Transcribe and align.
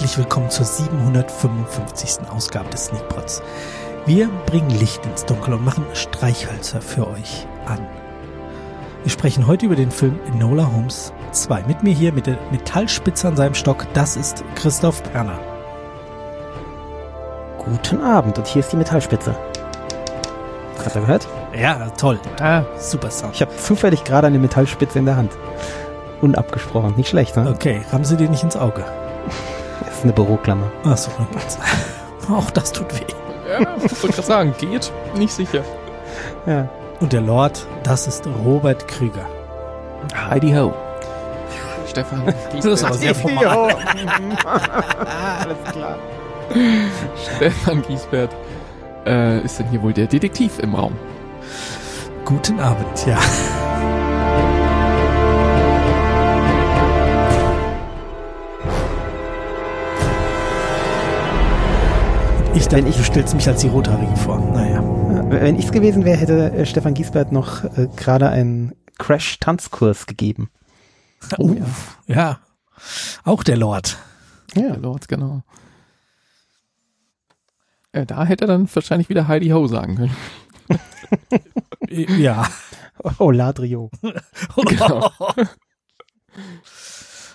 herzlich 0.00 0.16
willkommen 0.16 0.48
zur 0.48 0.64
755. 0.64 2.30
Ausgabe 2.30 2.70
des 2.70 2.86
Sneakpots. 2.86 3.42
Wir 4.06 4.30
bringen 4.46 4.70
Licht 4.70 5.04
ins 5.04 5.26
Dunkel 5.26 5.52
und 5.52 5.62
machen 5.62 5.84
Streichhölzer 5.92 6.80
für 6.80 7.06
euch 7.06 7.46
an. 7.66 7.86
Wir 9.02 9.10
sprechen 9.10 9.46
heute 9.46 9.66
über 9.66 9.76
den 9.76 9.90
Film 9.90 10.18
Enola 10.26 10.72
Holmes 10.72 11.12
2. 11.32 11.64
Mit 11.64 11.82
mir 11.82 11.92
hier 11.92 12.14
mit 12.14 12.26
der 12.26 12.38
Metallspitze 12.50 13.28
an 13.28 13.36
seinem 13.36 13.52
Stock, 13.52 13.86
das 13.92 14.16
ist 14.16 14.42
Christoph 14.54 15.02
Perner. 15.02 15.38
Guten 17.58 18.00
Abend 18.00 18.38
und 18.38 18.46
hier 18.46 18.60
ist 18.60 18.72
die 18.72 18.78
Metallspitze. 18.78 19.36
Hast 20.82 20.96
du 20.96 21.00
gehört? 21.00 21.28
Ja, 21.54 21.90
toll. 21.90 22.18
Ah, 22.40 22.62
super 22.78 23.10
Sound. 23.10 23.34
Ich 23.34 23.42
habe 23.42 23.54
zufällig 23.54 24.04
gerade 24.04 24.28
eine 24.28 24.38
Metallspitze 24.38 24.98
in 24.98 25.04
der 25.04 25.16
Hand. 25.16 25.32
Unabgesprochen, 26.22 26.96
nicht 26.96 27.10
schlecht, 27.10 27.36
ne? 27.36 27.50
Okay, 27.54 27.82
haben 27.92 28.06
sie 28.06 28.16
dir 28.16 28.30
nicht 28.30 28.44
ins 28.44 28.56
Auge? 28.56 28.82
Das 30.00 30.06
ist 30.06 30.16
eine 30.16 30.26
Büroklammer. 30.26 30.72
Achso, 30.84 31.10
auch 32.34 32.50
das 32.52 32.72
tut 32.72 32.86
weh. 32.98 33.04
Ja, 33.50 33.76
ich 33.76 34.02
wollte 34.02 34.16
gerade 34.16 34.22
sagen, 34.22 34.54
geht, 34.58 34.90
nicht 35.14 35.30
sicher. 35.30 35.62
Ja. 36.46 36.70
Und 37.00 37.12
der 37.12 37.20
Lord, 37.20 37.66
das 37.82 38.06
ist 38.06 38.26
Robert 38.42 38.88
Krüger. 38.88 39.26
Heidi 40.30 40.52
Ho. 40.52 40.72
Stefan. 41.86 42.22
Das 42.54 42.64
ist 42.64 42.84
aber 42.84 42.94
sehr 42.94 43.14
formal. 43.14 43.46
Alles 44.46 45.58
klar. 45.70 45.98
Stefan 47.36 47.82
Giesbert. 47.82 48.34
Äh, 49.04 49.40
ist 49.40 49.58
denn 49.58 49.68
hier 49.68 49.82
wohl 49.82 49.92
der 49.92 50.06
Detektiv 50.06 50.60
im 50.60 50.74
Raum? 50.74 50.96
Guten 52.24 52.58
Abend, 52.58 53.06
ja. 53.06 53.18
Ich 62.54 62.66
denke, 62.68 62.90
ich, 62.90 62.96
du 62.96 63.04
stellst 63.04 63.34
mich 63.34 63.46
als 63.48 63.60
die 63.60 63.68
Rothaarige 63.68 64.16
vor. 64.16 64.38
Naja. 64.38 64.82
Wenn 65.30 65.56
ich 65.56 65.66
es 65.66 65.72
gewesen 65.72 66.04
wäre, 66.04 66.18
hätte 66.18 66.52
äh, 66.52 66.66
Stefan 66.66 66.94
Giesbert 66.94 67.32
noch 67.32 67.64
äh, 67.64 67.88
gerade 67.96 68.28
einen 68.28 68.74
Crash-Tanzkurs 68.98 70.06
gegeben. 70.06 70.50
Oh, 71.38 71.52
ja. 71.52 71.64
ja. 72.06 72.38
Auch 73.24 73.42
der 73.42 73.56
Lord. 73.56 73.98
Ja. 74.54 74.62
Der 74.62 74.78
Lord, 74.78 75.08
genau. 75.08 75.42
Ja, 77.94 78.04
da 78.04 78.24
hätte 78.24 78.44
er 78.44 78.48
dann 78.48 78.68
wahrscheinlich 78.72 79.08
wieder 79.08 79.28
Heidi 79.28 79.48
Ho 79.50 79.66
sagen 79.66 79.96
können. 79.96 80.16
ja. 82.18 82.46
Oh, 83.18 83.30
Ladrio. 83.30 83.90
genau. 84.56 85.10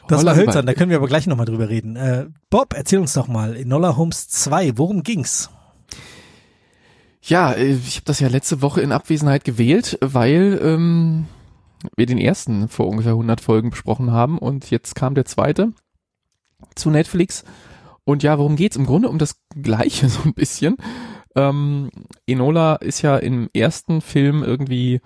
Das 0.08 0.26
war 0.26 0.36
hölzern, 0.36 0.66
da 0.66 0.74
können 0.74 0.92
wir 0.92 0.98
aber 0.98 1.08
gleich 1.08 1.28
nochmal 1.28 1.46
drüber 1.46 1.70
reden. 1.70 1.96
Äh, 1.96 2.28
Bob, 2.50 2.74
erzähl 2.76 3.00
uns 3.00 3.14
doch 3.14 3.28
mal, 3.28 3.56
Enola 3.56 3.98
Holmes 3.98 4.28
2, 4.30 4.78
worum 4.78 5.04
ging's? 5.04 5.50
Ja, 7.22 7.54
äh, 7.54 7.74
ich 7.74 7.96
habe 7.96 8.06
das 8.06 8.20
ja 8.20 8.28
letzte 8.28 8.62
Woche 8.62 8.82
in 8.82 8.92
Abwesenheit 8.92 9.44
gewählt, 9.44 9.98
weil 10.02 10.60
ähm, 10.62 11.26
wir 11.96 12.06
den 12.06 12.20
ersten 12.20 12.68
vor 12.68 12.88
ungefähr 12.88 13.14
100 13.14 13.42
Folgen 13.42 13.72
besprochen 13.72 14.12
haben 14.12 14.38
und 14.38 14.70
jetzt 14.70 14.96
kam 14.96 15.16
der 15.16 15.26
zweite 15.26 15.72
zu 16.76 16.90
Netflix. 16.90 17.44
Und 18.04 18.22
ja, 18.22 18.38
worum 18.38 18.56
geht's? 18.56 18.76
Im 18.76 18.86
Grunde 18.86 19.10
um 19.10 19.18
das 19.18 19.38
Gleiche 19.60 20.10
so 20.10 20.22
ein 20.24 20.34
bisschen. 20.34 20.78
Ähm, 21.36 21.90
Enola 22.28 22.76
ist 22.76 23.02
ja 23.02 23.18
im 23.18 23.50
ersten 23.54 24.02
Film 24.02 24.44
irgendwie 24.44 25.02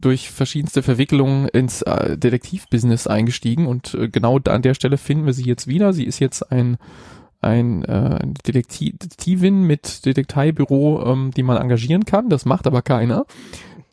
durch 0.00 0.30
verschiedenste 0.30 0.82
Verwicklungen 0.82 1.48
ins 1.48 1.82
äh, 1.82 2.16
Detektivbusiness 2.16 3.06
eingestiegen 3.06 3.66
und 3.66 3.94
äh, 3.94 4.08
genau 4.08 4.38
an 4.38 4.62
der 4.62 4.74
Stelle 4.74 4.98
finden 4.98 5.26
wir 5.26 5.32
sie 5.32 5.44
jetzt 5.44 5.66
wieder. 5.66 5.92
Sie 5.92 6.04
ist 6.04 6.18
jetzt 6.18 6.50
ein 6.50 6.78
ein 7.42 7.84
äh, 7.86 8.18
Detektivin 8.46 9.62
mit 9.62 10.04
Detektivbüro, 10.04 11.06
ähm, 11.06 11.30
die 11.34 11.42
man 11.42 11.56
engagieren 11.56 12.04
kann. 12.04 12.28
Das 12.28 12.44
macht 12.44 12.66
aber 12.66 12.82
keiner. 12.82 13.24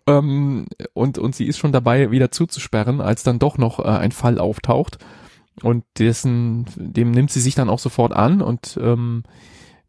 Ähm, 0.05 0.65
und 0.93 1.17
und 1.17 1.35
sie 1.35 1.45
ist 1.45 1.57
schon 1.57 1.71
dabei, 1.71 2.11
wieder 2.11 2.31
zuzusperren, 2.31 2.99
als 2.99 3.23
dann 3.23 3.39
doch 3.39 3.57
noch 3.57 3.79
äh, 3.79 3.83
ein 3.83 4.11
Fall 4.11 4.39
auftaucht. 4.39 4.97
Und 5.63 5.85
dessen, 5.97 6.65
dem 6.75 7.11
nimmt 7.11 7.31
sie 7.31 7.39
sich 7.39 7.55
dann 7.55 7.69
auch 7.69 7.79
sofort 7.79 8.13
an 8.13 8.41
und 8.41 8.77
ähm, 8.81 9.23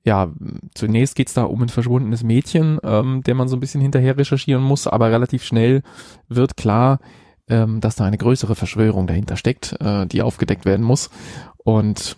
ja, 0.08 0.32
zunächst 0.74 1.16
geht's 1.16 1.34
da 1.34 1.44
um 1.44 1.62
ein 1.62 1.68
verschwundenes 1.68 2.22
Mädchen, 2.24 2.78
ähm, 2.82 3.22
der 3.24 3.34
man 3.34 3.46
so 3.46 3.56
ein 3.56 3.60
bisschen 3.60 3.82
hinterher 3.82 4.16
recherchieren 4.16 4.62
muss, 4.62 4.86
aber 4.86 5.10
relativ 5.10 5.44
schnell 5.44 5.82
wird 6.28 6.56
klar, 6.56 6.98
ähm, 7.46 7.82
dass 7.82 7.96
da 7.96 8.06
eine 8.06 8.16
größere 8.16 8.54
Verschwörung 8.54 9.06
dahinter 9.06 9.36
steckt, 9.36 9.76
äh, 9.80 10.06
die 10.06 10.22
aufgedeckt 10.22 10.64
werden 10.64 10.84
muss. 10.84 11.10
Und 11.58 12.16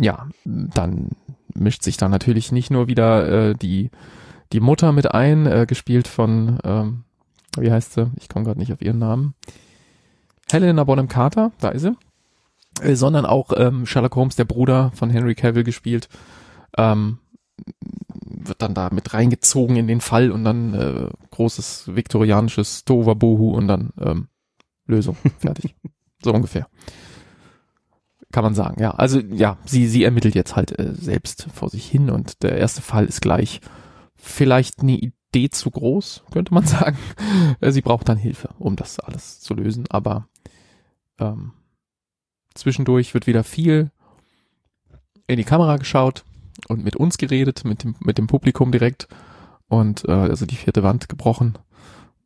ja, 0.00 0.28
dann 0.44 1.10
mischt 1.54 1.82
sich 1.82 1.96
da 1.96 2.08
natürlich 2.08 2.52
nicht 2.52 2.70
nur 2.70 2.86
wieder 2.86 3.48
äh, 3.50 3.54
die, 3.54 3.90
die 4.52 4.60
Mutter 4.60 4.92
mit 4.92 5.12
ein, 5.12 5.46
äh, 5.46 5.66
gespielt 5.66 6.06
von, 6.06 6.60
ähm, 6.62 7.02
wie 7.58 7.72
heißt 7.72 7.94
sie? 7.94 8.12
Ich 8.20 8.28
komme 8.28 8.44
gerade 8.44 8.60
nicht 8.60 8.72
auf 8.72 8.80
ihren 8.80 9.00
Namen. 9.00 9.34
Helena 10.52 10.84
Bonham 10.84 11.08
Carter, 11.08 11.50
da 11.58 11.70
ist 11.70 11.82
sie. 11.82 11.96
Äh, 12.80 12.94
sondern 12.94 13.26
auch 13.26 13.50
ähm, 13.56 13.86
Sherlock 13.86 14.14
Holmes, 14.14 14.36
der 14.36 14.44
Bruder 14.44 14.92
von 14.94 15.10
Henry 15.10 15.34
Cavill 15.34 15.64
gespielt 15.64 16.08
ähm, 16.76 17.18
wird 18.20 18.62
dann 18.62 18.74
da 18.74 18.90
mit 18.92 19.14
reingezogen 19.14 19.76
in 19.76 19.86
den 19.86 20.00
Fall 20.00 20.30
und 20.30 20.44
dann 20.44 20.74
äh, 20.74 21.08
großes 21.30 21.94
viktorianisches 21.94 22.84
Tohuwabohu 22.84 23.54
und 23.54 23.68
dann 23.68 23.92
ähm, 24.00 24.28
Lösung. 24.86 25.16
Fertig. 25.38 25.74
so 26.22 26.32
ungefähr. 26.32 26.68
Kann 28.30 28.44
man 28.44 28.54
sagen, 28.54 28.80
ja. 28.80 28.90
Also 28.90 29.20
ja, 29.20 29.58
sie, 29.64 29.86
sie 29.86 30.04
ermittelt 30.04 30.34
jetzt 30.34 30.56
halt 30.56 30.78
äh, 30.78 30.94
selbst 30.94 31.48
vor 31.54 31.70
sich 31.70 31.86
hin 31.86 32.10
und 32.10 32.42
der 32.42 32.58
erste 32.58 32.82
Fall 32.82 33.06
ist 33.06 33.22
gleich 33.22 33.60
vielleicht 34.16 34.80
eine 34.80 34.96
Idee 34.96 35.50
zu 35.50 35.70
groß, 35.70 36.24
könnte 36.30 36.52
man 36.52 36.66
sagen. 36.66 36.98
Äh, 37.60 37.72
sie 37.72 37.82
braucht 37.82 38.08
dann 38.08 38.18
Hilfe, 38.18 38.50
um 38.58 38.76
das 38.76 39.00
alles 39.00 39.40
zu 39.40 39.54
lösen, 39.54 39.86
aber 39.88 40.28
ähm, 41.18 41.52
zwischendurch 42.54 43.14
wird 43.14 43.26
wieder 43.26 43.44
viel 43.44 43.90
in 45.26 45.36
die 45.36 45.44
Kamera 45.44 45.76
geschaut, 45.76 46.24
und 46.66 46.84
mit 46.84 46.96
uns 46.96 47.18
geredet, 47.18 47.64
mit 47.64 47.84
dem, 47.84 47.94
mit 48.00 48.18
dem 48.18 48.26
Publikum 48.26 48.72
direkt 48.72 49.08
und 49.68 50.04
äh, 50.08 50.12
also 50.12 50.46
die 50.46 50.56
vierte 50.56 50.82
Wand 50.82 51.08
gebrochen 51.08 51.58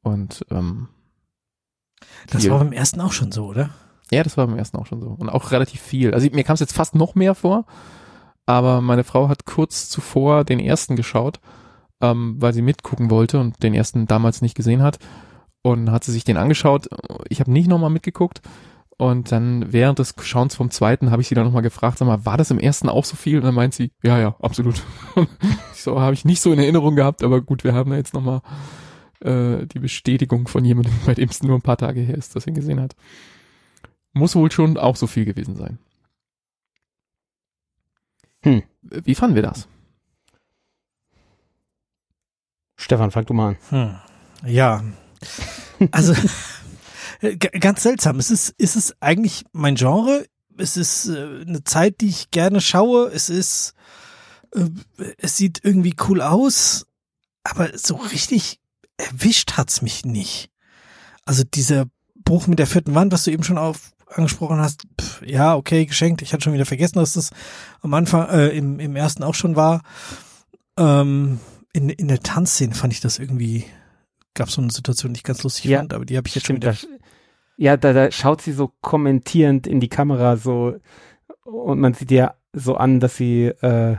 und 0.03 0.45
ähm, 0.51 0.89
das 2.31 2.49
war 2.49 2.59
beim 2.59 2.73
ersten 2.73 3.01
auch 3.01 3.13
schon 3.13 3.33
so, 3.33 3.47
oder? 3.47 3.71
Ja, 4.11 4.23
das 4.23 4.37
war 4.37 4.47
beim 4.47 4.59
ersten 4.59 4.77
auch 4.77 4.87
schon 4.87 5.01
so 5.01 5.09
und 5.09 5.31
auch 5.31 5.51
relativ 5.53 5.81
viel. 5.81 6.13
Also 6.13 6.29
mir 6.33 6.45
kam 6.45 6.55
es 6.55 6.61
jetzt 6.61 6.75
fast 6.75 6.95
noch 6.95 7.15
mehr 7.15 7.35
vor, 7.35 7.65
aber 8.47 8.81
meine 8.81 9.05
Frau 9.05 9.29
hat 9.29 9.45
kurz 9.47 9.89
zuvor 9.89 10.45
den 10.45 10.61
ersten 10.61 10.97
geschaut, 10.97 11.41
ähm, 12.01 12.37
weil 12.39 12.53
sie 12.53 12.63
mitgucken 12.63 13.11
wollte 13.11 13.39
und 13.41 13.63
den 13.63 13.75
ersten 13.75 14.07
damals 14.07 14.43
nicht 14.43 14.55
gesehen 14.55 14.83
hat 14.83 14.99
und 15.63 15.91
hat 15.91 16.05
sie 16.05 16.13
sich 16.13 16.25
den 16.25 16.37
angeschaut. 16.37 16.89
Ich 17.29 17.41
habe 17.41 17.51
nicht 17.51 17.69
nochmal 17.69 17.91
mitgeguckt 17.91 18.43
und 19.03 19.33
dann 19.33 19.73
während 19.73 19.99
des 19.99 20.15
Schauens 20.23 20.55
vom 20.55 20.71
zweiten 20.71 21.11
habe 21.11 21.23
ich 21.23 21.27
sie 21.27 21.35
dann 21.35 21.45
nochmal 21.45 21.63
gefragt, 21.63 21.99
sag 21.99 22.07
mal, 22.07 22.25
war 22.25 22.37
das 22.37 22.53
im 22.53 22.61
ersten 22.61 22.89
auch 22.89 23.05
so 23.05 23.17
viel? 23.17 23.39
Und 23.39 23.43
dann 23.43 23.55
meint 23.57 23.75
sie, 23.75 23.91
ja, 24.01 24.17
ja, 24.21 24.37
absolut. 24.41 24.81
so 25.75 26.01
habe 26.01 26.15
ich 26.15 26.25
nicht 26.25 26.41
so 26.41 26.53
in 26.53 26.61
Erinnerung 26.61 26.95
gehabt, 26.95 27.25
aber 27.25 27.41
gut, 27.41 27.65
wir 27.65 27.75
haben 27.75 27.91
da 27.91 27.97
jetzt 27.97 28.15
nochmal 28.15 28.43
äh, 29.19 29.67
die 29.67 29.81
Bestätigung 29.81 30.47
von 30.47 30.65
jemandem, 30.65 30.93
bei 31.05 31.15
dem 31.15 31.29
es 31.29 31.43
nur 31.43 31.59
ein 31.59 31.63
paar 31.63 31.79
Tage 31.79 32.01
her 32.01 32.17
ist, 32.17 32.37
dass 32.37 32.45
er 32.45 32.51
ihn 32.51 32.55
gesehen 32.55 32.81
hat. 32.81 32.95
Muss 34.13 34.37
wohl 34.37 34.53
schon 34.53 34.79
auch 34.79 34.95
so 34.95 35.09
viel 35.09 35.25
gewesen 35.25 35.57
sein. 35.57 35.81
Hm. 38.45 38.63
Wie 38.83 39.17
fanden 39.17 39.35
wir 39.35 39.43
das? 39.43 39.67
Stefan, 42.77 43.11
fang 43.11 43.27
du 43.27 43.35
mal 43.35 43.49
an. 43.49 43.57
Hm. 43.71 44.49
Ja. 44.49 44.85
Also 45.91 46.15
ganz 47.61 47.83
seltsam. 47.83 48.19
Es 48.19 48.31
ist, 48.31 48.51
ist 48.59 48.77
es 48.77 48.95
eigentlich 49.01 49.45
mein 49.53 49.77
Genre? 49.77 50.27
Es 50.59 50.77
ist 50.77 51.09
äh, 51.09 51.43
eine 51.47 51.65
Zeit, 51.65 52.01
die 52.01 52.09
ich 52.09 52.31
gerne 52.31 52.61
schaue. 52.61 53.09
Es 53.09 53.31
ist, 53.31 53.75
äh, 54.55 54.69
es 55.19 55.37
sieht 55.37 55.61
irgendwie 55.63 55.95
cool 56.09 56.21
aus, 56.21 56.87
aber 57.45 57.77
so 57.77 57.97
richtig 57.97 58.61
erwischt 58.97 59.53
hat's 59.57 59.83
mich 59.83 60.05
nicht. 60.05 60.51
Also 61.25 61.45
dieser 61.45 61.87
Bruch 62.25 62.47
mit 62.47 62.59
der 62.59 62.67
vierten 62.67 62.95
Wand, 62.95 63.13
was 63.13 63.25
du 63.25 63.31
eben 63.31 63.45
schon 63.45 63.59
auf 63.59 63.93
angesprochen 64.09 64.59
hast, 64.59 64.83
pff, 65.01 65.23
ja, 65.25 65.57
okay, 65.57 65.87
geschenkt. 65.87 66.21
Ich 66.21 66.33
hatte 66.33 66.45
schon 66.45 66.53
wieder 66.53 66.67
vergessen, 66.67 66.99
dass 66.99 67.15
das 67.15 67.31
am 67.81 67.95
Anfang, 67.95 68.29
äh, 68.29 68.49
im, 68.49 68.79
im 68.79 68.95
ersten 68.95 69.23
auch 69.23 69.35
schon 69.35 69.57
war. 69.57 69.83
Ähm, 70.77 71.41
in, 71.73 71.89
in 71.89 72.09
der 72.09 72.21
Tanzszene 72.21 72.75
fand 72.75 72.93
ich 72.93 73.01
das 73.01 73.19
irgendwie, 73.19 73.65
gab 74.35 74.51
so 74.51 74.61
eine 74.61 74.71
Situation, 74.71 75.15
die 75.15 75.19
ich 75.19 75.25
ganz 75.25 75.43
lustig 75.43 75.65
ja, 75.65 75.79
fand, 75.79 75.95
aber 75.95 76.05
die 76.05 76.17
habe 76.17 76.29
ich 76.29 76.35
jetzt 76.35 76.47
schon 76.47 76.57
wieder. 76.57 76.77
Ja, 77.57 77.77
da, 77.77 77.93
da 77.93 78.11
schaut 78.11 78.43
sie 78.43 78.53
so 78.53 78.73
kommentierend 78.81 79.67
in 79.67 79.81
die 79.81 79.89
Kamera 79.89 80.37
so 80.37 80.77
und 81.45 81.81
man 81.81 81.95
sieht 81.95 82.11
ja 82.11 82.35
so 82.53 82.77
an, 82.77 83.01
dass 83.01 83.17
sie 83.17 83.47
äh, 83.47 83.97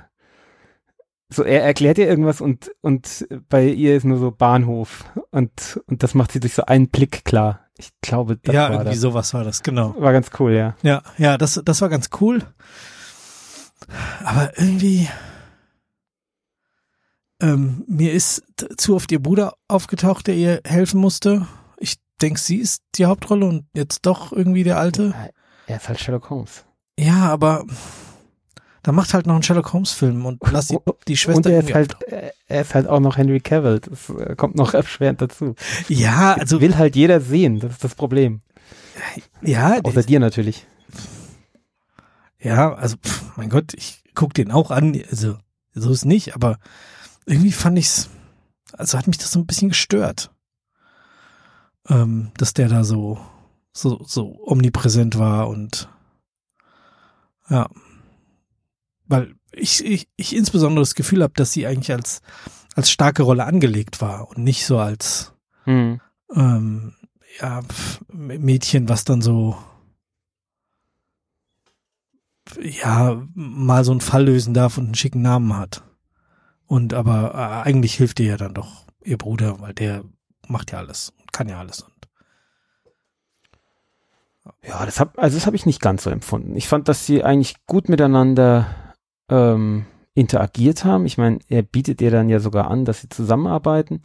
so 1.30 1.44
er 1.44 1.64
erklärt 1.64 1.98
ihr 1.98 2.08
irgendwas 2.08 2.42
und 2.42 2.72
und 2.82 3.28
bei 3.50 3.66
ihr 3.68 3.96
ist 3.96 4.06
nur 4.06 4.20
so 4.20 4.32
Bahnhof 4.32 5.06
und 5.32 5.82
und 5.88 6.04
das 6.04 6.14
macht 6.14 6.32
sie 6.32 6.40
durch 6.40 6.54
so 6.54 6.66
einen 6.66 6.90
Blick 6.90 7.26
klar. 7.26 7.62
Ich 7.78 7.90
glaube, 8.02 8.38
das 8.38 8.54
ja, 8.54 8.64
war 8.64 8.72
irgendwie 8.72 8.92
das. 8.92 9.00
sowas 9.00 9.34
war 9.34 9.44
das, 9.44 9.64
genau. 9.64 9.96
War 9.98 10.14
ganz 10.14 10.30
cool, 10.40 10.54
ja. 10.54 10.76
Ja, 10.84 11.02
ja, 11.18 11.38
das 11.38 11.62
das 11.66 11.82
war 11.82 11.90
ganz 11.90 12.10
cool. 12.22 12.44
aber 14.24 14.58
irgendwie, 14.58 15.10
ähm, 17.42 17.84
mir 17.88 18.14
ist 18.14 18.44
zu 18.78 18.96
oft 18.96 19.12
ihr 19.12 19.22
Bruder 19.22 19.56
aufgetaucht, 19.68 20.28
der 20.28 20.36
ihr 20.36 20.62
helfen 20.66 21.00
musste. 21.00 21.48
Denke, 22.24 22.40
sie 22.40 22.56
ist 22.56 22.84
die 22.96 23.06
Hauptrolle 23.06 23.46
und 23.46 23.66
jetzt 23.76 24.06
doch 24.06 24.32
irgendwie 24.32 24.64
der 24.64 24.78
Alte. 24.78 25.14
Er 25.68 25.76
ist 25.76 25.90
halt 25.90 26.00
Sherlock 26.00 26.30
Holmes. 26.30 26.64
Ja, 26.98 27.30
aber 27.30 27.66
dann 28.82 28.96
macht 28.96 29.14
halt 29.14 29.28
noch 29.28 29.34
einen 29.34 29.44
Sherlock 29.44 29.74
Holmes 29.74 29.92
Film 29.92 30.26
und 30.26 30.40
lass 30.50 30.68
die, 30.68 30.78
die 31.08 31.18
Schwester 31.18 31.38
Und 31.38 31.46
er 31.48 31.60
ist 31.60 31.74
halt, 31.74 31.98
er 32.48 32.62
ist 32.62 32.76
halt 32.76 32.88
auch 32.88 33.02
noch 33.02 33.18
Henry 33.18 33.42
Cavill. 33.42 33.82
Das 33.82 34.10
äh, 34.10 34.36
kommt 34.36 34.56
noch 34.56 34.74
erschwerend 34.74 35.22
dazu. 35.22 35.56
Ja, 35.90 36.34
also 36.36 36.62
Will 36.62 36.78
halt 36.78 36.96
jeder 36.96 37.20
sehen. 37.20 37.60
Das 37.60 37.74
ist 37.74 37.84
das 37.84 37.96
Problem. 37.96 38.42
ja, 39.42 39.82
Außer 39.84 40.04
dir 40.04 40.22
natürlich. 40.22 40.66
ja, 42.40 42.74
also 42.74 42.96
pff, 42.98 43.36
mein 43.36 43.50
Gott, 43.50 43.74
ich 43.74 44.02
guck 44.16 44.34
den 44.34 44.50
auch 44.52 44.72
an. 44.72 44.98
Also 45.12 45.38
so 45.74 45.92
ist 45.92 46.06
nicht, 46.06 46.36
aber 46.36 46.58
irgendwie 47.26 47.52
fand 47.52 47.78
ich's, 47.78 48.10
also 48.74 48.98
hat 48.98 49.08
mich 49.08 49.18
das 49.18 49.32
so 49.32 49.40
ein 49.40 49.46
bisschen 49.46 49.70
gestört, 49.70 50.32
ähm, 51.90 52.32
dass 52.38 52.54
der 52.54 52.70
da 52.70 52.84
so 52.84 53.20
so 53.72 54.04
so 54.06 54.40
omnipräsent 54.46 55.18
war 55.18 55.48
und 55.50 55.90
ja, 57.50 57.70
weil 59.06 59.36
ich 59.52 59.84
ich, 59.84 60.08
ich 60.16 60.36
insbesondere 60.36 60.82
das 60.82 60.96
Gefühl 60.96 61.24
habe, 61.24 61.34
dass 61.36 61.52
sie 61.52 61.68
eigentlich 61.68 61.92
als 61.92 62.22
als 62.76 62.90
starke 62.90 63.24
Rolle 63.24 63.46
angelegt 63.46 64.02
war 64.02 64.30
und 64.30 64.40
nicht 64.40 64.66
so 64.66 64.80
als 64.80 65.34
Hm. 65.66 66.02
ähm, 66.36 66.94
ja, 67.40 67.62
Mädchen, 68.12 68.90
was 68.90 69.06
dann 69.06 69.22
so 69.22 69.58
ja, 72.60 73.26
mal 73.34 73.84
so 73.84 73.92
einen 73.92 74.02
Fall 74.02 74.26
lösen 74.26 74.54
darf 74.54 74.78
und 74.78 74.86
einen 74.86 74.96
schicken 74.96 75.22
Namen 75.22 75.56
hat. 75.56 75.84
Und 76.66 76.94
aber 76.94 77.34
äh, 77.34 77.68
eigentlich 77.68 77.96
hilft 77.96 78.20
ihr 78.20 78.28
ja 78.28 78.38
dann 78.38 78.54
doch 78.54 78.86
ihr 79.04 79.18
Bruder, 79.18 79.60
weil 79.60 79.74
der 79.74 80.04
macht 80.48 80.72
ja 80.72 80.80
alles, 80.80 81.14
kann 81.34 81.50
ja 81.50 81.60
alles. 81.60 81.82
Und 81.82 81.92
Ja, 84.66 84.86
das 84.86 85.02
hab, 85.02 85.20
also 85.20 85.36
das 85.36 85.46
habe 85.46 85.58
ich 85.58 85.66
nicht 85.66 85.82
ganz 85.82 86.04
so 86.04 86.10
empfunden. 86.10 86.56
Ich 86.56 86.70
fand, 86.70 86.88
dass 86.88 87.06
sie 87.06 87.24
eigentlich 87.24 87.66
gut 87.66 87.90
miteinander 87.90 88.96
ähm, 89.30 89.86
interagiert 90.14 90.86
haben. 90.86 91.06
Ich 91.06 91.18
meine, 91.18 91.40
er 91.50 91.64
bietet 91.64 92.02
ihr 92.02 92.12
dann 92.12 92.30
ja 92.30 92.40
sogar 92.40 92.70
an, 92.70 92.86
dass 92.86 93.02
sie 93.02 93.10
zusammenarbeiten. 93.10 94.02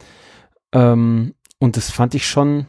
Ähm, 0.73 1.35
und 1.59 1.77
das 1.77 1.91
fand 1.91 2.15
ich 2.15 2.27
schon. 2.27 2.65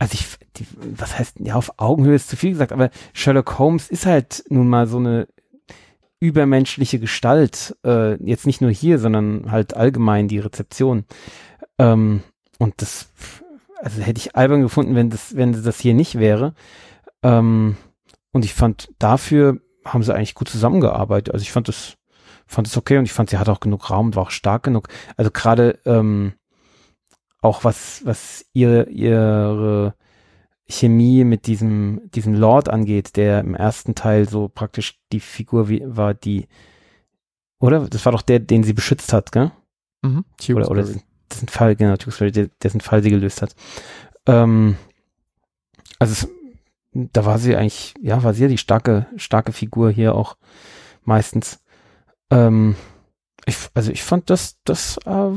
Also 0.00 0.14
ich, 0.14 0.26
die, 0.56 0.66
was 0.96 1.18
heißt, 1.18 1.40
ja, 1.40 1.54
auf 1.54 1.72
Augenhöhe 1.76 2.14
ist 2.14 2.28
zu 2.28 2.36
viel 2.36 2.50
gesagt, 2.50 2.72
aber 2.72 2.90
Sherlock 3.12 3.58
Holmes 3.58 3.90
ist 3.90 4.06
halt 4.06 4.44
nun 4.48 4.68
mal 4.68 4.86
so 4.86 4.98
eine 4.98 5.26
übermenschliche 6.20 6.98
Gestalt, 6.98 7.76
äh, 7.84 8.14
jetzt 8.24 8.46
nicht 8.46 8.60
nur 8.60 8.70
hier, 8.70 8.98
sondern 8.98 9.50
halt 9.50 9.74
allgemein 9.74 10.28
die 10.28 10.38
Rezeption. 10.38 11.04
Ähm, 11.78 12.22
und 12.58 12.74
das, 12.82 13.10
also 13.76 14.02
hätte 14.02 14.18
ich 14.18 14.36
albern 14.36 14.62
gefunden, 14.62 14.94
wenn 14.94 15.10
das, 15.10 15.36
wenn 15.36 15.52
das 15.52 15.80
hier 15.80 15.94
nicht 15.94 16.18
wäre. 16.18 16.54
Ähm, 17.22 17.76
und 18.32 18.44
ich 18.44 18.54
fand, 18.54 18.90
dafür 18.98 19.60
haben 19.84 20.02
sie 20.02 20.14
eigentlich 20.14 20.34
gut 20.34 20.48
zusammengearbeitet. 20.48 21.32
Also 21.32 21.42
ich 21.42 21.52
fand 21.52 21.68
das, 21.68 21.96
fand 22.46 22.66
das 22.66 22.76
okay 22.76 22.98
und 22.98 23.04
ich 23.04 23.12
fand, 23.12 23.30
sie 23.30 23.38
hat 23.38 23.48
auch 23.48 23.60
genug 23.60 23.90
Raum 23.90 24.06
und 24.06 24.16
war 24.16 24.24
auch 24.24 24.30
stark 24.30 24.64
genug. 24.64 24.88
Also 25.16 25.30
gerade 25.30 25.78
ähm, 25.84 26.34
auch 27.40 27.64
was, 27.64 28.02
was 28.04 28.44
ihr, 28.52 28.88
ihre 28.88 29.94
Chemie 30.68 31.24
mit 31.24 31.46
diesem, 31.46 32.10
diesem 32.10 32.34
Lord 32.34 32.68
angeht, 32.68 33.16
der 33.16 33.40
im 33.40 33.54
ersten 33.54 33.94
Teil 33.94 34.28
so 34.28 34.48
praktisch 34.48 35.00
die 35.12 35.20
Figur 35.20 35.68
wie, 35.68 35.82
war, 35.84 36.14
die, 36.14 36.46
oder? 37.58 37.88
Das 37.88 38.04
war 38.04 38.12
doch 38.12 38.22
der, 38.22 38.38
den 38.40 38.64
sie 38.64 38.74
beschützt 38.74 39.12
hat, 39.12 39.32
gell? 39.32 39.50
Mhm. 40.02 40.24
Oder, 40.50 40.70
oder. 40.70 40.86
Dessen 41.30 41.48
Fall, 41.48 41.76
genau, 41.76 41.96
Tewksbury, 41.96 42.50
dessen 42.62 42.80
Fall 42.80 43.02
sie 43.02 43.10
gelöst 43.10 43.42
hat. 43.42 43.54
Ähm, 44.26 44.76
also 45.98 46.12
es, 46.12 46.28
da 46.92 47.24
war 47.24 47.38
sie 47.38 47.56
eigentlich, 47.56 47.94
ja, 48.00 48.22
war 48.22 48.34
sie 48.34 48.42
ja 48.42 48.48
die 48.48 48.58
starke, 48.58 49.06
starke 49.16 49.52
Figur 49.52 49.90
hier 49.90 50.14
auch 50.14 50.36
meistens. 51.04 51.60
Ähm, 52.30 52.76
ich, 53.46 53.56
also 53.74 53.90
ich 53.90 54.02
fand 54.02 54.30
das, 54.30 54.58
das 54.64 54.98
äh, 55.06 55.30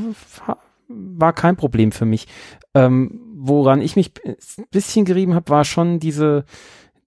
war 0.87 1.33
kein 1.33 1.55
Problem 1.55 1.91
für 1.91 2.05
mich. 2.05 2.27
Ähm, 2.73 3.21
woran 3.35 3.81
ich 3.81 3.95
mich 3.95 4.11
ein 4.25 4.35
bisschen 4.71 5.05
gerieben 5.05 5.33
habe, 5.33 5.49
war 5.49 5.65
schon 5.65 5.99
diese, 5.99 6.45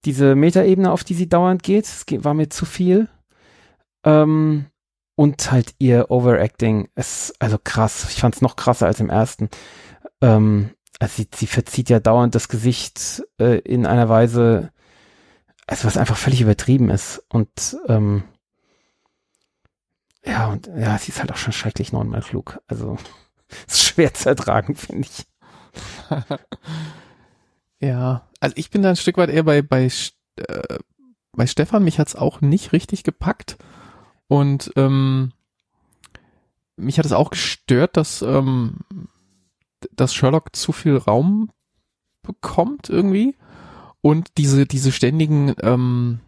diese 0.05 0.35
Metaebene, 0.35 0.91
auf 0.91 1.05
die 1.05 1.15
sie 1.15 1.29
dauernd 1.29 1.63
geht. 1.63 1.85
Es 1.85 2.05
war 2.25 2.35
mir 2.35 2.49
zu 2.49 2.67
viel. 2.67 3.09
Ähm, 4.05 4.67
und 5.17 5.51
halt 5.53 5.75
ihr 5.79 6.11
Overacting 6.11 6.89
ist 6.95 7.35
also 7.39 7.59
krass. 7.63 8.07
Ich 8.11 8.21
fand 8.21 8.35
es 8.35 8.43
noch 8.43 8.57
krasser 8.57 8.87
als 8.87 9.01
im 9.01 9.11
ersten. 9.11 9.49
Ähm, 10.21 10.71
also 10.99 11.15
sie, 11.17 11.29
sie 11.35 11.47
verzieht 11.47 11.91
ja 11.91 12.01
dauernd 12.01 12.35
das 12.35 12.49
Gesicht 12.49 13.23
äh, 13.39 13.59
in 13.59 13.87
einer 13.87 14.09
Weise, 14.09 14.71
also 15.67 15.87
was 15.87 15.97
einfach 15.97 16.17
völlig 16.17 16.41
übertrieben 16.41 16.91
ist. 16.91 17.23
Und 17.29 17.77
ähm, 17.89 18.25
ja, 20.25 20.49
und 20.49 20.67
ja, 20.67 20.97
sie 20.99 21.13
ist 21.13 21.21
halt 21.21 21.33
auch 21.33 21.37
schon 21.37 21.53
schrecklich 21.53 21.93
neunmal 21.93 22.23
klug. 22.23 22.61
Also 22.67 22.97
ist 23.67 23.83
schwer 23.83 24.15
zu 24.15 24.29
ertragen, 24.29 24.75
finde 24.75 25.09
ich. 25.09 25.27
Ja, 27.85 28.27
also 28.41 28.55
ich 28.57 28.71
bin 28.71 28.81
da 28.81 28.91
ein 28.91 28.97
Stück 28.97 29.19
weit 29.19 29.29
eher 29.29 29.43
bei, 29.43 29.61
bei, 29.61 29.91
äh, 30.37 30.79
bei 31.33 31.47
Stefan. 31.47 31.85
Mich 31.85 31.99
hat's 31.99 32.17
auch 32.17 32.41
nicht 32.41 32.73
richtig 32.73 33.05
gepackt. 33.05 33.59
Und 34.29 34.73
ähm, 34.77 35.33
mich 36.77 36.99
hat 36.99 37.07
es 37.07 37.13
auch 37.13 37.31
gestört, 37.31 37.97
dass, 37.97 38.23
ähm, 38.23 38.79
dass 39.93 40.15
Sherlock 40.15 40.57
zu 40.57 40.73
viel 40.73 40.97
Raum 40.97 41.51
bekommt 42.23 42.89
irgendwie. 42.89 43.37
Und 44.01 44.29
diese, 44.39 44.67
diese 44.67 44.93
ständigen, 44.93 45.55
ähm, 45.63 46.21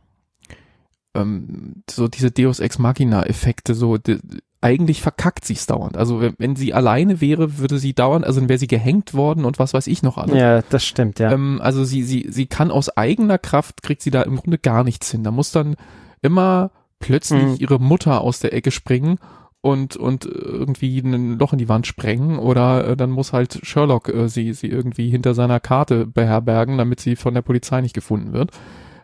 ähm, 1.15 1.83
so 1.91 2.09
diese 2.09 2.31
Deus 2.31 2.61
Ex 2.61 2.79
Machina 2.79 3.25
Effekte, 3.25 3.75
so 3.75 3.99
die, 3.99 4.19
eigentlich 4.61 5.03
verkackt 5.03 5.45
sie's 5.45 5.67
dauernd. 5.67 5.97
Also 5.97 6.21
wenn, 6.21 6.35
wenn 6.38 6.57
sie 6.57 6.75
alleine 6.75 7.21
wäre, 7.21 7.59
würde 7.59 7.79
sie 7.79 7.95
dauernd, 7.95 8.25
also 8.25 8.41
dann 8.41 8.49
wäre 8.49 8.59
sie 8.59 8.67
gehängt 8.67 9.15
worden 9.15 9.45
und 9.45 9.59
was 9.59 9.75
weiß 9.75 9.87
ich 9.87 10.03
noch 10.03 10.19
alles. 10.19 10.37
Ja, 10.37 10.62
das 10.62 10.85
stimmt, 10.85 11.19
ja. 11.19 11.33
Ähm, 11.33 11.61
also 11.62 11.85
sie, 11.85 12.03
sie, 12.03 12.26
sie 12.31 12.47
kann 12.47 12.71
aus 12.71 12.97
eigener 12.97 13.38
Kraft, 13.38 13.83
kriegt 13.83 14.03
sie 14.03 14.11
da 14.11 14.23
im 14.23 14.37
Grunde 14.37 14.59
gar 14.59 14.83
nichts 14.83 15.11
hin. 15.11 15.25
Da 15.25 15.31
muss 15.31 15.53
dann 15.53 15.76
immer 16.23 16.71
plötzlich 16.99 17.43
Mhm. 17.43 17.57
ihre 17.59 17.79
Mutter 17.79 18.21
aus 18.21 18.41
der 18.41 18.53
Ecke 18.55 18.71
springen 18.71 19.19
und, 19.61 19.97
und 19.97 20.25
irgendwie 20.26 20.99
ein 21.00 21.38
Loch 21.38 21.53
in 21.53 21.59
die 21.59 21.69
Wand 21.69 21.87
sprengen 21.87 22.38
oder 22.38 22.88
äh, 22.88 22.97
dann 22.97 23.11
muss 23.11 23.33
halt 23.33 23.59
Sherlock 23.62 24.09
äh, 24.09 24.29
sie, 24.29 24.53
sie 24.53 24.69
irgendwie 24.69 25.11
hinter 25.11 25.35
seiner 25.35 25.61
Karte 25.61 26.07
beherbergen, 26.07 26.79
damit 26.79 27.00
sie 27.00 27.17
von 27.17 27.35
der 27.35 27.43
Polizei 27.43 27.81
nicht 27.81 27.95
gefunden 27.95 28.33
wird. 28.33 28.50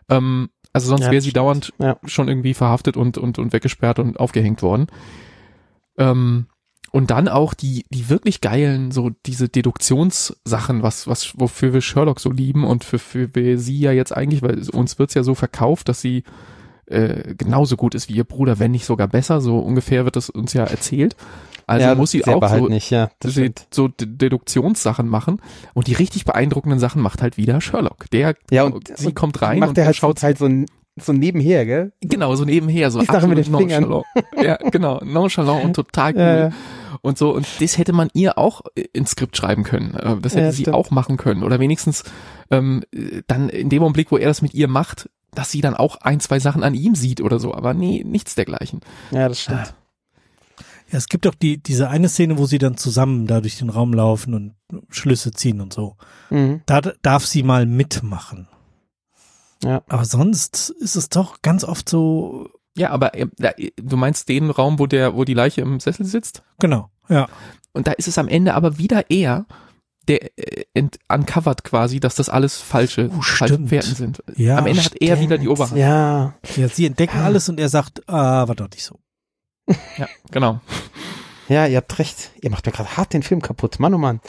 Ähm, 0.09 0.49
also 0.71 0.87
sonst 0.87 1.03
Ja, 1.05 1.11
wäre 1.11 1.21
sie 1.21 1.29
stimmt. 1.29 1.37
dauernd 1.37 1.73
Ja. 1.79 1.97
schon 2.05 2.27
irgendwie 2.29 2.53
verhaftet 2.53 2.97
und, 2.97 3.17
und, 3.17 3.37
und 3.39 3.53
weggesperrt 3.53 3.99
und 3.99 4.19
aufgehängt 4.19 4.61
worden. 4.61 4.87
Ähm, 5.97 6.47
und 6.91 7.09
dann 7.09 7.27
auch 7.27 7.53
die, 7.55 7.85
die 7.89 8.09
wirklich 8.09 8.39
geilen, 8.39 8.91
so 8.91 9.09
diese 9.25 9.49
Deduktionssachen, 9.49 10.83
was, 10.83 11.07
was, 11.07 11.33
wofür 11.39 11.73
wir 11.73 11.81
Sherlock 11.81 12.19
so 12.19 12.31
lieben 12.31 12.63
und 12.63 12.83
für, 12.83 12.99
für 12.99 13.33
wir 13.33 13.57
sie 13.57 13.79
ja 13.79 13.91
jetzt 13.91 14.15
eigentlich, 14.15 14.43
weil 14.43 14.61
uns 14.69 14.99
wird's 14.99 15.15
ja 15.15 15.23
so 15.23 15.33
verkauft, 15.33 15.89
dass 15.89 16.01
sie 16.01 16.23
äh, 16.87 17.35
genauso 17.35 17.75
gut 17.77 17.95
ist 17.95 18.09
wie 18.09 18.13
ihr 18.13 18.23
Bruder, 18.23 18.59
wenn 18.59 18.71
nicht 18.71 18.85
sogar 18.85 19.07
besser, 19.07 19.41
so 19.41 19.59
ungefähr 19.59 20.05
wird 20.05 20.17
es 20.17 20.29
uns 20.29 20.53
ja 20.53 20.63
erzählt. 20.65 21.15
Also 21.65 21.87
ja, 21.87 21.95
muss 21.95 22.11
sie 22.11 22.25
auch 22.25 22.45
so, 22.49 22.67
nicht, 22.67 22.89
ja. 22.89 23.09
So 23.71 23.87
Deduktionssachen 23.87 25.07
machen 25.07 25.41
und 25.73 25.87
die 25.87 25.93
richtig 25.93 26.25
beeindruckenden 26.25 26.79
Sachen 26.79 27.01
macht 27.01 27.21
halt 27.21 27.37
wieder 27.37 27.61
Sherlock. 27.61 28.09
Der, 28.11 28.35
Ja, 28.51 28.63
und- 28.63 28.97
sie 28.97 29.07
und 29.07 29.15
kommt 29.15 29.41
rein 29.41 29.59
macht 29.59 29.69
und 29.69 29.77
der 29.77 29.85
halt, 29.85 29.95
schaut 29.95 30.21
halt 30.23 30.37
so, 30.37 30.49
so 30.99 31.13
nebenher, 31.13 31.65
gell? 31.65 31.93
Genau, 32.01 32.35
so 32.35 32.45
nebenher, 32.45 32.91
so 32.91 32.99
Die 32.99 33.05
Sache 33.05 33.27
mit 33.27 33.39
absolut 33.39 33.61
den 33.61 33.69
Fingern. 33.69 33.83
nonchalant. 33.89 34.05
Ja, 34.43 34.57
genau, 34.69 34.99
nonchalant 35.03 35.63
und 35.63 35.73
total 35.75 36.11
cool. 36.15 36.19
Ja. 36.21 36.49
Und 37.01 37.17
so, 37.17 37.33
und 37.33 37.47
das 37.59 37.77
hätte 37.77 37.93
man 37.93 38.09
ihr 38.13 38.37
auch 38.37 38.61
äh, 38.75 38.83
ins 38.93 39.11
Skript 39.11 39.35
schreiben 39.35 39.63
können. 39.63 39.95
Äh, 39.95 40.17
Das 40.21 40.33
hätte 40.35 40.45
Ja, 40.45 40.51
sie 40.51 40.61
stimmt. 40.63 40.75
auch 40.75 40.91
machen 40.91 41.17
können. 41.17 41.43
Oder 41.43 41.59
wenigstens 41.59 42.03
ähm, 42.51 42.83
äh, 42.93 43.21
dann 43.27 43.49
in 43.49 43.69
dem 43.69 43.81
Augenblick, 43.83 44.11
wo 44.11 44.17
er 44.17 44.27
das 44.27 44.41
mit 44.41 44.53
ihr 44.53 44.67
macht, 44.67 45.09
dass 45.35 45.51
sie 45.51 45.61
dann 45.61 45.75
auch 45.75 45.97
ein, 45.97 46.19
zwei 46.19 46.39
Sachen 46.39 46.63
an 46.63 46.73
ihm 46.73 46.95
sieht 46.95 47.21
oder 47.21 47.39
so. 47.39 47.53
Aber 47.53 47.73
nee, 47.73 48.03
nichts 48.05 48.35
dergleichen. 48.35 48.81
Ja, 49.11 49.27
das 49.29 49.41
stimmt. 49.41 49.73
Ja, 50.91 50.97
es 50.97 51.07
gibt 51.07 51.25
doch 51.25 51.35
die, 51.35 51.57
diese 51.61 51.89
eine 51.89 52.09
Szene, 52.09 52.37
wo 52.37 52.45
sie 52.45 52.59
dann 52.59 52.77
zusammen 52.77 53.25
da 53.25 53.41
durch 53.41 53.57
den 53.57 53.69
Raum 53.69 53.93
laufen 53.93 54.33
und 54.33 54.53
Schlüsse 54.89 55.31
ziehen 55.31 55.61
und 55.61 55.73
so. 55.73 55.95
Mhm. 56.29 56.61
Da 56.65 56.81
darf 56.81 57.25
sie 57.25 57.41
mal 57.43 57.65
mitmachen. 57.65 58.47
Ja. 59.63 59.81
Aber 59.87 60.05
sonst 60.05 60.69
ist 60.69 60.95
es 60.95 61.09
doch 61.09 61.41
ganz 61.41 61.63
oft 61.63 61.87
so, 61.87 62.49
Ja, 62.75 62.89
aber 62.89 63.15
äh, 63.15 63.27
du 63.77 63.97
meinst 63.97 64.27
den 64.29 64.49
Raum, 64.49 64.77
wo 64.77 64.87
der, 64.87 65.15
wo 65.15 65.23
die 65.23 65.33
Leiche 65.33 65.61
im 65.61 65.79
Sessel 65.79 66.05
sitzt? 66.05 66.43
genau, 66.59 66.89
ja. 67.09 67.27
Und 67.71 67.87
da 67.87 67.93
ist 67.93 68.07
es 68.07 68.17
am 68.19 68.27
Ende 68.27 68.53
aber 68.53 68.77
wieder 68.77 69.09
er, 69.09 69.45
der 70.07 70.37
äh, 70.37 70.65
ent 70.73 70.99
uncovert 71.07 71.63
quasi, 71.63 71.99
dass 71.99 72.15
das 72.15 72.29
alles 72.29 72.57
falsche, 72.59 73.09
Oh, 73.09 73.21
falsche 73.21 73.53
stimmt. 73.55 73.69
Fährten 73.69 73.95
sind. 73.95 74.23
Ja, 74.35 74.57
Am 74.57 74.67
Ende 74.67 74.83
hat 74.83 74.95
er 75.01 75.19
wieder 75.19 75.37
die 75.37 75.47
Oberhand. 75.47 75.77
Ja. 75.77 76.33
Ja, 76.55 76.67
sie 76.67 76.85
entdecken 76.85 77.19
alles 77.19 77.49
und 77.49 77.59
er 77.59 77.69
sagt, 77.69 78.07
ah, 78.09 78.47
war 78.47 78.55
doch 78.55 78.69
nicht 78.69 78.83
so. 78.83 78.99
Ja, 79.97 80.07
genau. 80.31 80.59
Ja, 81.49 81.67
ihr 81.67 81.77
habt 81.77 81.99
recht. 81.99 82.31
Ihr 82.41 82.49
macht 82.49 82.65
mir 82.65 82.71
gerade 82.71 82.95
hart 82.97 83.13
den 83.13 83.23
Film 83.23 83.41
kaputt. 83.41 83.79
Mann, 83.79 83.93
oh 83.93 83.97
Mann. 83.97 84.19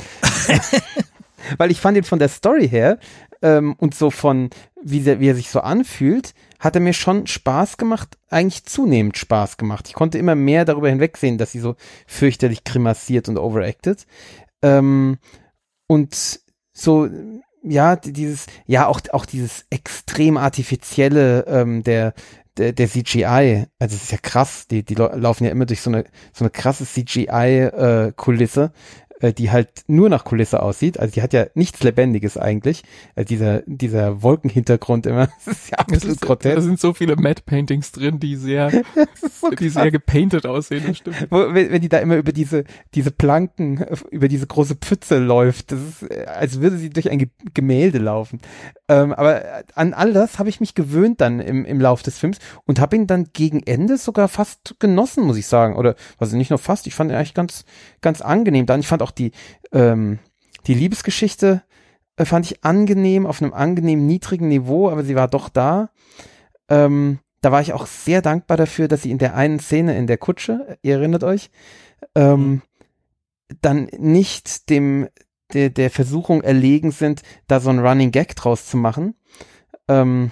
Weil 1.59 1.71
ich 1.71 1.81
fand 1.81 1.97
ihn 1.97 2.05
von 2.05 2.19
der 2.19 2.29
Story 2.29 2.69
her 2.69 2.99
ähm, 3.43 3.75
und 3.79 3.95
so 3.95 4.11
von, 4.11 4.51
wie, 4.83 5.01
der, 5.01 5.21
wie 5.21 5.29
er 5.29 5.35
sich 5.35 5.51
so 5.51 5.61
anfühlt, 5.61 6.35
hat 6.59 6.75
er 6.75 6.81
mir 6.81 6.93
schon 6.95 7.27
Spaß 7.27 7.77
gemacht, 7.77 8.17
eigentlich 8.31 8.65
zunehmend 8.65 9.19
Spaß 9.19 9.57
gemacht. 9.59 9.89
Ich 9.89 9.95
konnte 9.95 10.19
immer 10.19 10.35
mehr 10.35 10.65
darüber 10.65 10.89
hinwegsehen, 10.89 11.37
dass 11.39 11.53
sie 11.53 11.61
so 11.61 11.77
fürchterlich 12.07 12.65
grimassiert 12.65 13.29
und 13.29 13.39
overacted. 13.39 14.07
Ähm, 14.63 15.19
und 15.87 16.41
so, 16.73 17.09
ja, 17.63 17.97
dieses, 17.97 18.47
ja, 18.67 18.87
auch, 18.87 19.01
auch 19.13 19.27
dieses 19.27 19.65
extrem 19.71 20.37
artifizielle 20.37 21.47
ähm, 21.47 21.83
der, 21.83 22.15
der, 22.57 22.73
der 22.73 22.89
CGI. 22.89 23.67
Also 23.79 23.97
es 23.97 24.05
ist 24.05 24.13
ja 24.13 24.19
krass, 24.21 24.67
die, 24.69 24.85
die 24.85 24.95
lau- 24.95 25.15
laufen 25.15 25.45
ja 25.45 25.51
immer 25.51 25.67
durch 25.67 25.81
so 25.81 25.91
eine, 25.91 26.05
so 26.33 26.45
eine 26.45 26.51
krasse 26.51 26.85
CGI-Kulisse, 26.85 28.73
äh, 28.75 29.04
die 29.23 29.51
halt 29.51 29.85
nur 29.87 30.09
nach 30.09 30.25
Kulisse 30.25 30.63
aussieht. 30.63 30.99
Also 30.99 31.13
die 31.13 31.23
hat 31.23 31.33
ja 31.33 31.47
nichts 31.55 31.83
Lebendiges 31.83 32.37
eigentlich. 32.37 32.83
Also 33.15 33.29
dieser, 33.29 33.63
dieser 33.67 34.23
Wolkenhintergrund 34.23 35.07
immer, 35.07 35.29
das 35.45 35.57
ist 35.57 35.71
ja 35.71 35.79
absolut 35.79 36.15
ist, 36.15 36.23
da 36.23 36.27
grotesk. 36.27 36.63
sind 36.63 36.81
so 36.81 36.93
viele 36.93 37.17
Matte 37.17 37.43
Paintings 37.45 37.93
drin, 37.93 38.19
die 38.19 38.37
sehr, 38.37 38.71
so 39.41 39.51
die 39.51 39.57
krass. 39.57 39.75
sehr 39.75 39.91
gepainted 39.91 40.47
aussehen, 40.47 40.85
das 40.87 40.99
stimmt. 40.99 41.29
Wo, 41.31 41.55
wenn, 41.55 41.71
wenn 41.71 41.81
die 41.81 41.89
da 41.89 41.99
immer 41.99 42.17
über 42.17 42.33
diese, 42.33 42.65
diese 42.95 43.11
Planken, 43.11 43.81
äh, 43.81 43.97
über 44.11 44.29
diese 44.29 44.47
große 44.47 44.77
Pfütze 44.77 45.19
läuft, 45.19 45.73
das 45.73 45.81
ist, 45.81 46.11
äh, 46.11 46.25
als 46.27 46.61
würde 46.61 46.77
sie 46.77 46.91
durch 46.91 47.11
ein 47.11 47.19
Ge 47.19 47.29
Gemälde 47.53 47.99
laufen. 47.99 48.41
Ähm, 48.89 49.13
aber 49.13 49.45
äh, 49.45 49.65
an 49.75 49.95
all 49.95 50.13
das 50.13 50.39
habe 50.39 50.49
ich 50.49 50.61
mich 50.61 50.75
gewöhnt 50.75 51.21
dann 51.21 51.41
im, 51.41 51.65
im 51.65 51.81
Lauf 51.81 52.03
des 52.03 52.19
Films 52.19 52.39
und 52.67 52.81
habe 52.81 52.97
ihn 52.97 53.07
dann 53.07 53.29
gegen 53.33 53.63
Ende 53.63 53.97
sogar 53.97 54.29
fast 54.29 54.77
genossen, 54.79 55.25
muss 55.25 55.37
ich 55.37 55.47
sagen. 55.47 55.77
Oder, 55.77 55.95
also 56.19 56.37
nicht 56.37 56.51
nur 56.51 56.59
fast, 56.59 56.87
ich 56.87 56.95
fand 56.95 57.11
ihn 57.11 57.17
eigentlich 57.17 57.35
ganz, 57.35 57.65
ganz 58.01 58.21
angenehm. 58.21 58.67
Dann, 58.67 58.81
ich 58.81 58.87
fand 58.87 59.03
auch 59.05 59.13
die, 59.13 59.31
ähm, 59.73 60.19
die 60.67 60.75
Liebesgeschichte 60.75 61.63
äh, 62.17 62.25
fand 62.25 62.47
ich 62.47 62.65
angenehm, 62.65 63.27
auf 63.27 63.41
einem 63.41 63.53
angenehm 63.53 64.07
niedrigen 64.07 64.49
Niveau, 64.49 64.91
aber 64.91 65.05
sie 65.05 65.15
war 65.15 65.29
doch 65.29 65.49
da. 65.49 65.91
Ähm, 66.69 67.21
da 67.41 67.53
war 67.53 67.61
ich 67.61 67.73
auch 67.73 67.87
sehr 67.87 68.23
dankbar 68.23 68.57
dafür, 68.57 68.89
dass 68.89 69.03
sie 69.03 69.11
in 69.11 69.19
der 69.19 69.37
einen 69.37 69.61
Szene 69.61 69.97
in 69.97 70.07
der 70.07 70.19
Kutsche, 70.19 70.79
ihr 70.83 70.95
erinnert 70.95 71.25
euch, 71.25 71.51
ähm, 72.15 72.63
dann 73.61 73.89
nicht 73.99 74.71
dem 74.71 75.09
der, 75.53 75.71
der 75.71 75.91
Versuchung 75.91 76.43
erlegen 76.43 76.91
sind, 76.91 77.23
da 77.47 77.61
so 77.61 77.71
ein 77.71 77.79
Running 77.79 78.11
Gag 78.11 78.35
draus 78.35 78.67
zu 78.67 78.77
machen, 78.77 79.15
ähm, 79.89 80.31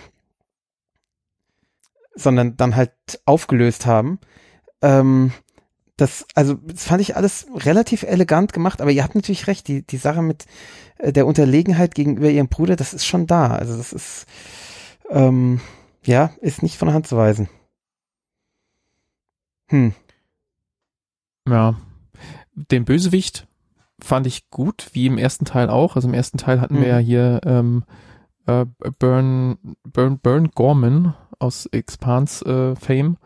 sondern 2.14 2.56
dann 2.56 2.76
halt 2.76 2.92
aufgelöst 3.24 3.86
haben. 3.86 4.18
Ähm, 4.80 5.32
das, 6.02 6.26
also, 6.34 6.54
das 6.54 6.84
fand 6.84 7.00
ich 7.00 7.16
alles 7.16 7.46
relativ 7.54 8.02
elegant 8.02 8.52
gemacht, 8.52 8.80
aber 8.80 8.90
ihr 8.90 9.04
habt 9.04 9.14
natürlich 9.14 9.46
recht, 9.46 9.68
die, 9.68 9.86
die 9.86 9.96
Sache 9.96 10.20
mit 10.20 10.46
äh, 10.98 11.12
der 11.12 11.26
Unterlegenheit 11.26 11.94
gegenüber 11.94 12.28
ihrem 12.28 12.48
Bruder, 12.48 12.76
das 12.76 12.92
ist 12.92 13.06
schon 13.06 13.26
da. 13.26 13.48
Also, 13.48 13.76
das 13.76 13.92
ist, 13.92 14.26
ähm, 15.10 15.60
ja, 16.04 16.32
ist 16.40 16.62
nicht 16.62 16.76
von 16.76 16.88
der 16.88 16.94
Hand 16.94 17.06
zu 17.06 17.16
weisen. 17.16 17.48
Hm. 19.68 19.94
Ja. 21.48 21.76
Den 22.54 22.84
Bösewicht 22.84 23.46
fand 24.00 24.26
ich 24.26 24.50
gut, 24.50 24.90
wie 24.92 25.06
im 25.06 25.18
ersten 25.18 25.44
Teil 25.44 25.70
auch. 25.70 25.96
Also 25.96 26.08
im 26.08 26.14
ersten 26.14 26.36
Teil 26.38 26.60
hatten 26.60 26.74
wir 26.74 26.82
Mhm. 26.82 26.88
ja 26.88 26.98
hier 26.98 27.40
ähm, 27.44 27.84
äh, 28.46 28.66
Burn, 28.98 29.56
Burn, 29.84 30.18
Burn 30.18 30.50
Gorman 30.50 31.14
aus 31.38 31.66
Expans 31.66 32.42
äh, 32.42 32.74
Fame 32.76 33.16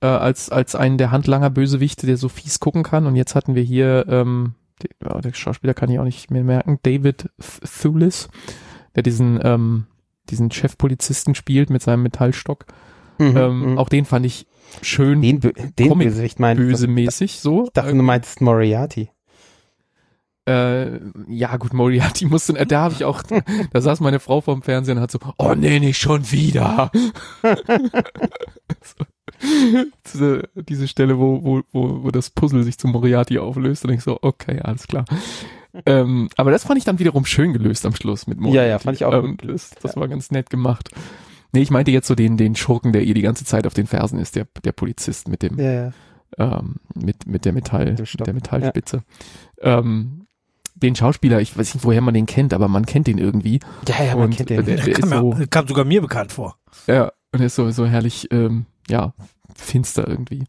äh, 0.00 0.06
als, 0.06 0.50
als 0.50 0.74
einen 0.74 0.98
der 0.98 1.10
Handlanger 1.10 1.50
Bösewichte, 1.50 2.06
der 2.06 2.16
so 2.16 2.28
fies 2.28 2.60
gucken 2.60 2.82
kann. 2.82 3.06
Und 3.06 3.16
jetzt 3.16 3.34
hatten 3.34 3.54
wir 3.54 3.62
hier, 3.62 4.06
ähm, 4.08 4.54
die, 4.82 4.88
ja, 5.04 5.20
der 5.20 5.32
Schauspieler 5.34 5.74
kann 5.74 5.90
ich 5.90 5.98
auch 5.98 6.04
nicht 6.04 6.30
mehr 6.30 6.44
merken, 6.44 6.78
David 6.82 7.30
Th- 7.40 7.82
Thewlis, 7.82 8.28
der 8.94 9.02
diesen, 9.02 9.40
ähm, 9.42 9.86
diesen 10.30 10.50
Chefpolizisten 10.50 11.34
spielt 11.34 11.70
mit 11.70 11.82
seinem 11.82 12.02
Metallstock. 12.02 12.66
Mhm, 13.18 13.36
Ähm, 13.36 13.70
mhm. 13.72 13.78
Auch 13.78 13.88
den 13.88 14.04
fand 14.04 14.24
ich 14.26 14.46
schön 14.82 15.20
den, 15.22 15.40
den 15.40 15.88
Comic- 15.88 16.08
Bösewicht 16.08 16.38
meint 16.38 16.60
bösemäßig 16.60 17.40
so. 17.40 17.64
Ich 17.64 17.72
dachte, 17.72 17.90
du 17.94 18.02
meintest 18.02 18.40
Moriarty. 18.40 19.10
Äh, 20.48 21.00
ja, 21.28 21.56
gut, 21.58 21.74
Moriarty 21.74 22.24
musste, 22.26 22.56
äh, 22.58 22.64
da 22.64 22.82
habe 22.82 22.94
ich 22.94 23.04
auch, 23.04 23.22
da 23.72 23.80
saß 23.80 24.00
meine 24.00 24.18
Frau 24.20 24.40
vorm 24.40 24.62
Fernsehen 24.62 24.96
und 24.96 25.02
hat 25.02 25.10
so, 25.10 25.18
oh 25.36 25.54
nee, 25.54 25.78
nicht 25.80 25.98
schon 25.98 26.30
wieder. 26.30 26.90
so, 27.42 29.04
diese, 30.12 30.48
diese 30.54 30.88
Stelle, 30.88 31.18
wo, 31.18 31.42
wo, 31.44 31.62
wo, 31.72 32.04
wo 32.04 32.10
das 32.10 32.30
Puzzle 32.30 32.62
sich 32.64 32.78
zu 32.78 32.88
Moriarty 32.88 33.38
auflöst 33.38 33.84
und 33.84 33.92
ich 33.92 34.02
so, 34.02 34.18
okay, 34.22 34.60
alles 34.60 34.86
klar. 34.86 35.04
ähm, 35.86 36.28
aber 36.36 36.50
das 36.50 36.64
fand 36.64 36.78
ich 36.78 36.84
dann 36.84 36.98
wiederum 36.98 37.24
schön 37.24 37.52
gelöst 37.52 37.84
am 37.86 37.94
Schluss 37.94 38.26
mit 38.26 38.38
Moriarty. 38.38 38.56
Ja, 38.66 38.70
ja, 38.74 38.78
fand 38.78 38.96
ich 38.96 39.04
auch 39.04 39.12
ähm, 39.12 39.36
gelöst, 39.36 39.74
Das, 39.76 39.82
das 39.92 39.96
war 39.96 40.08
ganz 40.08 40.30
nett 40.30 40.50
gemacht. 40.50 40.90
Nee, 41.52 41.60
ich 41.62 41.70
meinte 41.70 41.90
jetzt 41.90 42.06
so 42.08 42.14
den, 42.14 42.36
den 42.36 42.56
Schurken, 42.56 42.92
der 42.92 43.04
ihr 43.04 43.14
die 43.14 43.22
ganze 43.22 43.44
Zeit 43.44 43.66
auf 43.66 43.74
den 43.74 43.86
Fersen 43.86 44.18
ist, 44.18 44.36
der, 44.36 44.46
der 44.64 44.72
Polizist 44.72 45.28
mit 45.28 45.42
dem, 45.42 45.58
Ja, 45.58 45.72
ja. 45.72 45.92
ähm, 46.38 46.76
mit, 46.94 47.26
mit 47.26 47.44
der 47.44 47.52
Metall, 47.52 47.94
mit 47.98 48.26
der 48.26 48.34
Metallspitze. 48.34 49.02
Ähm, 49.60 50.26
den 50.74 50.94
Schauspieler, 50.94 51.40
ich 51.40 51.56
weiß 51.58 51.74
nicht, 51.74 51.84
woher 51.84 52.00
man 52.02 52.14
den 52.14 52.26
kennt, 52.26 52.54
aber 52.54 52.68
man 52.68 52.86
kennt 52.86 53.06
den 53.08 53.18
irgendwie. 53.18 53.58
Ja, 53.88 54.04
ja, 54.04 54.14
man 54.14 54.24
Und, 54.26 54.36
kennt 54.36 54.50
den. 54.50 54.64
der- 54.64 54.76
der 54.76 54.94
kam, 54.94 55.10
ist 55.12 55.18
so, 55.18 55.32
mir, 55.34 55.46
kam 55.48 55.66
sogar 55.68 55.84
mir 55.84 56.00
bekannt 56.00 56.32
vor. 56.32 56.56
ja, 56.86 57.10
und 57.32 57.40
er 57.40 57.46
ist 57.46 57.56
so, 57.56 57.70
so 57.70 57.84
herrlich, 57.86 58.28
ähm, 58.30 58.66
ja, 58.88 59.14
finster 59.54 60.06
irgendwie. 60.06 60.44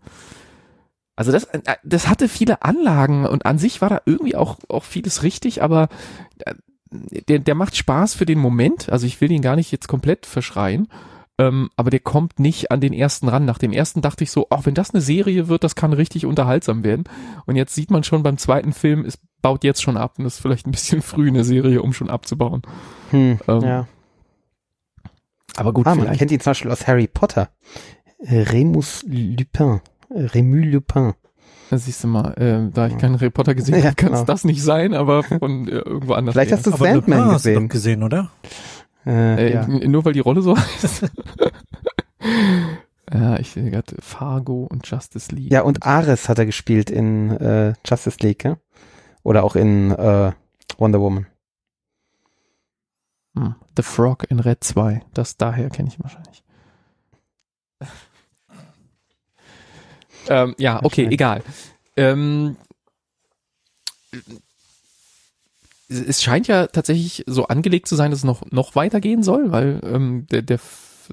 Also 1.16 1.32
das, 1.32 1.44
äh, 1.46 1.60
das 1.84 2.08
hatte 2.08 2.30
viele 2.30 2.62
Anlagen 2.64 3.26
und 3.26 3.46
an 3.46 3.58
sich 3.60 3.82
war 3.82 3.90
da 3.90 4.02
irgendwie 4.06 4.36
auch, 4.36 4.58
auch 4.70 4.84
vieles 4.86 5.24
richtig, 5.24 5.62
aber 5.62 5.90
äh, 6.46 6.54
der, 6.92 7.40
der 7.40 7.56
macht 7.56 7.76
Spaß 7.76 8.16
für 8.16 8.26
den 8.26 8.40
Moment. 8.40 8.90
Also 8.90 9.06
ich 9.06 9.20
will 9.22 9.32
ihn 9.32 9.42
gar 9.42 9.56
nicht 9.56 9.72
jetzt 9.72 9.88
komplett 9.88 10.26
verschreien. 10.26 10.88
Ähm, 11.38 11.70
aber 11.78 11.90
der 11.90 12.02
kommt 12.02 12.38
nicht 12.40 12.70
an 12.70 12.82
den 12.82 12.92
ersten 12.92 13.30
ran. 13.30 13.46
Nach 13.46 13.58
dem 13.58 13.72
ersten 13.72 14.02
dachte 14.02 14.26
ich 14.26 14.32
so, 14.32 14.48
auch 14.50 14.66
wenn 14.66 14.74
das 14.74 14.94
eine 14.94 15.00
Serie 15.00 15.48
wird, 15.48 15.64
das 15.64 15.76
kann 15.76 15.94
richtig 15.94 16.26
unterhaltsam 16.26 16.84
werden. 16.84 17.06
Und 17.46 17.56
jetzt 17.56 17.74
sieht 17.76 17.92
man 17.92 18.04
schon 18.04 18.24
beim 18.24 18.38
zweiten 18.38 18.74
Film, 18.74 19.06
es 19.06 19.20
baut 19.42 19.64
jetzt 19.64 19.82
schon 19.82 19.96
ab 19.96 20.16
und 20.18 20.26
ist 20.26 20.40
vielleicht 20.40 20.68
ein 20.68 20.72
bisschen 20.72 21.02
früh 21.02 21.30
eine 21.30 21.46
Serie, 21.46 21.82
um 21.82 21.94
schon 21.94 22.10
abzubauen. 22.10 22.62
Hm, 23.12 23.40
ähm, 23.48 23.62
ja. 23.62 23.88
Aber 25.56 25.74
gut, 25.74 25.88
Ah, 25.88 25.96
man 25.96 26.16
kennt 26.18 26.32
ihn 26.32 26.40
zum 26.40 26.52
Beispiel 26.52 26.72
aus 26.72 26.88
Harry 26.88 27.08
Potter. 27.08 27.50
Remus 28.22 29.04
Lupin. 29.08 29.82
Remu 30.12 30.56
Lupin. 30.58 31.14
Da 31.70 31.78
siehst 31.78 32.04
du 32.04 32.08
mal, 32.08 32.34
äh, 32.34 32.72
da 32.74 32.88
ich 32.88 32.98
keinen 32.98 33.16
Reporter 33.16 33.54
gesehen 33.56 33.76
Ja, 33.80 33.84
habe, 33.86 33.96
kann 33.96 34.10
es 34.14 34.20
genau. 34.20 34.26
das 34.26 34.44
nicht 34.44 34.64
sein, 34.64 34.94
aber 34.94 35.24
von 35.24 35.68
äh, 35.68 35.72
irgendwo 35.72 36.14
anders. 36.14 36.34
Vielleicht 36.34 36.52
hast 36.52 36.66
du 36.66 36.74
Aber 36.74 36.86
Sandman 36.86 37.20
Lupin 37.20 37.32
hast 37.34 37.46
du 37.46 37.50
gesehen. 37.52 37.70
gesehen, 37.70 38.04
oder? 38.04 38.32
Äh, 39.06 39.50
äh, 39.50 39.54
ja. 39.54 39.68
Nur 39.68 40.04
weil 40.06 40.14
die 40.14 40.20
Rolle 40.20 40.42
so 40.42 40.58
heißt. 40.58 41.10
ja, 43.14 43.40
ich 43.40 43.52
sehe 43.52 43.70
gerade 43.70 43.96
Fargo 44.00 44.64
und 44.70 44.88
Justice 44.88 45.34
League. 45.34 45.52
ja, 45.52 45.62
und 45.62 45.84
Ares 45.86 46.28
hat 46.28 46.40
er 46.40 46.46
gespielt 46.46 46.90
in 46.90 47.32
äh, 47.32 47.74
Justice 47.86 48.18
League, 48.22 48.44
ja? 48.44 48.58
Oder 49.24 49.44
auch 49.44 49.56
in 49.56 49.92
äh, 49.92 50.32
Wonder 50.78 51.00
Woman. 51.02 51.28
Hm. 53.38 53.56
The 53.78 53.84
Frog 53.84 54.26
in 54.30 54.40
Red 54.40 54.64
2. 54.64 55.02
Das 55.14 55.38
daher 55.38 55.70
kenne 55.70 55.90
ich 55.90 56.00
ihn 56.00 56.04
wahrscheinlich. 56.04 56.44
Ähm, 60.30 60.56
ja, 60.58 60.80
okay, 60.84 61.08
egal. 61.12 61.44
Ähm, 61.98 62.56
es- 65.90 66.22
scheint 66.24 66.48
ja 66.48 66.68
tatsächlich 66.68 67.24
so 67.28 67.48
angelegt 67.48 67.88
zu 67.88 67.96
sein, 67.96 68.12
dass 68.12 68.20
es 68.20 68.26
noch, 68.26 68.44
noch 68.52 68.76
weitergehen 68.76 69.24
soll, 69.24 69.52
weil 69.52 69.80
ähm, 69.84 70.28
der, 70.32 70.42
der, 70.42 70.60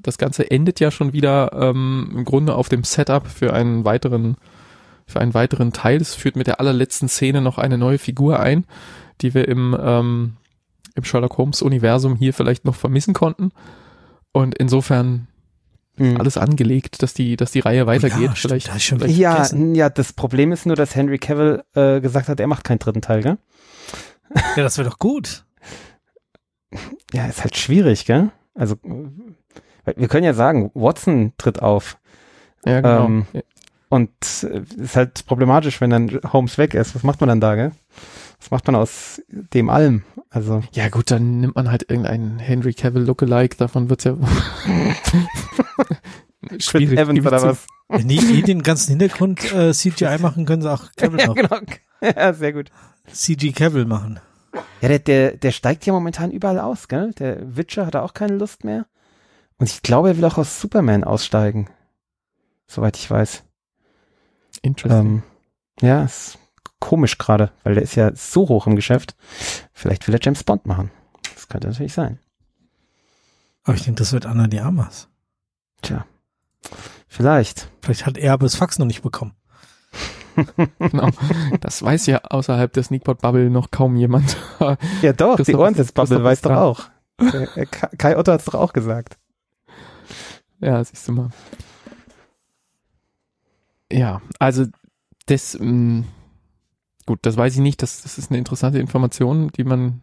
das 0.02 0.18
Ganze 0.18 0.50
endet 0.50 0.80
ja 0.80 0.90
schon 0.90 1.12
wieder 1.12 1.52
ähm, 1.54 2.12
im 2.14 2.24
Grunde 2.24 2.54
auf 2.54 2.68
dem 2.68 2.84
Setup 2.84 3.26
für 3.26 3.52
einen 3.52 3.84
weiteren 3.84 4.36
für 5.08 5.20
einen 5.20 5.34
weiteren 5.34 5.72
Teil. 5.72 6.00
Es 6.00 6.16
führt 6.16 6.34
mit 6.34 6.48
der 6.48 6.58
allerletzten 6.58 7.08
Szene 7.08 7.40
noch 7.40 7.58
eine 7.58 7.78
neue 7.78 7.98
Figur 7.98 8.40
ein, 8.40 8.64
die 9.20 9.34
wir 9.34 9.46
im, 9.46 9.76
ähm, 9.80 10.36
im 10.96 11.04
Sherlock 11.04 11.38
Holmes 11.38 11.62
Universum 11.62 12.16
hier 12.16 12.34
vielleicht 12.34 12.64
noch 12.64 12.74
vermissen 12.74 13.14
konnten. 13.14 13.52
Und 14.32 14.56
insofern 14.58 15.28
Hm. 15.98 16.18
alles 16.20 16.36
angelegt, 16.36 17.02
dass 17.02 17.14
die, 17.14 17.36
dass 17.36 17.52
die 17.52 17.60
Reihe 17.60 17.86
weitergeht. 17.86 18.18
Ja, 18.20 18.36
stimmt, 18.36 18.38
vielleicht, 18.38 18.66
da 18.68 18.70
hab 18.72 18.76
ich 18.78 18.84
schon 18.86 18.98
vielleicht 18.98 19.18
Ja, 19.18 19.32
vergessen. 19.36 19.74
ja, 19.74 19.88
das 19.88 20.12
Problem 20.12 20.52
ist 20.52 20.66
nur, 20.66 20.76
dass 20.76 20.94
Henry 20.94 21.18
Cavill 21.18 21.62
äh, 21.74 22.00
gesagt 22.00 22.28
hat, 22.28 22.38
er 22.38 22.46
macht 22.46 22.64
keinen 22.64 22.78
dritten 22.78 23.00
Teil, 23.00 23.22
gell? 23.22 23.38
Ja, 24.56 24.62
das 24.62 24.76
wäre 24.78 24.88
doch 24.90 24.98
gut. 24.98 25.44
Ja, 27.12 27.26
ist 27.26 27.42
halt 27.42 27.56
schwierig, 27.56 28.04
gell? 28.04 28.30
Also, 28.54 28.74
wir 28.82 30.08
können 30.08 30.24
ja 30.24 30.34
sagen, 30.34 30.70
Watson 30.74 31.32
tritt 31.38 31.62
auf. 31.62 31.96
ja, 32.66 32.80
genau. 32.80 33.04
ähm, 33.06 33.26
Und 33.88 34.10
äh, 34.42 34.62
ist 34.82 34.96
halt 34.96 35.24
problematisch, 35.26 35.80
wenn 35.80 35.90
dann 35.90 36.20
Holmes 36.32 36.58
weg 36.58 36.74
ist. 36.74 36.94
Was 36.96 37.04
macht 37.04 37.20
man 37.20 37.28
dann 37.28 37.40
da, 37.40 37.54
gell? 37.54 37.70
Was 38.40 38.50
macht 38.50 38.66
man 38.66 38.74
aus 38.76 39.22
dem 39.30 39.70
allem? 39.70 40.02
Also. 40.28 40.62
Ja 40.72 40.88
gut, 40.88 41.10
dann 41.12 41.40
nimmt 41.40 41.54
man 41.54 41.70
halt 41.70 41.88
irgendeinen 41.88 42.38
Henry 42.40 42.74
Cavill 42.74 43.04
Lookalike, 43.04 43.56
davon 43.56 43.88
wird's 43.88 44.04
ja 44.04 44.16
Chris 46.48 46.72
Evans 46.74 47.26
oder 47.26 47.42
was? 47.42 47.66
Wenn 47.88 48.08
die 48.08 48.38
eh 48.38 48.42
den 48.42 48.62
ganzen 48.62 48.90
Hintergrund 48.90 49.52
äh, 49.52 49.72
CGI 49.72 50.18
machen, 50.18 50.44
können 50.44 50.62
sie 50.62 50.72
auch 50.72 50.92
Cavill 50.96 51.20
ja, 51.20 51.26
noch 51.26 51.34
genau. 51.34 51.60
Ja, 52.00 52.32
sehr 52.32 52.52
gut. 52.52 52.70
CG 53.10 53.52
Cavill 53.52 53.84
machen. 53.84 54.20
Ja, 54.80 54.88
der, 54.88 54.98
der, 54.98 55.36
der 55.36 55.52
steigt 55.52 55.86
ja 55.86 55.92
momentan 55.92 56.30
überall 56.30 56.58
aus, 56.58 56.88
gell? 56.88 57.12
Der 57.18 57.56
Witcher 57.56 57.86
hat 57.86 57.94
da 57.94 58.02
auch 58.02 58.14
keine 58.14 58.36
Lust 58.36 58.64
mehr. 58.64 58.86
Und 59.58 59.68
ich 59.68 59.82
glaube, 59.82 60.08
er 60.08 60.16
will 60.16 60.24
auch 60.24 60.38
aus 60.38 60.60
Superman 60.60 61.04
aussteigen. 61.04 61.68
Soweit 62.66 62.96
ich 62.96 63.10
weiß. 63.10 63.44
Interesting. 64.62 65.06
Ähm, 65.06 65.22
ja, 65.80 66.04
ist 66.04 66.38
komisch 66.80 67.18
gerade, 67.18 67.52
weil 67.62 67.74
der 67.74 67.82
ist 67.82 67.94
ja 67.94 68.14
so 68.14 68.48
hoch 68.48 68.66
im 68.66 68.76
Geschäft. 68.76 69.16
Vielleicht 69.72 70.06
will 70.06 70.14
er 70.14 70.20
James 70.20 70.44
Bond 70.44 70.66
machen. 70.66 70.90
Das 71.34 71.48
könnte 71.48 71.68
natürlich 71.68 71.92
sein. 71.92 72.18
Aber 73.64 73.76
ich 73.76 73.84
denke, 73.84 73.98
das 73.98 74.12
wird 74.12 74.26
Anna 74.26 74.46
de 74.46 74.60
Armas. 74.60 75.08
Tja. 75.82 76.06
Vielleicht. 77.08 77.68
Vielleicht 77.82 78.06
hat 78.06 78.18
er 78.18 78.32
aber 78.32 78.44
das 78.44 78.56
Fax 78.56 78.78
noch 78.78 78.86
nicht 78.86 79.02
bekommen. 79.02 79.34
genau. 80.78 81.10
Das 81.60 81.82
weiß 81.82 82.06
ja 82.06 82.18
außerhalb 82.24 82.72
der 82.72 82.82
Sneakpot-Bubble 82.82 83.48
noch 83.50 83.70
kaum 83.70 83.96
jemand. 83.96 84.36
Ja 85.02 85.12
doch, 85.12 85.40
die 85.40 85.54
Ohrensitz-Bubble 85.54 86.22
weiß 86.22 86.42
doch 86.42 86.56
auch. 86.56 86.84
Der, 87.20 87.56
äh, 87.56 87.66
Kai 87.66 88.18
Otto 88.18 88.32
hat's 88.32 88.44
doch 88.44 88.54
auch 88.54 88.72
gesagt. 88.72 89.18
Ja, 90.60 90.82
siehst 90.82 91.06
du 91.08 91.12
mal. 91.12 91.30
Ja, 93.90 94.20
also 94.38 94.64
das, 95.26 95.56
mh, 95.58 96.04
gut, 97.06 97.20
das 97.22 97.36
weiß 97.36 97.54
ich 97.54 97.60
nicht. 97.60 97.82
Das, 97.82 98.02
das 98.02 98.18
ist 98.18 98.30
eine 98.30 98.38
interessante 98.38 98.78
Information, 98.78 99.48
die 99.56 99.64
man, 99.64 100.02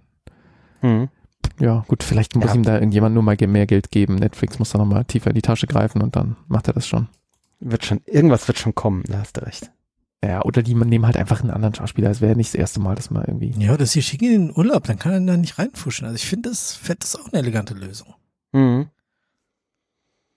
Hm. 0.83 1.09
Ja, 1.59 1.83
gut, 1.87 2.03
vielleicht 2.03 2.35
muss 2.35 2.45
Ja. 2.45 2.55
ihm 2.55 2.63
da 2.63 2.75
irgendjemand 2.75 3.13
nur 3.13 3.23
mal 3.23 3.37
mehr 3.47 3.65
Geld 3.67 3.91
geben. 3.91 4.15
Netflix 4.15 4.59
muss 4.59 4.71
da 4.71 4.77
nochmal 4.77 5.05
tiefer 5.05 5.29
in 5.29 5.35
die 5.35 5.41
Tasche 5.41 5.67
greifen 5.67 6.01
und 6.01 6.15
dann 6.15 6.35
macht 6.47 6.67
er 6.67 6.73
das 6.73 6.87
schon. 6.87 7.07
Wird 7.59 7.85
schon, 7.85 8.01
irgendwas 8.05 8.47
wird 8.47 8.57
schon 8.59 8.75
kommen, 8.75 9.03
da 9.07 9.19
hast 9.19 9.37
du 9.37 9.41
recht. 9.45 9.71
Ja, 10.23 10.41
oder 10.43 10.63
die 10.63 10.73
nehmen 10.73 11.05
halt 11.05 11.17
einfach 11.17 11.41
einen 11.41 11.51
anderen 11.51 11.75
Schauspieler. 11.75 12.09
Es 12.09 12.21
wäre 12.21 12.35
nicht 12.35 12.49
das 12.53 12.59
erste 12.59 12.79
Mal, 12.79 12.95
dass 12.95 13.09
man 13.11 13.23
irgendwie. 13.25 13.51
Ja, 13.57 13.75
das 13.75 13.91
hier 13.91 14.01
schicken 14.01 14.25
ihn 14.25 14.33
in 14.33 14.47
den 14.47 14.57
Urlaub, 14.57 14.83
dann 14.85 14.97
kann 14.97 15.11
er 15.11 15.19
da 15.19 15.37
nicht 15.37 15.59
reinfuschen. 15.59 16.05
Also 16.07 16.15
ich 16.15 16.25
finde 16.25 16.49
das, 16.49 16.73
fett 16.73 17.03
ist 17.03 17.17
auch 17.17 17.27
eine 17.31 17.39
elegante 17.41 17.73
Lösung. 17.73 18.13
Mhm. 18.53 18.87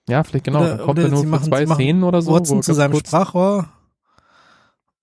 Ja, 0.09 0.23
vielleicht 0.23 0.45
genau. 0.45 0.59
Oder- 0.59 0.69
dann 0.69 0.77
kommt 0.85 0.89
oder 0.99 1.03
er 1.03 1.09
nur 1.09 1.19
sie 1.19 1.25
für 1.25 1.29
machen- 1.31 1.45
zwei 1.45 1.65
sie 1.65 1.73
Szenen 1.73 2.03
oder 2.03 2.21
so. 2.21 2.31
wo 2.31 2.35
Watson 2.35 2.63
zu 2.63 2.73
seinem 2.73 2.91
kurz- 2.93 3.07
Sprachrohr 3.07 3.69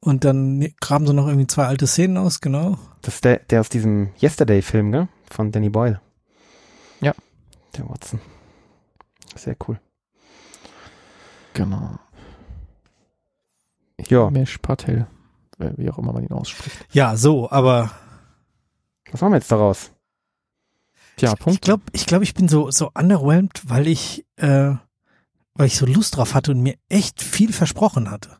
und 0.00 0.24
dann 0.24 0.58
ne- 0.58 0.74
graben 0.80 1.06
sie 1.06 1.14
noch 1.14 1.26
irgendwie 1.28 1.46
zwei 1.46 1.66
alte 1.66 1.86
Szenen 1.86 2.16
aus, 2.18 2.40
genau. 2.40 2.78
Das 3.02 3.16
ist 3.16 3.24
der, 3.24 3.38
der 3.40 3.60
aus 3.60 3.68
diesem 3.70 4.10
Yesterday-Film, 4.20 4.92
gell? 4.92 5.08
Von 5.30 5.50
Danny 5.52 5.68
Boyle. 5.70 6.00
Ja. 7.00 7.14
Der 7.76 7.88
Watson. 7.88 8.20
Sehr 9.36 9.56
cool. 9.66 9.80
Genau. 11.54 11.98
Ja. 14.08 14.30
Mesh 14.30 14.58
Patel. 14.58 15.06
äh, 15.58 15.70
Wie 15.76 15.90
auch 15.90 15.98
immer 15.98 16.12
man 16.12 16.22
ihn 16.24 16.32
ausspricht. 16.32 16.86
Ja, 16.92 17.16
so, 17.16 17.50
aber 17.50 17.90
Was 19.10 19.20
machen 19.20 19.32
wir 19.32 19.38
jetzt 19.38 19.50
daraus? 19.52 19.90
Tja, 21.16 21.32
ich 21.32 21.38
Punkt. 21.38 21.62
glaube, 21.62 21.82
ich, 21.92 22.06
glaub, 22.06 22.22
ich 22.22 22.34
bin 22.34 22.48
so, 22.48 22.70
so 22.70 22.90
underwhelmed, 22.92 23.62
weil 23.68 23.86
ich, 23.86 24.26
äh, 24.36 24.72
weil 25.54 25.66
ich 25.66 25.76
so 25.76 25.86
Lust 25.86 26.16
drauf 26.16 26.34
hatte 26.34 26.50
und 26.50 26.60
mir 26.60 26.76
echt 26.88 27.22
viel 27.22 27.52
versprochen 27.52 28.10
hatte. 28.10 28.38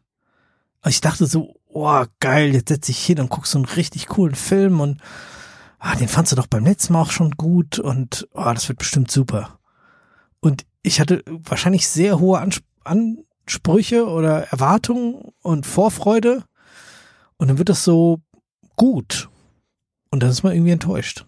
Also 0.80 0.94
ich 0.96 1.00
dachte 1.00 1.26
so, 1.26 1.54
oh 1.66 2.04
geil, 2.20 2.52
jetzt 2.52 2.68
setz 2.68 2.88
ich 2.88 3.04
hin 3.04 3.20
und 3.20 3.28
guck 3.30 3.46
so 3.46 3.58
einen 3.58 3.64
richtig 3.64 4.08
coolen 4.08 4.34
Film 4.34 4.80
und 4.80 5.00
ah, 5.84 5.96
den 5.96 6.08
fandst 6.08 6.32
du 6.32 6.36
doch 6.36 6.46
beim 6.46 6.64
letzten 6.64 6.94
Mal 6.94 7.02
auch 7.02 7.10
schon 7.10 7.32
gut 7.32 7.78
und 7.78 8.26
oh, 8.32 8.50
das 8.54 8.68
wird 8.68 8.78
bestimmt 8.78 9.10
super. 9.10 9.58
Und 10.40 10.64
ich 10.82 10.98
hatte 10.98 11.22
wahrscheinlich 11.26 11.88
sehr 11.88 12.18
hohe 12.18 12.40
Ansp 12.40 12.64
Ansprüche 12.84 14.06
oder 14.06 14.44
Erwartungen 14.48 15.32
und 15.40 15.64
Vorfreude 15.64 16.44
und 17.38 17.48
dann 17.48 17.56
wird 17.56 17.70
das 17.70 17.82
so 17.82 18.20
gut. 18.76 19.30
Und 20.10 20.22
dann 20.22 20.30
ist 20.30 20.42
man 20.42 20.52
irgendwie 20.52 20.72
enttäuscht. 20.72 21.24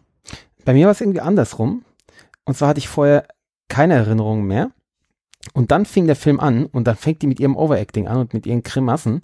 Bei 0.66 0.74
mir 0.74 0.86
war 0.86 0.92
es 0.92 1.00
irgendwie 1.00 1.20
andersrum. 1.20 1.84
Und 2.44 2.56
zwar 2.56 2.68
hatte 2.68 2.78
ich 2.78 2.88
vorher 2.88 3.26
keine 3.68 3.94
Erinnerungen 3.94 4.46
mehr. 4.46 4.70
Und 5.54 5.70
dann 5.70 5.86
fing 5.86 6.06
der 6.06 6.16
Film 6.16 6.40
an 6.40 6.66
und 6.66 6.86
dann 6.86 6.96
fängt 6.96 7.22
die 7.22 7.26
mit 7.26 7.40
ihrem 7.40 7.56
Overacting 7.56 8.06
an 8.06 8.18
und 8.18 8.34
mit 8.34 8.46
ihren 8.46 8.62
Grimassen. 8.62 9.22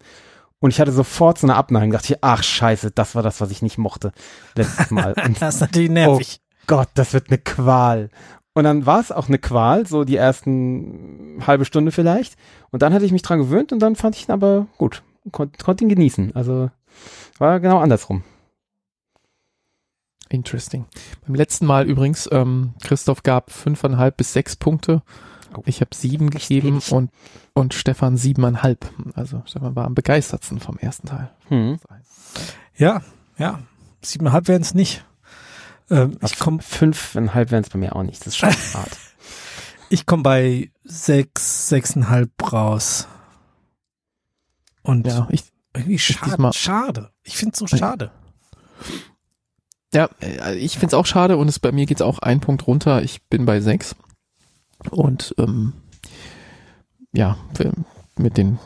Und 0.62 0.70
ich 0.70 0.78
hatte 0.78 0.92
sofort 0.92 1.38
so 1.38 1.46
eine 1.46 1.56
Abneigung. 1.56 1.90
Dachte 1.90 2.14
ich, 2.14 2.18
ach 2.22 2.44
scheiße, 2.44 2.92
das 2.92 3.16
war 3.16 3.24
das, 3.24 3.40
was 3.40 3.50
ich 3.50 3.62
nicht 3.62 3.78
mochte 3.78 4.12
letztes 4.54 4.92
Mal. 4.92 5.12
Und 5.26 5.42
Das 5.42 5.56
ist 5.56 5.60
natürlich 5.60 5.90
nervig. 5.90 6.40
Gott, 6.68 6.88
das 6.94 7.12
wird 7.12 7.30
eine 7.30 7.38
Qual. 7.38 8.10
Und 8.54 8.62
dann 8.62 8.86
war 8.86 9.00
es 9.00 9.10
auch 9.10 9.26
eine 9.26 9.38
Qual, 9.38 9.88
so 9.88 10.04
die 10.04 10.14
ersten 10.14 11.42
halbe 11.44 11.64
Stunde 11.64 11.90
vielleicht. 11.90 12.36
Und 12.70 12.82
dann 12.82 12.94
hatte 12.94 13.04
ich 13.04 13.10
mich 13.10 13.22
dran 13.22 13.40
gewöhnt 13.40 13.72
und 13.72 13.80
dann 13.80 13.96
fand 13.96 14.14
ich 14.14 14.28
ihn 14.28 14.32
aber 14.32 14.68
gut. 14.78 15.02
Kon 15.32 15.50
konnte 15.60 15.82
ihn 15.82 15.88
genießen. 15.88 16.36
Also 16.36 16.70
war 17.38 17.58
genau 17.58 17.80
andersrum. 17.80 18.22
Interesting. 20.28 20.86
Beim 21.26 21.34
letzten 21.34 21.66
Mal 21.66 21.88
übrigens, 21.88 22.28
ähm, 22.30 22.74
Christoph 22.84 23.24
gab 23.24 23.50
fünfeinhalb 23.50 24.16
bis 24.16 24.32
sechs 24.32 24.54
Punkte. 24.54 25.02
Oh. 25.56 25.62
Ich 25.66 25.80
habe 25.80 25.94
sieben 25.94 26.30
Echt 26.32 26.48
gegeben 26.48 26.80
und, 26.90 27.10
und 27.54 27.74
Stefan 27.74 28.16
siebeneinhalb. 28.16 28.90
Also 29.14 29.42
Stefan 29.46 29.76
war 29.76 29.84
am 29.86 29.94
begeistertsten 29.94 30.60
vom 30.60 30.78
ersten 30.78 31.08
Teil. 31.08 31.30
Hm. 31.48 31.78
Ja, 32.76 33.02
ja. 33.38 33.60
Siebeneinhalb 34.02 34.48
wären 34.48 34.62
es 34.62 34.74
nicht. 34.74 35.04
Ähm, 35.90 36.18
ich 36.24 36.38
komme 36.38 36.62
fünfeinhalb 36.62 37.50
wären 37.50 37.62
es 37.64 37.70
bei 37.70 37.78
mir 37.78 37.94
auch 37.94 38.02
nicht. 38.02 38.20
Das 38.20 38.28
ist 38.28 38.36
schon 38.38 38.50
hart. 38.74 38.96
ich 39.90 40.06
komm 40.06 40.22
bei 40.22 40.70
sechs, 40.84 41.68
sechseinhalb 41.68 42.30
raus. 42.52 43.06
Und 44.82 45.06
Ja, 45.06 45.28
ich, 45.30 45.44
irgendwie 45.74 45.98
schade. 45.98 46.30
diesmal- 46.30 46.52
Schade. 46.52 47.10
Ich 47.22 47.36
finde 47.36 47.56
so 47.56 47.66
schade. 47.66 48.10
ja, 49.94 50.08
äh, 50.20 50.56
ich 50.56 50.78
find's 50.78 50.94
auch 50.94 51.06
schade 51.06 51.36
und 51.36 51.48
es, 51.48 51.58
bei 51.58 51.70
mir 51.72 51.86
geht's 51.86 52.02
auch 52.02 52.18
ein 52.18 52.40
Punkt 52.40 52.66
runter. 52.66 53.02
Ich 53.02 53.22
bin 53.24 53.44
bei 53.44 53.60
sechs. 53.60 53.94
Und 54.90 55.34
ähm, 55.38 55.72
ja, 57.12 57.36
mit 58.16 58.36
den 58.36 58.58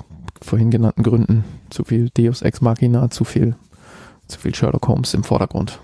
vorhin 0.43 0.71
genannten 0.71 1.03
Gründen 1.03 1.45
zu 1.71 1.85
viel 1.85 2.11
Deus 2.11 2.43
Ex 2.43 2.61
Machina, 2.61 3.11
zu 3.11 3.25
viel, 3.25 3.57
zu 4.29 4.39
viel 4.39 4.55
Sherlock 4.55 4.87
Holmes 4.89 5.15
im 5.15 5.25
Vordergrund. 5.25 5.81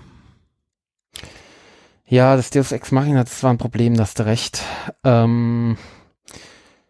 Ja, 2.05 2.35
das 2.35 2.49
Deus 2.49 2.71
Ex 2.71 2.91
Machina, 2.91 3.23
das 3.23 3.41
war 3.43 3.51
ein 3.51 3.57
Problem, 3.57 3.95
da 3.95 4.03
hast 4.03 4.19
du 4.19 4.25
recht. 4.25 4.61
Ähm, 5.03 5.77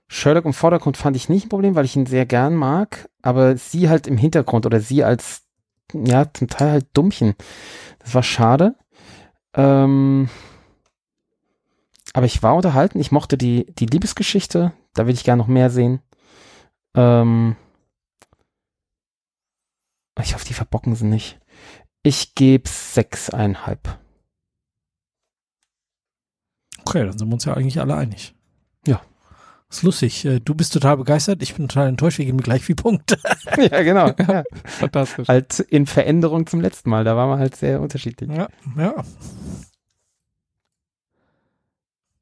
Sherlock 0.07 0.45
im 0.45 0.53
Vordergrund 0.53 0.97
fand 0.97 1.15
ich 1.15 1.29
nicht 1.29 1.45
ein 1.45 1.49
Problem, 1.49 1.75
weil 1.75 1.85
ich 1.85 1.95
ihn 1.95 2.05
sehr 2.05 2.25
gern 2.25 2.55
mag, 2.55 3.09
aber 3.21 3.57
sie 3.57 3.89
halt 3.89 4.05
im 4.05 4.17
Hintergrund 4.17 4.65
oder 4.65 4.79
sie 4.79 5.03
als, 5.03 5.43
ja, 5.93 6.31
zum 6.31 6.49
Teil 6.49 6.71
halt 6.71 6.87
Dummchen. 6.93 7.35
Das 7.99 8.13
war 8.13 8.23
schade. 8.23 8.75
Ähm, 9.55 10.29
aber 12.13 12.25
ich 12.25 12.41
war 12.43 12.55
unterhalten, 12.55 12.99
ich 12.99 13.11
mochte 13.11 13.37
die, 13.37 13.65
die 13.73 13.87
Liebesgeschichte, 13.87 14.71
da 14.93 15.07
will 15.07 15.13
ich 15.15 15.23
gern 15.23 15.39
noch 15.39 15.47
mehr 15.47 15.69
sehen. 15.69 15.99
Ähm, 16.95 17.55
ich 20.21 20.33
hoffe, 20.35 20.45
die 20.45 20.53
verbocken 20.53 20.95
sie 20.95 21.05
nicht. 21.05 21.39
Ich 22.03 22.35
gebe 22.35 22.69
sechseinhalb. 22.69 23.97
Okay, 26.85 27.05
dann 27.05 27.17
sind 27.17 27.27
wir 27.29 27.33
uns 27.33 27.45
ja 27.45 27.53
eigentlich 27.53 27.79
alle 27.79 27.95
einig. 27.95 28.35
Ja. 28.85 29.01
ist 29.69 29.83
lustig. 29.83 30.25
Äh, 30.25 30.39
Du 30.41 30.53
bist 30.53 30.73
total 30.73 30.97
begeistert, 30.97 31.41
ich 31.41 31.55
bin 31.55 31.67
total 31.67 31.87
enttäuscht, 31.87 32.17
wir 32.19 32.25
geben 32.25 32.41
gleich 32.41 32.63
viel 32.63 32.75
Punkte. 32.75 33.17
ja, 33.57 33.81
genau. 33.81 34.11
Ja. 34.27 34.43
Fantastisch. 34.65 35.27
Halt 35.27 35.59
in 35.59 35.87
Veränderung 35.87 36.45
zum 36.45 36.61
letzten 36.61 36.89
Mal. 36.89 37.03
Da 37.05 37.15
waren 37.15 37.29
wir 37.29 37.39
halt 37.39 37.55
sehr 37.55 37.81
unterschiedlich. 37.81 38.29
Ja, 38.29 38.49
ja. 38.77 39.03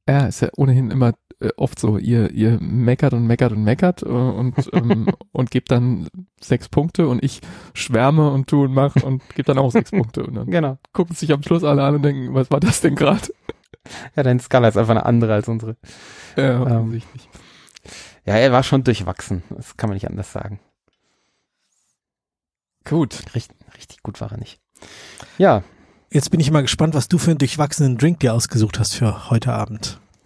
Ja, 0.07 0.25
ist 0.25 0.41
ja 0.41 0.49
ohnehin 0.57 0.91
immer 0.91 1.13
äh, 1.39 1.49
oft 1.57 1.79
so, 1.79 1.97
ihr, 1.97 2.31
ihr 2.31 2.59
meckert 2.59 3.13
und 3.13 3.25
meckert 3.27 3.51
und 3.51 3.63
meckert 3.63 4.01
äh, 4.03 4.05
und, 4.07 4.55
ähm, 4.73 5.07
und 5.31 5.51
gebt 5.51 5.71
dann 5.71 6.07
sechs 6.39 6.69
Punkte 6.69 7.07
und 7.07 7.23
ich 7.23 7.41
schwärme 7.73 8.31
und 8.31 8.47
tu 8.47 8.63
und 8.63 8.73
mach 8.73 8.95
und 8.97 9.27
gebe 9.35 9.43
dann 9.45 9.57
auch 9.57 9.71
sechs 9.71 9.91
Punkte 9.91 10.25
und 10.25 10.35
dann 10.35 10.47
Genau. 10.49 10.77
gucken 10.93 11.15
sich 11.15 11.31
am 11.31 11.43
Schluss 11.43 11.63
alle 11.63 11.83
an 11.83 11.95
und 11.95 12.01
denken, 12.03 12.33
was 12.33 12.51
war 12.51 12.59
das 12.59 12.81
denn 12.81 12.95
gerade? 12.95 13.21
Ja, 14.15 14.21
deine 14.21 14.39
Skala 14.39 14.67
ist 14.67 14.77
einfach 14.77 14.91
eine 14.91 15.07
andere 15.07 15.33
als 15.33 15.47
unsere. 15.47 15.75
Ja, 16.37 16.61
offensichtlich. 16.61 17.27
Ja, 18.25 18.35
er 18.35 18.51
war 18.51 18.61
schon 18.61 18.83
durchwachsen. 18.83 19.41
Das 19.49 19.75
kann 19.75 19.89
man 19.89 19.95
nicht 19.95 20.07
anders 20.07 20.31
sagen. 20.31 20.59
Gut. 22.85 23.23
Richtig, 23.33 23.57
richtig 23.75 24.03
gut 24.03 24.21
war 24.21 24.31
er 24.33 24.37
nicht. 24.37 24.59
Ja, 25.39 25.63
Jetzt 26.13 26.30
bin 26.30 26.41
ich 26.41 26.52
mal 26.52 26.62
gespannt, 26.62 26.93
was 26.93 27.08
du 27.08 27.17
für 27.17 27.32
einen 27.32 27.38
durchwachsenen 27.38 27.97
Drink 27.97 28.19
dir 28.19 28.34
ausgesucht 28.34 28.80
hast 28.80 28.95
für 28.95 29.30
heute 29.30 29.54
Abend. 29.54 29.97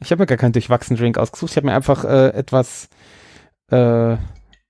ich 0.00 0.10
habe 0.10 0.20
mir 0.20 0.26
gar 0.26 0.36
keinen 0.36 0.52
durchwachsenen 0.52 1.00
Drink 1.00 1.16
ausgesucht. 1.16 1.52
Ich 1.52 1.56
habe 1.56 1.66
mir 1.66 1.74
einfach 1.74 2.04
äh, 2.04 2.28
etwas 2.28 2.90
äh, 3.70 4.18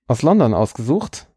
aus 0.07 0.21
London 0.21 0.53
ausgesucht. 0.53 1.27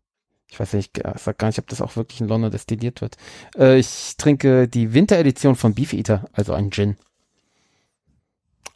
Ich 0.49 0.61
weiß 0.61 0.73
nicht, 0.75 0.97
ich 0.99 1.21
sag 1.21 1.37
gar 1.39 1.49
nicht, 1.49 1.59
ob 1.59 1.67
das 1.67 1.81
auch 1.81 1.97
wirklich 1.97 2.21
in 2.21 2.29
London 2.29 2.53
destilliert 2.53 3.01
wird. 3.01 3.17
Äh, 3.59 3.79
ich 3.81 4.17
trinke 4.19 4.69
die 4.69 4.95
Winteredition 4.95 5.57
von 5.57 5.75
Beefeater, 5.75 6.29
also 6.33 6.53
ein 6.53 6.71
Gin. 6.71 6.97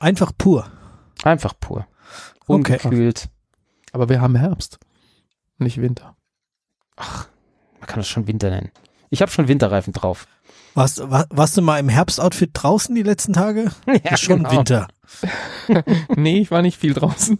Einfach 0.01 0.33
pur. 0.37 0.69
Einfach 1.23 1.55
pur. 1.59 1.87
Okay. 2.49 2.81
Ungekühlt. 2.83 3.29
Aber 3.93 4.09
wir 4.09 4.21
haben 4.21 4.35
Herbst, 4.35 4.81
nicht 5.59 5.81
Winter. 5.81 6.17
Ach, 6.97 7.29
man 7.79 7.87
kann 7.87 8.01
das 8.01 8.09
schon 8.09 8.27
Winter 8.27 8.51
nennen. 8.51 8.73
Ich 9.11 9.23
habe 9.23 9.31
schon 9.31 9.49
Winterreifen 9.49 9.93
drauf. 9.93 10.27
Warst, 10.75 11.11
war, 11.11 11.27
warst 11.31 11.57
du 11.57 11.63
mal 11.63 11.79
im 11.79 11.89
Herbstoutfit 11.89 12.51
draußen 12.53 12.95
die 12.95 13.03
letzten 13.03 13.33
Tage? 13.33 13.73
Ja, 13.87 14.13
ist 14.13 14.21
schon 14.21 14.45
genau. 14.45 14.53
Winter. 14.53 14.89
nee, 16.17 16.39
ich 16.39 16.51
war 16.51 16.63
nicht 16.63 16.79
viel 16.79 16.95
draußen. 16.95 17.39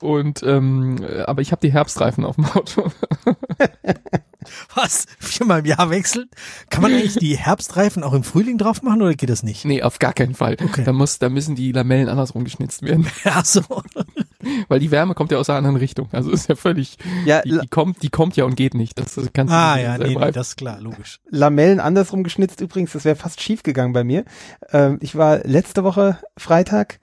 Und 0.00 0.42
ähm, 0.42 1.02
äh, 1.02 1.22
aber 1.22 1.42
ich 1.42 1.52
habe 1.52 1.60
die 1.60 1.72
Herbstreifen 1.72 2.24
auf 2.24 2.36
dem 2.36 2.46
Auto. 2.46 2.90
Was? 4.74 5.06
Viermal 5.18 5.60
im 5.60 5.66
Jahr 5.66 5.90
wechseln? 5.90 6.28
Kann 6.68 6.82
man 6.82 6.92
eigentlich 6.92 7.16
die 7.16 7.36
Herbstreifen 7.36 8.02
auch 8.02 8.12
im 8.12 8.24
Frühling 8.24 8.58
drauf 8.58 8.82
machen 8.82 9.02
oder 9.02 9.14
geht 9.14 9.30
das 9.30 9.42
nicht? 9.42 9.64
nee, 9.64 9.82
auf 9.82 9.98
gar 9.98 10.12
keinen 10.12 10.34
Fall. 10.34 10.56
Okay. 10.62 10.84
Da 10.84 10.92
muss, 10.92 11.18
da 11.18 11.28
müssen 11.28 11.54
die 11.54 11.72
Lamellen 11.72 12.08
andersrum 12.08 12.44
geschnitzt 12.44 12.82
werden, 12.82 13.06
Ja, 13.24 13.42
so. 13.44 13.62
weil 14.68 14.80
die 14.80 14.90
Wärme 14.90 15.14
kommt 15.14 15.30
ja 15.32 15.38
aus 15.38 15.46
der 15.46 15.56
anderen 15.56 15.76
Richtung. 15.76 16.08
Also 16.12 16.30
ist 16.30 16.48
ja 16.48 16.56
völlig, 16.56 16.98
Ja, 17.24 17.42
die, 17.42 17.58
die 17.58 17.68
kommt, 17.68 18.02
die 18.02 18.08
kommt 18.08 18.36
ja 18.36 18.44
und 18.44 18.56
geht 18.56 18.74
nicht. 18.74 18.98
Das, 18.98 19.14
das 19.14 19.32
kannst 19.32 19.52
du 19.52 19.56
Ah 19.56 19.76
nicht 19.76 19.84
ja, 19.84 19.98
nee, 19.98 20.14
nee, 20.14 20.32
das 20.32 20.48
ist 20.48 20.56
klar, 20.56 20.80
logisch. 20.80 21.20
Lamellen 21.28 21.80
andersrum 21.80 22.24
geschnitzt 22.24 22.60
übrigens, 22.60 22.92
das 22.92 23.04
wäre 23.04 23.16
fast 23.16 23.40
schief 23.40 23.62
gegangen 23.62 23.92
bei 23.92 24.04
mir. 24.04 24.24
Ähm, 24.72 24.98
ich 25.00 25.16
war 25.16 25.38
letzte 25.44 25.84
Woche 25.84 26.18
Freitag, 26.36 27.00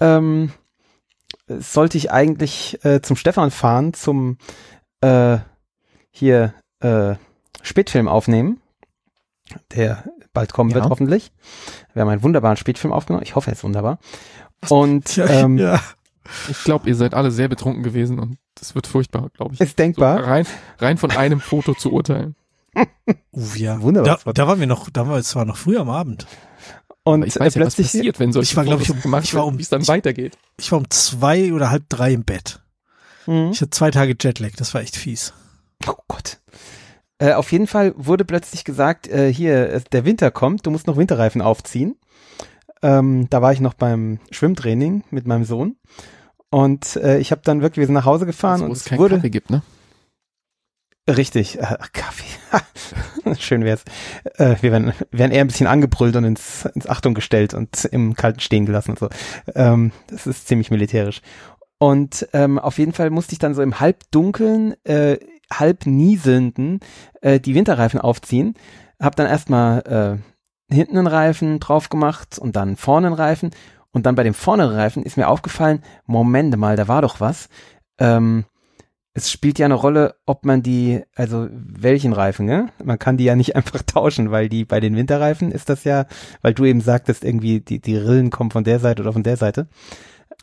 ähm, 0.00 0.52
sollte 1.46 1.98
ich 1.98 2.10
eigentlich 2.10 2.78
äh, 2.84 3.02
zum 3.02 3.16
Stefan 3.16 3.50
fahren, 3.50 3.92
zum 3.92 4.38
äh, 5.00 5.38
hier 6.10 6.54
äh, 6.84 7.16
Spätfilm 7.62 8.08
aufnehmen, 8.08 8.60
der 9.74 10.04
bald 10.32 10.52
kommen 10.52 10.70
Ja. 10.70 10.76
wird 10.76 10.86
hoffentlich. 10.90 11.32
Wir 11.92 12.02
haben 12.02 12.08
einen 12.08 12.22
wunderbaren 12.22 12.56
Spätfilm 12.56 12.92
aufgenommen. 12.92 13.24
Ich 13.24 13.34
hoffe, 13.36 13.50
er 13.50 13.54
ist 13.54 13.64
wunderbar. 13.64 13.98
Und 14.68 15.16
Ja, 15.16 15.26
ähm, 15.26 15.58
ja. 15.58 15.80
Ich 16.48 16.64
glaube, 16.64 16.88
ihr 16.88 16.96
seid 16.96 17.12
alle 17.14 17.30
sehr 17.30 17.48
betrunken 17.48 17.82
gewesen 17.82 18.18
und 18.18 18.38
das 18.54 18.74
wird 18.74 18.86
furchtbar, 18.86 19.28
glaube 19.34 19.54
ich. 19.54 19.60
ist 19.60 19.70
So 19.70 19.76
denkbar. 19.76 20.24
rein, 20.26 20.46
rein 20.78 20.96
von 20.96 21.10
einem 21.10 21.38
Foto 21.40 21.74
zu 21.74 21.92
urteilen. 21.92 22.34
Uff, 23.32 23.56
ja. 23.58 23.80
Wunderbar. 23.82 24.18
Da, 24.24 24.32
da 24.32 24.48
waren 24.48 24.58
wir 24.58 24.66
noch, 24.66 24.88
da 24.90 25.06
war 25.06 25.18
es 25.18 25.34
war 25.36 25.44
noch 25.44 25.58
früh 25.58 25.76
am 25.76 25.90
Abend. 25.90 26.26
Und 27.02 27.20
Aber 27.22 27.26
ich 27.26 27.38
weiß 27.38 27.56
äh, 27.56 27.60
ja, 27.60 27.66
was 27.66 27.74
plötzlich 27.74 27.92
passiert, 27.92 28.20
wenn 28.20 28.32
solche 28.32 28.50
Ich 28.52 28.56
war, 28.56 28.64
glaub 28.64 28.80
ich, 28.80 28.86
Fotos 28.86 29.00
um- 29.00 29.02
gemacht 29.02 29.24
ich 29.24 29.34
war 29.34 29.44
um- 29.46 29.58
wie 29.58 29.62
es 29.62 29.68
dann 29.68 29.82
ich- 29.82 29.88
weitergeht. 29.88 30.38
Ich 30.58 30.72
war 30.72 30.78
um 30.78 30.88
zwei 30.88 31.52
oder 31.52 31.70
halb 31.70 31.88
drei 31.90 32.12
im 32.14 32.24
Bett. 32.24 32.60
Mhm. 33.26 33.50
Ich 33.52 33.60
hatte 33.60 33.70
zwei 33.70 33.90
Tage 33.90 34.16
Jetlag, 34.18 34.52
das 34.56 34.72
war 34.72 34.80
echt 34.80 34.96
fies. 34.96 35.34
Oh 35.86 35.92
Gott. 36.08 36.40
Äh, 37.18 37.32
auf 37.32 37.52
jeden 37.52 37.66
Fall 37.66 37.94
wurde 37.96 38.24
plötzlich 38.24 38.64
gesagt, 38.64 39.06
äh, 39.08 39.32
hier, 39.32 39.70
äh, 39.70 39.80
der 39.92 40.04
Winter 40.04 40.30
kommt, 40.30 40.66
du 40.66 40.70
musst 40.70 40.86
noch 40.86 40.96
Winterreifen 40.96 41.42
aufziehen. 41.42 41.96
Ähm, 42.82 43.28
da 43.30 43.40
war 43.40 43.52
ich 43.52 43.60
noch 43.60 43.74
beim 43.74 44.18
Schwimmtraining 44.30 45.04
mit 45.10 45.26
meinem 45.26 45.44
Sohn. 45.44 45.76
Und 46.50 46.96
äh, 46.96 47.18
ich 47.18 47.30
habe 47.30 47.42
dann 47.44 47.62
wirklich, 47.62 47.78
wir 47.78 47.86
sind 47.86 47.94
nach 47.94 48.04
Hause 48.04 48.26
gefahren 48.26 48.62
Also, 48.62 48.64
wo 48.64 48.70
und 48.70 48.72
es 48.72 48.80
es 48.80 48.84
keinen 48.86 48.98
wurde 48.98 49.16
Kaffee 49.16 49.30
gibt, 49.30 49.50
ne? 49.50 49.62
richtig, 51.08 51.58
äh, 51.58 51.76
Kaffee. 51.92 52.24
Schön 53.38 53.64
wär's. 53.64 53.84
Äh, 54.36 54.56
wir 54.60 54.72
werden, 54.72 54.92
werden 55.10 55.32
eher 55.32 55.42
ein 55.42 55.48
bisschen 55.48 55.66
angebrüllt 55.66 56.16
und 56.16 56.24
ins, 56.24 56.66
ins 56.74 56.86
Achtung 56.86 57.14
gestellt 57.14 57.54
und 57.54 57.84
im 57.86 58.14
Kalten 58.14 58.40
stehen 58.40 58.66
gelassen 58.66 58.92
und 58.92 58.98
so. 58.98 59.08
Ähm, 59.54 59.92
das 60.08 60.26
ist 60.26 60.46
ziemlich 60.46 60.70
militärisch. 60.70 61.20
Und 61.78 62.28
ähm, 62.32 62.58
auf 62.58 62.78
jeden 62.78 62.92
Fall 62.92 63.10
musste 63.10 63.32
ich 63.32 63.38
dann 63.38 63.54
so 63.54 63.62
im 63.62 63.80
Halbdunkeln, 63.80 64.74
äh, 64.84 65.18
halb 65.58 65.86
nieselnden 65.86 66.80
äh, 67.20 67.40
die 67.40 67.54
Winterreifen 67.54 68.00
aufziehen. 68.00 68.54
Hab 69.00 69.16
dann 69.16 69.26
erstmal 69.26 70.20
äh, 70.70 70.74
hinten 70.74 70.98
einen 70.98 71.06
Reifen 71.06 71.60
drauf 71.60 71.88
gemacht 71.88 72.38
und 72.38 72.56
dann 72.56 72.76
vorne 72.76 73.08
einen 73.08 73.16
Reifen. 73.16 73.50
Und 73.92 74.06
dann 74.06 74.16
bei 74.16 74.24
dem 74.24 74.34
vorne 74.34 74.74
Reifen 74.74 75.04
ist 75.04 75.16
mir 75.16 75.28
aufgefallen, 75.28 75.82
Moment 76.06 76.56
mal, 76.56 76.76
da 76.76 76.88
war 76.88 77.02
doch 77.02 77.20
was. 77.20 77.48
Ähm, 77.98 78.44
es 79.16 79.30
spielt 79.30 79.60
ja 79.60 79.66
eine 79.66 79.74
Rolle, 79.74 80.16
ob 80.26 80.44
man 80.44 80.62
die, 80.62 81.02
also 81.14 81.46
welchen 81.50 82.12
Reifen, 82.12 82.46
ne? 82.46 82.70
Man 82.82 82.98
kann 82.98 83.16
die 83.16 83.24
ja 83.24 83.36
nicht 83.36 83.54
einfach 83.56 83.82
tauschen, 83.82 84.32
weil 84.32 84.48
die 84.48 84.64
bei 84.64 84.80
den 84.80 84.96
Winterreifen 84.96 85.52
ist 85.52 85.68
das 85.68 85.84
ja, 85.84 86.06
weil 86.42 86.54
du 86.54 86.64
eben 86.64 86.80
sagtest, 86.80 87.24
irgendwie 87.24 87.60
die, 87.60 87.80
die 87.80 87.96
Rillen 87.96 88.30
kommen 88.30 88.50
von 88.50 88.64
der 88.64 88.80
Seite 88.80 89.02
oder 89.02 89.12
von 89.12 89.22
der 89.22 89.36
Seite. 89.36 89.68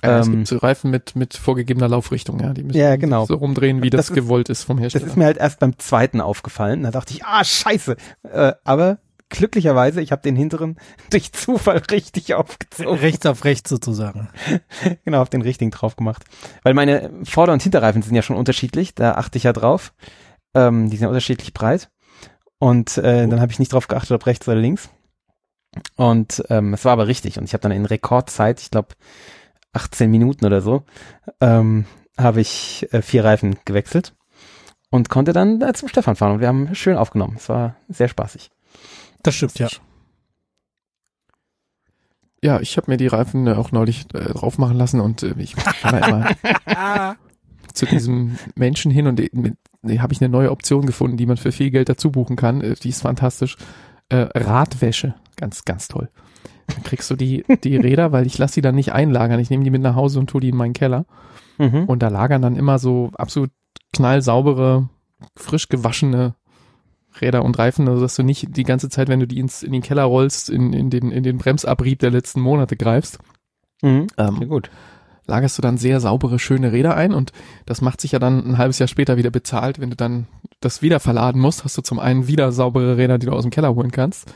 Ja, 0.04 0.20
es 0.20 0.28
Ähm, 0.28 0.34
gibt 0.38 0.48
so 0.48 0.58
Reifen 0.58 0.90
mit, 0.92 1.16
mit 1.16 1.36
vorgegebener 1.36 1.88
Laufrichtung, 1.88 2.40
ja. 2.40 2.54
Die 2.54 2.64
müssen 2.64 2.78
Ja, 2.78 2.96
genau. 2.96 3.26
so 3.26 3.36
rumdrehen, 3.36 3.84
wie 3.84 3.90
das, 3.90 4.08
Das 4.08 4.10
ist- 4.10 4.16
gewollt 4.16 4.50
ist 4.50 4.64
vom 4.64 4.78
Das 4.78 4.84
Hersteller. 4.84 5.06
ist 5.08 5.16
mir 5.18 5.26
halt 5.26 5.38
erst 5.38 5.60
beim 5.60 5.78
zweiten 5.78 6.22
aufgefallen. 6.22 6.84
Da 6.84 6.92
dachte 6.92 7.14
ich, 7.14 7.24
ah, 7.24 7.44
scheiße. 7.44 7.96
Äh, 8.24 8.54
aber 8.64 8.98
glücklicherweise, 9.30 10.02
ich 10.02 10.12
habe 10.12 10.22
den 10.24 10.36
hinteren 10.36 10.78
durch 11.12 11.32
Zufall 11.34 11.82
richtig 11.92 12.34
aufgezogen. 12.34 12.96
Rechts 13.00 13.26
auf 13.26 13.44
rechts 13.46 13.70
sozusagen. 13.70 14.30
genau, 15.06 15.22
auf 15.22 15.30
den 15.30 15.42
richtigen 15.42 15.72
drauf 15.72 15.96
gemacht. 15.96 16.24
Weil 16.64 16.74
meine 16.74 17.12
Vorder- 17.24 17.54
und 17.54 17.62
Hinterreifen 17.64 18.02
sind 18.02 18.16
ja 18.16 18.22
schon 18.24 18.36
unterschiedlich, 18.36 18.96
da 18.96 19.14
achte 19.14 19.38
ich 19.38 19.44
ja 19.44 19.54
drauf. 19.54 19.94
Ähm, 20.54 20.90
die 20.90 20.98
sind 20.98 21.04
ja 21.04 21.10
unterschiedlich 21.10 21.54
breit. 21.54 21.90
Und 22.60 22.98
äh, 22.98 23.28
dann 23.28 23.40
habe 23.40 23.52
ich 23.52 23.60
nicht 23.60 23.72
drauf 23.74 23.88
geachtet, 23.88 24.12
ob 24.12 24.26
rechts 24.26 24.48
oder 24.48 24.58
links. 24.58 24.90
Und 25.96 26.44
ähm, 26.50 26.74
es 26.74 26.84
war 26.86 26.92
aber 26.94 27.08
richtig. 27.08 27.38
Und 27.38 27.46
ich 27.46 27.54
habe 27.54 27.62
dann 27.62 27.72
in 27.72 27.86
Rekordzeit, 27.86 28.60
ich 28.62 28.72
glaube 28.72 28.90
18 29.74 30.10
Minuten 30.10 30.46
oder 30.46 30.62
so, 30.62 30.84
ähm, 31.40 31.86
habe 32.18 32.42
ich 32.42 32.88
äh, 32.92 33.02
vier 33.02 33.24
Reifen 33.24 33.58
gewechselt 33.66 34.14
und 34.90 35.10
konnte 35.10 35.34
dann 35.34 35.62
äh, 35.62 35.74
zum 35.74 35.88
Stefan 35.88 36.16
fahren. 36.16 36.34
Und 36.34 36.40
wir 36.42 36.48
haben 36.48 36.76
schön 36.76 36.98
aufgenommen. 36.98 37.36
Es 37.38 37.50
war 37.50 37.76
sehr 37.90 38.08
spaßig. 38.08 38.52
Das 39.24 39.36
stimmt, 39.36 39.58
ja. 39.60 39.70
Ja, 42.44 42.60
ich 42.60 42.76
habe 42.78 42.90
mir 42.90 42.98
die 42.98 43.08
Reifen 43.08 43.48
äh, 43.48 43.54
auch 43.54 43.72
neulich 43.72 44.06
äh, 44.14 44.34
drauf 44.34 44.58
machen 44.58 44.78
lassen 44.78 45.00
und 45.00 45.22
äh, 45.22 45.36
ich 45.38 45.56
war 45.58 46.08
immer 46.08 47.16
zu 47.74 47.86
diesem 47.86 48.38
Menschen 48.56 48.92
hin 48.92 49.08
und 49.08 49.20
äh, 49.20 49.30
äh, 49.84 50.00
habe 50.00 50.14
ich 50.14 50.22
eine 50.22 50.30
neue 50.30 50.52
Option 50.52 50.86
gefunden, 50.86 51.18
die 51.18 51.28
man 51.28 51.38
für 51.38 51.52
viel 51.52 51.70
Geld 51.70 51.90
dazu 51.90 52.12
buchen 52.12 52.36
kann. 52.36 52.62
Äh, 52.62 52.76
die 52.76 52.90
ist 52.90 53.02
fantastisch. 53.02 53.58
Äh, 54.10 54.28
Radwäsche, 54.36 55.16
ganz, 55.38 55.66
ganz 55.66 55.88
toll. 55.88 56.10
Kriegst 56.84 57.10
du 57.12 57.16
die, 57.16 57.44
die 57.64 57.78
Räder, 57.78 58.12
weil 58.12 58.26
ich 58.26 58.38
lasse 58.38 58.56
die 58.56 58.62
dann 58.62 58.76
nicht 58.76 58.92
einlagern. 58.94 59.40
Ich 59.40 59.50
nehme 59.50 59.64
die 59.64 59.70
mit 59.72 59.82
nach 59.82 59.96
Hause 59.96 60.20
und 60.20 60.30
tue 60.30 60.42
die 60.42 60.50
in 60.50 60.58
meinen 60.58 60.74
Keller. 60.74 61.06
Mhm. 61.58 61.86
Und 61.86 62.02
da 62.04 62.08
lagern 62.10 62.42
dann 62.42 62.56
immer 62.56 62.80
so 62.80 63.12
absolut 63.18 63.52
knallsaubere, 63.94 64.90
frisch 65.36 65.70
gewaschene 65.70 66.36
Räder 67.20 67.44
und 67.44 67.60
Reifen, 67.60 67.88
also 67.90 68.02
dass 68.02 68.16
du 68.16 68.24
nicht 68.24 68.56
die 68.56 68.64
ganze 68.64 68.90
Zeit, 68.90 69.10
wenn 69.10 69.20
du 69.20 69.28
die 69.28 69.40
ins, 69.40 69.64
in 69.64 69.74
den 69.74 69.82
Keller 69.82 70.04
rollst, 70.04 70.50
in, 70.50 70.72
in, 70.74 70.90
den, 70.90 71.12
in 71.12 71.24
den 71.24 71.38
Bremsabrieb 71.38 72.00
der 72.00 72.12
letzten 72.12 72.42
Monate 72.42 72.76
greifst, 72.78 73.20
Mhm. 73.84 74.08
ähm, 74.18 74.38
Sehr 74.38 74.48
gut. 74.48 74.70
lagerst 75.26 75.58
du 75.58 75.62
dann 75.64 75.78
sehr 75.78 76.00
saubere, 76.00 76.38
schöne 76.40 76.72
Räder 76.72 76.96
ein 76.96 77.14
und 77.14 77.32
das 77.66 77.82
macht 77.82 78.00
sich 78.00 78.12
ja 78.12 78.20
dann 78.20 78.46
ein 78.52 78.58
halbes 78.60 78.78
Jahr 78.80 78.88
später 78.88 79.18
wieder 79.18 79.32
bezahlt. 79.32 79.80
Wenn 79.80 79.90
du 79.90 79.96
dann 79.96 80.28
das 80.60 80.82
wieder 80.84 81.00
verladen 81.00 81.42
musst, 81.42 81.64
hast 81.64 81.78
du 81.78 81.82
zum 81.82 81.98
einen 82.00 82.28
wieder 82.28 82.52
saubere 82.52 82.98
Räder, 82.98 83.18
die 83.18 83.26
du 83.26 83.32
aus 83.34 83.42
dem 83.42 83.50
Keller 83.52 83.74
holen 83.76 83.90
kannst. 83.92 84.32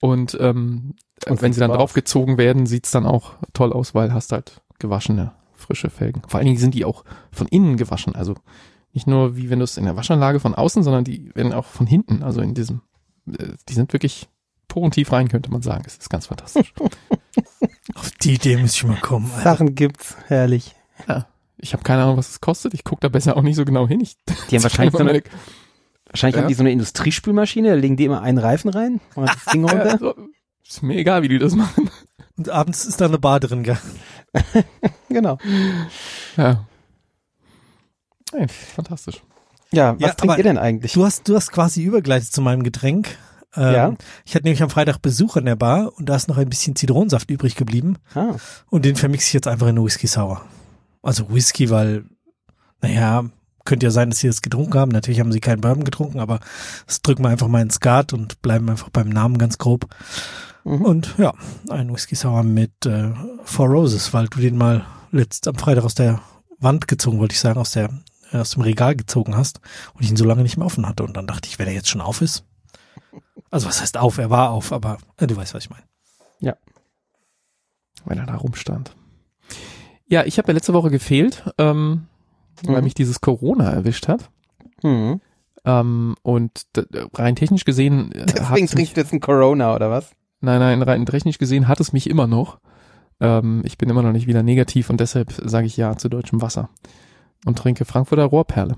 Und, 0.00 0.36
ähm, 0.40 0.94
Und 1.28 1.42
wenn 1.42 1.52
sie 1.52 1.60
dann 1.60 1.70
draufgezogen 1.72 2.38
werden, 2.38 2.66
sieht's 2.66 2.90
dann 2.90 3.06
auch 3.06 3.34
toll 3.52 3.72
aus, 3.72 3.94
weil 3.94 4.12
hast 4.14 4.32
halt 4.32 4.62
gewaschene, 4.78 5.32
frische 5.54 5.90
Felgen. 5.90 6.22
Vor 6.28 6.38
allen 6.38 6.46
Dingen 6.46 6.58
sind 6.58 6.74
die 6.74 6.84
auch 6.84 7.04
von 7.32 7.46
innen 7.48 7.76
gewaschen. 7.76 8.14
Also 8.14 8.34
nicht 8.92 9.06
nur 9.06 9.36
wie 9.36 9.50
wenn 9.50 9.58
du 9.58 9.64
es 9.64 9.76
in 9.76 9.84
der 9.84 9.96
Waschanlage 9.96 10.40
von 10.40 10.54
außen, 10.54 10.82
sondern 10.82 11.04
die 11.04 11.34
werden 11.34 11.52
auch 11.52 11.66
von 11.66 11.86
hinten, 11.86 12.22
also 12.22 12.40
in 12.40 12.54
diesem, 12.54 12.80
äh, 13.30 13.48
die 13.68 13.74
sind 13.74 13.92
wirklich 13.92 14.28
porentief 14.68 15.12
rein, 15.12 15.28
könnte 15.28 15.50
man 15.50 15.62
sagen. 15.62 15.82
Es 15.86 15.96
ist 15.96 16.08
ganz 16.10 16.26
fantastisch. 16.26 16.72
Auf 17.94 18.10
die 18.22 18.34
Idee 18.34 18.56
muss 18.56 18.74
ich 18.74 18.84
mal 18.84 18.96
kommen. 19.00 19.30
Alter. 19.32 19.42
Sachen 19.42 19.74
gibt's, 19.74 20.16
herrlich. 20.28 20.74
Ich 21.58 21.72
habe 21.72 21.82
keine 21.82 22.02
Ahnung, 22.02 22.16
was 22.16 22.30
es 22.30 22.40
kostet. 22.40 22.72
Ich 22.74 22.84
gucke 22.84 23.00
da 23.00 23.08
besser 23.08 23.36
auch 23.36 23.42
nicht 23.42 23.56
so 23.56 23.64
genau 23.64 23.86
hin. 23.86 24.00
Ich 24.00 24.16
Die 24.50 24.56
haben 24.56 24.62
wahrscheinlich 24.62 24.92
so 24.92 24.98
eine, 25.00 25.22
wahrscheinlich 26.06 26.36
Ja. 26.36 26.42
haben 26.42 26.48
die 26.48 26.54
so 26.54 26.62
eine 26.62 26.72
Industriespülmaschine, 26.72 27.68
da 27.70 27.74
legen 27.74 27.96
die 27.96 28.04
immer 28.04 28.22
einen 28.22 28.38
Reifen 28.38 28.70
rein 28.70 29.00
und 29.14 29.28
das 29.28 29.44
Ding 29.46 29.64
Ja, 29.68 29.72
runter. 29.72 29.98
so, 29.98 30.14
ist 30.76 30.82
mir 30.82 30.96
egal, 30.96 31.22
wie 31.22 31.28
die 31.28 31.38
das 31.38 31.54
machen. 31.54 31.90
Und 32.36 32.48
abends 32.48 32.84
ist 32.84 33.00
da 33.00 33.06
eine 33.06 33.18
Bar 33.18 33.40
drin, 33.40 33.62
gell? 33.62 33.78
Genau. 35.08 35.38
Ja. 36.36 36.64
Ey, 38.32 38.46
fantastisch. 38.48 39.22
Ja, 39.72 39.94
was 39.94 40.00
Ja, 40.00 40.14
trinkt 40.14 40.38
ihr 40.38 40.44
denn 40.44 40.58
eigentlich? 40.58 40.92
Du 40.92 41.04
hast, 41.04 41.28
du 41.28 41.34
hast 41.34 41.50
quasi 41.52 41.82
übergeleitet 41.82 42.32
zu 42.32 42.40
meinem 42.40 42.62
Getränk. 42.62 43.16
Ähm, 43.56 43.74
Ja. 43.74 43.94
Ich 44.24 44.34
hatte 44.34 44.44
nämlich 44.44 44.62
am 44.62 44.70
Freitag 44.70 44.98
Besuch 45.02 45.36
in 45.36 45.46
der 45.46 45.56
Bar 45.56 45.92
und 45.96 46.08
da 46.08 46.14
ist 46.16 46.28
noch 46.28 46.38
ein 46.38 46.48
bisschen 46.48 46.76
Zitronensaft 46.76 47.28
übrig 47.30 47.56
geblieben 47.56 47.96
Ah, 48.14 48.36
und 48.70 48.84
den 48.84 48.94
vermixe 48.96 49.26
ich 49.26 49.32
jetzt 49.32 49.48
einfach 49.48 49.66
in 49.66 49.82
Whisky 49.84 50.06
Sour. 50.06 50.42
Also 51.02 51.28
Whisky, 51.32 51.70
weil, 51.70 52.04
naja, 52.80 53.24
könnte 53.64 53.86
ja 53.86 53.90
sein, 53.90 54.10
dass 54.10 54.20
sie 54.20 54.28
das 54.28 54.42
getrunken 54.42 54.78
haben. 54.78 54.92
Natürlich 54.92 55.18
haben 55.20 55.32
sie 55.32 55.40
keinen 55.40 55.60
Bourbon 55.60 55.84
getrunken, 55.84 56.20
aber 56.20 56.38
das 56.86 57.02
drücken 57.02 57.24
wir 57.24 57.28
einfach 57.30 57.48
mal 57.48 57.62
ins 57.62 57.74
Skat 57.74 58.12
und 58.12 58.40
bleiben 58.42 58.68
einfach 58.70 58.90
beim 58.90 59.08
Namen 59.08 59.38
ganz 59.38 59.58
grob. 59.58 59.86
Mhm. 60.64 60.82
Und 60.82 61.14
ja, 61.18 61.32
ein 61.68 61.92
Whisky 61.92 62.14
Sour 62.14 62.42
mit 62.42 62.86
äh, 62.86 63.12
Four 63.44 63.68
Roses, 63.68 64.12
weil 64.12 64.26
du 64.26 64.40
den 64.40 64.56
mal 64.56 64.84
letzt 65.10 65.48
am 65.48 65.56
Freitag 65.56 65.84
aus 65.84 65.94
der 65.94 66.20
Wand 66.58 66.88
gezogen, 66.88 67.18
wollte 67.18 67.34
ich 67.34 67.40
sagen, 67.40 67.58
aus 67.58 67.72
der 67.72 67.90
äh, 68.32 68.38
aus 68.38 68.50
dem 68.50 68.62
Regal 68.62 68.96
gezogen 68.96 69.36
hast 69.36 69.60
und 69.94 70.02
ich 70.02 70.10
ihn 70.10 70.16
so 70.16 70.24
lange 70.24 70.42
nicht 70.42 70.56
mehr 70.56 70.66
offen 70.66 70.86
hatte. 70.86 71.02
Und 71.02 71.16
dann 71.16 71.26
dachte 71.26 71.48
ich, 71.48 71.58
wenn 71.58 71.66
er 71.66 71.74
jetzt 71.74 71.88
schon 71.88 72.00
auf 72.00 72.20
ist. 72.20 72.44
Also 73.50 73.68
was 73.68 73.80
heißt 73.80 73.96
auf? 73.96 74.18
Er 74.18 74.30
war 74.30 74.50
auf, 74.50 74.72
aber 74.72 74.98
äh, 75.16 75.26
du 75.26 75.36
weißt, 75.36 75.54
was 75.54 75.64
ich 75.64 75.70
meine. 75.70 75.84
Ja. 76.40 76.56
Wenn 78.04 78.18
er 78.18 78.26
da 78.26 78.36
rumstand. 78.36 78.94
Ja, 80.06 80.24
ich 80.24 80.38
habe 80.38 80.48
ja 80.48 80.54
letzte 80.54 80.72
Woche 80.72 80.90
gefehlt, 80.90 81.44
ähm, 81.58 82.06
mhm. 82.64 82.72
weil 82.72 82.82
mich 82.82 82.94
dieses 82.94 83.20
Corona 83.20 83.70
erwischt 83.70 84.08
hat. 84.08 84.30
Mhm. 84.82 85.20
Ähm, 85.64 86.16
und 86.22 86.66
rein 87.14 87.36
technisch 87.36 87.64
gesehen. 87.64 88.12
Äh, 88.12 88.26
Deswegen 88.36 88.66
trinkst 88.66 88.96
du 88.96 89.00
jetzt 89.00 89.12
ein 89.12 89.20
Corona 89.20 89.74
oder 89.74 89.90
was? 89.90 90.10
Nein, 90.40 90.60
nein, 90.60 90.82
rein 90.82 91.06
technisch 91.06 91.38
gesehen 91.38 91.68
hat 91.68 91.80
es 91.80 91.92
mich 91.92 92.08
immer 92.08 92.26
noch. 92.26 92.58
Ähm, 93.20 93.62
ich 93.64 93.78
bin 93.78 93.90
immer 93.90 94.02
noch 94.02 94.12
nicht 94.12 94.26
wieder 94.26 94.42
negativ 94.42 94.90
und 94.90 95.00
deshalb 95.00 95.32
sage 95.32 95.66
ich 95.66 95.76
ja 95.76 95.96
zu 95.96 96.08
deutschem 96.08 96.40
Wasser 96.40 96.70
und 97.44 97.58
trinke 97.58 97.84
Frankfurter 97.84 98.24
Rohrperle. 98.24 98.76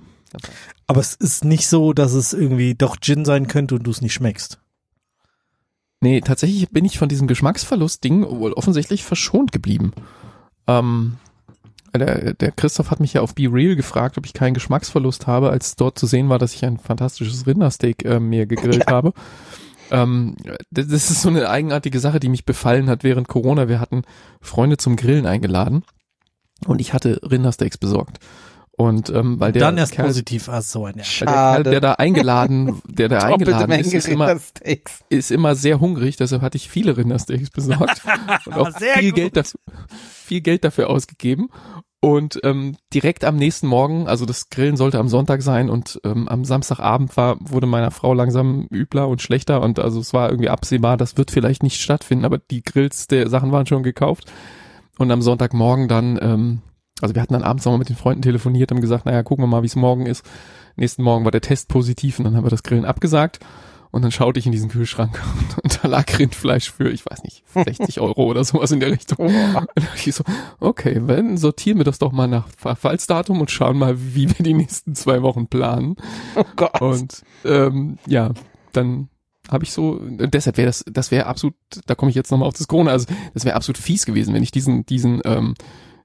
Aber 0.86 1.00
es 1.00 1.14
ist 1.14 1.44
nicht 1.44 1.68
so, 1.68 1.92
dass 1.92 2.12
es 2.12 2.32
irgendwie 2.32 2.74
doch 2.74 2.96
Gin 3.00 3.24
sein 3.24 3.46
könnte 3.46 3.76
und 3.76 3.84
du 3.84 3.90
es 3.90 4.00
nicht 4.00 4.14
schmeckst. 4.14 4.60
Nee, 6.00 6.20
tatsächlich 6.20 6.68
bin 6.70 6.84
ich 6.84 6.98
von 6.98 7.08
diesem 7.08 7.28
Geschmacksverlust-Ding 7.28 8.28
wohl 8.28 8.52
offensichtlich 8.54 9.04
verschont 9.04 9.52
geblieben. 9.52 9.92
Ähm, 10.66 11.18
der, 11.94 12.34
der 12.34 12.50
Christoph 12.50 12.90
hat 12.90 12.98
mich 12.98 13.12
ja 13.12 13.20
auf 13.20 13.34
Be 13.34 13.48
Real 13.52 13.76
gefragt, 13.76 14.18
ob 14.18 14.26
ich 14.26 14.32
keinen 14.32 14.54
Geschmacksverlust 14.54 15.26
habe, 15.26 15.50
als 15.50 15.76
dort 15.76 15.98
zu 15.98 16.06
sehen 16.06 16.28
war, 16.28 16.38
dass 16.38 16.54
ich 16.54 16.64
ein 16.64 16.78
fantastisches 16.78 17.46
Rindersteak 17.46 18.04
äh, 18.04 18.18
mir 18.18 18.46
gegrillt 18.46 18.84
ja. 18.86 18.92
habe. 18.92 19.12
Ähm, 19.92 20.36
das 20.70 20.86
ist 20.88 21.20
so 21.20 21.28
eine 21.28 21.50
eigenartige 21.50 22.00
Sache, 22.00 22.18
die 22.18 22.30
mich 22.30 22.46
befallen 22.46 22.88
hat 22.88 23.04
während 23.04 23.28
Corona. 23.28 23.68
Wir 23.68 23.78
hatten 23.78 24.02
Freunde 24.40 24.78
zum 24.78 24.96
Grillen 24.96 25.26
eingeladen 25.26 25.84
und 26.66 26.80
ich 26.80 26.94
hatte 26.94 27.20
Rindersteaks 27.22 27.76
besorgt. 27.76 28.18
Und 28.74 29.10
ähm, 29.10 29.38
weil 29.38 29.52
der 29.52 29.60
dann 29.60 29.76
erst 29.76 29.92
Kerl, 29.92 30.06
positiv 30.06 30.48
ah, 30.48 30.62
so 30.62 30.86
ein 30.86 30.94
ja. 30.96 31.04
der 31.04 31.26
Kerl, 31.26 31.62
der 31.64 31.80
da 31.80 31.92
eingeladen, 31.92 32.80
der 32.86 33.10
da 33.10 33.18
eingeladen 33.26 33.70
ist, 33.72 33.92
ist 33.92 34.08
immer, 34.08 34.40
ist 35.10 35.30
immer 35.30 35.54
sehr 35.54 35.78
hungrig, 35.78 36.16
deshalb 36.16 36.40
hatte 36.40 36.56
ich 36.56 36.70
viele 36.70 36.96
Rindersteaks 36.96 37.50
besorgt 37.50 38.00
und 38.46 38.54
auch 38.54 38.70
viel 38.78 39.10
gut. 39.10 39.14
Geld 39.16 39.36
dafür, 39.36 39.60
viel 40.00 40.40
Geld 40.40 40.64
dafür 40.64 40.88
ausgegeben. 40.88 41.50
Und 42.04 42.40
ähm, 42.42 42.76
direkt 42.92 43.24
am 43.24 43.36
nächsten 43.36 43.68
Morgen, 43.68 44.08
also 44.08 44.26
das 44.26 44.50
Grillen 44.50 44.76
sollte 44.76 44.98
am 44.98 45.06
Sonntag 45.06 45.40
sein 45.40 45.70
und 45.70 46.00
ähm, 46.02 46.28
am 46.28 46.44
Samstagabend 46.44 47.16
war, 47.16 47.36
wurde 47.38 47.68
meiner 47.68 47.92
Frau 47.92 48.12
langsam 48.12 48.66
übler 48.72 49.06
und 49.06 49.22
schlechter 49.22 49.62
und 49.62 49.78
also 49.78 50.00
es 50.00 50.12
war 50.12 50.28
irgendwie 50.28 50.48
absehbar, 50.48 50.96
das 50.96 51.16
wird 51.16 51.30
vielleicht 51.30 51.62
nicht 51.62 51.80
stattfinden, 51.80 52.24
aber 52.24 52.38
die 52.38 52.64
Grills 52.64 53.06
der 53.06 53.28
Sachen 53.28 53.52
waren 53.52 53.66
schon 53.66 53.84
gekauft. 53.84 54.30
Und 54.98 55.12
am 55.12 55.22
Sonntagmorgen 55.22 55.86
dann 55.86 56.18
ähm, 56.20 56.62
also 57.02 57.14
wir 57.14 57.22
hatten 57.22 57.34
dann 57.34 57.42
abends 57.42 57.64
nochmal 57.64 57.80
mit 57.80 57.88
den 57.88 57.96
Freunden 57.96 58.22
telefoniert, 58.22 58.70
haben 58.70 58.80
gesagt, 58.80 59.06
naja, 59.06 59.22
gucken 59.22 59.42
wir 59.42 59.48
mal, 59.48 59.62
wie 59.62 59.66
es 59.66 59.76
morgen 59.76 60.06
ist. 60.06 60.24
Nächsten 60.76 61.02
Morgen 61.02 61.24
war 61.24 61.32
der 61.32 61.40
Test 61.40 61.68
positiv 61.68 62.18
und 62.18 62.24
dann 62.24 62.36
haben 62.36 62.44
wir 62.44 62.50
das 62.50 62.62
Grillen 62.62 62.84
abgesagt. 62.84 63.40
Und 63.92 64.02
dann 64.02 64.10
schaute 64.10 64.40
ich 64.40 64.46
in 64.46 64.52
diesen 64.52 64.70
Kühlschrank 64.70 65.22
und 65.62 65.78
da 65.82 65.88
lag 65.88 66.18
Rindfleisch 66.18 66.72
für, 66.72 66.90
ich 66.90 67.04
weiß 67.06 67.22
nicht, 67.22 67.44
60 67.54 68.00
Euro 68.00 68.24
oder 68.24 68.42
sowas 68.42 68.72
in 68.72 68.80
der 68.80 68.90
Richtung. 68.90 69.18
Und 69.26 69.68
ich 70.04 70.14
so, 70.14 70.24
okay, 70.60 71.00
wenn, 71.04 71.36
sortieren 71.36 71.78
wir 71.78 71.84
das 71.84 71.98
doch 71.98 72.10
mal 72.10 72.26
nach 72.26 72.48
Verfallsdatum 72.56 73.40
und 73.40 73.50
schauen 73.50 73.76
mal, 73.76 73.96
wie 73.98 74.28
wir 74.28 74.44
die 74.44 74.54
nächsten 74.54 74.94
zwei 74.94 75.22
Wochen 75.22 75.46
planen. 75.46 75.96
Oh 76.36 76.44
Gott. 76.56 76.80
Und 76.80 77.22
ähm, 77.44 77.98
ja, 78.06 78.32
dann 78.72 79.08
habe 79.50 79.64
ich 79.64 79.72
so, 79.72 80.00
deshalb 80.02 80.56
wäre 80.56 80.66
das, 80.66 80.84
das 80.90 81.10
wäre 81.10 81.26
absolut, 81.26 81.54
da 81.86 81.94
komme 81.94 82.10
ich 82.10 82.16
jetzt 82.16 82.30
nochmal 82.30 82.48
auf 82.48 82.54
das 82.54 82.68
Corona, 82.68 82.92
also 82.92 83.06
das 83.34 83.44
wäre 83.44 83.56
absolut 83.56 83.76
fies 83.76 84.06
gewesen, 84.06 84.32
wenn 84.34 84.42
ich 84.42 84.52
diesen, 84.52 84.86
diesen 84.86 85.20
ähm, 85.24 85.54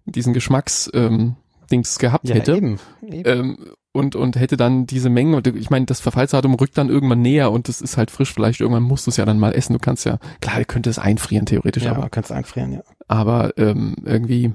diesen 0.08 0.34
Geschmacks 0.34 0.89
ähm, 0.93 1.36
Dings 1.71 2.00
gehabt 2.00 2.28
ja, 2.28 2.36
hätte. 2.36 2.56
Eben, 2.56 2.80
eben. 3.02 3.23
Ähm, 3.26 3.58
und, 3.98 4.16
und 4.16 4.36
hätte 4.36 4.56
dann 4.56 4.86
diese 4.86 5.10
Mengen, 5.10 5.34
und 5.34 5.48
ich 5.48 5.70
meine, 5.70 5.86
das 5.86 6.00
Verfallsdatum 6.00 6.54
rückt 6.54 6.78
dann 6.78 6.90
irgendwann 6.90 7.22
näher 7.22 7.52
und 7.52 7.68
das 7.68 7.82
ist 7.82 7.98
halt 7.98 8.12
frisch, 8.12 8.32
vielleicht 8.32 8.62
irgendwann 8.62 8.84
musst 8.84 9.08
du 9.08 9.10
es 9.10 9.18
ja 9.18 9.26
dann 9.26 9.40
mal 9.40 9.54
essen. 9.54 9.74
Du 9.74 9.80
kannst 9.80 10.06
ja, 10.06 10.20
klar, 10.40 10.60
du 10.60 10.66
könntest 10.66 11.00
einfrieren, 11.00 11.46
theoretisch. 11.48 11.84
Ja, 11.84 11.96
aber 11.96 12.10
kannst 12.10 12.32
einfrieren, 12.32 12.74
ja. 12.74 12.82
Aber 13.08 13.58
ähm, 13.58 13.96
irgendwie. 14.06 14.54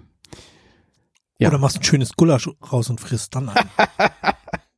Ja. 1.38 1.48
Oder 1.48 1.58
machst 1.58 1.78
ein 1.78 1.82
schönes 1.82 2.14
Gulasch 2.14 2.48
raus 2.72 2.88
und 2.88 3.00
frisst 3.00 3.34
dann 3.34 3.48
ein. 3.48 3.68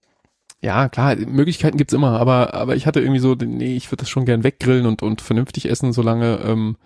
ja, 0.60 0.88
klar, 0.88 1.14
Möglichkeiten 1.16 1.76
gibt's 1.76 1.92
immer, 1.92 2.18
aber, 2.18 2.54
aber 2.54 2.74
ich 2.74 2.86
hatte 2.86 3.00
irgendwie 3.00 3.20
so, 3.20 3.34
nee, 3.34 3.76
ich 3.76 3.90
würde 3.90 4.00
das 4.00 4.08
schon 4.08 4.24
gern 4.24 4.44
weggrillen 4.44 4.86
und, 4.86 5.02
und 5.02 5.20
vernünftig 5.20 5.68
essen, 5.68 5.92
solange 5.92 6.38
ähm, 6.38 6.76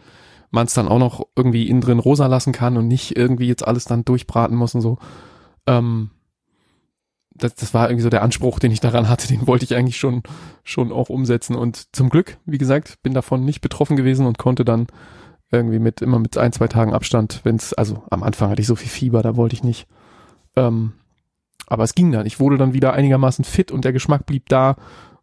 man 0.51 0.67
es 0.67 0.75
dann 0.75 0.88
auch 0.88 0.99
noch 0.99 1.27
irgendwie 1.37 1.69
innen 1.69 1.81
drin 1.81 2.01
rosa 2.01 2.27
lassen 2.27 2.53
kann 2.53 2.77
und 2.77 2.88
nicht 2.88 3.17
irgendwie 3.17 3.47
jetzt 3.47 3.67
alles 3.67 3.85
dann 3.85 4.05
durchbraten 4.05 4.57
muss 4.57 4.75
und 4.75 4.81
so. 4.81 4.99
Ähm, 5.67 6.11
das, 7.38 7.55
das 7.55 7.74
war 7.74 7.88
irgendwie 7.88 8.03
so 8.03 8.11
der 8.11 8.22
Anspruch, 8.22 8.59
den 8.59 8.72
ich 8.72 8.81
daran 8.81 9.09
hatte, 9.09 9.29
den 9.29 9.46
wollte 9.46 9.64
ich 9.64 9.74
eigentlich 9.74 9.96
schon, 9.96 10.22
schon 10.64 10.92
auch 10.92 11.09
umsetzen. 11.09 11.55
Und 11.55 11.94
zum 11.94 12.11
Glück, 12.11 12.38
wie 12.44 12.59
gesagt, 12.59 13.03
bin 13.03 13.14
davon 13.14 13.44
nicht 13.44 13.61
betroffen 13.61 13.96
gewesen 13.96 14.27
und 14.27 14.38
konnte 14.38 14.64
dann 14.64 14.87
irgendwie 15.51 15.79
mit, 15.79 16.03
immer 16.03 16.18
mit 16.18 16.37
ein, 16.37 16.53
zwei 16.53 16.68
Tagen 16.68 16.92
Abstand, 16.92 17.40
wenn 17.44 17.57
es, 17.57 17.72
also 17.72 18.03
am 18.11 18.22
Anfang 18.22 18.51
hatte 18.51 18.61
ich 18.61 18.66
so 18.66 18.77
viel 18.77 18.90
Fieber, 18.90 19.22
da 19.22 19.37
wollte 19.37 19.55
ich 19.55 19.64
nicht. 19.64 19.87
Ähm, 20.57 20.92
aber 21.66 21.85
es 21.85 21.94
ging 21.94 22.12
dann. 22.12 22.27
Ich 22.27 22.40
wurde 22.40 22.59
dann 22.59 22.74
wieder 22.74 22.92
einigermaßen 22.92 23.44
fit 23.44 23.70
und 23.70 23.85
der 23.85 23.92
Geschmack 23.92 24.27
blieb 24.27 24.48
da 24.48 24.77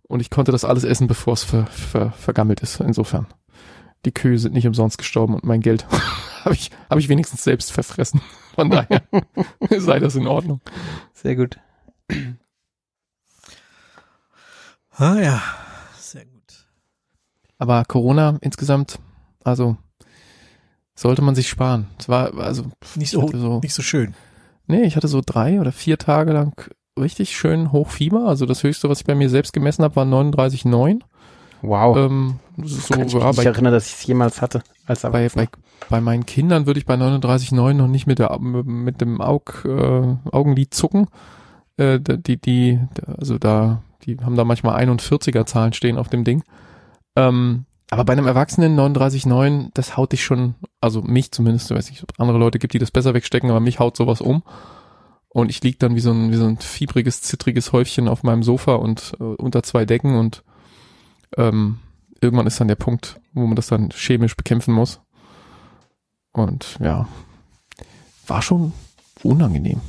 und 0.03 0.19
ich 0.19 0.29
konnte 0.29 0.51
das 0.51 0.65
alles 0.65 0.83
essen, 0.83 1.07
bevor 1.07 1.33
es 1.33 1.43
ver, 1.43 1.65
ver, 1.67 2.11
vergammelt 2.11 2.61
ist. 2.61 2.79
Insofern 2.79 3.27
die 4.05 4.13
Kühe 4.13 4.37
sind 4.37 4.53
nicht 4.53 4.67
umsonst 4.67 4.97
gestorben 4.97 5.33
und 5.33 5.43
mein 5.43 5.61
Geld 5.61 5.85
habe 6.45 6.55
ich, 6.55 6.71
hab 6.89 6.99
ich 6.99 7.09
wenigstens 7.09 7.43
selbst 7.43 7.71
verfressen. 7.71 8.21
Von 8.53 8.69
daher 8.69 9.01
sei 9.77 9.99
das 9.99 10.15
in 10.15 10.27
Ordnung. 10.27 10.61
Sehr 11.13 11.35
gut. 11.35 11.57
Ah 14.97 15.19
ja, 15.19 15.41
sehr 15.97 16.25
gut. 16.25 16.65
Aber 17.57 17.83
Corona 17.85 18.37
insgesamt, 18.41 18.99
also 19.43 19.77
sollte 20.95 21.21
man 21.21 21.35
sich 21.35 21.49
sparen. 21.49 21.87
Es 21.99 22.07
war 22.07 22.33
also 22.37 22.71
nicht 22.95 23.11
so, 23.11 23.27
so 23.27 23.59
nicht 23.59 23.73
so 23.73 23.81
schön. 23.81 24.15
Nee, 24.67 24.83
ich 24.83 24.95
hatte 24.95 25.07
so 25.07 25.21
drei 25.25 25.59
oder 25.59 25.71
vier 25.71 25.97
Tage 25.97 26.31
lang 26.31 26.71
richtig 26.97 27.35
schön 27.35 27.71
Hochfieber. 27.71 28.25
Also 28.25 28.45
das 28.45 28.63
höchste, 28.63 28.89
was 28.89 29.01
ich 29.01 29.05
bei 29.05 29.15
mir 29.15 29.29
selbst 29.29 29.53
gemessen 29.53 29.83
habe, 29.83 29.95
war 29.97 30.05
39,9. 30.05 31.01
Wow. 31.61 31.97
Ähm, 31.97 32.39
so, 32.63 32.93
Kann 32.93 33.07
ich 33.07 33.13
mich 33.13 33.21
ja, 33.21 33.29
nicht 33.29 33.45
erinnern, 33.45 33.73
dass 33.73 33.87
ich 33.87 33.93
es 33.93 34.05
jemals 34.05 34.41
hatte. 34.41 34.63
Als 34.85 35.01
bei, 35.01 35.29
bei, 35.29 35.47
bei 35.89 36.01
meinen 36.01 36.25
Kindern 36.25 36.67
würde 36.67 36.79
ich 36.79 36.85
bei 36.85 36.95
39,9 36.95 37.73
noch 37.73 37.87
nicht 37.87 38.07
mit, 38.07 38.19
der, 38.19 38.37
mit 38.39 39.01
dem 39.01 39.19
Aug, 39.19 39.65
äh, 39.65 40.15
Augenlid 40.31 40.73
zucken. 40.73 41.07
Äh, 41.77 41.99
die, 41.99 42.37
die, 42.37 42.79
also 43.17 43.37
da, 43.37 43.81
die 44.03 44.17
haben 44.17 44.35
da 44.35 44.45
manchmal 44.45 44.81
41er 44.83 45.45
Zahlen 45.45 45.73
stehen 45.73 45.97
auf 45.97 46.09
dem 46.09 46.23
Ding. 46.23 46.43
Ähm, 47.15 47.65
aber 47.89 48.03
bei 48.03 48.13
einem 48.13 48.27
Erwachsenen 48.27 48.77
39,9, 48.77 49.69
das 49.73 49.95
haut 49.95 50.11
dich 50.11 50.23
schon, 50.23 50.55
also 50.81 51.01
mich 51.01 51.31
zumindest, 51.31 51.69
ich 51.69 51.77
weiß 51.77 51.89
nicht, 51.89 52.03
ob 52.03 52.11
es 52.11 52.19
andere 52.19 52.39
Leute 52.39 52.59
gibt, 52.59 52.73
die 52.73 52.79
das 52.79 52.91
besser 52.91 53.13
wegstecken, 53.13 53.49
aber 53.49 53.59
mich 53.59 53.79
haut 53.79 53.95
sowas 53.95 54.21
um. 54.21 54.43
Und 55.29 55.49
ich 55.49 55.61
lieg 55.61 55.79
dann 55.79 55.95
wie 55.95 55.99
so 55.99 56.11
ein, 56.11 56.31
wie 56.31 56.37
so 56.37 56.45
ein 56.45 56.57
fiebriges, 56.57 57.21
zittriges 57.21 57.73
Häufchen 57.73 58.07
auf 58.07 58.23
meinem 58.23 58.41
Sofa 58.41 58.75
und 58.75 59.13
äh, 59.19 59.23
unter 59.23 59.63
zwei 59.63 59.85
Decken 59.85 60.17
und 60.17 60.43
ähm, 61.37 61.79
irgendwann 62.21 62.47
ist 62.47 62.59
dann 62.59 62.69
der 62.69 62.75
Punkt, 62.75 63.19
wo 63.33 63.45
man 63.45 63.55
das 63.55 63.67
dann 63.67 63.89
chemisch 63.91 64.35
bekämpfen 64.35 64.73
muss. 64.73 65.01
Und 66.31 66.77
ja, 66.79 67.07
war 68.27 68.41
schon 68.41 68.73
unangenehm. 69.23 69.81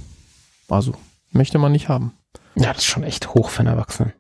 Also, 0.68 0.94
möchte 1.36 1.58
man 1.58 1.72
nicht 1.72 1.88
haben. 1.88 2.12
Ja, 2.54 2.72
das 2.72 2.78
ist 2.78 2.86
schon 2.86 3.04
echt 3.04 3.34
hoch 3.34 3.50
für 3.50 3.60
einen 3.60 3.68
Erwachsenen. 3.68 4.12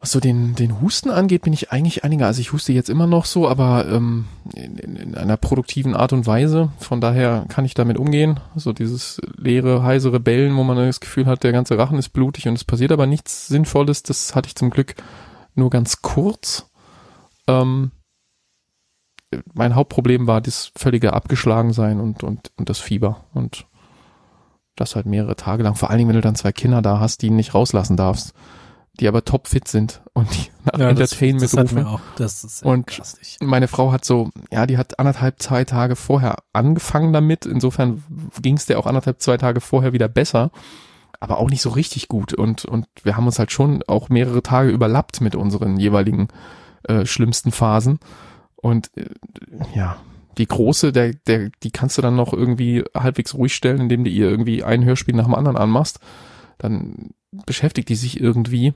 Was 0.00 0.12
so 0.12 0.20
den, 0.20 0.54
den 0.54 0.80
Husten 0.80 1.10
angeht, 1.10 1.42
bin 1.42 1.52
ich 1.52 1.72
eigentlich 1.72 2.04
einiger. 2.04 2.26
Also 2.26 2.40
ich 2.40 2.54
huste 2.54 2.72
jetzt 2.72 2.88
immer 2.88 3.06
noch 3.06 3.26
so, 3.26 3.46
aber 3.46 3.86
ähm, 3.86 4.24
in, 4.54 4.78
in 4.78 5.14
einer 5.14 5.36
produktiven 5.36 5.94
Art 5.94 6.14
und 6.14 6.26
Weise. 6.26 6.72
Von 6.78 7.02
daher 7.02 7.44
kann 7.50 7.66
ich 7.66 7.74
damit 7.74 7.98
umgehen. 7.98 8.40
So 8.56 8.72
dieses 8.72 9.20
leere, 9.36 9.82
heisere 9.82 10.18
Bellen, 10.18 10.56
wo 10.56 10.64
man 10.64 10.78
das 10.78 11.00
Gefühl 11.00 11.26
hat, 11.26 11.44
der 11.44 11.52
ganze 11.52 11.76
Rachen 11.76 11.98
ist 11.98 12.10
blutig 12.10 12.48
und 12.48 12.54
es 12.54 12.64
passiert 12.64 12.92
aber 12.92 13.06
nichts 13.06 13.48
Sinnvolles. 13.48 14.02
Das 14.02 14.34
hatte 14.34 14.46
ich 14.46 14.56
zum 14.56 14.70
Glück 14.70 14.94
nur 15.54 15.68
ganz 15.68 16.00
kurz. 16.00 16.70
Ähm, 17.46 17.90
mein 19.52 19.74
Hauptproblem 19.74 20.26
war 20.26 20.40
das 20.40 20.72
völlige 20.76 21.12
Abgeschlagensein 21.12 22.00
und, 22.00 22.24
und, 22.24 22.52
und 22.56 22.70
das 22.70 22.78
Fieber. 22.78 23.26
Und 23.34 23.66
das 24.80 24.96
halt 24.96 25.06
mehrere 25.06 25.36
Tage 25.36 25.62
lang. 25.62 25.74
Vor 25.74 25.90
allen 25.90 25.98
Dingen, 25.98 26.08
wenn 26.08 26.16
du 26.16 26.22
dann 26.22 26.34
zwei 26.34 26.52
Kinder 26.52 26.82
da 26.82 27.00
hast, 27.00 27.22
die 27.22 27.30
nicht 27.30 27.54
rauslassen 27.54 27.96
darfst, 27.96 28.34
die 28.98 29.08
aber 29.08 29.24
topfit 29.24 29.68
sind 29.68 30.02
und 30.12 30.28
die 30.34 30.50
nach 30.64 30.78
ja, 30.78 30.88
Entertainment 30.90 31.42
das, 31.42 31.52
das 31.52 31.72
rufen. 31.72 31.86
Auch, 31.86 32.00
das 32.16 32.44
ist 32.44 32.62
und 32.62 32.86
krassig. 32.86 33.38
meine 33.40 33.68
Frau 33.68 33.92
hat 33.92 34.04
so, 34.04 34.30
ja, 34.50 34.66
die 34.66 34.78
hat 34.78 34.98
anderthalb, 34.98 35.40
zwei 35.40 35.64
Tage 35.64 35.96
vorher 35.96 36.36
angefangen 36.52 37.12
damit. 37.12 37.46
Insofern 37.46 38.02
ging 38.40 38.56
es 38.56 38.66
der 38.66 38.78
auch 38.78 38.86
anderthalb, 38.86 39.22
zwei 39.22 39.36
Tage 39.36 39.60
vorher 39.60 39.92
wieder 39.92 40.08
besser. 40.08 40.50
Aber 41.22 41.38
auch 41.38 41.50
nicht 41.50 41.60
so 41.60 41.70
richtig 41.70 42.08
gut. 42.08 42.32
Und, 42.32 42.64
und 42.64 42.86
wir 43.02 43.16
haben 43.16 43.26
uns 43.26 43.38
halt 43.38 43.52
schon 43.52 43.82
auch 43.86 44.08
mehrere 44.08 44.42
Tage 44.42 44.70
überlappt 44.70 45.20
mit 45.20 45.34
unseren 45.34 45.78
jeweiligen 45.78 46.28
äh, 46.84 47.04
schlimmsten 47.04 47.52
Phasen. 47.52 47.98
Und 48.56 48.90
äh, 48.96 49.10
ja, 49.74 49.96
die 50.40 50.46
große, 50.46 50.90
der, 50.92 51.12
der, 51.12 51.50
die 51.62 51.70
kannst 51.70 51.98
du 51.98 52.02
dann 52.02 52.16
noch 52.16 52.32
irgendwie 52.32 52.82
halbwegs 52.96 53.34
ruhig 53.34 53.54
stellen, 53.54 53.80
indem 53.82 54.04
du 54.04 54.10
ihr 54.10 54.28
irgendwie 54.28 54.64
ein 54.64 54.84
Hörspiel 54.84 55.14
nach 55.14 55.26
dem 55.26 55.34
anderen 55.34 55.56
anmachst. 55.56 56.00
Dann 56.58 57.10
beschäftigt 57.46 57.88
die 57.90 57.94
sich 57.94 58.20
irgendwie. 58.20 58.74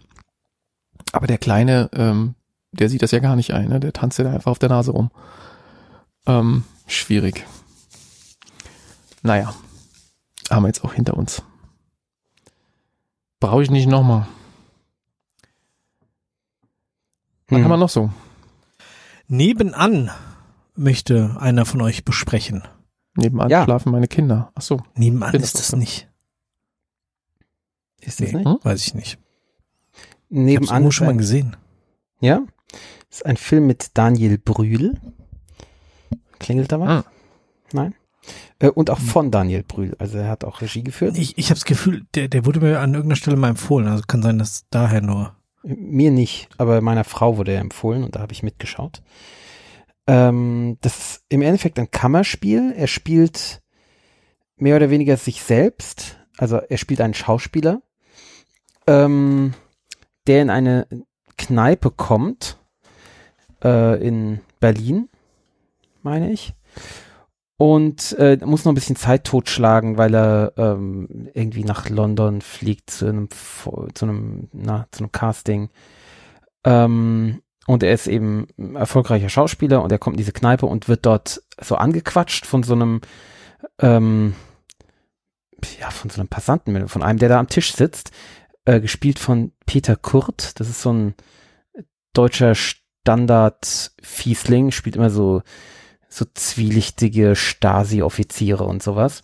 Aber 1.12 1.26
der 1.26 1.38
Kleine, 1.38 1.90
ähm, 1.94 2.34
der 2.72 2.88
sieht 2.88 3.02
das 3.02 3.10
ja 3.10 3.18
gar 3.18 3.34
nicht 3.34 3.52
ein, 3.54 3.68
ne? 3.68 3.80
Der 3.80 3.92
tanzt 3.92 4.18
ja 4.18 4.24
da 4.24 4.32
einfach 4.32 4.50
auf 4.50 4.58
der 4.58 4.68
Nase 4.68 4.92
rum. 4.92 5.10
Ähm, 6.26 6.64
schwierig. 6.86 7.46
Naja, 9.22 9.54
haben 10.50 10.62
wir 10.62 10.68
jetzt 10.68 10.84
auch 10.84 10.92
hinter 10.92 11.16
uns. 11.16 11.42
Brauche 13.40 13.62
ich 13.62 13.70
nicht 13.70 13.86
nochmal. 13.88 14.26
Was 17.48 17.56
Hm. 17.58 17.64
haben 17.64 17.70
wir 17.70 17.76
noch 17.78 17.88
so? 17.88 18.10
Nebenan 19.28 20.10
möchte 20.76 21.36
einer 21.40 21.64
von 21.66 21.80
euch 21.82 22.04
besprechen. 22.04 22.62
Nebenan 23.16 23.48
Ja. 23.50 23.64
schlafen 23.64 23.92
meine 23.92 24.08
Kinder. 24.08 24.50
Ach 24.54 24.62
so. 24.62 24.82
Nebenan 24.94 25.34
ist 25.34 25.58
das 25.58 25.74
nicht. 25.76 26.08
Ist 28.00 28.20
das 28.20 28.32
Nee. 28.32 28.38
nicht? 28.38 28.46
Hm? 28.46 28.58
Weiß 28.62 28.86
ich 28.86 28.94
nicht. 28.94 29.18
Ich 29.92 29.98
hab's 29.98 30.28
Nebenan 30.30 30.68
irgendwo 30.74 30.88
ist 30.88 30.94
schon 30.94 31.06
mal 31.06 31.16
gesehen. 31.16 31.56
ja, 32.20 32.42
ist 33.10 33.24
ein 33.24 33.36
Film 33.36 33.66
mit 33.66 33.96
Daniel 33.96 34.38
Brühl. 34.38 35.00
Klingelt 36.40 36.72
da 36.72 36.80
was? 36.80 36.88
Ah. 36.88 37.04
Nein. 37.72 37.94
Äh, 38.58 38.68
und 38.70 38.90
auch 38.90 38.98
von 38.98 39.30
Daniel 39.30 39.62
Brühl. 39.62 39.94
Also 39.98 40.18
er 40.18 40.28
hat 40.28 40.44
auch 40.44 40.60
Regie 40.60 40.82
geführt. 40.82 41.16
Ich, 41.16 41.38
ich 41.38 41.46
habe 41.46 41.54
das 41.54 41.64
Gefühl, 41.64 42.04
der, 42.14 42.28
der 42.28 42.44
wurde 42.46 42.60
mir 42.60 42.80
an 42.80 42.92
irgendeiner 42.94 43.16
Stelle 43.16 43.36
mal 43.36 43.50
empfohlen. 43.50 43.86
Also 43.86 44.02
kann 44.06 44.22
sein, 44.22 44.38
dass 44.38 44.64
daher 44.70 45.00
nur. 45.00 45.36
Mir 45.62 46.10
nicht, 46.10 46.48
aber 46.58 46.80
meiner 46.82 47.04
Frau 47.04 47.36
wurde 47.38 47.52
er 47.52 47.60
empfohlen 47.60 48.04
und 48.04 48.16
da 48.16 48.20
habe 48.20 48.32
ich 48.32 48.42
mitgeschaut. 48.42 49.02
Ähm, 50.06 50.76
das 50.80 50.98
ist 50.98 51.24
im 51.28 51.42
Endeffekt 51.42 51.78
ein 51.78 51.90
Kammerspiel. 51.90 52.72
Er 52.76 52.86
spielt 52.86 53.62
mehr 54.56 54.76
oder 54.76 54.90
weniger 54.90 55.16
sich 55.16 55.42
selbst. 55.42 56.18
Also 56.36 56.56
er 56.56 56.78
spielt 56.78 57.00
einen 57.00 57.14
Schauspieler, 57.14 57.82
ähm, 58.86 59.54
der 60.26 60.42
in 60.42 60.50
eine 60.50 60.86
Kneipe 61.36 61.90
kommt 61.90 62.58
äh, 63.62 64.04
in 64.04 64.40
Berlin, 64.60 65.08
meine 66.02 66.32
ich. 66.32 66.54
Und 67.56 68.16
äh, 68.18 68.36
muss 68.44 68.64
noch 68.64 68.72
ein 68.72 68.74
bisschen 68.74 68.96
Zeit 68.96 69.24
totschlagen, 69.24 69.96
weil 69.96 70.14
er 70.14 70.52
ähm, 70.56 71.30
irgendwie 71.34 71.62
nach 71.62 71.88
London 71.88 72.40
fliegt 72.40 72.90
zu 72.90 73.06
einem, 73.06 73.28
zu 73.30 74.04
einem, 74.04 74.48
na, 74.52 74.86
zu 74.90 75.04
einem 75.04 75.12
Casting. 75.12 75.70
Ähm, 76.64 77.42
und 77.66 77.82
er 77.82 77.92
ist 77.92 78.06
eben 78.06 78.46
ein 78.58 78.76
erfolgreicher 78.76 79.28
Schauspieler 79.28 79.82
und 79.82 79.92
er 79.92 79.98
kommt 79.98 80.14
in 80.14 80.18
diese 80.18 80.32
Kneipe 80.32 80.66
und 80.66 80.88
wird 80.88 81.04
dort 81.06 81.42
so 81.60 81.74
angequatscht 81.76 82.46
von 82.46 82.62
so 82.62 82.74
einem, 82.74 83.00
ähm, 83.80 84.34
ja, 85.80 85.90
von 85.90 86.10
so 86.10 86.20
einem 86.20 86.28
Passanten, 86.28 86.88
von 86.88 87.02
einem, 87.02 87.18
der 87.18 87.30
da 87.30 87.38
am 87.38 87.48
Tisch 87.48 87.74
sitzt, 87.74 88.10
äh, 88.64 88.80
gespielt 88.80 89.18
von 89.18 89.52
Peter 89.66 89.96
Kurt. 89.96 90.60
Das 90.60 90.68
ist 90.68 90.82
so 90.82 90.92
ein 90.92 91.14
deutscher 92.12 92.54
Standard-Fiesling, 92.54 94.70
spielt 94.70 94.94
immer 94.96 95.10
so 95.10 95.42
so 96.14 96.24
zwielichtige 96.32 97.34
Stasi-Offiziere 97.34 98.64
und 98.64 98.82
sowas. 98.82 99.22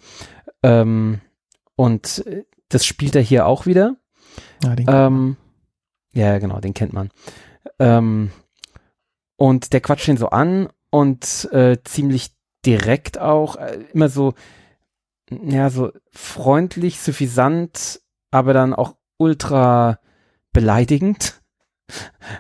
Ähm, 0.62 1.20
und 1.76 2.26
äh, 2.26 2.44
das 2.68 2.84
spielt 2.84 3.14
er 3.14 3.22
hier 3.22 3.46
auch 3.46 3.66
wieder. 3.66 3.96
Ja, 4.64 4.74
den 4.74 4.86
Ähm, 4.88 5.36
ja, 6.12 6.38
genau, 6.38 6.60
den 6.60 6.74
kennt 6.74 6.92
man. 6.92 7.10
Ähm, 7.80 8.30
und 9.36 9.72
der 9.72 9.80
quatscht 9.80 10.06
ihn 10.06 10.18
so 10.18 10.28
an 10.28 10.68
und 10.90 11.48
äh, 11.52 11.78
ziemlich 11.82 12.30
direkt 12.64 13.18
auch, 13.18 13.56
äh, 13.56 13.78
immer 13.92 14.08
so, 14.08 14.34
ja, 15.30 15.70
so 15.70 15.92
freundlich, 16.10 17.00
suffisant, 17.00 18.00
aber 18.30 18.52
dann 18.52 18.74
auch 18.74 18.96
ultra 19.18 19.98
beleidigend. 20.52 21.40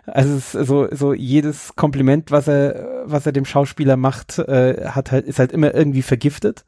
Also 0.06 0.62
so, 0.62 0.86
so 0.94 1.12
jedes 1.12 1.74
Kompliment, 1.74 2.30
was 2.30 2.46
er, 2.46 3.02
was 3.06 3.26
er 3.26 3.32
dem 3.32 3.44
Schauspieler 3.44 3.96
macht, 3.96 4.38
äh, 4.38 4.86
hat 4.86 5.10
halt, 5.10 5.26
ist 5.26 5.40
halt 5.40 5.50
immer 5.50 5.74
irgendwie 5.74 6.02
vergiftet. 6.02 6.64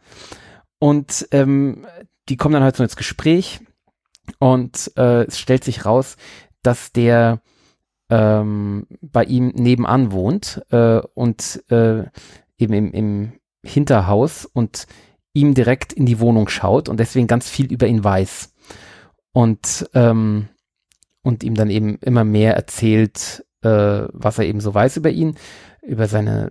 Und 0.80 1.28
ähm, 1.30 1.86
die 2.28 2.36
kommen 2.36 2.54
dann 2.54 2.64
halt 2.64 2.74
so 2.74 2.82
ins 2.82 2.96
Gespräch 2.96 3.60
und 4.40 4.90
äh, 4.96 5.22
es 5.26 5.38
stellt 5.38 5.62
sich 5.62 5.84
raus, 5.84 6.16
dass 6.64 6.90
der 6.90 7.40
ähm, 8.12 8.86
bei 9.00 9.24
ihm 9.24 9.48
nebenan 9.54 10.12
wohnt 10.12 10.62
äh, 10.70 11.00
und 11.14 11.64
äh, 11.70 12.04
eben 12.58 12.74
im, 12.74 12.92
im 12.92 13.32
Hinterhaus 13.64 14.44
und 14.44 14.86
ihm 15.32 15.54
direkt 15.54 15.94
in 15.94 16.04
die 16.04 16.20
Wohnung 16.20 16.48
schaut 16.48 16.90
und 16.90 17.00
deswegen 17.00 17.26
ganz 17.26 17.48
viel 17.48 17.72
über 17.72 17.86
ihn 17.86 18.04
weiß. 18.04 18.52
Und 19.32 19.88
ähm, 19.94 20.48
und 21.22 21.42
ihm 21.42 21.54
dann 21.54 21.70
eben 21.70 21.96
immer 22.02 22.24
mehr 22.24 22.54
erzählt, 22.54 23.46
äh, 23.62 23.68
was 24.12 24.38
er 24.38 24.44
eben 24.44 24.60
so 24.60 24.74
weiß 24.74 24.98
über 24.98 25.10
ihn, 25.10 25.36
über 25.80 26.06
seine 26.06 26.50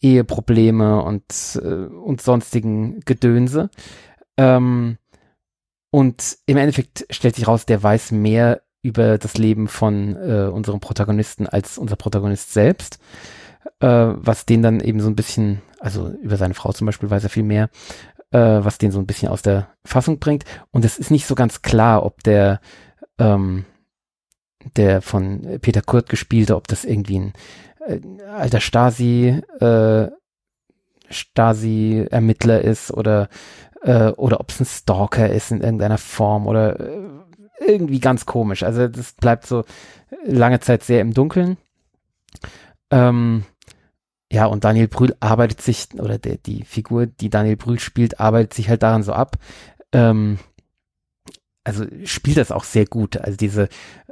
Eheprobleme 0.00 1.02
und, 1.02 1.60
äh, 1.62 1.66
und 1.66 2.22
sonstigen 2.22 3.00
Gedönse. 3.00 3.68
Ähm, 4.38 4.96
und 5.90 6.38
im 6.46 6.56
Endeffekt 6.56 7.06
stellt 7.10 7.34
sich 7.34 7.46
raus, 7.46 7.66
der 7.66 7.82
weiß 7.82 8.12
mehr 8.12 8.62
über 8.82 9.18
das 9.18 9.34
Leben 9.38 9.68
von 9.68 10.16
äh, 10.16 10.48
unserem 10.52 10.80
Protagonisten 10.80 11.46
als 11.46 11.78
unser 11.78 11.96
Protagonist 11.96 12.52
selbst, 12.52 12.98
äh, 13.80 13.86
was 13.86 14.44
den 14.44 14.62
dann 14.62 14.80
eben 14.80 15.00
so 15.00 15.08
ein 15.08 15.16
bisschen, 15.16 15.62
also 15.78 16.08
über 16.22 16.36
seine 16.36 16.54
Frau 16.54 16.72
zum 16.72 16.86
Beispiel 16.86 17.10
weiß 17.10 17.22
er 17.22 17.30
viel 17.30 17.44
mehr, 17.44 17.70
äh, 18.32 18.38
was 18.38 18.78
den 18.78 18.90
so 18.90 18.98
ein 18.98 19.06
bisschen 19.06 19.28
aus 19.28 19.42
der 19.42 19.68
Fassung 19.84 20.18
bringt. 20.18 20.44
Und 20.72 20.84
es 20.84 20.98
ist 20.98 21.10
nicht 21.10 21.26
so 21.26 21.34
ganz 21.34 21.62
klar, 21.62 22.04
ob 22.04 22.22
der 22.24 22.60
ähm, 23.18 23.64
der 24.76 25.02
von 25.02 25.58
Peter 25.60 25.82
Kurt 25.82 26.08
gespielte, 26.08 26.56
ob 26.56 26.68
das 26.68 26.84
irgendwie 26.84 27.18
ein 27.18 27.32
äh, 27.86 28.00
alter 28.24 28.60
Stasi, 28.60 29.40
äh, 29.60 30.08
Stasi-Ermittler 31.10 32.62
ist 32.62 32.90
oder, 32.92 33.28
äh, 33.82 34.08
oder 34.10 34.40
ob 34.40 34.50
es 34.50 34.60
ein 34.60 34.66
Stalker 34.66 35.28
ist 35.28 35.50
in 35.50 35.60
irgendeiner 35.60 35.98
Form 35.98 36.46
oder 36.46 36.80
äh, 36.80 37.00
irgendwie 37.66 38.00
ganz 38.00 38.26
komisch. 38.26 38.62
Also 38.62 38.88
das 38.88 39.12
bleibt 39.12 39.46
so 39.46 39.64
lange 40.24 40.60
Zeit 40.60 40.82
sehr 40.82 41.00
im 41.00 41.14
Dunkeln. 41.14 41.56
Ähm, 42.90 43.44
ja, 44.30 44.46
und 44.46 44.64
Daniel 44.64 44.88
Brühl 44.88 45.14
arbeitet 45.20 45.60
sich, 45.60 45.88
oder 45.94 46.18
der, 46.18 46.38
die 46.38 46.64
Figur, 46.64 47.06
die 47.06 47.30
Daniel 47.30 47.56
Brühl 47.56 47.78
spielt, 47.78 48.18
arbeitet 48.20 48.54
sich 48.54 48.68
halt 48.68 48.82
daran 48.82 49.02
so 49.02 49.12
ab. 49.12 49.36
Ähm, 49.92 50.38
also 51.64 51.84
spielt 52.04 52.38
das 52.38 52.50
auch 52.50 52.64
sehr 52.64 52.86
gut. 52.86 53.16
Also 53.16 53.36
diese 53.36 53.68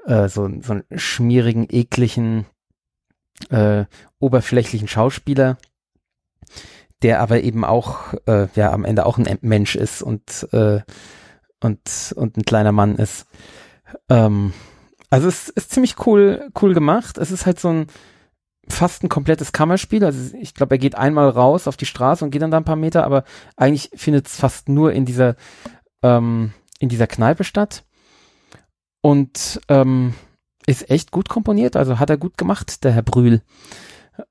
äh, 0.07 0.29
so, 0.29 0.49
so 0.61 0.73
einen 0.73 0.85
schmierigen, 0.95 1.67
ekligen, 1.71 2.47
äh, 3.49 3.85
oberflächlichen 4.19 4.89
Schauspieler, 4.89 5.57
der 7.03 7.21
aber 7.21 7.43
eben 7.43 7.65
auch 7.65 8.15
äh, 8.27 8.49
ja 8.55 8.73
am 8.73 8.85
Ende 8.85 9.07
auch 9.07 9.19
ein 9.19 9.39
Mensch 9.41 9.77
ist 9.77 10.03
und 10.03 10.49
äh, 10.53 10.81
und 11.63 12.15
und 12.17 12.37
ein 12.37 12.45
kleiner 12.45 12.73
Mann 12.73 12.97
ist. 12.97 13.27
Ähm, 14.09 14.53
also 15.11 15.29
es 15.29 15.49
ist 15.49 15.73
ziemlich 15.73 16.07
cool 16.07 16.51
cool 16.61 16.75
gemacht. 16.75 17.19
Es 17.19 17.31
ist 17.31 17.47
halt 17.47 17.59
so 17.61 17.69
ein 17.69 17.87
fast 18.69 19.03
ein 19.03 19.09
komplettes 19.09 19.53
Kammerspiel. 19.53 20.05
Also 20.05 20.37
ich 20.37 20.55
glaube, 20.55 20.77
er 20.77 20.79
geht 20.79 20.95
einmal 20.95 21.29
raus 21.29 21.67
auf 21.67 21.77
die 21.77 21.87
Straße 21.87 22.25
und 22.25 22.31
geht 22.31 22.43
dann 22.43 22.51
da 22.51 22.57
ein 22.57 22.65
paar 22.65 22.77
Meter, 22.77 23.05
aber 23.05 23.25
eigentlich 23.57 23.91
findet 23.95 24.27
es 24.27 24.37
fast 24.37 24.69
nur 24.69 24.93
in 24.93 25.05
dieser 25.05 25.37
ähm, 26.03 26.53
in 26.79 26.89
dieser 26.89 27.07
Kneipe 27.07 27.45
statt 27.45 27.85
und 29.03 29.61
ähm, 29.69 30.15
ist 30.67 30.91
echt 30.91 31.11
gut 31.11 31.29
komponiert. 31.29 31.77
Also 31.77 31.99
hat 31.99 32.11
er 32.11 32.17
gut 32.17 32.39
gemacht, 32.39 32.85
der 32.85 32.93
Herr 32.93 33.03
Brühl. 33.03 33.43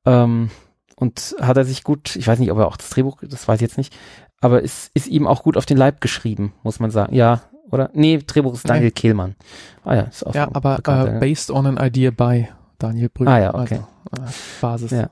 Ähm, 0.06 0.50
und 0.96 1.36
hat 1.40 1.58
er 1.58 1.64
sich 1.64 1.84
gut, 1.84 2.16
ich 2.18 2.28
weiß 2.28 2.40
nicht, 2.40 2.52
ob 2.52 2.58
er 2.58 2.68
auch 2.68 2.78
das 2.78 2.90
Drehbuch, 2.90 3.18
das 3.22 3.48
weiß 3.48 3.56
ich 3.58 3.62
jetzt 3.62 3.78
nicht, 3.78 3.96
aber 4.42 4.62
ist, 4.62 4.92
ist 4.94 5.08
ihm 5.08 5.28
auch 5.28 5.44
gut 5.44 5.58
auf 5.58 5.66
den 5.66 5.78
Leib 5.78 6.02
geschrieben, 6.02 6.54
muss 6.64 6.80
man 6.80 6.92
sagen. 6.92 7.14
Ja, 7.14 7.42
oder? 7.72 7.90
Nee, 7.94 8.18
Drehbuch 8.26 8.54
ist 8.54 8.68
Daniel 8.68 8.86
Nee. 8.86 8.92
Kehlmann. 8.92 9.36
Ah 9.84 9.96
ja, 9.96 10.02
ist 10.04 10.26
auch 10.26 10.34
Ja, 10.36 10.48
aber 10.54 10.78
bekannter, 10.78 11.18
äh, 11.18 11.20
based 11.20 11.52
on 11.52 11.66
an 11.68 11.78
idea 11.78 12.12
by 12.12 12.48
Daniel 12.78 13.10
Brühl. 13.10 13.28
Ah 13.28 13.40
ja, 13.40 13.54
okay. 13.54 13.82
Also, 14.12 14.24
äh, 14.24 14.32
Basis. 14.62 14.92
Ja. 14.92 15.10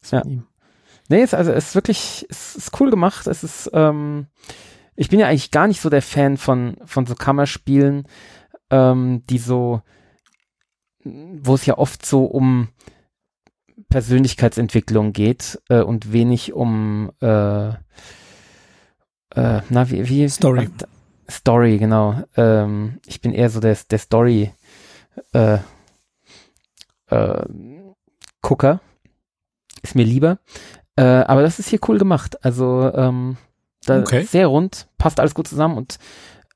ist 0.00 0.10
von 0.10 0.18
Ja. 0.18 0.24
ihm. 0.24 0.46
Nee, 1.10 1.22
ist 1.22 1.34
also 1.34 1.52
es 1.52 1.68
ist 1.68 1.74
wirklich, 1.74 2.26
es 2.30 2.56
ist 2.56 2.80
cool 2.80 2.90
gemacht. 2.90 3.26
Es 3.26 3.44
ist, 3.44 3.70
ähm, 3.74 4.26
ich 4.96 5.10
bin 5.10 5.18
ja 5.20 5.26
eigentlich 5.26 5.50
gar 5.50 5.66
nicht 5.66 5.80
so 5.82 5.90
der 5.90 6.00
Fan 6.02 6.36
von 6.38 6.76
von 6.86 7.04
so 7.04 7.14
Kammerspielen, 7.14 8.06
ähm, 8.70 9.22
die 9.28 9.38
so, 9.38 9.82
wo 11.04 11.54
es 11.54 11.66
ja 11.66 11.76
oft 11.76 12.06
so 12.06 12.24
um 12.24 12.68
Persönlichkeitsentwicklung 13.90 15.12
geht 15.12 15.60
äh, 15.68 15.80
und 15.82 16.12
wenig 16.12 16.52
um 16.52 17.10
äh, 17.20 17.72
äh, 19.34 19.60
na 19.68 19.90
wie 19.90 20.08
wie 20.08 20.28
Story. 20.28 20.68
Story 21.30 21.78
genau. 21.78 22.22
Ähm, 22.36 22.98
ich 23.06 23.20
bin 23.20 23.32
eher 23.32 23.50
so 23.50 23.60
der 23.60 23.76
der 23.90 23.98
Story 23.98 24.52
äh, 25.32 25.58
äh, 27.08 27.42
Gucker 28.42 28.80
ist 29.82 29.94
mir 29.94 30.04
lieber. 30.04 30.38
Äh, 30.96 31.02
aber 31.02 31.42
das 31.42 31.58
ist 31.58 31.68
hier 31.68 31.80
cool 31.88 31.98
gemacht. 31.98 32.44
Also 32.44 32.90
ähm, 32.94 33.36
da 33.86 34.00
Okay. 34.00 34.22
sehr 34.24 34.46
rund, 34.46 34.88
passt 34.98 35.20
alles 35.20 35.34
gut 35.34 35.48
zusammen 35.48 35.76
und 35.76 35.98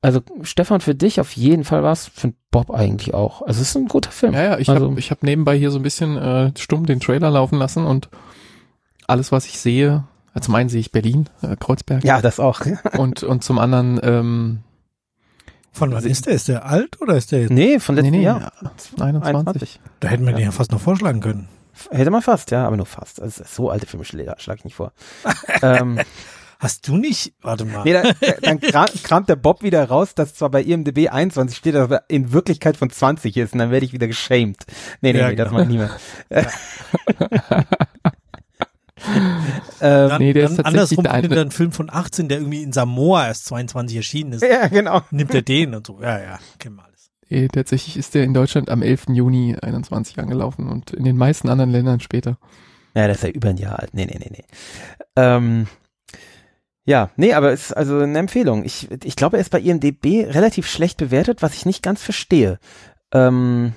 also 0.00 0.20
Stefan 0.42 0.80
für 0.80 0.94
dich 0.94 1.20
auf 1.20 1.32
jeden 1.32 1.64
Fall 1.64 1.82
was, 1.82 2.06
für 2.06 2.32
Bob 2.52 2.70
eigentlich 2.70 3.14
auch. 3.14 3.42
Also 3.42 3.60
es 3.60 3.70
ist 3.70 3.76
ein 3.76 3.88
guter 3.88 4.12
Film. 4.12 4.32
Ja, 4.32 4.44
ja, 4.44 4.58
ich 4.58 4.68
also, 4.68 4.90
habe 4.90 5.00
hab 5.00 5.22
nebenbei 5.24 5.58
hier 5.58 5.72
so 5.72 5.78
ein 5.78 5.82
bisschen 5.82 6.16
äh, 6.16 6.52
stumm 6.56 6.86
den 6.86 7.00
Trailer 7.00 7.30
laufen 7.30 7.58
lassen 7.58 7.84
und 7.84 8.08
alles, 9.08 9.32
was 9.32 9.46
ich 9.46 9.58
sehe, 9.58 10.04
zum 10.40 10.54
einen 10.54 10.68
sehe 10.68 10.80
ich 10.80 10.92
Berlin, 10.92 11.28
äh, 11.42 11.56
Kreuzberg 11.56 12.04
ja, 12.04 12.20
das 12.20 12.40
auch. 12.40 12.60
und, 12.98 13.22
und 13.22 13.44
zum 13.44 13.58
anderen, 13.58 14.00
ähm, 14.02 14.58
Von 15.72 15.92
wann 15.92 16.04
ist 16.04 16.26
der? 16.26 16.34
Ist 16.34 16.48
der 16.48 16.64
alt 16.64 17.00
oder 17.00 17.16
ist 17.16 17.32
der 17.32 17.42
jetzt? 17.42 17.50
nee, 17.50 17.78
von 17.80 17.94
nee, 17.94 18.02
letztem 18.02 18.18
nee, 18.20 18.24
Jahr. 18.24 18.52
21. 19.00 19.22
21. 19.24 19.80
Da 20.00 20.08
hätten 20.08 20.26
wir 20.26 20.32
den 20.32 20.44
ja 20.44 20.50
fast 20.52 20.72
noch 20.72 20.80
vorschlagen 20.80 21.20
können. 21.20 21.48
Hätte 21.90 22.10
man 22.10 22.22
fast, 22.22 22.50
ja, 22.50 22.66
aber 22.66 22.76
nur 22.76 22.86
fast. 22.86 23.22
Also 23.22 23.44
so 23.46 23.70
alte 23.70 23.86
Filme 23.86 24.04
schlage 24.04 24.34
schlag 24.38 24.58
ich 24.58 24.64
nicht 24.64 24.74
vor. 24.74 24.92
ähm, 25.62 26.00
Hast 26.60 26.88
du 26.88 26.96
nicht? 26.96 27.34
Warte 27.40 27.64
mal. 27.64 27.84
nee, 27.84 27.92
dann, 27.92 28.14
dann 28.42 28.60
kram, 28.60 28.86
kramt 29.04 29.28
der 29.28 29.36
Bob 29.36 29.62
wieder 29.62 29.84
raus, 29.84 30.16
dass 30.16 30.34
zwar 30.34 30.50
bei 30.50 30.60
IMDb 30.60 31.08
21 31.08 31.56
steht, 31.56 31.76
aber 31.76 32.02
in 32.08 32.32
Wirklichkeit 32.32 32.76
von 32.76 32.90
20 32.90 33.36
ist 33.36 33.52
und 33.52 33.60
dann 33.60 33.70
werde 33.70 33.86
ich 33.86 33.92
wieder 33.92 34.08
geschämt. 34.08 34.64
Nee, 35.00 35.12
nee, 35.12 35.20
Ja, 35.20 35.28
nee, 35.28 35.36
das 35.36 35.50
genau. 35.50 35.60
mache 35.60 35.70
ich 35.70 35.78
nie 35.78 35.78
mehr. 35.78 35.90
ähm, 39.80 40.08
Dann, 40.08 40.18
nee, 40.20 40.32
der 40.32 40.44
dann 40.44 40.52
ist 40.52 40.56
tatsächlich 40.56 40.66
andersrum 40.66 41.04
der 41.04 41.14
findet 41.14 41.32
er 41.32 41.40
einen 41.42 41.50
Film 41.50 41.72
von 41.72 41.90
18, 41.90 42.28
der 42.28 42.38
irgendwie 42.38 42.62
in 42.62 42.72
Samoa 42.72 43.26
erst 43.26 43.46
22 43.46 43.96
erschienen 43.96 44.32
ist. 44.32 44.42
ja, 44.48 44.68
genau. 44.68 45.02
Nimmt 45.10 45.34
er 45.34 45.42
den 45.42 45.74
und 45.74 45.86
so. 45.86 46.00
Ja, 46.00 46.18
ja, 46.20 46.38
kennen 46.58 46.76
wir 46.76 46.84
alles. 46.84 47.10
Eh, 47.30 47.48
tatsächlich 47.48 47.96
ist 47.96 48.14
der 48.14 48.24
in 48.24 48.34
Deutschland 48.34 48.70
am 48.70 48.82
11. 48.82 49.06
Juni 49.10 49.56
21 49.60 50.18
angelaufen 50.18 50.68
und 50.68 50.92
in 50.92 51.04
den 51.04 51.16
meisten 51.16 51.48
anderen 51.48 51.70
Ländern 51.70 52.00
später. 52.00 52.38
Ja, 52.94 53.06
das 53.06 53.18
ist 53.18 53.22
ja 53.24 53.28
über 53.30 53.50
ein 53.50 53.58
Jahr 53.58 53.78
alt. 53.78 53.92
Nee, 53.92 54.06
nee, 54.06 54.18
nee, 54.18 54.30
nee. 54.30 54.44
Ähm, 55.16 55.66
ja, 56.84 57.10
nee, 57.16 57.34
aber 57.34 57.52
es 57.52 57.66
ist 57.66 57.72
also 57.76 57.98
eine 57.98 58.18
Empfehlung. 58.18 58.64
Ich, 58.64 58.88
ich 59.04 59.14
glaube, 59.14 59.36
er 59.36 59.42
ist 59.42 59.50
bei 59.50 59.60
IMDB 59.60 60.24
relativ 60.26 60.66
schlecht 60.66 60.96
bewertet, 60.96 61.42
was 61.42 61.54
ich 61.54 61.66
nicht 61.66 61.82
ganz 61.82 62.02
verstehe. 62.02 62.58
Ähm, 63.12 63.74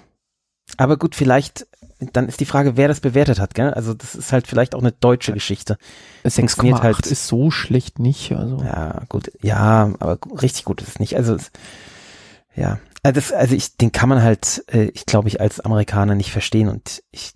aber 0.77 0.95
gut, 0.95 1.15
vielleicht, 1.15 1.67
dann 2.14 2.28
ist 2.28 2.39
die 2.39 2.45
Frage, 2.45 2.78
wer 2.78 2.88
das 2.88 2.99
bewertet 2.99 3.39
hat, 3.39 3.54
gell? 3.54 3.74
Also 3.74 3.93
das 3.93 4.16
ist 4.16 4.32
halt 4.32 4.47
vielleicht 4.47 4.74
auch 4.76 4.82
eine 4.82 4.91
deutsche 4.91 5.34
Geschichte. 5.34 5.78
funktioniert 6.24 6.78
6,8 6.78 6.84
halt- 6.84 7.06
ist 7.08 7.28
so 7.28 7.52
schlecht 7.52 7.99
nicht, 7.99 8.32
also. 8.32 8.58
Ja, 8.64 9.04
gut, 9.08 9.32
ja, 9.41 9.93
aber 9.99 10.18
richtig 10.41 10.66
gut 10.66 10.82
ist 10.82 10.89
es 10.89 10.99
nicht. 10.99 11.16
Also, 11.16 11.36
es, 11.36 11.52
ja, 12.56 12.80
also, 13.04 13.16
das, 13.16 13.32
also 13.32 13.56
ich, 13.56 13.78
den 13.78 13.91
kann 13.91 14.10
man 14.10 14.22
halt, 14.24 14.64
äh, 14.72 14.86
ich 14.93 15.06
glaube, 15.06 15.28
ich 15.28 15.39
als 15.39 15.60
Amerikaner 15.60 16.16
nicht 16.16 16.32
verstehen 16.32 16.70
und 16.70 17.04
ich 17.12 17.34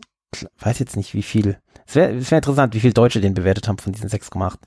weiß 0.59 0.79
jetzt 0.79 0.97
nicht, 0.97 1.13
wie 1.13 1.23
viel. 1.23 1.57
Es 1.87 1.95
wäre 1.95 2.13
wär 2.13 2.37
interessant, 2.37 2.73
wie 2.73 2.79
viel 2.79 2.93
Deutsche 2.93 3.21
den 3.21 3.35
bewertet 3.35 3.67
haben 3.67 3.77
von 3.77 3.93
diesen 3.93 4.09
6,8. 4.09 4.57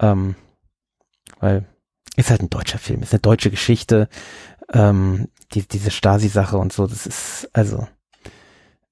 Ähm, 0.00 0.34
weil 1.38 1.66
ist 2.16 2.30
halt 2.30 2.42
ein 2.42 2.50
deutscher 2.50 2.78
Film, 2.78 3.02
ist 3.02 3.12
eine 3.12 3.20
deutsche 3.20 3.50
Geschichte. 3.50 4.08
Ähm, 4.72 5.28
die, 5.52 5.66
diese 5.66 5.90
Stasi-Sache 5.90 6.56
und 6.56 6.72
so, 6.72 6.86
das 6.86 7.06
ist 7.06 7.48
also 7.52 7.86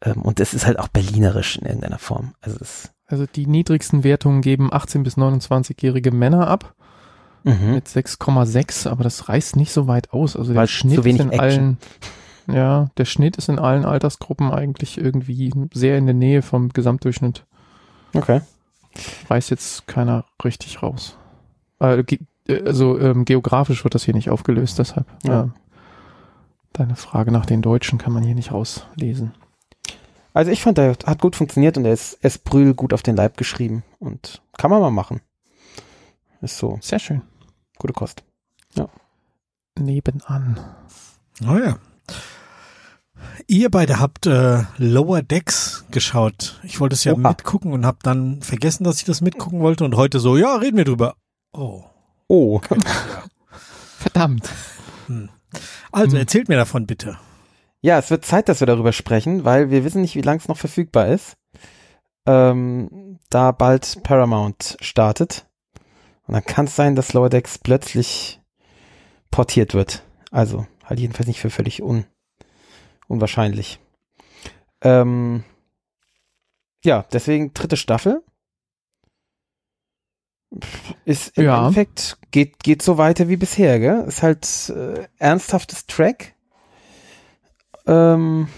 ähm, 0.03 0.22
und 0.22 0.40
es 0.40 0.55
ist 0.55 0.66
halt 0.66 0.78
auch 0.78 0.88
berlinerisch 0.88 1.57
in 1.57 1.66
irgendeiner 1.66 1.98
Form. 1.98 2.34
Also 2.40 2.59
Also 3.07 3.26
die 3.26 3.46
niedrigsten 3.46 4.05
Wertungen 4.05 4.42
geben 4.42 4.72
18 4.72 5.03
bis 5.03 5.16
29-jährige 5.16 6.11
Männer 6.11 6.48
ab 6.48 6.74
mhm. 7.44 7.74
mit 7.74 7.86
6,6, 7.86 8.88
aber 8.88 9.05
das 9.05 9.28
reißt 9.28 9.57
nicht 9.57 9.72
so 9.72 9.86
weit 9.86 10.12
aus. 10.12 10.36
Also 10.36 10.53
der 10.53 10.61
Weil 10.61 10.68
Schnitt 10.68 10.98
ist 10.98 11.20
in 11.20 11.30
Action. 11.30 11.40
allen, 11.40 11.78
ja, 12.48 12.90
der 12.96 13.05
Schnitt 13.05 13.36
ist 13.36 13.48
in 13.48 13.59
allen 13.59 13.84
Altersgruppen 13.84 14.50
eigentlich 14.50 14.98
irgendwie 14.98 15.53
sehr 15.72 15.98
in 15.98 16.07
der 16.07 16.14
Nähe 16.14 16.42
vom 16.42 16.70
Gesamtdurchschnitt. 16.70 17.44
Okay. 18.14 18.40
Weiß 19.28 19.48
jetzt 19.50 19.86
keiner 19.86 20.24
richtig 20.44 20.82
raus. 20.82 21.16
Äh, 21.80 22.05
äh, 22.48 22.64
also 22.66 22.98
ähm, 22.98 23.24
geografisch 23.24 23.84
wird 23.84 23.94
das 23.94 24.05
hier 24.05 24.14
nicht 24.14 24.30
aufgelöst, 24.30 24.78
deshalb. 24.78 25.07
Ja. 25.22 25.44
äh, 25.44 25.48
deine 26.72 26.96
Frage 26.96 27.32
nach 27.32 27.46
den 27.46 27.62
Deutschen 27.62 27.98
kann 27.98 28.12
man 28.12 28.22
hier 28.22 28.34
nicht 28.34 28.53
rauslesen. 28.53 29.32
Also 30.35 30.51
ich 30.51 30.62
fand, 30.62 30.78
der 30.78 30.97
hat 31.05 31.20
gut 31.20 31.37
funktioniert 31.37 31.76
und 31.76 31.85
er 31.85 31.93
ist, 31.93 32.14
er 32.22 32.28
ist 32.28 32.45
Brühl 32.45 32.74
gut 32.74 32.95
auf 32.95 33.03
den 33.03 33.16
Leib 33.16 33.37
geschrieben 33.37 33.83
und 33.99 34.41
kann 34.57 34.70
man 34.70 34.80
mal 34.80 34.91
machen. 34.91 35.20
Ist 36.41 36.57
so 36.59 36.78
Sehr 36.80 36.99
schön. 36.99 37.22
gute 37.78 37.93
Kost. 37.93 38.22
Nebenan. 39.78 40.61
Oh 41.49 41.57
ja. 41.57 41.78
Ihr 43.47 43.70
beide 43.70 43.99
habt 44.01 44.26
äh, 44.26 44.64
Lower 44.76 45.22
Decks 45.22 45.87
geschaut. 45.91 46.61
Ich 46.62 46.78
wollte 46.80 46.95
es 46.95 47.05
ja 47.05 47.12
Oha. 47.14 47.28
mitgucken 47.30 47.72
und 47.72 47.87
habe 47.87 47.99
dann 48.03 48.43
vergessen, 48.43 48.85
dass 48.85 48.99
ich 48.99 49.05
das 49.05 49.20
mitgucken 49.20 49.61
wollte 49.61 49.85
und 49.85 49.97
heute 49.97 50.20
so, 50.20 50.37
ja, 50.37 50.57
reden 50.57 50.76
wir 50.76 50.85
drüber. 50.85 51.14
Oh. 51.53 51.85
Oh. 52.28 52.61
Verdammt. 53.99 54.49
Also 55.91 56.12
Hm. 56.12 56.20
erzählt 56.20 56.49
mir 56.49 56.57
davon 56.57 56.87
bitte. 56.87 57.18
Ja, 57.83 57.99
es 57.99 58.11
wird 58.11 58.24
Zeit, 58.24 58.49
dass 58.49 58.61
wir 58.61 58.66
darüber 58.66 58.93
sprechen, 58.93 59.45
weil 59.45 59.70
wir 59.70 59.85
wissen 59.85 60.01
nicht, 60.03 60.14
wie 60.14 60.20
lange 60.22 60.39
es 60.39 60.49
noch 60.49 60.57
verfügbar 60.57 61.09
ist. 61.09 61.37
Ähm, 62.26 63.18
da 63.28 63.51
bald 63.51 64.03
Paramount 64.05 64.76
startet. 64.80 65.47
Und 66.26 66.35
dann 66.35 66.45
kann 66.45 66.66
es 66.66 66.76
sein, 66.76 66.95
dass 66.95 67.12
Lower 67.12 67.28
Decks 67.28 67.59
plötzlich 67.59 68.41
portiert 69.33 69.74
wird. 69.74 70.05
Also 70.30 70.66
halt 70.85 71.01
jedenfalls 71.01 71.26
nicht 71.26 71.41
für 71.41 71.51
völlig 71.51 71.83
un 71.83 72.05
unwahrscheinlich. 73.09 73.80
Ähm, 74.80 75.43
ja, 76.85 77.05
deswegen 77.12 77.53
dritte 77.53 77.76
Staffel. 77.76 78.22
Ist 81.05 81.37
im 81.37 81.45
Ja. 81.45 81.62
Endeffekt, 81.62 82.18
geht, 82.30 82.62
geht 82.62 82.83
so 82.83 82.99
weiter 82.99 83.28
wie 83.28 83.37
bisher, 83.37 83.80
gell? 83.80 84.05
Ist 84.07 84.22
halt 84.22 84.47
äh, 84.70 85.09
ernsthaftes 85.18 85.87
Track. 85.87 86.35
Ähm, 87.87 88.49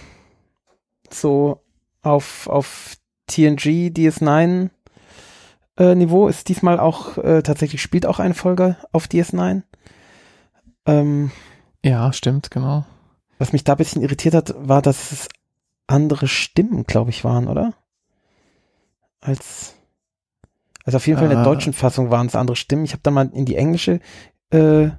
so 1.10 1.62
auf, 2.02 2.48
auf 2.48 2.96
TNG, 3.26 3.90
DS9 3.90 4.70
äh, 5.78 5.94
Niveau 5.94 6.28
ist 6.28 6.48
diesmal 6.48 6.78
auch, 6.78 7.16
äh, 7.18 7.42
tatsächlich 7.42 7.82
spielt 7.82 8.06
auch 8.06 8.18
eine 8.18 8.34
Folge 8.34 8.76
auf 8.92 9.06
DS9. 9.06 9.62
Ähm, 10.86 11.30
Ja, 11.84 12.12
stimmt, 12.12 12.50
genau. 12.50 12.84
was 13.38 13.52
mich 13.52 13.64
da 13.64 13.72
ein 13.72 13.78
bisschen 13.78 14.02
irritiert 14.02 14.34
hat, 14.34 14.54
war, 14.56 14.82
dass 14.82 15.10
es 15.12 15.28
andere 15.86 16.28
Stimmen, 16.28 16.84
glaube 16.84 17.10
ich, 17.10 17.24
waren, 17.24 17.48
oder? 17.48 17.74
Als, 19.20 19.74
also 20.84 20.96
auf 20.96 21.06
jeden 21.06 21.18
Fall 21.18 21.26
in 21.28 21.32
der 21.32 21.40
Ah. 21.40 21.44
deutschen 21.44 21.72
Fassung 21.72 22.10
waren 22.10 22.26
es 22.26 22.36
andere 22.36 22.56
Stimmen. 22.56 22.84
Ich 22.84 22.92
habe 22.92 23.02
dann 23.02 23.14
mal 23.14 23.30
in 23.32 23.44
die 23.46 23.56
englische 23.56 24.00
äh, 24.50 24.90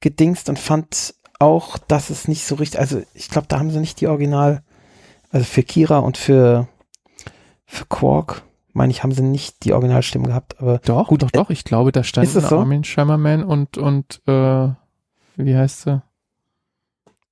gedingst 0.00 0.48
und 0.50 0.58
fand 0.58 1.14
auch, 1.38 1.78
dass 1.78 2.10
es 2.10 2.28
nicht 2.28 2.46
so 2.46 2.56
richtig, 2.56 2.80
also 2.80 3.02
ich 3.14 3.28
glaube, 3.28 3.46
da 3.48 3.58
haben 3.58 3.70
sie 3.70 3.80
nicht 3.80 4.00
die 4.00 4.06
Original, 4.08 4.62
also 5.30 5.44
für 5.44 5.62
Kira 5.62 5.98
und 5.98 6.16
für, 6.16 6.68
für 7.66 7.86
Quark, 7.86 8.42
meine 8.72 8.90
ich, 8.90 9.02
haben 9.02 9.12
sie 9.12 9.22
nicht 9.22 9.64
die 9.64 9.72
Originalstimmen 9.72 10.26
gehabt, 10.26 10.60
aber 10.60 10.78
Doch, 10.78 11.08
Gut, 11.08 11.22
doch, 11.22 11.30
doch. 11.30 11.50
Ich 11.50 11.64
glaube, 11.64 11.92
da 11.92 12.04
stand 12.04 12.26
ist 12.26 12.34
es 12.36 12.48
so? 12.48 12.58
Armin 12.58 12.84
Scheimerman 12.84 13.44
und, 13.44 13.78
und, 13.78 14.20
äh, 14.26 14.68
wie 15.36 15.56
heißt 15.56 15.82
sie? 15.82 16.02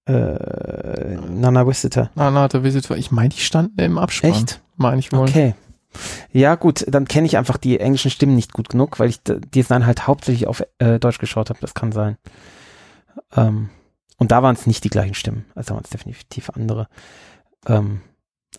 äh, 0.07 1.17
Nana 1.31 1.67
Visitor. 1.67 2.11
Ah, 2.17 2.31
na, 2.31 2.49
der 2.49 2.65
Visitor. 2.65 2.97
Ich 2.97 3.11
meine, 3.11 3.29
die 3.31 3.41
standen 3.41 3.79
im 3.81 3.99
Abspann. 3.99 4.33
Echt? 4.33 4.61
Meine 4.77 4.99
ich 4.99 5.13
wohl. 5.13 5.29
Okay. 5.29 5.55
Ja, 6.33 6.55
gut, 6.55 6.85
dann 6.89 7.07
kenne 7.07 7.27
ich 7.27 7.37
einfach 7.37 7.59
die 7.59 7.79
englischen 7.79 8.11
Stimmen 8.11 8.35
nicht 8.35 8.53
gut 8.53 8.71
genug, 8.71 8.99
weil 8.99 9.11
ich 9.11 9.21
die 9.23 9.63
dann 9.63 9.87
halt 9.87 10.07
hauptsächlich 10.07 10.47
auf 10.47 10.65
äh, 10.79 10.99
Deutsch 10.99 11.19
geschaut 11.19 11.51
habe. 11.51 11.61
Das 11.61 11.75
kann 11.75 11.93
sein. 11.93 12.17
Ähm, 13.37 13.69
und 14.19 14.33
da 14.33 14.43
waren 14.43 14.55
es 14.55 14.67
nicht 14.67 14.85
die 14.85 14.91
gleichen 14.91 15.15
Stimmen. 15.15 15.47
Also 15.55 15.69
da 15.69 15.75
waren 15.75 15.85
es 15.85 15.91
definitiv 15.91 16.51
andere. 16.51 16.89
Ähm, 17.67 18.01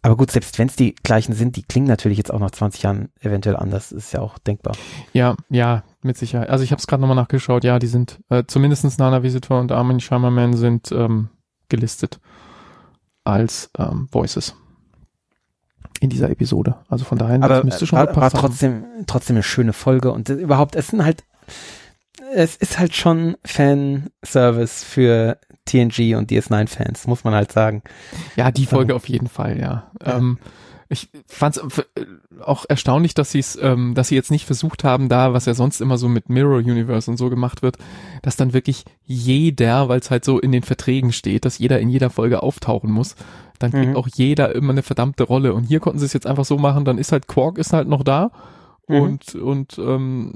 aber 0.01 0.17
gut, 0.17 0.31
selbst 0.31 0.57
wenn 0.57 0.67
es 0.67 0.75
die 0.75 0.95
gleichen 0.95 1.33
sind, 1.33 1.55
die 1.55 1.63
klingen 1.63 1.87
natürlich 1.87 2.17
jetzt 2.17 2.33
auch 2.33 2.39
nach 2.39 2.51
20 2.51 2.81
Jahren 2.83 3.09
eventuell 3.21 3.55
anders. 3.55 3.91
Ist 3.91 4.11
ja 4.11 4.21
auch 4.21 4.37
denkbar. 4.39 4.75
Ja, 5.13 5.35
ja, 5.49 5.83
mit 6.01 6.17
Sicherheit. 6.17 6.49
Also 6.49 6.63
ich 6.63 6.71
habe 6.71 6.79
es 6.79 6.87
gerade 6.87 7.01
nochmal 7.01 7.15
nachgeschaut. 7.15 7.63
Ja, 7.63 7.79
die 7.79 7.87
sind, 7.87 8.19
äh, 8.29 8.43
zumindestens 8.47 8.97
Nana 8.97 9.23
Visitor 9.23 9.59
und 9.59 9.71
Armin 9.71 9.99
Scheimerman 9.99 10.55
sind 10.55 10.91
ähm, 10.91 11.29
gelistet 11.69 12.19
als 13.23 13.69
ähm, 13.77 14.07
Voices 14.11 14.55
in 15.99 16.09
dieser 16.09 16.29
Episode. 16.29 16.75
Also 16.89 17.05
von 17.05 17.17
daher, 17.17 17.35
Aber 17.35 17.47
das 17.47 17.63
müsste 17.63 17.87
schon 17.87 17.99
gepasst 17.99 18.35
haben. 18.35 18.41
trotzdem, 18.41 18.83
trotzdem 19.07 19.37
eine 19.37 19.43
schöne 19.43 19.73
Folge 19.73 20.11
und 20.11 20.29
äh, 20.29 20.33
überhaupt, 20.33 20.75
es 20.75 20.87
sind 20.87 21.05
halt, 21.05 21.23
es 22.35 22.55
ist 22.55 22.79
halt 22.79 22.95
schon 22.95 23.35
Fanservice 23.45 24.83
für 24.83 25.37
TNG 25.65 26.15
und 26.15 26.29
DS9-Fans, 26.31 27.07
muss 27.07 27.23
man 27.23 27.33
halt 27.33 27.51
sagen. 27.51 27.83
Ja, 28.35 28.51
die 28.51 28.65
Folge 28.65 28.95
auf 28.95 29.07
jeden 29.07 29.27
Fall, 29.27 29.59
ja. 29.59 29.91
Ja. 30.05 30.17
Ähm, 30.17 30.37
ich 30.89 31.09
fand 31.25 31.57
es 31.57 31.63
auch 32.41 32.65
erstaunlich, 32.67 33.13
dass 33.15 33.31
sie 33.31 33.39
es, 33.39 33.57
ähm, 33.59 33.93
dass 33.95 34.09
sie 34.09 34.15
jetzt 34.15 34.29
nicht 34.29 34.45
versucht 34.45 34.83
haben, 34.83 35.09
da, 35.09 35.33
was 35.33 35.45
ja 35.45 35.53
sonst 35.53 35.79
immer 35.81 35.97
so 35.97 36.07
mit 36.09 36.29
Mirror 36.29 36.57
Universe 36.59 37.09
und 37.09 37.17
so 37.17 37.29
gemacht 37.29 37.61
wird, 37.63 37.77
dass 38.21 38.35
dann 38.35 38.53
wirklich 38.53 38.83
jeder, 39.05 39.89
weil 39.89 39.99
es 39.99 40.11
halt 40.11 40.25
so 40.25 40.39
in 40.39 40.51
den 40.51 40.61
Verträgen 40.63 41.11
steht, 41.13 41.45
dass 41.45 41.57
jeder 41.57 41.79
in 41.79 41.89
jeder 41.89 42.09
Folge 42.09 42.43
auftauchen 42.43 42.91
muss, 42.91 43.15
dann 43.57 43.71
kriegt 43.71 43.91
Mhm. 43.91 43.95
auch 43.95 44.07
jeder 44.13 44.53
immer 44.53 44.71
eine 44.71 44.83
verdammte 44.83 45.23
Rolle. 45.23 45.53
Und 45.53 45.63
hier 45.63 45.79
konnten 45.79 45.99
sie 45.99 46.05
es 46.05 46.13
jetzt 46.13 46.27
einfach 46.27 46.45
so 46.45 46.57
machen, 46.57 46.85
dann 46.85 46.97
ist 46.97 47.11
halt 47.11 47.27
Quark 47.27 47.57
ist 47.57 47.73
halt 47.73 47.87
noch 47.87 48.03
da 48.03 48.31
Mhm. 48.87 49.01
Und, 49.01 49.35
und 49.35 49.77
ähm, 49.77 50.33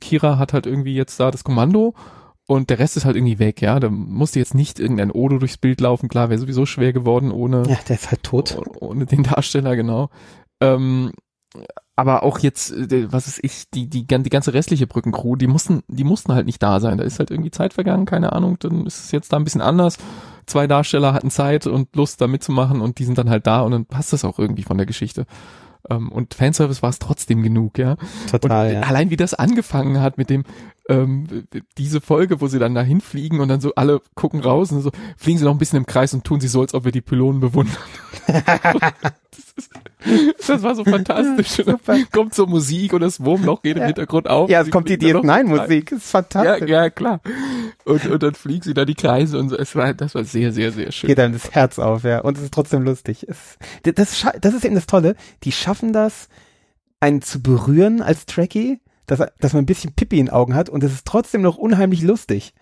Kira 0.00 0.38
hat 0.38 0.52
halt 0.52 0.66
irgendwie 0.66 0.94
jetzt 0.94 1.18
da 1.18 1.30
das 1.30 1.44
Kommando 1.44 1.94
und 2.46 2.70
der 2.70 2.78
Rest 2.78 2.96
ist 2.96 3.04
halt 3.04 3.16
irgendwie 3.16 3.38
weg, 3.38 3.60
ja. 3.60 3.80
Da 3.80 3.90
musste 3.90 4.38
jetzt 4.38 4.54
nicht 4.54 4.78
irgendein 4.78 5.10
Odo 5.10 5.38
durchs 5.38 5.58
Bild 5.58 5.80
laufen, 5.80 6.08
klar, 6.08 6.30
wäre 6.30 6.38
sowieso 6.38 6.64
schwer 6.64 6.92
geworden 6.92 7.32
ohne. 7.32 7.64
Ja, 7.68 7.78
der 7.88 7.96
ist 7.96 8.10
halt 8.10 8.22
tot. 8.22 8.56
Ohne 8.80 9.06
den 9.06 9.24
Darsteller, 9.24 9.74
genau. 9.74 10.10
Ähm, 10.60 11.10
aber 11.96 12.22
auch 12.22 12.38
jetzt, 12.38 12.72
äh, 12.72 13.10
was 13.10 13.26
ist 13.26 13.40
ich, 13.42 13.70
die, 13.70 13.88
die, 13.88 14.06
die 14.06 14.30
ganze 14.30 14.54
restliche 14.54 14.86
Brückencrew, 14.86 15.34
die 15.34 15.46
mussten, 15.46 15.82
die 15.88 16.04
mussten 16.04 16.34
halt 16.34 16.46
nicht 16.46 16.62
da 16.62 16.78
sein. 16.78 16.98
Da 16.98 17.04
ist 17.04 17.18
halt 17.18 17.30
irgendwie 17.30 17.50
Zeit 17.50 17.74
vergangen, 17.74 18.04
keine 18.04 18.32
Ahnung, 18.32 18.58
dann 18.60 18.86
ist 18.86 19.06
es 19.06 19.10
jetzt 19.12 19.32
da 19.32 19.38
ein 19.38 19.44
bisschen 19.44 19.62
anders. 19.62 19.98
Zwei 20.46 20.68
Darsteller 20.68 21.14
hatten 21.14 21.30
Zeit 21.30 21.66
und 21.66 21.96
Lust 21.96 22.20
da 22.20 22.28
mitzumachen 22.28 22.80
und 22.80 22.98
die 22.98 23.04
sind 23.04 23.18
dann 23.18 23.30
halt 23.30 23.46
da 23.46 23.62
und 23.62 23.72
dann 23.72 23.86
passt 23.86 24.12
das 24.12 24.24
auch 24.24 24.38
irgendwie 24.38 24.62
von 24.62 24.76
der 24.76 24.86
Geschichte. 24.86 25.26
Ähm, 25.90 26.10
und 26.10 26.34
Fanservice 26.34 26.82
war 26.82 26.90
es 26.90 26.98
trotzdem 26.98 27.42
genug, 27.42 27.78
ja. 27.78 27.96
Total. 28.30 28.68
Und 28.68 28.72
ja. 28.74 28.80
allein 28.82 29.10
wie 29.10 29.16
das 29.16 29.34
angefangen 29.34 30.00
hat 30.00 30.18
mit 30.18 30.30
dem, 30.30 30.44
ähm, 30.88 31.26
diese 31.78 32.00
Folge, 32.00 32.40
wo 32.40 32.46
sie 32.48 32.58
dann 32.58 32.74
dahin 32.74 33.00
fliegen 33.00 33.40
und 33.40 33.48
dann 33.48 33.60
so 33.60 33.74
alle 33.74 34.00
gucken 34.14 34.40
raus 34.40 34.70
und 34.72 34.82
so, 34.82 34.90
fliegen 35.16 35.38
sie 35.38 35.44
noch 35.44 35.52
ein 35.52 35.58
bisschen 35.58 35.78
im 35.78 35.86
Kreis 35.86 36.14
und 36.14 36.24
tun 36.24 36.40
sie 36.40 36.48
so, 36.48 36.60
als 36.60 36.74
ob 36.74 36.84
wir 36.84 36.92
die 36.92 37.00
Pylonen 37.00 37.40
bewundern. 37.40 37.76
das, 38.26 39.54
ist, 39.56 39.70
das 40.48 40.62
war 40.62 40.74
so 40.74 40.84
fantastisch. 40.84 41.62
Kommt 42.12 42.34
so 42.34 42.46
Musik 42.46 42.92
und 42.92 43.00
das 43.00 43.24
Wurmloch 43.24 43.62
geht 43.62 43.76
im 43.76 43.80
Ja. 43.82 43.86
Hintergrund 43.86 44.28
auf. 44.28 44.48
Ja, 44.50 44.62
es 44.62 44.70
kommt 44.70 44.88
die 44.88 44.96
fliegen 44.96 45.22
dann 45.26 45.46
noch- 45.48 45.56
DS9-Musik. 45.56 45.92
Ist 45.92 46.04
Ja, 46.12 46.22
fantastisch. 46.22 46.70
ja, 46.70 46.90
klar. 46.90 47.20
Und, 47.84 48.06
und 48.06 48.22
dann 48.22 48.34
fliegen 48.34 48.62
sie 48.62 48.74
da 48.74 48.84
die 48.84 48.94
Kreise 48.94 49.38
und 49.38 49.48
so. 49.50 49.56
Es 49.56 49.74
war, 49.74 49.92
das 49.94 50.14
war 50.14 50.24
sehr, 50.24 50.52
sehr, 50.52 50.72
sehr 50.72 50.92
schön. 50.92 51.08
Geht 51.08 51.20
einem 51.20 51.32
das 51.34 51.50
Herz 51.50 51.78
auf, 51.78 52.04
ja. 52.04 52.20
Und 52.20 52.36
es 52.38 52.44
ist 52.44 52.54
trotzdem 52.54 52.82
lustig. 52.82 53.26
Es, 53.28 53.58
das, 53.82 54.24
das 54.40 54.54
ist 54.54 54.64
eben 54.64 54.74
das 54.74 54.86
Tolle. 54.86 55.16
Die 55.42 55.52
schaffen 55.52 55.92
das, 55.92 56.28
einen 57.00 57.22
zu 57.22 57.40
berühren 57.42 58.02
als 58.02 58.26
Trekkie, 58.26 58.80
dass, 59.06 59.22
dass 59.40 59.52
man 59.52 59.62
ein 59.62 59.66
bisschen 59.66 59.92
Pippi 59.94 60.18
in 60.18 60.26
den 60.26 60.32
Augen 60.34 60.54
hat 60.54 60.68
und 60.68 60.82
es 60.84 60.92
ist 60.92 61.06
trotzdem 61.06 61.42
noch 61.42 61.56
unheimlich 61.56 62.02
lustig. 62.02 62.54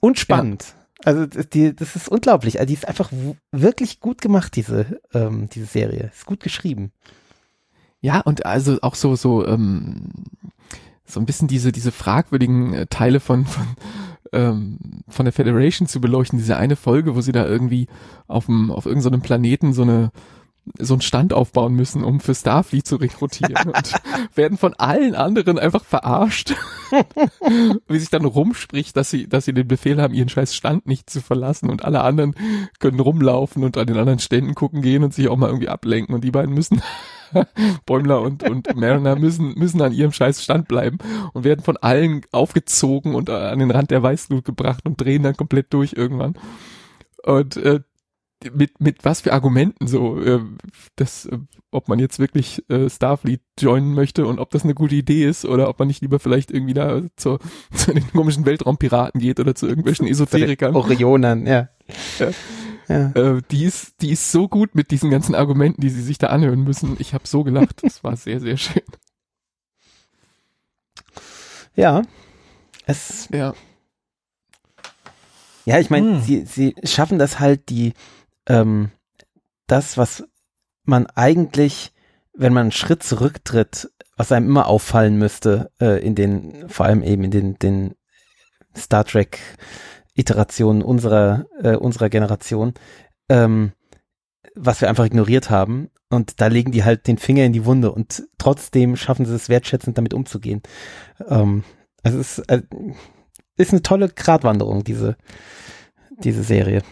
Und 0.00 0.18
spannend. 0.18 0.74
Also 1.04 1.26
das- 1.26 1.48
die, 1.48 1.74
das 1.74 1.96
ist 1.96 2.08
unglaublich. 2.08 2.58
Also 2.60 2.68
die 2.68 2.74
ist 2.74 2.88
einfach 2.88 3.10
wirklich 3.52 4.00
gut 4.00 4.20
gemacht, 4.20 4.56
diese, 4.56 5.00
ähm, 5.12 5.48
diese 5.50 5.66
Serie. 5.66 6.10
Ist 6.14 6.26
gut 6.26 6.40
geschrieben. 6.40 6.92
Ja, 8.00 8.20
und 8.20 8.44
also 8.44 8.78
auch 8.82 8.94
so, 8.94 9.16
so, 9.16 9.46
ähm, 9.46 10.10
so 11.06 11.20
ein 11.20 11.26
bisschen 11.26 11.48
diese, 11.48 11.72
diese 11.72 11.92
fragwürdigen 11.92 12.74
äh, 12.74 12.86
Teile 12.86 13.20
von, 13.20 13.46
von, 13.46 13.66
ähm, 14.32 14.78
von 15.08 15.24
der 15.24 15.32
Federation 15.32 15.88
zu 15.88 16.00
beleuchten. 16.00 16.38
Diese 16.38 16.56
eine 16.56 16.76
Folge, 16.76 17.14
wo 17.16 17.20
sie 17.22 17.32
da 17.32 17.46
irgendwie 17.46 17.86
auf 18.26 18.46
dem, 18.46 18.70
auf 18.70 18.84
irgendeinem 18.86 19.22
Planeten 19.22 19.72
so 19.72 19.82
eine, 19.82 20.10
so 20.78 20.94
einen 20.94 21.02
Stand 21.02 21.32
aufbauen 21.32 21.74
müssen, 21.74 22.02
um 22.04 22.20
für 22.20 22.34
Starfleet 22.34 22.86
zu 22.86 22.96
rekrutieren 22.96 23.70
und 23.70 23.92
werden 24.34 24.56
von 24.56 24.74
allen 24.74 25.14
anderen 25.14 25.58
einfach 25.58 25.84
verarscht. 25.84 26.54
Wie 27.88 27.98
sich 27.98 28.10
dann 28.10 28.24
rumspricht, 28.24 28.96
dass 28.96 29.10
sie, 29.10 29.28
dass 29.28 29.44
sie 29.44 29.52
den 29.52 29.68
Befehl 29.68 30.00
haben, 30.00 30.14
ihren 30.14 30.28
scheiß 30.28 30.54
Stand 30.54 30.86
nicht 30.86 31.10
zu 31.10 31.20
verlassen 31.20 31.68
und 31.68 31.84
alle 31.84 32.00
anderen 32.02 32.34
können 32.78 33.00
rumlaufen 33.00 33.62
und 33.64 33.76
an 33.76 33.86
den 33.86 33.98
anderen 33.98 34.18
Ständen 34.18 34.54
gucken 34.54 34.80
gehen 34.80 35.04
und 35.04 35.12
sich 35.12 35.28
auch 35.28 35.36
mal 35.36 35.48
irgendwie 35.48 35.68
ablenken 35.68 36.14
und 36.14 36.24
die 36.24 36.30
beiden 36.30 36.54
müssen 36.54 36.82
Bäumler 37.86 38.20
und, 38.22 38.48
und 38.48 38.74
Mariner 38.76 39.16
müssen, 39.16 39.54
müssen 39.58 39.82
an 39.82 39.92
ihrem 39.92 40.12
scheiß 40.12 40.42
Stand 40.42 40.68
bleiben 40.68 40.98
und 41.32 41.44
werden 41.44 41.62
von 41.62 41.76
allen 41.76 42.22
aufgezogen 42.32 43.14
und 43.14 43.30
an 43.30 43.58
den 43.58 43.70
Rand 43.70 43.90
der 43.90 44.02
Weißglut 44.02 44.44
gebracht 44.44 44.84
und 44.84 45.00
drehen 45.00 45.22
dann 45.22 45.36
komplett 45.36 45.72
durch 45.72 45.94
irgendwann. 45.94 46.34
Und 47.22 47.56
äh, 47.56 47.80
mit, 48.52 48.80
mit 48.80 49.04
was 49.04 49.22
für 49.22 49.32
Argumenten 49.32 49.86
so, 49.86 50.20
äh, 50.20 50.40
das, 50.96 51.26
äh, 51.26 51.38
ob 51.70 51.88
man 51.88 51.98
jetzt 51.98 52.18
wirklich 52.18 52.62
äh, 52.70 52.88
Starfleet 52.88 53.40
joinen 53.58 53.94
möchte 53.94 54.26
und 54.26 54.38
ob 54.38 54.50
das 54.50 54.64
eine 54.64 54.74
gute 54.74 54.94
Idee 54.94 55.24
ist 55.26 55.44
oder 55.44 55.68
ob 55.68 55.78
man 55.78 55.88
nicht 55.88 56.02
lieber 56.02 56.18
vielleicht 56.18 56.50
irgendwie 56.50 56.74
da 56.74 57.02
zu, 57.16 57.38
zu 57.74 57.92
den 57.92 58.06
komischen 58.12 58.46
Weltraumpiraten 58.46 59.20
geht 59.20 59.40
oder 59.40 59.54
zu 59.54 59.66
irgendwelchen 59.66 60.06
Esoterikern. 60.06 60.74
Orionern, 60.74 61.46
ja. 61.46 61.68
Ja. 62.18 62.30
ja. 62.88 63.10
Äh, 63.10 63.42
die 63.50 63.64
ist, 63.64 64.00
die 64.02 64.10
ist 64.10 64.30
so 64.30 64.48
gut 64.48 64.74
mit 64.74 64.90
diesen 64.90 65.10
ganzen 65.10 65.34
Argumenten, 65.34 65.80
die 65.80 65.90
sie 65.90 66.02
sich 66.02 66.18
da 66.18 66.28
anhören 66.28 66.64
müssen. 66.64 66.96
Ich 66.98 67.14
habe 67.14 67.26
so 67.26 67.44
gelacht. 67.44 67.82
Das 67.82 68.04
war 68.04 68.16
sehr, 68.16 68.40
sehr 68.40 68.56
schön. 68.56 68.82
Ja. 71.74 72.02
Es, 72.86 73.28
Ja. 73.32 73.54
ja, 75.64 75.78
ich 75.80 75.90
meine, 75.90 76.16
Hm. 76.16 76.20
sie, 76.20 76.44
sie 76.44 76.74
schaffen 76.84 77.18
das 77.18 77.40
halt, 77.40 77.68
die, 77.68 77.94
ähm, 78.46 78.90
das, 79.66 79.96
was 79.96 80.24
man 80.84 81.06
eigentlich, 81.14 81.92
wenn 82.34 82.52
man 82.52 82.62
einen 82.62 82.72
Schritt 82.72 83.02
zurücktritt, 83.02 83.90
was 84.16 84.32
einem 84.32 84.46
immer 84.46 84.66
auffallen 84.66 85.18
müsste, 85.18 85.70
äh, 85.80 86.04
in 86.04 86.14
den, 86.14 86.68
vor 86.68 86.86
allem 86.86 87.02
eben 87.02 87.24
in 87.24 87.30
den, 87.30 87.58
den 87.58 87.94
Star 88.76 89.04
Trek 89.04 89.38
Iterationen 90.14 90.82
unserer, 90.82 91.46
äh, 91.60 91.76
unserer 91.76 92.08
Generation, 92.08 92.74
ähm, 93.28 93.72
was 94.54 94.80
wir 94.80 94.88
einfach 94.88 95.04
ignoriert 95.04 95.50
haben. 95.50 95.90
Und 96.10 96.40
da 96.40 96.46
legen 96.46 96.70
die 96.70 96.84
halt 96.84 97.08
den 97.08 97.18
Finger 97.18 97.44
in 97.44 97.52
die 97.52 97.64
Wunde 97.64 97.90
und 97.90 98.22
trotzdem 98.38 98.94
schaffen 98.94 99.26
sie 99.26 99.34
es 99.34 99.48
wertschätzend 99.48 99.98
damit 99.98 100.14
umzugehen. 100.14 100.62
Ähm, 101.26 101.64
also 102.04 102.20
es 102.20 102.38
ist, 102.38 102.48
äh, 102.50 102.62
ist 103.56 103.72
eine 103.72 103.82
tolle 103.82 104.08
Gratwanderung, 104.08 104.84
diese, 104.84 105.16
diese 106.18 106.44
Serie. 106.44 106.82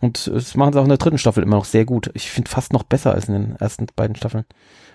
Und 0.00 0.26
es 0.28 0.54
machen 0.54 0.72
sie 0.72 0.78
auch 0.78 0.84
in 0.84 0.90
der 0.90 0.98
dritten 0.98 1.18
Staffel 1.18 1.42
immer 1.42 1.56
noch 1.56 1.64
sehr 1.64 1.84
gut. 1.84 2.10
Ich 2.14 2.30
finde 2.30 2.50
fast 2.50 2.72
noch 2.72 2.82
besser 2.82 3.12
als 3.12 3.28
in 3.28 3.34
den 3.34 3.56
ersten 3.56 3.86
beiden 3.96 4.16
Staffeln. 4.16 4.44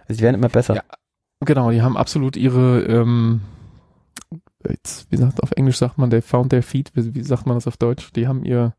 Also 0.08 0.18
sie 0.18 0.24
werden 0.24 0.36
immer 0.36 0.50
besser. 0.50 0.76
Ja. 0.76 0.84
Genau, 1.42 1.72
die 1.72 1.82
haben 1.82 1.98
absolut 1.98 2.38
ihre, 2.38 2.84
ähm, 2.84 3.42
jetzt, 4.70 5.08
wie 5.10 5.18
sagt 5.18 5.44
auf 5.44 5.52
Englisch 5.52 5.78
sagt 5.78 5.98
man, 5.98 6.10
they 6.10 6.22
found 6.22 6.52
their 6.52 6.64
feet, 6.64 6.92
wie, 6.94 7.16
wie 7.16 7.24
sagt 7.24 7.46
man 7.46 7.58
das 7.58 7.68
auf 7.68 7.78
Deutsch? 7.78 8.12
Die 8.14 8.28
haben 8.28 8.46
ihr, 8.46 8.74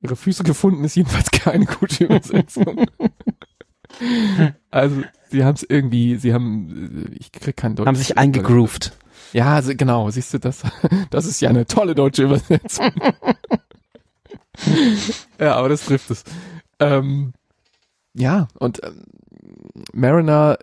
ihre 0.00 0.14
Füße 0.14 0.44
gefunden, 0.44 0.84
ist 0.84 0.94
jedenfalls 0.94 1.30
keine 1.32 1.66
gute 1.66 2.04
Übersetzung. 2.04 2.86
also, 4.70 5.02
sie 5.30 5.44
haben 5.44 5.54
es 5.56 5.66
irgendwie, 5.68 6.16
sie 6.16 6.32
haben, 6.32 7.08
äh, 7.10 7.16
ich 7.18 7.32
krieg 7.32 7.56
kein 7.56 7.74
Deutsch. 7.74 7.86
Haben 7.86 7.96
sich 7.96 8.16
eingegroovt. 8.16 8.92
Ja, 9.32 9.60
genau, 9.60 10.08
siehst 10.10 10.34
du, 10.34 10.38
das, 10.38 10.62
das 11.10 11.26
ist 11.26 11.40
ja 11.40 11.50
eine 11.50 11.66
tolle 11.66 11.94
deutsche 11.94 12.24
Übersetzung. 12.24 12.92
ja, 15.40 15.54
aber 15.56 15.68
das 15.68 15.84
trifft 15.84 16.10
es. 16.10 16.24
Ähm, 16.80 17.32
ja, 18.14 18.48
und 18.58 18.82
ähm, 18.84 19.04
Mariner, 19.92 20.58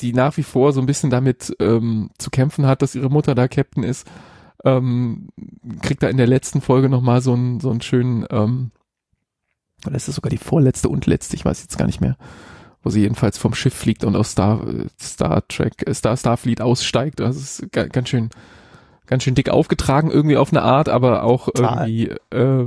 die 0.00 0.12
nach 0.12 0.36
wie 0.36 0.42
vor 0.42 0.72
so 0.72 0.80
ein 0.80 0.86
bisschen 0.86 1.10
damit 1.10 1.54
ähm, 1.60 2.10
zu 2.18 2.30
kämpfen 2.30 2.66
hat, 2.66 2.82
dass 2.82 2.94
ihre 2.94 3.10
Mutter 3.10 3.34
da 3.34 3.48
Captain 3.48 3.82
ist, 3.82 4.06
ähm, 4.64 5.28
kriegt 5.82 6.02
da 6.02 6.08
in 6.08 6.16
der 6.16 6.26
letzten 6.26 6.60
Folge 6.60 6.88
nochmal 6.88 7.20
so 7.20 7.32
einen, 7.32 7.60
so 7.60 7.70
einen 7.70 7.80
schönen, 7.80 8.26
ähm, 8.30 8.72
oder 9.86 9.96
ist 9.96 10.08
das 10.08 10.16
sogar 10.16 10.30
die 10.30 10.38
vorletzte 10.38 10.88
und 10.88 11.06
letzte, 11.06 11.36
ich 11.36 11.44
weiß 11.44 11.62
jetzt 11.62 11.78
gar 11.78 11.86
nicht 11.86 12.00
mehr, 12.00 12.16
wo 12.82 12.90
sie 12.90 13.00
jedenfalls 13.00 13.38
vom 13.38 13.54
Schiff 13.54 13.74
fliegt 13.74 14.04
und 14.04 14.16
aus 14.16 14.32
Star, 14.32 14.66
äh, 14.66 14.86
Star 15.00 15.46
Trek, 15.48 15.86
äh, 15.86 15.94
Star, 15.94 16.16
Starfleet 16.16 16.60
aussteigt. 16.60 17.20
Das 17.20 17.36
ist 17.36 17.72
ga, 17.72 17.86
ganz 17.86 18.08
schön, 18.08 18.30
ganz 19.06 19.22
schön 19.22 19.34
dick 19.34 19.48
aufgetragen 19.48 20.10
irgendwie 20.10 20.36
auf 20.36 20.52
eine 20.52 20.62
Art, 20.62 20.88
aber 20.88 21.22
auch 21.22 21.46
Total. 21.46 21.88
irgendwie, 21.88 22.16
äh, 22.30 22.66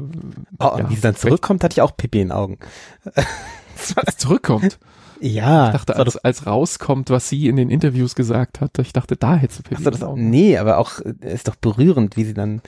Oh, 0.59 0.77
Ja, 0.77 0.89
wie 0.89 0.95
sie 0.95 1.01
dann 1.01 1.15
zurückkommt, 1.15 1.63
hatte 1.63 1.73
ich 1.73 1.81
auch 1.81 1.95
Pipi 1.95 2.21
in 2.21 2.27
den 2.29 2.31
Augen. 2.31 2.57
was 3.95 4.17
zurückkommt. 4.17 4.79
Ja. 5.21 5.67
Ich 5.67 5.73
dachte, 5.73 5.95
als, 5.97 6.17
als 6.17 6.45
rauskommt, 6.45 7.09
was 7.09 7.27
sie 7.29 7.47
in 7.47 7.57
den 7.57 7.69
Interviews 7.69 8.15
gesagt 8.15 8.61
hat, 8.61 8.79
ich 8.79 8.93
dachte, 8.93 9.17
da 9.17 9.35
hätte 9.35 9.55
sie 9.55 9.63
Pippi 9.63 9.83
in 9.83 9.91
das 9.91 10.03
auch? 10.03 10.15
Nee, 10.15 10.57
aber 10.57 10.77
auch 10.77 10.99
äh, 10.99 11.13
ist 11.21 11.47
doch 11.47 11.55
berührend, 11.55 12.15
wie 12.15 12.23
sie 12.23 12.33
dann 12.33 12.61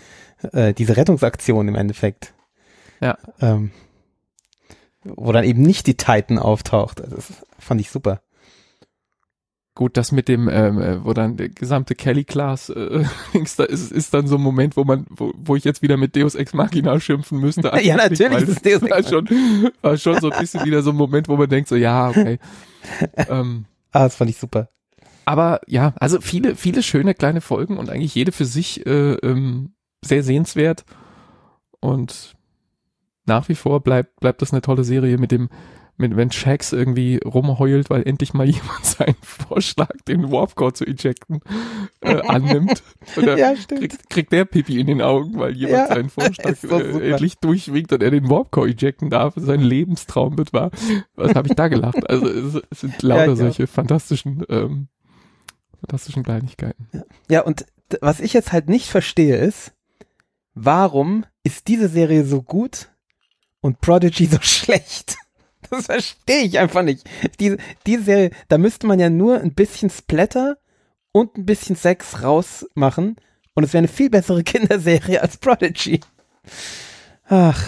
äh, 0.52 0.74
diese 0.74 0.98
Rettungsaktion 0.98 1.68
im 1.68 1.76
Endeffekt. 1.76 2.34
Ja. 3.00 3.18
Ähm, 3.40 3.72
wo 5.04 5.32
dann 5.32 5.46
eben 5.46 5.62
nicht 5.62 5.88
die 5.88 5.98
Titan 5.98 6.38
auftaucht. 6.38 7.02
Also 7.02 7.16
das 7.16 7.32
fand 7.58 7.82
ich 7.82 7.90
super. 7.90 8.22
Gut, 9.82 9.98
das 9.98 10.12
mit 10.12 10.28
dem, 10.28 10.48
ähm, 10.48 10.80
äh, 10.80 11.04
wo 11.04 11.12
dann 11.12 11.38
der 11.38 11.50
gesamte 11.50 11.96
Kelly-Class 11.96 12.70
äh, 12.70 13.04
Dings 13.34 13.56
da 13.56 13.64
ist, 13.64 13.92
ist 13.92 14.14
dann 14.14 14.28
so 14.28 14.36
ein 14.36 14.42
Moment, 14.44 14.78
wo 14.78 14.84
man, 14.84 15.08
wo, 15.10 15.34
wo 15.36 15.56
ich 15.56 15.64
jetzt 15.64 15.82
wieder 15.82 15.98
mit 15.98 16.16
Deus 16.16 16.36
Ex 16.36 16.54
Machina 16.54 17.00
schimpfen 17.00 17.40
müsste. 17.40 17.72
Ja, 17.82 17.96
natürlich, 17.96 18.46
das 18.46 18.62
Deus 18.62 18.84
Ex 18.84 18.92
war 18.92 19.04
schon, 19.04 19.28
war 19.82 19.98
schon 19.98 20.22
so 20.22 20.30
ein 20.30 20.40
bisschen 20.40 20.64
wieder 20.66 20.84
so 20.84 20.92
ein 20.92 20.96
Moment, 20.98 21.28
wo 21.30 21.36
man 21.36 21.50
denkt 21.50 21.68
so, 21.68 21.76
ja, 21.76 22.10
okay. 22.10 22.38
ähm, 23.28 23.66
Ah, 23.92 24.04
das 24.04 24.16
fand 24.18 24.30
ich 24.30 24.38
super. 24.38 24.70
aber 25.26 25.62
ja, 25.66 25.96
also 26.00 26.22
viele, 26.22 26.56
viele 26.56 26.84
schöne 26.84 27.16
kleine 27.16 27.42
Folgen 27.42 27.78
und 27.80 27.90
eigentlich 27.90 28.14
jede 28.14 28.32
für 28.32 28.46
sich 28.46 28.86
äh, 28.86 29.14
ähm, 29.14 29.74
sehr 30.06 30.22
sehenswert 30.22 30.86
und 31.80 32.36
nach 33.26 33.50
wie 33.50 33.56
vor 33.56 33.80
bleibt 33.82 34.20
bleibt 34.20 34.44
das 34.44 34.52
eine 34.52 34.62
tolle 34.62 34.84
Serie 34.84 35.18
mit 35.18 35.32
dem 35.32 35.50
mit 36.02 36.18
wenn 36.18 36.32
Shax 36.32 36.74
irgendwie 36.74 37.20
rumheult, 37.24 37.90
weil 37.90 38.04
endlich 38.08 38.34
mal 38.34 38.46
jemand 38.50 38.86
seinen 38.86 39.16
Vorschlag, 39.22 39.92
den 40.08 40.32
Warpcore 40.32 40.74
zu 40.74 40.86
ejecten, 40.86 41.40
äh, 42.02 42.22
annimmt. 42.28 42.84
Oder 43.18 43.38
Ja, 43.38 43.56
stimmt. 43.56 43.80
kriegt, 43.80 44.10
kriegt 44.10 44.32
der 44.34 44.46
Pipi 44.46 44.80
in 44.80 44.88
den 44.88 45.02
Augen, 45.02 45.40
weil 45.40 45.56
jemand 45.56 45.88
Ja, 45.90 45.96
seinen 45.96 46.10
Vorschlag 46.10 46.62
äh, 46.64 47.12
endlich 47.12 47.36
durchwinkt 47.38 47.94
und 47.94 48.04
er 48.04 48.12
den 48.12 48.30
Warpcore 48.30 48.68
ejecten 48.70 49.10
darf, 49.10 49.36
sein 49.38 49.62
Lebenstraum 49.62 50.38
wird 50.38 50.52
wahr. 50.52 50.72
Was 51.16 51.36
habe 51.36 51.48
ich 51.48 51.56
da 51.56 51.68
gelacht? 51.70 52.10
Also 52.10 52.28
es, 52.28 52.62
es 52.70 52.82
sind 52.82 53.02
lauter 53.02 53.28
Ja, 53.30 53.36
solche 53.36 53.68
fantastischen 53.68 54.44
ähm, 54.50 54.88
fantastischen 55.80 56.24
Kleinigkeiten. 56.24 56.88
Ja, 57.30 57.42
und 57.42 57.66
was 58.02 58.20
ich 58.20 58.34
jetzt 58.34 58.52
halt 58.52 58.70
nicht 58.70 58.88
verstehe 58.88 59.38
ist, 59.38 59.74
warum 60.54 61.26
ist 61.44 61.68
diese 61.68 61.88
Serie 61.88 62.24
so 62.26 62.42
gut 62.42 62.90
und 63.62 63.82
Prodigy 63.82 64.28
so 64.28 64.38
schlecht? 64.42 65.16
Das 65.72 65.86
verstehe 65.88 66.44
ich 66.44 66.60
einfach 66.60 66.84
nicht. 66.84 67.10
Diese, 67.40 67.58
diese 67.88 68.04
Serie, 68.04 68.32
da 68.50 68.58
müsste 68.58 68.86
man 68.88 69.00
ja 69.00 69.10
nur 69.10 69.40
ein 69.40 69.54
bisschen 69.54 69.90
Splatter 69.90 70.58
und 71.12 71.38
ein 71.38 71.46
bisschen 71.46 71.76
Sex 71.76 72.22
rausmachen 72.22 73.16
und 73.54 73.64
es 73.64 73.74
wäre 73.74 73.80
eine 73.80 73.88
viel 73.88 74.10
bessere 74.10 74.44
Kinderserie 74.46 75.22
als 75.22 75.38
Prodigy. 75.38 76.02
Ach, 77.26 77.64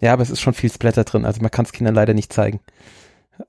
ja, 0.00 0.12
aber 0.12 0.22
es 0.22 0.30
ist 0.30 0.40
schon 0.40 0.54
viel 0.54 0.70
Splatter 0.70 1.04
drin, 1.04 1.24
also 1.24 1.40
man 1.40 1.50
kann 1.50 1.64
es 1.64 1.72
Kindern 1.72 1.94
leider 1.94 2.14
nicht 2.14 2.32
zeigen. 2.32 2.60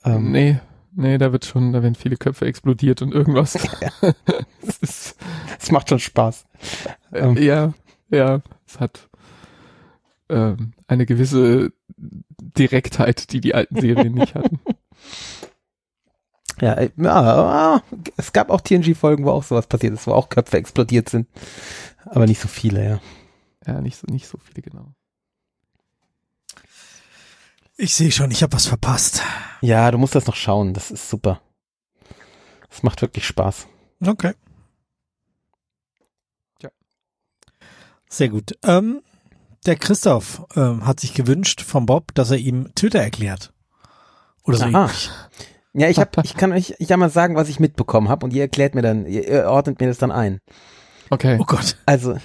Ähm, 0.06 0.32
nee, 0.32 0.60
nee, 0.96 1.18
da 1.18 1.32
wird 1.32 1.46
schon, 1.46 1.74
da 1.74 1.84
werden 1.84 1.96
viele 1.96 2.18
Köpfe 2.18 2.46
explodiert 2.46 3.02
und 3.02 3.14
irgendwas. 3.14 3.54
das 4.62 4.78
ist, 4.82 5.16
Es 5.60 5.72
macht 5.72 5.90
schon 5.90 6.00
Spaß. 6.00 6.46
äh, 7.12 7.20
Ähm. 7.20 7.38
ja, 7.38 7.74
ja, 8.10 8.42
es 8.66 8.80
hat 8.80 9.10
ähm, 10.30 10.74
eine 10.88 11.06
gewisse 11.06 11.72
Direktheit, 11.98 13.32
die 13.32 13.42
die 13.42 13.56
alten 13.56 13.80
Serien 13.80 14.14
nicht 14.14 14.36
hatten. 14.36 14.60
Ja, 16.60 16.74
äh, 16.74 16.90
ja, 16.98 17.84
es 18.18 18.34
gab 18.34 18.50
auch 18.50 18.62
TNG-Folgen, 18.62 19.26
wo 19.26 19.32
auch 19.32 19.44
sowas 19.44 19.68
passiert 19.68 19.94
ist, 19.94 20.08
wo 20.08 20.14
auch 20.14 20.30
Köpfe 20.30 20.58
explodiert 20.58 21.10
sind. 21.10 21.28
Aber 22.06 22.26
nicht 22.26 22.40
so 22.40 22.48
viele, 22.48 22.84
ja. 22.84 23.00
Ja, 23.66 23.82
nicht 23.82 23.98
so, 23.98 24.08
nicht 24.08 24.28
so 24.28 24.38
viele, 24.38 24.62
genau. 24.62 24.94
Ich 27.76 27.94
sehe 27.94 28.12
schon, 28.12 28.32
ich 28.32 28.42
habe 28.42 28.54
was 28.54 28.66
verpasst. 28.66 29.22
Ja, 29.62 29.92
du 29.92 30.00
musst 30.00 30.16
das 30.16 30.26
noch 30.26 30.36
schauen, 30.36 30.74
das 30.74 30.90
ist 30.90 31.10
super. 31.10 31.42
Es 32.72 32.82
macht 32.82 33.02
wirklich 33.02 33.26
Spaß. 33.28 33.68
Okay. 34.06 34.34
Tja. 36.60 36.72
Sehr 38.10 38.30
gut. 38.30 38.58
Ähm, 38.64 39.04
der 39.66 39.76
Christoph 39.76 40.44
ähm, 40.56 40.86
hat 40.86 41.00
sich 41.00 41.14
gewünscht 41.14 41.62
vom 41.62 41.86
Bob, 41.86 42.14
dass 42.14 42.32
er 42.32 42.38
ihm 42.38 42.74
Twitter 42.76 43.00
erklärt. 43.00 43.54
Oder 44.44 44.58
so 44.58 44.66
Aha. 44.66 44.84
ähnlich. 44.84 45.10
Ja, 45.74 45.90
ich 45.90 46.00
hab, 46.00 46.18
ich 46.24 46.36
kann 46.36 46.52
euch 46.52 46.76
ich 46.80 46.88
kann 46.88 47.00
mal 47.00 47.10
sagen, 47.10 47.36
was 47.36 47.50
ich 47.50 47.60
mitbekommen 47.60 48.10
habe 48.10 48.26
und 48.26 48.34
ihr 48.34 48.42
erklärt 48.44 48.76
mir 48.76 48.82
dann, 48.82 49.06
ihr, 49.06 49.28
ihr 49.28 49.50
ordnet 49.50 49.80
mir 49.80 49.88
das 49.88 49.98
dann 49.98 50.12
ein. 50.12 50.40
Okay. 51.10 51.38
Oh 51.40 51.46
Gott. 51.46 51.78
Also, 51.86 52.18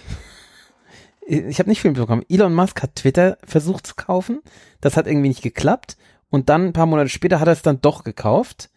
ich 1.27 1.59
habe 1.59 1.69
nicht 1.69 1.81
viel 1.81 1.91
mitbekommen. 1.91 2.25
Elon 2.29 2.55
Musk 2.55 2.83
hat 2.83 2.97
Twitter 2.97 3.39
versucht 3.45 3.87
zu 3.87 3.95
kaufen. 3.95 4.41
Das 4.81 4.97
hat 4.97 5.07
irgendwie 5.07 5.29
nicht 5.29 5.43
geklappt. 5.43 5.97
Und 6.31 6.49
dann 6.49 6.67
ein 6.67 6.73
paar 6.73 6.87
Monate 6.87 7.11
später 7.11 7.41
hat 7.41 7.49
er 7.49 7.53
es 7.53 7.63
dann 7.63 7.81
doch 7.81 8.05
gekauft. 8.05 8.71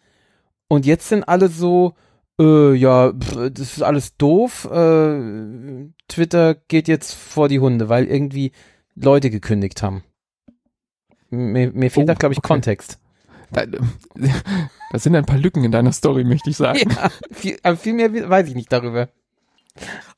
Und 0.68 0.84
jetzt 0.84 1.08
sind 1.08 1.24
alle 1.24 1.48
so, 1.48 1.94
äh, 2.40 2.74
ja, 2.74 3.12
pf, 3.12 3.50
das 3.52 3.76
ist 3.76 3.82
alles 3.82 4.16
doof. 4.16 4.64
Äh, 4.70 5.88
Twitter 6.08 6.54
geht 6.68 6.88
jetzt 6.88 7.14
vor 7.14 7.48
die 7.48 7.60
Hunde, 7.60 7.88
weil 7.88 8.06
irgendwie 8.06 8.52
Leute 8.94 9.30
gekündigt 9.30 9.82
haben. 9.82 10.02
Mir, 11.30 11.72
mir 11.72 11.90
fehlt 11.90 12.04
Oh, 12.04 12.08
da, 12.08 12.14
glaube 12.14 12.32
ich, 12.34 12.38
okay. 12.38 12.48
Kontext. 12.48 12.98
Da, 13.52 13.64
da 13.66 14.98
sind 14.98 15.14
ein 15.14 15.24
paar 15.26 15.38
Lücken 15.38 15.64
in 15.64 15.70
deiner 15.72 15.92
Story, 15.92 16.24
möchte 16.24 16.50
ich 16.50 16.56
sagen. 16.56 16.78
Ja, 16.90 17.10
viel, 17.32 17.58
aber 17.62 17.76
viel 17.76 17.92
mehr 17.94 18.12
weiß 18.28 18.48
ich 18.48 18.54
nicht 18.54 18.72
darüber. 18.72 19.08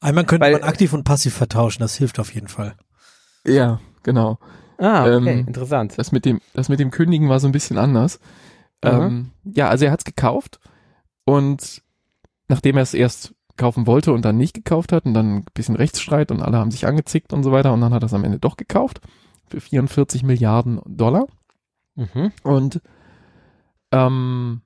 Einmal 0.00 0.24
könnte 0.24 0.46
Weil- 0.46 0.52
man 0.52 0.62
aktiv 0.62 0.92
und 0.92 1.04
passiv 1.04 1.34
vertauschen, 1.34 1.80
das 1.80 1.96
hilft 1.96 2.18
auf 2.20 2.32
jeden 2.34 2.48
Fall. 2.48 2.76
Ja, 3.44 3.80
genau. 4.02 4.38
Ah, 4.78 5.02
okay, 5.02 5.16
Ähm, 5.16 5.46
interessant. 5.48 5.94
Das 5.98 6.12
mit 6.12 6.24
dem, 6.24 6.40
das 6.54 6.68
mit 6.68 6.78
dem 6.80 6.90
Kündigen 6.90 7.28
war 7.28 7.40
so 7.40 7.48
ein 7.48 7.52
bisschen 7.52 7.78
anders. 7.78 8.20
Aha. 8.82 9.06
Ähm, 9.06 9.32
ja, 9.44 9.68
also 9.68 9.84
er 9.86 9.90
hat 9.90 10.00
es 10.00 10.04
gekauft 10.04 10.60
und 11.24 11.82
nachdem 12.48 12.76
er 12.76 12.82
es 12.82 12.94
erst 12.94 13.34
kaufen 13.56 13.86
wollte 13.86 14.12
und 14.12 14.24
dann 14.24 14.36
nicht 14.36 14.54
gekauft 14.54 14.92
hat 14.92 15.04
und 15.04 15.14
dann 15.14 15.38
ein 15.38 15.44
bisschen 15.54 15.76
Rechtsstreit 15.76 16.30
und 16.30 16.42
alle 16.42 16.58
haben 16.58 16.70
sich 16.70 16.86
angezickt 16.86 17.32
und 17.32 17.42
so 17.42 17.50
weiter 17.52 17.72
und 17.72 17.80
dann 17.80 17.92
hat 17.92 18.02
er 18.02 18.06
es 18.06 18.14
am 18.14 18.24
Ende 18.24 18.38
doch 18.38 18.56
gekauft 18.56 19.00
für 19.46 19.60
44 19.60 20.22
Milliarden 20.22 20.80
Dollar 20.86 21.26
Mhm. 21.96 22.30
und 22.44 22.80
ähm, 23.90 24.60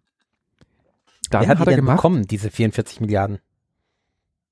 dann 1.30 1.40
Wer 1.42 1.48
hat, 1.48 1.58
hat 1.60 1.66
die 1.66 1.70
er 1.70 1.76
denn 1.76 1.84
gemacht, 1.84 1.96
bekommen, 1.96 2.26
diese 2.26 2.50
44 2.50 3.00
Milliarden? 3.00 3.38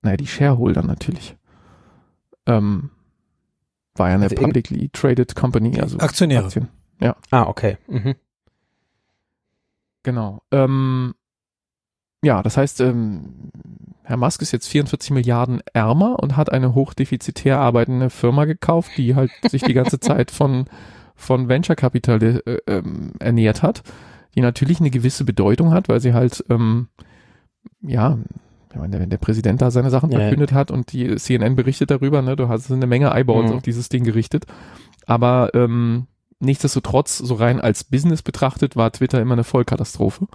naja, 0.00 0.16
die 0.16 0.26
Shareholder 0.26 0.82
natürlich. 0.82 1.36
Ähm, 2.46 2.88
war 3.96 4.08
ja 4.08 4.14
eine 4.14 4.24
Also 4.24 4.36
publicly 4.36 4.88
traded 4.88 5.34
company, 5.36 5.78
also 5.78 5.98
Aktionäre. 5.98 6.44
Aktien. 6.46 6.68
Ah, 7.30 7.42
okay. 7.48 7.76
Mhm. 7.86 8.14
Genau. 10.02 10.42
Ähm, 10.50 11.14
ja, 12.22 12.42
das 12.42 12.56
heißt, 12.56 12.80
ähm, 12.80 13.50
Herr 14.02 14.16
Musk 14.16 14.42
ist 14.42 14.52
jetzt 14.52 14.68
44 14.68 15.10
Milliarden 15.12 15.60
ärmer 15.72 16.18
und 16.20 16.36
hat 16.36 16.50
eine 16.50 16.74
hochdefizitär 16.74 17.58
arbeitende 17.58 18.10
Firma 18.10 18.44
gekauft, 18.44 18.90
die 18.96 19.14
halt 19.14 19.30
sich 19.48 19.62
die 19.62 19.74
ganze 19.74 20.00
Zeit 20.00 20.30
von, 20.30 20.66
von 21.14 21.48
Venture 21.48 21.76
Capital 21.76 22.42
äh, 22.44 22.58
ähm, 22.66 23.12
ernährt 23.20 23.62
hat, 23.62 23.82
die 24.34 24.40
natürlich 24.40 24.80
eine 24.80 24.90
gewisse 24.90 25.24
Bedeutung 25.24 25.72
hat, 25.72 25.88
weil 25.88 26.00
sie 26.00 26.12
halt, 26.12 26.44
ähm, 26.50 26.88
ja, 27.82 28.18
wenn 28.74 29.10
der 29.10 29.18
Präsident 29.18 29.62
da 29.62 29.70
seine 29.70 29.90
Sachen 29.90 30.10
ja. 30.10 30.18
verkündet 30.18 30.52
hat 30.52 30.70
und 30.70 30.92
die 30.92 31.16
CNN 31.16 31.56
berichtet 31.56 31.90
darüber, 31.90 32.22
ne, 32.22 32.36
du 32.36 32.48
hast 32.48 32.70
eine 32.70 32.86
Menge 32.86 33.12
Eyeballs 33.14 33.50
Mhm. 33.50 33.56
auf 33.56 33.62
dieses 33.62 33.88
Ding 33.88 34.04
gerichtet. 34.04 34.44
Aber 35.06 35.50
ähm, 35.54 36.06
nichtsdestotrotz, 36.38 37.18
so 37.18 37.34
rein 37.34 37.60
als 37.60 37.84
Business 37.84 38.22
betrachtet, 38.22 38.76
war 38.76 38.92
Twitter 38.92 39.20
immer 39.20 39.34
eine 39.34 39.44
Vollkatastrophe. 39.44 40.26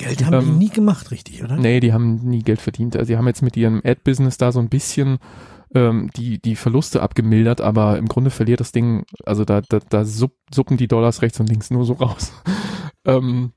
Geld 0.00 0.24
haben 0.24 0.40
die 0.40 0.50
Ähm, 0.50 0.58
nie 0.58 0.70
gemacht, 0.70 1.10
richtig, 1.10 1.44
oder? 1.44 1.56
Nee, 1.56 1.80
die 1.80 1.92
haben 1.92 2.16
nie 2.16 2.42
Geld 2.42 2.60
verdient. 2.60 2.96
Also 2.96 3.12
die 3.12 3.18
haben 3.18 3.26
jetzt 3.26 3.42
mit 3.42 3.56
ihrem 3.56 3.82
Ad-Business 3.84 4.38
da 4.38 4.50
so 4.50 4.58
ein 4.58 4.70
bisschen 4.70 5.18
ähm, 5.74 6.10
die, 6.16 6.40
die 6.40 6.56
Verluste 6.56 7.02
abgemildert, 7.02 7.60
aber 7.60 7.98
im 7.98 8.06
Grunde 8.06 8.30
verliert 8.30 8.60
das 8.60 8.72
Ding, 8.72 9.04
also 9.24 9.44
da, 9.44 9.60
da, 9.60 9.78
da 9.88 10.04
supp, 10.04 10.32
suppen 10.52 10.78
die 10.78 10.88
Dollars 10.88 11.22
rechts 11.22 11.38
und 11.38 11.48
links 11.48 11.70
nur 11.70 11.84
so 11.84 11.92
raus. 11.92 12.32
ähm, 13.04 13.52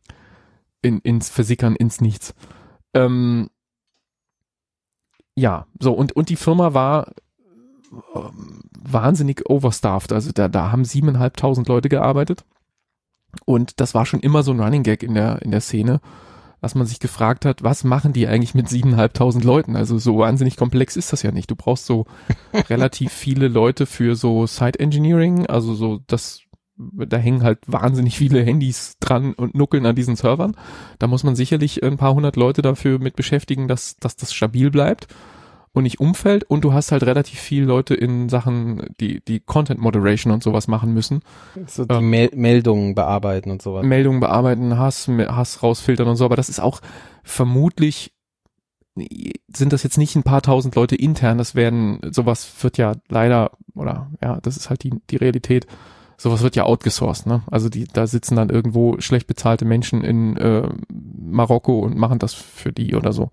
in, 0.81 0.99
ins 0.99 1.29
Versickern, 1.29 1.75
ins 1.75 2.01
Nichts. 2.01 2.35
Ähm, 2.93 3.49
ja, 5.35 5.65
so, 5.79 5.93
und, 5.93 6.11
und 6.11 6.27
die 6.27 6.35
Firma 6.35 6.73
war 6.73 7.13
ähm, 8.15 8.63
wahnsinnig 8.77 9.49
overstaffed. 9.49 10.11
Also 10.11 10.31
da, 10.33 10.49
da 10.49 10.73
haben 10.73 10.83
siebeneinhalbtausend 10.83 11.69
Leute 11.69 11.87
gearbeitet. 11.87 12.43
Und 13.45 13.79
das 13.79 13.95
war 13.95 14.05
schon 14.05 14.19
immer 14.19 14.43
so 14.43 14.51
ein 14.51 14.59
Running 14.59 14.83
Gag 14.83 15.03
in 15.03 15.15
der, 15.15 15.41
in 15.41 15.51
der 15.51 15.61
Szene 15.61 16.01
dass 16.63 16.75
man 16.75 16.87
sich 16.87 17.01
gefragt 17.01 17.43
hat, 17.43 17.61
was 17.61 17.83
machen 17.83 18.13
die 18.13 18.25
eigentlich 18.25 18.55
mit 18.55 18.69
siebeneinhalbtausend 18.69 19.43
Leuten? 19.43 19.75
Also 19.75 19.97
so 19.97 20.17
wahnsinnig 20.19 20.55
komplex 20.55 20.95
ist 20.95 21.11
das 21.11 21.21
ja 21.21 21.33
nicht. 21.33 21.51
Du 21.51 21.57
brauchst 21.57 21.85
so 21.85 22.05
relativ 22.69 23.11
viele 23.11 23.49
Leute 23.49 23.85
für 23.85 24.15
so 24.15 24.47
Site 24.47 24.79
Engineering, 24.79 25.45
also 25.45 25.75
so 25.75 25.99
das, 26.07 26.39
da 26.77 27.17
hängen 27.17 27.43
halt 27.43 27.59
wahnsinnig 27.67 28.17
viele 28.17 28.41
Handys 28.41 28.95
dran 29.01 29.33
und 29.33 29.55
nuckeln 29.55 29.85
an 29.85 29.97
diesen 29.97 30.15
Servern. 30.15 30.55
Da 30.99 31.07
muss 31.07 31.25
man 31.25 31.35
sicherlich 31.35 31.83
ein 31.83 31.97
paar 31.97 32.13
hundert 32.13 32.37
Leute 32.37 32.61
dafür 32.61 32.97
mit 32.97 33.17
beschäftigen, 33.17 33.67
dass, 33.67 33.97
dass 33.97 34.15
das 34.15 34.33
stabil 34.33 34.71
bleibt 34.71 35.09
und 35.73 35.83
nicht 35.83 35.99
umfällt. 35.99 36.43
Und 36.43 36.63
du 36.63 36.73
hast 36.73 36.91
halt 36.91 37.03
relativ 37.03 37.39
viele 37.39 37.65
Leute 37.65 37.95
in 37.95 38.29
Sachen, 38.29 38.87
die, 38.99 39.21
die 39.25 39.39
Content 39.39 39.81
Moderation 39.81 40.31
und 40.31 40.43
sowas 40.43 40.67
machen 40.67 40.93
müssen. 40.93 41.21
So 41.67 41.85
die 41.85 41.93
Ähm, 41.93 42.09
Mel 42.09 42.29
Meldungen 42.33 42.95
bearbeiten 42.95 43.51
und 43.51 43.61
sowas. 43.61 43.83
Meldungen 43.83 44.19
bearbeiten, 44.19 44.77
Hass, 44.77 45.07
Hass 45.07 45.63
rausfiltern 45.63 46.07
und 46.07 46.15
so, 46.15 46.25
aber 46.25 46.35
das 46.35 46.49
ist 46.49 46.59
auch 46.59 46.79
vermutlich 47.23 48.13
sind 49.55 49.73
das 49.73 49.81
jetzt 49.81 49.97
nicht 49.97 50.15
ein 50.15 50.21
paar 50.21 50.43
tausend 50.43 50.75
Leute 50.75 50.95
intern, 50.95 51.39
das 51.39 51.55
werden, 51.55 51.99
sowas 52.11 52.47
wird 52.61 52.77
ja 52.77 52.93
leider, 53.09 53.51
oder 53.73 54.11
ja, 54.21 54.39
das 54.41 54.55
ist 54.55 54.69
halt 54.69 54.83
die, 54.83 54.91
die 55.09 55.15
Realität, 55.15 55.65
sowas 56.17 56.43
wird 56.43 56.55
ja 56.55 56.65
outgesourced, 56.65 57.25
ne? 57.25 57.41
Also 57.49 57.69
die, 57.69 57.85
da 57.85 58.05
sitzen 58.05 58.35
dann 58.35 58.51
irgendwo 58.51 58.99
schlecht 58.99 59.25
bezahlte 59.25 59.65
Menschen 59.65 60.03
in 60.03 60.37
äh, 60.37 60.69
Marokko 60.91 61.79
und 61.79 61.97
machen 61.97 62.19
das 62.19 62.33
für 62.35 62.71
die 62.71 62.95
oder 62.95 63.13
so. 63.13 63.31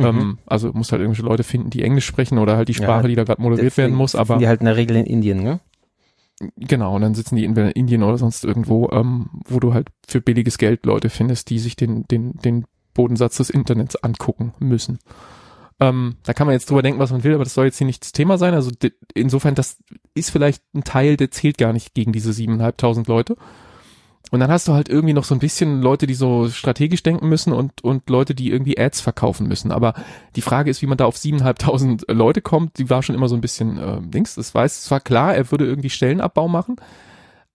Mhm. 0.00 0.06
Ähm, 0.06 0.38
also 0.46 0.72
muss 0.72 0.92
halt 0.92 1.00
irgendwelche 1.00 1.26
Leute 1.26 1.44
finden, 1.44 1.70
die 1.70 1.82
Englisch 1.82 2.06
sprechen 2.06 2.38
oder 2.38 2.56
halt 2.56 2.68
die 2.68 2.72
Ja, 2.72 2.82
Sprache, 2.82 3.08
die 3.08 3.14
da 3.14 3.24
gerade 3.24 3.40
moderiert 3.42 3.76
werden 3.76 3.96
muss, 3.96 4.14
aber 4.14 4.38
Die 4.38 4.48
halt 4.48 4.60
in 4.60 4.66
der 4.66 4.76
Regel 4.76 4.96
in 4.96 5.06
Indien, 5.06 5.42
ne? 5.42 5.60
Genau, 6.56 6.96
und 6.96 7.02
dann 7.02 7.14
sitzen 7.14 7.36
die 7.36 7.44
entweder 7.44 7.66
in 7.66 7.72
Indien 7.72 8.02
oder 8.02 8.16
sonst 8.16 8.44
irgendwo, 8.44 8.88
ähm, 8.92 9.28
wo 9.46 9.60
du 9.60 9.74
halt 9.74 9.88
für 10.08 10.22
billiges 10.22 10.56
Geld 10.56 10.86
Leute 10.86 11.10
findest, 11.10 11.50
die 11.50 11.58
sich 11.58 11.76
den, 11.76 12.04
den, 12.04 12.32
den 12.38 12.64
Bodensatz 12.94 13.36
des 13.36 13.50
Internets 13.50 13.96
angucken 13.96 14.54
müssen. 14.58 14.98
Ähm, 15.80 16.16
da 16.24 16.32
kann 16.32 16.46
man 16.46 16.54
jetzt 16.54 16.70
drüber 16.70 16.82
denken, 16.82 17.00
was 17.00 17.10
man 17.10 17.24
will, 17.24 17.34
aber 17.34 17.44
das 17.44 17.54
soll 17.54 17.66
jetzt 17.66 17.78
hier 17.78 17.86
nicht 17.86 18.02
das 18.02 18.12
Thema 18.12 18.38
sein. 18.38 18.54
Also 18.54 18.70
insofern, 19.14 19.54
das 19.54 19.78
ist 20.14 20.30
vielleicht 20.30 20.62
ein 20.74 20.84
Teil, 20.84 21.16
der 21.16 21.30
zählt 21.30 21.58
gar 21.58 21.72
nicht 21.72 21.94
gegen 21.94 22.12
diese 22.12 22.32
siebeneinhalbtausend 22.32 23.06
Leute. 23.06 23.36
Und 24.30 24.38
dann 24.38 24.50
hast 24.50 24.68
du 24.68 24.74
halt 24.74 24.88
irgendwie 24.88 25.12
noch 25.12 25.24
so 25.24 25.34
ein 25.34 25.40
bisschen 25.40 25.82
Leute, 25.82 26.06
die 26.06 26.14
so 26.14 26.48
strategisch 26.48 27.02
denken 27.02 27.28
müssen 27.28 27.52
und, 27.52 27.82
und 27.82 28.08
Leute, 28.08 28.34
die 28.34 28.50
irgendwie 28.50 28.78
Ads 28.78 29.00
verkaufen 29.00 29.48
müssen. 29.48 29.72
Aber 29.72 29.94
die 30.36 30.42
Frage 30.42 30.70
ist, 30.70 30.82
wie 30.82 30.86
man 30.86 30.98
da 30.98 31.06
auf 31.06 31.16
siebeneinhalbtausend 31.16 32.04
Leute 32.08 32.40
kommt. 32.40 32.78
Die 32.78 32.88
war 32.90 33.02
schon 33.02 33.16
immer 33.16 33.28
so 33.28 33.34
ein 33.34 33.40
bisschen 33.40 33.78
äh, 33.78 34.00
Dings. 34.02 34.36
Das 34.36 34.54
weiß 34.54 34.82
zwar 34.82 35.00
klar, 35.00 35.34
er 35.34 35.50
würde 35.50 35.66
irgendwie 35.66 35.90
Stellenabbau 35.90 36.46
machen, 36.46 36.76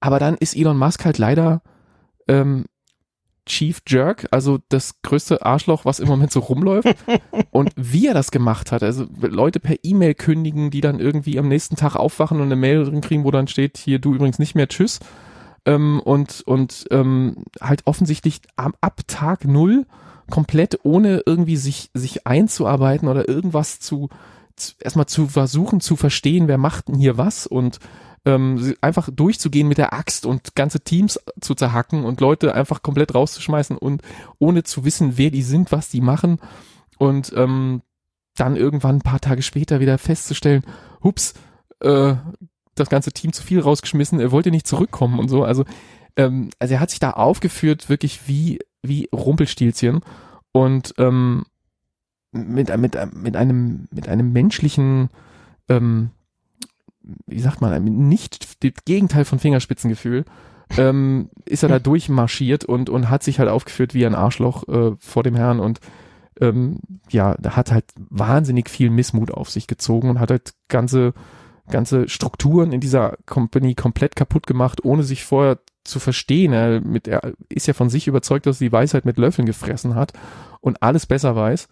aber 0.01 0.19
dann 0.19 0.35
ist 0.35 0.55
Elon 0.55 0.77
Musk 0.77 1.05
halt 1.05 1.17
leider 1.17 1.61
ähm, 2.27 2.65
Chief 3.45 3.79
Jerk, 3.87 4.27
also 4.31 4.59
das 4.69 5.01
größte 5.03 5.45
Arschloch, 5.45 5.85
was 5.85 5.99
im 5.99 6.07
Moment 6.07 6.31
so 6.31 6.39
rumläuft. 6.39 6.95
und 7.51 7.71
wie 7.75 8.07
er 8.07 8.13
das 8.13 8.31
gemacht 8.31 8.71
hat, 8.71 8.83
also 8.83 9.05
Leute 9.21 9.59
per 9.59 9.77
E-Mail 9.83 10.15
kündigen, 10.15 10.71
die 10.71 10.81
dann 10.81 10.99
irgendwie 10.99 11.39
am 11.39 11.47
nächsten 11.47 11.75
Tag 11.75 11.95
aufwachen 11.95 12.39
und 12.39 12.45
eine 12.45 12.55
Mail 12.55 12.83
drin 12.83 13.01
kriegen, 13.01 13.23
wo 13.23 13.31
dann 13.31 13.47
steht, 13.47 13.77
hier 13.77 13.99
du 13.99 14.15
übrigens 14.15 14.39
nicht 14.39 14.55
mehr, 14.55 14.67
tschüss. 14.67 14.99
Ähm, 15.65 15.99
und 15.99 16.41
und 16.45 16.85
ähm, 16.91 17.45
halt 17.61 17.81
offensichtlich 17.85 18.41
ab, 18.55 18.73
ab 18.81 19.01
Tag 19.07 19.45
null 19.45 19.85
komplett 20.29 20.79
ohne 20.83 21.21
irgendwie 21.25 21.57
sich 21.57 21.89
sich 21.93 22.25
einzuarbeiten 22.25 23.07
oder 23.07 23.27
irgendwas 23.27 23.79
zu, 23.79 24.09
zu 24.55 24.73
erstmal 24.79 25.05
zu 25.05 25.27
versuchen 25.27 25.81
zu 25.81 25.95
verstehen, 25.95 26.47
wer 26.47 26.57
macht 26.57 26.87
denn 26.87 26.95
hier 26.95 27.17
was 27.17 27.47
und 27.47 27.79
ähm, 28.25 28.73
einfach 28.81 29.09
durchzugehen 29.11 29.67
mit 29.67 29.77
der 29.77 29.93
Axt 29.93 30.25
und 30.25 30.55
ganze 30.55 30.79
Teams 30.79 31.19
zu 31.41 31.53
zerhacken 31.53 32.03
und 32.03 32.21
Leute 32.21 32.55
einfach 32.55 32.81
komplett 32.81 33.13
rauszuschmeißen 33.13 33.77
und 33.77 34.01
ohne 34.39 34.63
zu 34.63 34.83
wissen, 34.83 35.17
wer 35.17 35.29
die 35.29 35.43
sind, 35.43 35.71
was 35.71 35.89
die 35.89 36.01
machen 36.01 36.39
und 36.97 37.31
ähm, 37.35 37.81
dann 38.35 38.55
irgendwann 38.55 38.97
ein 38.97 39.01
paar 39.01 39.21
Tage 39.21 39.43
später 39.43 39.79
wieder 39.79 39.97
festzustellen, 39.97 40.63
hups, 41.03 41.35
äh, 41.81 42.15
das 42.75 42.89
ganze 42.89 43.11
Team 43.11 43.33
zu 43.33 43.43
viel 43.43 43.59
rausgeschmissen, 43.59 44.19
er 44.19 44.31
wollte 44.31 44.51
nicht 44.51 44.67
zurückkommen 44.67 45.19
und 45.19 45.29
so. 45.29 45.43
Also, 45.43 45.65
ähm, 46.15 46.49
also 46.59 46.73
er 46.75 46.79
hat 46.79 46.89
sich 46.89 46.99
da 46.99 47.11
aufgeführt, 47.11 47.89
wirklich 47.89 48.27
wie, 48.27 48.59
wie 48.83 49.09
Rumpelstilzchen 49.13 50.01
und 50.51 50.93
ähm, 50.97 51.45
mit, 52.31 52.75
mit, 52.77 52.97
mit 53.13 53.35
einem, 53.35 53.87
mit 53.91 54.09
einem 54.09 54.33
menschlichen 54.33 55.09
ähm, 55.69 56.11
wie 57.27 57.39
sagt 57.39 57.61
man, 57.61 57.83
nicht 57.83 58.63
das 58.63 58.71
Gegenteil 58.85 59.25
von 59.25 59.39
Fingerspitzengefühl, 59.39 60.25
ähm, 60.77 61.29
ist 61.45 61.63
er 61.63 61.69
da 61.69 61.79
durchmarschiert 61.79 62.65
und, 62.65 62.89
und 62.89 63.09
hat 63.09 63.23
sich 63.23 63.39
halt 63.39 63.49
aufgeführt 63.49 63.93
wie 63.93 64.05
ein 64.05 64.15
Arschloch 64.15 64.67
äh, 64.67 64.95
vor 64.99 65.23
dem 65.23 65.35
Herrn 65.35 65.59
und 65.59 65.79
ähm, 66.41 66.79
ja, 67.09 67.35
da 67.39 67.55
hat 67.55 67.71
halt 67.71 67.85
wahnsinnig 68.09 68.69
viel 68.69 68.89
Missmut 68.89 69.31
auf 69.31 69.49
sich 69.49 69.67
gezogen 69.67 70.09
und 70.09 70.19
hat 70.19 70.31
halt 70.31 70.53
ganze, 70.67 71.13
ganze 71.69 72.07
Strukturen 72.09 72.71
in 72.71 72.81
dieser 72.81 73.17
Company 73.25 73.75
komplett 73.75 74.15
kaputt 74.15 74.47
gemacht, 74.47 74.83
ohne 74.83 75.03
sich 75.03 75.23
vorher 75.23 75.59
zu 75.83 75.99
verstehen. 75.99 76.53
Er, 76.53 76.81
mit, 76.81 77.07
er 77.07 77.33
ist 77.49 77.67
ja 77.67 77.73
von 77.73 77.89
sich 77.89 78.07
überzeugt, 78.07 78.45
dass 78.45 78.61
er 78.61 78.67
die 78.67 78.71
Weisheit 78.71 79.05
mit 79.05 79.17
Löffeln 79.17 79.45
gefressen 79.45 79.95
hat 79.95 80.13
und 80.61 80.81
alles 80.81 81.05
besser 81.05 81.35
weiß. 81.35 81.67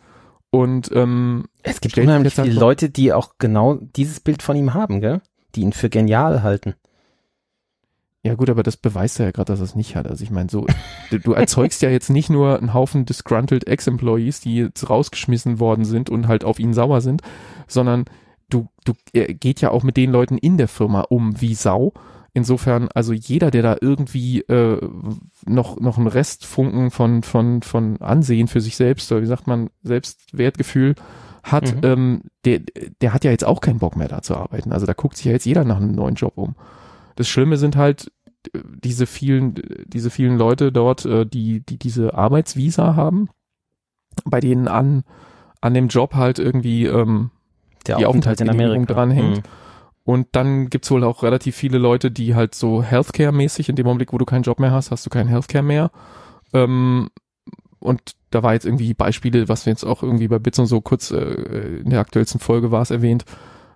Und 0.49 0.91
ähm, 0.93 1.45
es 1.63 1.81
gibt 1.81 1.97
unheimlich 1.97 2.35
viele 2.35 2.53
Leute, 2.53 2.89
die 2.89 3.11
auch 3.11 3.33
genau 3.39 3.75
dieses 3.95 4.19
Bild 4.19 4.43
von 4.43 4.55
ihm 4.55 4.73
haben, 4.73 5.01
gell? 5.01 5.21
Die 5.55 5.61
ihn 5.61 5.73
für 5.73 5.89
genial 5.89 6.43
halten. 6.43 6.75
Ja 8.25 8.35
gut, 8.35 8.49
aber 8.49 8.63
das 8.63 8.77
beweist 8.77 9.19
ja 9.19 9.31
gerade, 9.31 9.51
dass 9.51 9.59
er 9.59 9.65
es 9.65 9.75
nicht 9.75 9.95
hat. 9.97 10.07
Also 10.07 10.23
ich 10.23 10.31
meine, 10.31 10.49
so, 10.49 10.65
du, 11.09 11.19
du 11.19 11.33
erzeugst 11.33 11.81
ja 11.81 11.89
jetzt 11.89 12.09
nicht 12.09 12.29
nur 12.29 12.57
einen 12.57 12.73
Haufen 12.73 13.05
disgruntled 13.05 13.67
Ex-Employees, 13.67 14.39
die 14.39 14.55
jetzt 14.55 14.89
rausgeschmissen 14.89 15.59
worden 15.59 15.83
sind 15.83 16.09
und 16.09 16.27
halt 16.27 16.45
auf 16.45 16.57
ihn 16.57 16.73
sauer 16.73 17.01
sind, 17.01 17.21
sondern 17.67 18.05
du, 18.54 18.68
du 18.86 18.93
er 19.14 19.34
geht 19.34 19.62
ja 19.62 19.72
auch 19.72 19.84
mit 19.84 19.97
den 19.97 20.12
Leuten 20.12 20.38
in 20.38 20.58
der 20.58 20.68
Firma 20.68 21.01
um 21.01 21.41
wie 21.41 21.56
Sau 21.56 21.93
Insofern, 22.36 22.89
also 22.95 23.14
jeder, 23.14 23.51
der 23.51 23.62
da 23.62 23.78
irgendwie 23.80 24.41
äh, 24.41 24.82
noch, 25.45 25.80
noch 25.80 25.99
einen 25.99 26.08
Restfunken 26.08 26.89
von, 26.89 27.22
von, 27.22 27.62
von 27.62 28.01
Ansehen 28.01 28.47
für 28.47 28.60
sich 28.60 28.76
selbst, 28.76 29.12
oder 29.12 29.22
wie 29.22 29.28
sagt 29.28 29.45
man, 29.45 29.70
Selbstwertgefühl 29.84 30.95
hat, 31.43 31.76
mhm. 31.76 31.82
ähm, 31.84 32.22
der, 32.43 32.62
der 33.01 33.14
hat 33.14 33.24
ja 33.24 33.30
jetzt 33.30 33.45
auch 33.45 33.62
keinen 33.62 33.78
Bock 33.78 33.95
mehr 33.95 34.08
da 34.08 34.24
zu 34.24 34.36
arbeiten. 34.36 34.72
Also 34.72 34.88
da 34.88 34.93
guckt 34.93 35.16
sich 35.16 35.28
ja 35.28 35.32
jetzt 35.32 35.45
jeder 35.45 35.64
nach 35.64 35.78
einem 35.78 35.91
neuen 35.91 36.16
Job 36.16 36.34
um. 36.36 36.56
Das 37.18 37.28
Schlimme 37.28 37.58
sind 37.58 37.76
halt 37.76 38.12
äh, 38.51 38.60
diese 38.84 39.06
vielen, 39.06 39.54
diese 39.86 40.10
vielen 40.10 40.36
Leute 40.36 40.72
dort, 40.72 41.06
äh, 41.06 41.28
die, 41.28 41.60
die 41.64 41.78
diese 41.78 42.16
Arbeitsvisa 42.16 42.95
haben, 42.95 43.30
bei 44.26 44.39
denen 44.39 44.68
an, 44.68 45.04
an 45.62 45.76
dem 45.76 45.88
Job 45.88 46.16
halt 46.16 46.39
irgendwie 46.39 46.88
ähm, 46.88 47.30
der 47.88 47.97
die 47.97 48.05
Aufenthalt 48.05 48.41
in 48.41 48.49
Amerika 48.49 48.93
dranhängt. 48.93 49.38
Mhm. 49.38 49.43
Und 50.05 50.27
dann 50.34 50.69
gibt's 50.69 50.91
wohl 50.91 51.03
auch 51.03 51.23
relativ 51.23 51.55
viele 51.55 51.77
Leute, 51.77 52.11
die 52.11 52.36
halt 52.36 52.55
so 52.55 52.84
Healthcare-mäßig, 52.84 53.69
in 53.69 53.75
dem 53.75 53.88
Augenblick, 53.88 54.11
wo 54.11 54.17
du 54.17 54.25
keinen 54.25 54.43
Job 54.43 54.59
mehr 54.59 54.71
hast, 54.71 54.91
hast 54.91 55.05
du 55.05 55.09
keinen 55.09 55.29
Healthcare 55.29 55.63
mehr. 55.63 55.91
Ähm, 56.53 57.09
und 57.79 58.15
da 58.29 58.43
war 58.43 58.53
jetzt 58.53 58.65
irgendwie 58.65 58.93
Beispiele, 58.93 59.47
was 59.47 59.65
wir 59.65 59.71
jetzt 59.71 59.86
auch 59.86 60.03
irgendwie 60.03 60.27
bei 60.27 60.39
Bits 60.39 60.59
und 60.59 60.67
so 60.67 60.81
kurz 60.81 61.11
äh, 61.11 61.79
in 61.84 61.89
der 61.89 61.99
aktuellsten 61.99 62.39
Folge 62.39 62.71
war 62.71 62.81
es 62.81 62.91
erwähnt. 62.91 63.23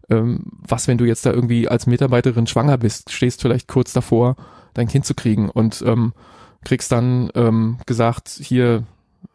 Ähm, 0.10 0.46
was, 0.68 0.88
wenn 0.88 0.98
du 0.98 1.06
jetzt 1.06 1.26
da 1.26 1.32
irgendwie 1.32 1.68
als 1.68 1.88
Mitarbeiterin 1.88 2.48
schwanger 2.48 2.78
bist, 2.78 3.12
stehst 3.12 3.42
vielleicht 3.42 3.68
kurz 3.68 3.94
davor, 3.94 4.36
dein 4.74 4.88
Kind 4.88 5.06
zu 5.06 5.14
kriegen 5.14 5.50
und 5.50 5.82
ähm, 5.86 6.14
kriegst 6.64 6.92
dann 6.92 7.30
ähm, 7.36 7.78
gesagt, 7.86 8.30
hier 8.30 8.84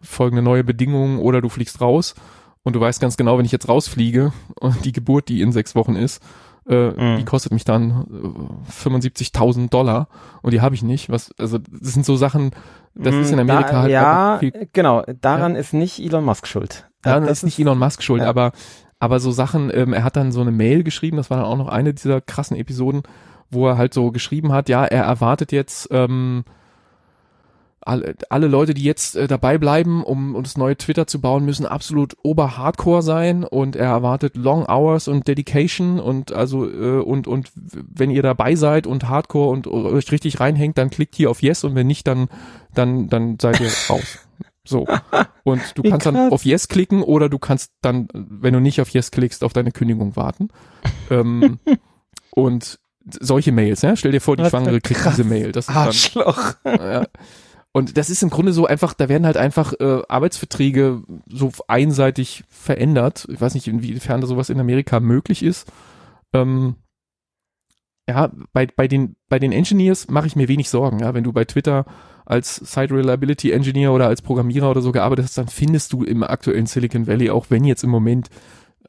folgende 0.01 0.43
neue 0.43 0.65
Bedingungen 0.65 1.19
oder 1.19 1.41
du 1.41 1.49
fliegst 1.49 1.81
raus 1.81 2.15
und 2.63 2.75
du 2.75 2.81
weißt 2.81 3.01
ganz 3.01 3.17
genau, 3.17 3.39
wenn 3.39 3.45
ich 3.45 3.53
jetzt 3.53 3.69
rausfliege 3.69 4.33
und 4.61 4.85
die 4.85 4.93
Geburt, 4.93 5.29
die 5.29 5.41
in 5.41 5.53
sechs 5.53 5.75
Wochen 5.75 5.97
ist, 5.97 6.23
äh, 6.69 6.91
mhm. 6.91 7.19
die 7.19 7.25
kostet 7.25 7.53
mich 7.53 7.65
dann 7.65 8.07
äh, 8.71 8.73
75.000 8.73 9.69
Dollar 9.69 10.09
und 10.43 10.53
die 10.53 10.61
habe 10.61 10.75
ich 10.75 10.83
nicht. 10.83 11.11
Was, 11.11 11.33
also 11.39 11.59
das 11.59 11.93
sind 11.93 12.07
so 12.07 12.17
Sachen, 12.17 12.53
das 12.95 13.15
ist 13.15 13.31
in 13.31 13.37
mhm, 13.37 13.51
Amerika 13.51 13.73
da, 13.73 13.81
halt 13.83 13.91
ja, 13.91 14.37
viel, 14.39 14.69
genau. 14.73 15.03
Daran 15.21 15.55
ja. 15.55 15.61
ist 15.61 15.73
nicht 15.73 15.99
Elon 15.99 16.25
Musk 16.25 16.47
schuld. 16.47 16.89
Daran 17.03 17.25
das 17.27 17.39
ist 17.39 17.45
nicht 17.45 17.59
Elon 17.59 17.79
Musk 17.79 18.03
schuld, 18.03 18.23
ja. 18.23 18.29
aber 18.29 18.53
aber 19.01 19.19
so 19.19 19.33
Sachen. 19.33 19.73
Ähm, 19.75 19.93
er 19.93 20.05
hat 20.05 20.15
dann 20.15 20.31
so 20.31 20.41
eine 20.41 20.53
Mail 20.53 20.85
geschrieben. 20.85 21.17
Das 21.17 21.29
war 21.29 21.39
dann 21.39 21.47
auch 21.47 21.57
noch 21.57 21.67
eine 21.67 21.93
dieser 21.93 22.21
krassen 22.21 22.57
Episoden, 22.57 23.03
wo 23.51 23.67
er 23.67 23.77
halt 23.77 23.93
so 23.95 24.13
geschrieben 24.13 24.53
hat, 24.53 24.69
ja, 24.69 24.85
er 24.85 25.03
erwartet 25.03 25.51
jetzt 25.51 25.89
ähm, 25.91 26.45
alle, 27.85 28.15
alle 28.29 28.47
Leute, 28.47 28.75
die 28.75 28.83
jetzt 28.83 29.17
äh, 29.17 29.27
dabei 29.27 29.59
bleiben, 29.59 30.03
um, 30.05 30.35
um 30.35 30.43
das 30.43 30.57
neue 30.57 30.77
Twitter 30.77 31.07
zu 31.07 31.21
bauen, 31.21 31.45
müssen 31.45 31.67
absolut 31.67 32.17
ober-hardcore 32.23 33.03
sein 33.03 33.45
und 33.45 33.77
er 33.77 33.89
erwartet 33.89 34.37
Long 34.37 34.67
Hours 34.67 35.09
und 35.09 35.29
Dedication 35.29 36.01
und 36.01 36.33
also 36.33 36.69
äh, 36.69 37.01
und 37.01 37.27
und 37.27 37.51
wenn 37.55 38.11
ihr 38.11 38.23
dabei 38.23 38.55
seid 38.55 38.87
und 38.87 39.09
Hardcore 39.09 39.51
und 39.51 39.67
euch 39.67 40.11
richtig 40.13 40.41
reinhängt, 40.41 40.79
dann 40.79 40.91
klickt 40.91 41.15
hier 41.15 41.31
auf 41.31 41.43
Yes 41.43 41.65
und 41.65 41.75
wenn 41.75 41.87
nicht, 41.87 42.07
dann 42.07 42.29
dann 42.75 43.09
dann 43.09 43.39
seid 43.41 43.61
ihr 43.61 43.71
raus. 43.89 44.19
So. 44.65 44.87
Und 45.43 45.61
du 45.75 45.83
kannst 45.83 46.07
dann 46.07 46.31
auf 46.31 46.45
Yes 46.45 46.69
klicken 46.69 47.03
oder 47.03 47.29
du 47.29 47.39
kannst 47.39 47.73
dann, 47.81 48.07
wenn 48.13 48.55
du 48.55 48.61
nicht 48.61 48.81
auf 48.81 48.91
Yes 48.91 49.11
klickst, 49.11 49.43
auf 49.43 49.53
deine 49.53 49.73
Kündigung 49.73 50.15
warten. 50.15 50.51
ähm, 51.11 51.59
und 52.31 52.79
solche 53.05 53.53
Mails, 53.53 53.83
ja. 53.83 53.97
Stell 53.97 54.13
dir 54.13 54.21
vor, 54.21 54.37
die 54.37 54.45
Schwangere 54.45 54.81
kriegt 54.81 55.05
diese 55.05 55.25
Mail. 55.25 55.53
Das 55.53 55.69
ist 55.69 55.75
Arschloch. 55.75 56.55
Dann, 56.63 56.81
ja. 56.81 57.07
Und 57.73 57.97
das 57.97 58.11
ist 58.11 58.23
im 58.23 58.29
Grunde 58.29 58.53
so 58.53 58.67
einfach, 58.67 58.93
da 58.93 59.09
werden 59.09 59.25
halt 59.25 59.39
einfach 59.39 59.73
äh, 59.81 60.03
Arbeitsverträge 60.07 61.03
so 61.27 61.51
einseitig 61.69 62.45
verändert. 62.49 63.27
Ich 63.33 63.41
weiß 63.41 63.55
nicht, 63.55 63.67
inwiefern 63.67 64.21
da 64.21 64.27
sowas 64.27 64.51
in 64.51 64.61
Amerika 64.61 65.01
möglich 65.01 65.43
ist. 65.43 65.73
Ähm, 66.35 66.77
ja, 68.07 68.31
bei, 68.53 68.67
bei, 68.67 68.89
den, 68.89 69.17
bei 69.29 69.39
den 69.39 69.53
Engineers 69.53 70.09
mache 70.11 70.27
ich 70.27 70.37
mir 70.37 70.49
wenig 70.49 70.69
Sorgen. 70.69 70.99
Ja, 70.99 71.15
wenn 71.15 71.25
du 71.25 71.33
bei 71.33 71.47
Twitter 71.47 71.87
als 72.27 72.57
Site 72.57 72.95
Reliability 72.95 73.53
Engineer 73.53 73.93
oder 73.93 74.07
als 74.07 74.21
Programmierer 74.21 74.71
oder 74.71 74.83
so 74.83 74.93
gearbeitet 74.93 75.25
hast, 75.25 75.39
dann 75.39 75.49
findest 75.49 75.95
du 75.95 76.05
im 76.05 76.23
aktuellen 76.23 76.67
Silicon 76.67 77.07
Valley, 77.07 77.31
auch 77.31 77.47
wenn 77.49 77.65
jetzt 77.65 77.85
im 77.85 77.91
Moment 77.91 78.29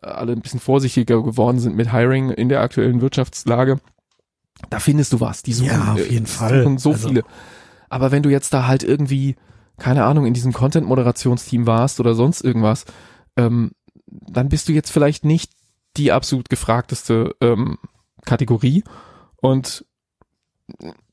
alle 0.02 0.34
ein 0.34 0.42
bisschen 0.42 0.60
vorsichtiger 0.60 1.24
geworden 1.24 1.60
sind 1.60 1.78
mit 1.78 1.94
Hiring 1.94 2.32
in 2.32 2.50
der 2.50 2.62
aktuellen 2.62 3.00
Wirtschaftslage, 3.00 3.80
da 4.70 4.80
findest 4.80 5.14
du 5.14 5.20
was. 5.20 5.44
Die 5.44 5.54
suchen, 5.54 5.68
ja, 5.68 5.94
auf 5.94 6.12
jeden 6.12 6.26
äh, 6.26 6.30
Fall. 6.30 6.78
so 6.78 6.92
also. 6.92 7.08
viele. 7.08 7.24
Aber 7.94 8.12
wenn 8.12 8.24
du 8.24 8.32
jetzt 8.32 8.52
da 8.56 8.66
halt 8.66 8.82
irgendwie, 8.82 9.36
keine 9.78 10.06
Ahnung, 10.06 10.26
in 10.26 10.34
diesem 10.34 10.52
Content-Moderationsteam 10.52 11.68
warst 11.68 12.00
oder 12.00 12.16
sonst 12.16 12.44
irgendwas, 12.44 12.86
ähm, 13.38 13.74
dann 14.08 14.50
bist 14.50 14.68
du 14.68 14.72
jetzt 14.72 14.90
vielleicht 14.90 15.26
nicht 15.26 15.52
die 15.96 16.12
absolut 16.12 16.50
gefragteste 16.50 17.36
ähm, 17.40 17.78
Kategorie. 18.26 18.84
Und 19.36 19.86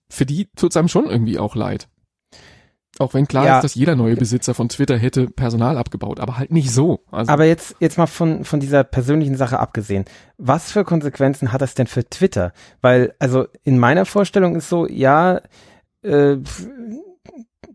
für 0.08 0.24
die 0.24 0.48
tut 0.56 0.70
es 0.70 0.76
einem 0.78 0.88
schon 0.88 1.04
irgendwie 1.04 1.38
auch 1.38 1.54
leid. 1.54 1.86
Auch 2.98 3.12
wenn 3.12 3.28
klar 3.28 3.44
ja. 3.44 3.56
ist, 3.58 3.64
dass 3.64 3.74
jeder 3.74 3.94
neue 3.94 4.16
Besitzer 4.16 4.54
von 4.54 4.70
Twitter 4.70 4.96
hätte 4.96 5.26
Personal 5.26 5.76
abgebaut, 5.76 6.18
aber 6.18 6.38
halt 6.38 6.50
nicht 6.50 6.72
so. 6.72 7.04
Also 7.10 7.30
aber 7.30 7.44
jetzt, 7.44 7.76
jetzt 7.80 7.98
mal 7.98 8.06
von, 8.06 8.44
von 8.44 8.58
dieser 8.58 8.84
persönlichen 8.84 9.36
Sache 9.36 9.58
abgesehen. 9.58 10.06
Was 10.38 10.72
für 10.72 10.84
Konsequenzen 10.84 11.52
hat 11.52 11.60
das 11.60 11.74
denn 11.74 11.88
für 11.88 12.08
Twitter? 12.08 12.54
Weil, 12.80 13.14
also 13.18 13.48
in 13.64 13.78
meiner 13.78 14.06
Vorstellung 14.06 14.56
ist 14.56 14.70
so, 14.70 14.88
ja, 14.88 15.42
äh, 16.03 16.38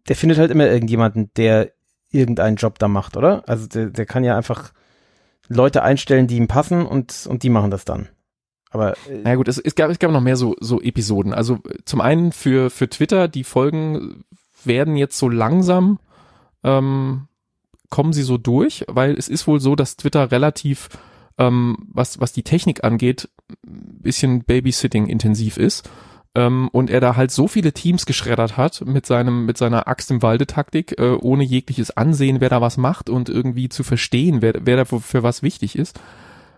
der 0.07 0.15
findet 0.15 0.37
halt 0.37 0.51
immer 0.51 0.67
irgendjemanden, 0.67 1.31
der 1.35 1.71
irgendeinen 2.11 2.55
Job 2.55 2.79
da 2.79 2.87
macht, 2.87 3.17
oder? 3.17 3.43
Also 3.47 3.67
der, 3.67 3.87
der 3.87 4.05
kann 4.05 4.23
ja 4.23 4.37
einfach 4.37 4.71
Leute 5.47 5.83
einstellen, 5.83 6.27
die 6.27 6.37
ihm 6.37 6.47
passen 6.47 6.85
und, 6.85 7.27
und 7.29 7.43
die 7.43 7.49
machen 7.49 7.71
das 7.71 7.85
dann. 7.85 8.09
Aber 8.71 8.93
äh, 8.93 9.21
na 9.23 9.35
gut, 9.35 9.47
es, 9.47 9.57
es, 9.57 9.75
gab, 9.75 9.89
es 9.89 9.99
gab 9.99 10.11
noch 10.11 10.21
mehr 10.21 10.37
so, 10.37 10.55
so 10.59 10.81
Episoden. 10.81 11.33
Also 11.33 11.59
zum 11.85 12.01
einen 12.01 12.31
für, 12.31 12.69
für 12.69 12.89
Twitter, 12.89 13.27
die 13.27 13.43
Folgen 13.43 14.23
werden 14.63 14.95
jetzt 14.95 15.17
so 15.17 15.29
langsam, 15.29 15.99
ähm, 16.63 17.27
kommen 17.89 18.13
sie 18.13 18.23
so 18.23 18.37
durch, 18.37 18.83
weil 18.87 19.15
es 19.15 19.27
ist 19.27 19.47
wohl 19.47 19.59
so, 19.59 19.75
dass 19.75 19.97
Twitter 19.97 20.31
relativ, 20.31 20.89
ähm, 21.37 21.77
was, 21.91 22.19
was 22.19 22.33
die 22.33 22.43
Technik 22.43 22.83
angeht, 22.83 23.29
bisschen 23.61 24.43
Babysitting 24.43 25.07
intensiv 25.07 25.57
ist 25.57 25.89
ähm, 26.35 26.69
und 26.71 26.89
er 26.89 26.99
da 26.99 27.15
halt 27.15 27.31
so 27.31 27.47
viele 27.47 27.73
Teams 27.73 28.05
geschreddert 28.05 28.57
hat 28.57 28.83
mit 28.85 29.05
seinem 29.05 29.45
mit 29.45 29.57
seiner 29.57 29.87
Axt 29.87 30.11
im 30.11 30.21
Walde 30.21 30.45
Taktik, 30.45 30.99
äh, 30.99 31.17
ohne 31.21 31.43
jegliches 31.43 31.91
Ansehen, 31.91 32.41
wer 32.41 32.49
da 32.49 32.61
was 32.61 32.77
macht 32.77 33.09
und 33.09 33.29
irgendwie 33.29 33.69
zu 33.69 33.83
verstehen, 33.83 34.41
wer 34.41 34.53
wer 34.65 34.77
da 34.77 34.85
für 34.85 35.23
was 35.23 35.41
wichtig 35.43 35.77
ist, 35.77 35.99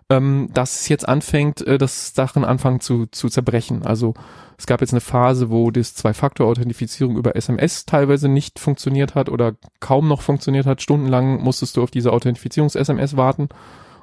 ähm, 0.10 0.50
dass 0.54 0.82
es 0.82 0.90
jetzt 0.90 1.08
anfängt, 1.08 1.66
äh, 1.66 1.78
das 1.78 2.14
Sachen 2.16 2.44
anfangen 2.44 2.80
zu 2.80 3.06
zu 3.08 3.30
zerbrechen. 3.30 3.86
Also 3.86 4.16
es 4.58 4.66
gab 4.66 4.82
jetzt 4.82 4.94
eine 4.94 5.02
Phase, 5.02 5.52
wo 5.52 5.70
das 5.70 5.94
Zwei-Faktor-Authentifizierung 5.94 7.16
über 7.16 7.36
SMS 7.36 7.86
teilweise 7.86 8.28
nicht 8.28 8.58
funktioniert 8.58 9.14
hat 9.14 9.30
oder 9.30 9.54
kaum 9.80 10.08
noch 10.08 10.22
funktioniert 10.22 10.66
hat. 10.66 10.82
Stundenlang 10.82 11.44
musstest 11.44 11.78
du 11.78 11.84
auf 11.84 11.92
diese 11.92 12.12
Authentifizierungs-SMS 12.12 13.16
warten. 13.16 13.50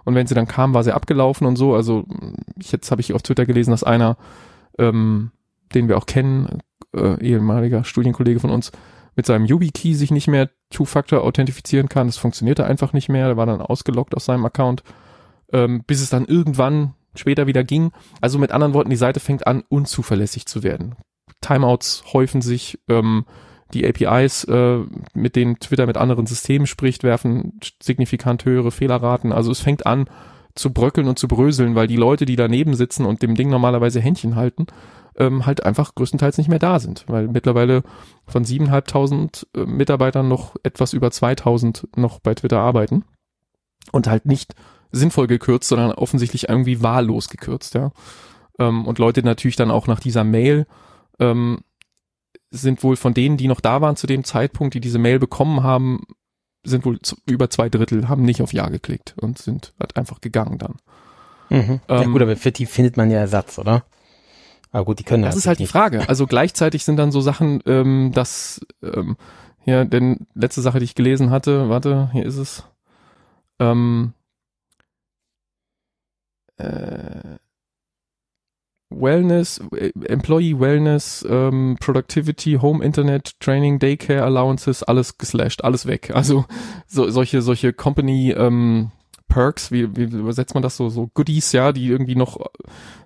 Und 0.04 0.14
wenn 0.14 0.28
sie 0.28 0.34
dann 0.36 0.46
kam, 0.46 0.72
war 0.72 0.84
sie 0.84 0.94
abgelaufen 0.94 1.46
und 1.46 1.56
so. 1.56 1.74
Also 1.74 2.04
jetzt 2.60 2.92
habe 2.92 3.00
ich 3.00 3.14
auf 3.14 3.22
Twitter 3.22 3.46
gelesen, 3.46 3.72
dass 3.72 3.82
einer 3.82 4.16
ähm, 4.78 5.32
den 5.74 5.88
wir 5.88 5.98
auch 5.98 6.06
kennen, 6.06 6.60
äh, 6.94 7.20
ehemaliger 7.20 7.84
Studienkollege 7.84 8.40
von 8.40 8.50
uns, 8.50 8.72
mit 9.16 9.26
seinem 9.26 9.46
YubiKey 9.46 9.94
sich 9.94 10.10
nicht 10.10 10.28
mehr 10.28 10.50
Two-Factor 10.70 11.22
authentifizieren 11.22 11.88
kann. 11.88 12.08
Das 12.08 12.16
funktionierte 12.16 12.64
einfach 12.64 12.92
nicht 12.92 13.08
mehr. 13.08 13.26
Der 13.26 13.36
war 13.36 13.46
dann 13.46 13.60
ausgelockt 13.60 14.14
aus 14.14 14.24
seinem 14.24 14.44
Account, 14.44 14.82
ähm, 15.52 15.84
bis 15.86 16.02
es 16.02 16.10
dann 16.10 16.24
irgendwann 16.24 16.94
später 17.14 17.46
wieder 17.46 17.62
ging. 17.62 17.92
Also 18.20 18.38
mit 18.38 18.50
anderen 18.50 18.74
Worten, 18.74 18.90
die 18.90 18.96
Seite 18.96 19.20
fängt 19.20 19.46
an, 19.46 19.62
unzuverlässig 19.68 20.46
zu 20.46 20.62
werden. 20.62 20.96
Timeouts 21.40 22.04
häufen 22.12 22.42
sich, 22.42 22.80
ähm, 22.88 23.24
die 23.72 23.86
APIs, 23.86 24.44
äh, 24.44 24.80
mit 25.14 25.36
denen 25.36 25.58
Twitter 25.58 25.86
mit 25.86 25.96
anderen 25.96 26.26
Systemen 26.26 26.66
spricht, 26.66 27.02
werfen 27.02 27.58
signifikant 27.82 28.44
höhere 28.44 28.70
Fehlerraten. 28.70 29.32
Also 29.32 29.50
es 29.50 29.60
fängt 29.60 29.86
an 29.86 30.06
zu 30.54 30.72
bröckeln 30.72 31.08
und 31.08 31.18
zu 31.18 31.28
bröseln, 31.28 31.74
weil 31.74 31.86
die 31.86 31.96
Leute, 31.96 32.26
die 32.26 32.36
daneben 32.36 32.74
sitzen 32.74 33.06
und 33.06 33.22
dem 33.22 33.34
Ding 33.34 33.50
normalerweise 33.50 34.00
Händchen 34.00 34.36
halten, 34.36 34.66
ähm, 35.16 35.46
halt 35.46 35.64
einfach 35.64 35.94
größtenteils 35.94 36.38
nicht 36.38 36.48
mehr 36.48 36.58
da 36.58 36.78
sind, 36.78 37.04
weil 37.08 37.28
mittlerweile 37.28 37.82
von 38.26 38.44
7.500 38.44 39.46
äh, 39.54 39.66
Mitarbeitern 39.66 40.28
noch 40.28 40.56
etwas 40.62 40.92
über 40.92 41.08
2.000 41.08 41.88
noch 41.96 42.20
bei 42.20 42.34
Twitter 42.34 42.60
arbeiten 42.60 43.04
und 43.92 44.06
halt 44.06 44.26
nicht 44.26 44.54
sinnvoll 44.90 45.26
gekürzt, 45.26 45.68
sondern 45.68 45.92
offensichtlich 45.92 46.48
irgendwie 46.48 46.82
wahllos 46.82 47.28
gekürzt, 47.28 47.74
ja. 47.74 47.92
Ähm, 48.58 48.86
und 48.86 48.98
Leute 48.98 49.22
natürlich 49.22 49.56
dann 49.56 49.70
auch 49.70 49.86
nach 49.86 50.00
dieser 50.00 50.24
Mail 50.24 50.66
ähm, 51.18 51.60
sind 52.50 52.82
wohl 52.84 52.96
von 52.96 53.14
denen, 53.14 53.36
die 53.36 53.48
noch 53.48 53.60
da 53.60 53.80
waren 53.80 53.96
zu 53.96 54.06
dem 54.06 54.22
Zeitpunkt, 54.22 54.74
die 54.74 54.80
diese 54.80 54.98
Mail 54.98 55.18
bekommen 55.18 55.64
haben, 55.64 56.02
sind 56.64 56.84
wohl 56.84 56.98
über 57.26 57.50
zwei 57.50 57.68
Drittel, 57.68 58.08
haben 58.08 58.24
nicht 58.24 58.42
auf 58.42 58.52
Ja 58.52 58.68
geklickt 58.68 59.14
und 59.20 59.38
sind 59.38 59.72
halt 59.78 59.96
einfach 59.96 60.20
gegangen 60.20 60.58
dann. 60.58 60.76
Mhm. 61.50 61.80
ja 61.88 62.02
ähm, 62.02 62.12
gut, 62.12 62.22
aber 62.22 62.36
für 62.36 62.52
die 62.52 62.66
findet 62.66 62.96
man 62.96 63.10
ja 63.10 63.18
Ersatz, 63.18 63.58
oder? 63.58 63.84
Aber 64.72 64.86
gut, 64.86 64.98
die 64.98 65.04
können 65.04 65.22
das. 65.22 65.34
Das 65.34 65.44
ist 65.44 65.46
halt 65.46 65.60
die 65.60 65.66
Frage. 65.66 66.08
Also 66.08 66.26
gleichzeitig 66.28 66.84
sind 66.84 66.96
dann 66.96 67.12
so 67.12 67.20
Sachen, 67.20 67.62
ähm, 67.66 68.10
dass 68.12 68.60
ähm, 68.82 69.16
ja, 69.64 69.84
denn 69.84 70.26
letzte 70.34 70.60
Sache, 70.60 70.78
die 70.78 70.84
ich 70.84 70.94
gelesen 70.94 71.30
hatte, 71.30 71.68
warte, 71.68 72.10
hier 72.12 72.26
ist 72.26 72.36
es. 72.36 72.64
Ähm, 73.58 74.12
äh, 76.56 77.36
Wellness, 78.90 79.60
äh, 79.76 79.90
Employee 80.06 80.58
Wellness, 80.58 81.26
ähm, 81.28 81.76
Productivity, 81.80 82.58
Home 82.60 82.84
Internet, 82.84 83.38
Training, 83.40 83.78
Daycare 83.78 84.22
Allowances, 84.22 84.82
alles 84.82 85.18
geslashed, 85.18 85.64
alles 85.64 85.86
weg. 85.86 86.10
Also 86.14 86.44
so, 86.86 87.10
solche, 87.10 87.42
solche 87.42 87.72
Company 87.72 88.32
ähm, 88.32 88.92
Perks, 89.28 89.72
wie, 89.72 89.96
wie 89.96 90.04
übersetzt 90.04 90.54
man 90.54 90.62
das 90.62 90.76
so, 90.76 90.90
so 90.90 91.10
Goodies, 91.12 91.50
ja, 91.52 91.72
die 91.72 91.88
irgendwie 91.88 92.14
noch 92.14 92.38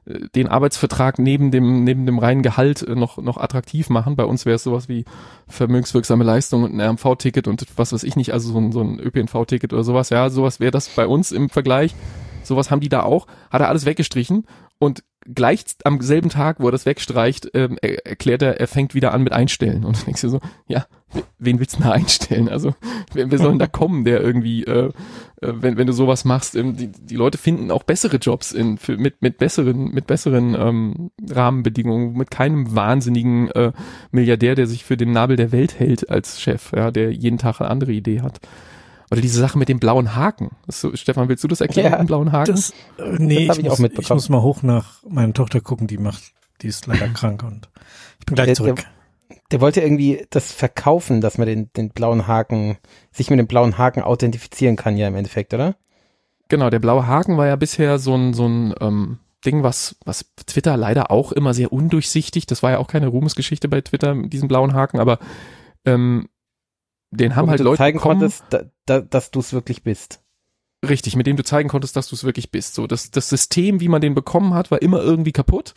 äh, 0.05 0.29
den 0.35 0.49
Arbeitsvertrag 0.49 1.19
neben 1.19 1.51
dem, 1.51 1.85
neben 1.85 2.05
dem 2.05 2.19
reinen 2.19 2.43
Gehalt 2.43 2.83
äh, 2.83 2.95
noch, 2.95 3.19
noch 3.19 3.39
attraktiv 3.39 3.89
machen. 3.89 4.17
Bei 4.17 4.25
uns 4.25 4.45
wäre 4.45 4.57
es 4.57 4.65
sowas 4.65 4.89
wie 4.89 5.05
vermögenswirksame 5.47 6.25
Leistung 6.25 6.65
und 6.65 6.75
ein 6.75 6.81
RMV-Ticket 6.81 7.49
und 7.49 7.65
was 7.77 7.93
weiß 7.93 8.03
ich 8.03 8.17
nicht, 8.17 8.33
also 8.33 8.53
so 8.53 8.59
ein, 8.59 8.73
so 8.73 8.83
ein 8.83 8.99
ÖPNV-Ticket 8.99 9.73
oder 9.73 9.85
sowas, 9.85 10.11
ja, 10.11 10.29
sowas 10.29 10.61
wäre 10.61 10.73
das 10.73 10.89
bei 10.91 11.07
uns 11.07 11.33
im 11.33 11.49
Vergleich. 11.49 11.95
Sowas 12.43 12.71
haben 12.71 12.81
die 12.81 12.89
da 12.89 13.03
auch, 13.05 13.27
hat 13.51 13.61
er 13.61 13.69
alles 13.69 13.87
weggestrichen 13.87 14.45
und 14.79 15.05
gleich 15.35 15.65
am 15.85 16.01
selben 16.01 16.31
Tag, 16.31 16.61
wo 16.61 16.69
er 16.69 16.73
das 16.73 16.87
wegstreicht, 16.87 17.51
ähm, 17.55 17.79
er, 17.83 18.07
erklärt 18.07 18.43
er, 18.43 18.61
er 18.61 18.67
fängt 18.67 18.95
wieder 18.95 19.13
an 19.13 19.23
mit 19.23 19.33
Einstellen. 19.33 19.85
Und 19.85 20.01
du 20.01 20.05
denkst 20.05 20.23
dir 20.23 20.31
so, 20.31 20.41
ja, 20.67 20.87
wen 21.39 21.59
willst 21.59 21.79
du 21.79 21.83
da 21.83 21.93
einstellen? 21.93 22.49
Also, 22.49 22.75
wer, 23.13 23.31
wer 23.31 23.39
soll 23.39 23.51
denn 23.51 23.59
da 23.59 23.67
kommen, 23.67 24.05
der 24.05 24.21
irgendwie, 24.21 24.65
äh, 24.65 24.87
äh, 25.41 25.53
wenn, 25.61 25.77
wenn 25.77 25.87
du 25.87 25.93
sowas 25.93 26.25
machst, 26.25 26.57
ähm, 26.57 26.77
die, 26.77 26.89
die 26.89 27.17
Leute 27.17 27.39
finden 27.39 27.71
auch 27.71 27.83
bessere 27.83 28.17
Jobs 28.17 28.53
in, 28.53 28.79
für, 28.79 28.97
mit, 28.97 29.23
mit 29.23 29.39
besseren, 29.39 29.91
mit 29.91 30.07
besseren 30.07 30.55
ähm, 30.55 31.11
Rahmenbedingungen, 31.29 32.15
mit 32.15 32.31
keinem 32.31 32.75
wahnsinnigen 32.75 33.51
äh, 33.51 33.73
Milliardär, 34.11 34.55
der 34.55 34.67
sich 34.67 34.85
für 34.85 34.97
den 34.97 35.13
Nabel 35.13 35.37
der 35.37 35.53
Welt 35.53 35.79
hält 35.79 36.11
als 36.11 36.41
Chef, 36.41 36.73
ja, 36.75 36.91
der 36.91 37.13
jeden 37.13 37.39
Tag 37.39 37.61
eine 37.61 37.71
andere 37.71 37.93
Idee 37.93 38.23
hat. 38.23 38.41
Oder 39.11 39.21
diese 39.21 39.41
Sache 39.41 39.59
mit 39.59 39.69
dem 39.69 39.81
blauen 39.81 40.15
Haken. 40.15 40.51
So, 40.67 40.95
Stefan, 40.95 41.29
willst 41.29 41.43
du 41.43 41.49
das 41.49 41.61
erklären, 41.61 41.93
ja, 41.93 41.99
den 41.99 42.07
blauen 42.07 42.33
Haken? 42.33 42.55
Das, 42.55 42.71
äh, 42.99 43.17
nee, 43.19 43.47
das 43.47 43.59
ich, 43.59 43.65
ich, 43.65 43.79
muss, 43.79 43.81
ich 43.81 44.11
muss 44.11 44.29
mal 44.29 44.43
hoch 44.43 44.63
nach 44.63 45.03
meiner 45.09 45.33
Tochter 45.33 45.61
gucken, 45.61 45.87
die 45.87 45.99
macht, 45.99 46.23
die 46.61 46.69
ist 46.69 46.87
leider 46.87 47.09
krank 47.15 47.43
und 47.43 47.69
ich 48.21 48.27
bin 48.27 48.35
gleich 48.35 48.47
der, 48.47 48.55
zurück. 48.55 48.77
Der, 49.31 49.39
der, 49.51 49.61
wollte 49.61 49.81
irgendwie 49.81 50.27
das 50.31 50.53
verkaufen, 50.53 51.21
dass 51.21 51.39
man 51.39 51.47
den, 51.47 51.73
den 51.73 51.91
blauen 51.91 52.27
Haken, 52.27 52.77
sich 53.11 53.31
mit 53.31 53.39
dem 53.39 53.47
blauen 53.47 53.79
Haken 53.79 54.03
authentifizieren 54.03 54.77
kann, 54.77 54.97
ja 54.97 55.09
im 55.09 55.17
Endeffekt, 55.17 55.55
oder? 55.55 55.77
Genau, 56.49 56.71
der 56.71 56.79
blaue 56.79 57.07
Haken 57.07 57.37
war 57.37 57.47
ja 57.47 57.57
bisher 57.57 57.99
so 57.99 58.15
ein, 58.15 58.35
so 58.35 58.47
ein 58.47 58.75
ähm, 58.81 59.19
Ding, 59.45 59.63
was, 59.63 59.97
was 60.05 60.27
Twitter 60.47 60.77
leider 60.77 61.11
auch 61.11 61.33
immer 61.33 61.55
sehr 61.55 61.73
undurchsichtig, 61.73 62.47
das 62.47 62.63
war 62.63 62.73
ja 62.73 62.79
auch 62.79 62.89
keine 62.89 63.09
Ruhmesgeschichte 63.09 63.69
bei 63.69 63.81
Twitter 63.81 64.15
mit 64.15 64.33
diesem 64.33 64.49
blauen 64.49 64.75
Haken, 64.75 64.99
aber 64.99 65.19
ähm, 65.85 66.29
den 67.11 67.37
haben 67.37 67.51
halt 67.51 67.61
Leute 67.61 67.79
zeigen 67.79 67.99
bekommen, 67.99 68.21
konntest, 68.21 68.45
da, 68.51 68.63
da, 68.87 69.01
dass 69.01 69.31
du 69.31 69.41
es 69.41 69.53
wirklich 69.53 69.83
bist. 69.83 70.21
Richtig, 70.87 71.17
mit 71.17 71.27
dem 71.27 71.37
du 71.37 71.43
zeigen 71.43 71.69
konntest, 71.69 71.97
dass 71.97 72.09
du 72.09 72.15
es 72.15 72.25
wirklich 72.25 72.51
bist. 72.51 72.75
So, 72.75 72.87
das, 72.87 73.11
das 73.11 73.29
System, 73.29 73.81
wie 73.81 73.89
man 73.89 74.01
den 74.01 74.15
bekommen 74.15 74.55
hat, 74.55 74.71
war 74.71 74.81
immer 74.81 75.01
irgendwie 75.01 75.33
kaputt. 75.33 75.75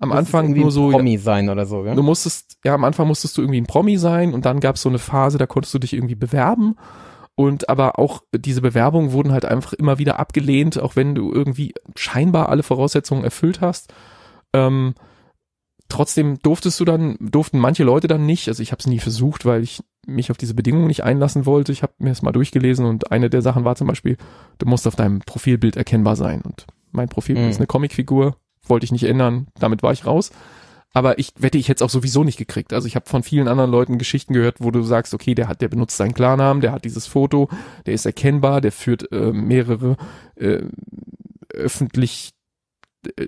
Am 0.00 0.12
Anfang 0.12 0.52
nur 0.52 0.72
so. 0.72 0.90
Promi 0.90 1.18
sein 1.18 1.50
oder 1.50 1.66
so, 1.66 1.84
ja? 1.84 1.94
Du 1.94 2.02
musstest, 2.02 2.56
ja, 2.64 2.74
am 2.74 2.84
Anfang 2.84 3.06
musstest 3.06 3.36
du 3.36 3.42
irgendwie 3.42 3.60
ein 3.60 3.66
Promi 3.66 3.98
sein 3.98 4.32
und 4.32 4.46
dann 4.46 4.60
gab 4.60 4.76
es 4.76 4.82
so 4.82 4.88
eine 4.88 4.98
Phase, 4.98 5.36
da 5.36 5.46
konntest 5.46 5.74
du 5.74 5.78
dich 5.78 5.92
irgendwie 5.92 6.14
bewerben. 6.14 6.76
Und 7.34 7.68
aber 7.68 7.98
auch 7.98 8.22
diese 8.34 8.60
Bewerbungen 8.60 9.12
wurden 9.12 9.32
halt 9.32 9.44
einfach 9.44 9.72
immer 9.74 9.98
wieder 9.98 10.18
abgelehnt, 10.18 10.80
auch 10.80 10.96
wenn 10.96 11.14
du 11.14 11.32
irgendwie 11.32 11.74
scheinbar 11.96 12.48
alle 12.48 12.62
Voraussetzungen 12.62 13.24
erfüllt 13.24 13.60
hast. 13.60 13.92
Ähm, 14.52 14.94
trotzdem 15.88 16.38
durftest 16.40 16.80
du 16.80 16.84
dann, 16.84 17.16
durften 17.20 17.58
manche 17.58 17.84
Leute 17.84 18.08
dann 18.08 18.26
nicht, 18.26 18.48
also 18.48 18.62
ich 18.62 18.72
habe 18.72 18.80
es 18.80 18.86
nie 18.86 18.98
versucht, 18.98 19.44
weil 19.44 19.62
ich 19.62 19.82
mich 20.06 20.30
auf 20.30 20.36
diese 20.38 20.54
Bedingungen 20.54 20.86
nicht 20.86 21.04
einlassen 21.04 21.46
wollte. 21.46 21.72
Ich 21.72 21.82
habe 21.82 21.92
mir 21.98 22.10
das 22.10 22.22
mal 22.22 22.32
durchgelesen 22.32 22.86
und 22.86 23.10
eine 23.12 23.30
der 23.30 23.42
Sachen 23.42 23.64
war 23.64 23.76
zum 23.76 23.86
Beispiel, 23.86 24.16
du 24.58 24.66
musst 24.66 24.86
auf 24.86 24.96
deinem 24.96 25.20
Profilbild 25.20 25.76
erkennbar 25.76 26.16
sein. 26.16 26.40
Und 26.42 26.66
mein 26.92 27.08
Profilbild 27.08 27.46
mhm. 27.46 27.50
ist 27.50 27.58
eine 27.58 27.66
Comicfigur, 27.66 28.36
wollte 28.66 28.84
ich 28.84 28.92
nicht 28.92 29.04
ändern, 29.04 29.48
damit 29.58 29.82
war 29.82 29.92
ich 29.92 30.06
raus. 30.06 30.30
Aber 30.92 31.18
ich 31.20 31.32
wette, 31.38 31.56
ich 31.56 31.68
hätte 31.68 31.84
es 31.84 31.88
auch 31.88 31.92
sowieso 31.92 32.24
nicht 32.24 32.36
gekriegt. 32.38 32.72
Also 32.72 32.88
ich 32.88 32.96
habe 32.96 33.08
von 33.08 33.22
vielen 33.22 33.46
anderen 33.46 33.70
Leuten 33.70 33.98
Geschichten 33.98 34.32
gehört, 34.32 34.56
wo 34.58 34.72
du 34.72 34.82
sagst, 34.82 35.14
okay, 35.14 35.36
der 35.36 35.46
hat, 35.46 35.60
der 35.60 35.68
benutzt 35.68 35.96
seinen 35.96 36.14
Klarnamen, 36.14 36.60
der 36.60 36.72
hat 36.72 36.84
dieses 36.84 37.06
Foto, 37.06 37.48
der 37.86 37.94
ist 37.94 38.06
erkennbar, 38.06 38.60
der 38.60 38.72
führt 38.72 39.10
äh, 39.12 39.32
mehrere 39.32 39.96
äh, 40.34 40.62
öffentlich 41.52 42.32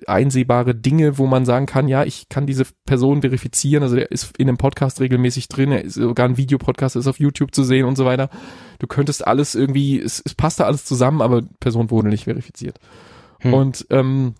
einsehbare 0.06 0.74
Dinge, 0.74 1.18
wo 1.18 1.26
man 1.26 1.44
sagen 1.44 1.66
kann, 1.66 1.88
ja, 1.88 2.04
ich 2.04 2.28
kann 2.28 2.46
diese 2.46 2.66
Person 2.84 3.22
verifizieren. 3.22 3.82
Also 3.82 3.96
der 3.96 4.10
ist 4.10 4.36
in 4.36 4.48
einem 4.48 4.58
Podcast 4.58 5.00
regelmäßig 5.00 5.48
drin, 5.48 5.72
er 5.72 5.82
ist 5.82 5.94
sogar 5.94 6.28
ein 6.28 6.36
Videopodcast, 6.36 6.96
ist 6.96 7.06
auf 7.06 7.18
YouTube 7.18 7.54
zu 7.54 7.64
sehen 7.64 7.86
und 7.86 7.96
so 7.96 8.04
weiter. 8.04 8.28
Du 8.78 8.86
könntest 8.86 9.26
alles 9.26 9.54
irgendwie, 9.54 10.00
es, 10.00 10.22
es 10.24 10.34
passt 10.34 10.60
da 10.60 10.64
alles 10.64 10.84
zusammen, 10.84 11.22
aber 11.22 11.42
Person 11.60 11.90
wurde 11.90 12.08
nicht 12.08 12.24
verifiziert. 12.24 12.78
Hm. 13.40 13.54
Und 13.54 13.86
ähm, 13.90 14.34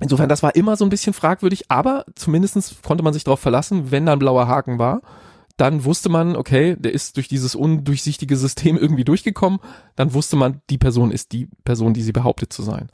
insofern, 0.00 0.28
das 0.28 0.42
war 0.42 0.54
immer 0.56 0.76
so 0.76 0.84
ein 0.84 0.90
bisschen 0.90 1.12
fragwürdig, 1.12 1.70
aber 1.70 2.06
zumindestens 2.14 2.76
konnte 2.82 3.04
man 3.04 3.12
sich 3.12 3.24
darauf 3.24 3.40
verlassen, 3.40 3.90
wenn 3.90 4.06
da 4.06 4.14
ein 4.14 4.18
blauer 4.18 4.48
Haken 4.48 4.78
war, 4.78 5.02
dann 5.56 5.84
wusste 5.84 6.08
man, 6.08 6.36
okay, 6.36 6.74
der 6.78 6.92
ist 6.92 7.16
durch 7.16 7.28
dieses 7.28 7.54
undurchsichtige 7.54 8.36
System 8.36 8.76
irgendwie 8.76 9.04
durchgekommen, 9.04 9.60
dann 9.94 10.14
wusste 10.14 10.36
man, 10.36 10.62
die 10.68 10.78
Person 10.78 11.10
ist 11.10 11.32
die 11.32 11.48
Person, 11.64 11.94
die 11.94 12.02
sie 12.02 12.12
behauptet 12.12 12.52
zu 12.52 12.62
sein. 12.62 12.88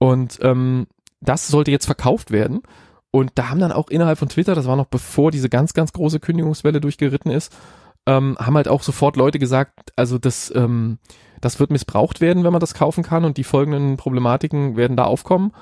Und 0.00 0.38
ähm, 0.42 0.86
das 1.20 1.46
sollte 1.46 1.70
jetzt 1.70 1.86
verkauft 1.86 2.30
werden. 2.30 2.62
Und 3.10 3.32
da 3.34 3.50
haben 3.50 3.60
dann 3.60 3.72
auch 3.72 3.88
innerhalb 3.90 4.18
von 4.18 4.28
Twitter, 4.28 4.54
das 4.54 4.66
war 4.66 4.76
noch 4.76 4.86
bevor 4.86 5.30
diese 5.30 5.48
ganz, 5.48 5.74
ganz 5.74 5.92
große 5.92 6.20
Kündigungswelle 6.20 6.80
durchgeritten 6.80 7.30
ist, 7.30 7.52
ähm, 8.06 8.36
haben 8.40 8.56
halt 8.56 8.68
auch 8.68 8.82
sofort 8.82 9.16
Leute 9.16 9.38
gesagt, 9.38 9.92
also 9.96 10.16
das, 10.18 10.52
ähm, 10.54 10.98
das 11.40 11.60
wird 11.60 11.70
missbraucht 11.70 12.20
werden, 12.20 12.44
wenn 12.44 12.52
man 12.52 12.60
das 12.60 12.74
kaufen 12.74 13.04
kann 13.04 13.24
und 13.24 13.36
die 13.36 13.44
folgenden 13.44 13.96
Problematiken 13.96 14.76
werden 14.76 14.96
da 14.96 15.04
aufkommen. 15.04 15.52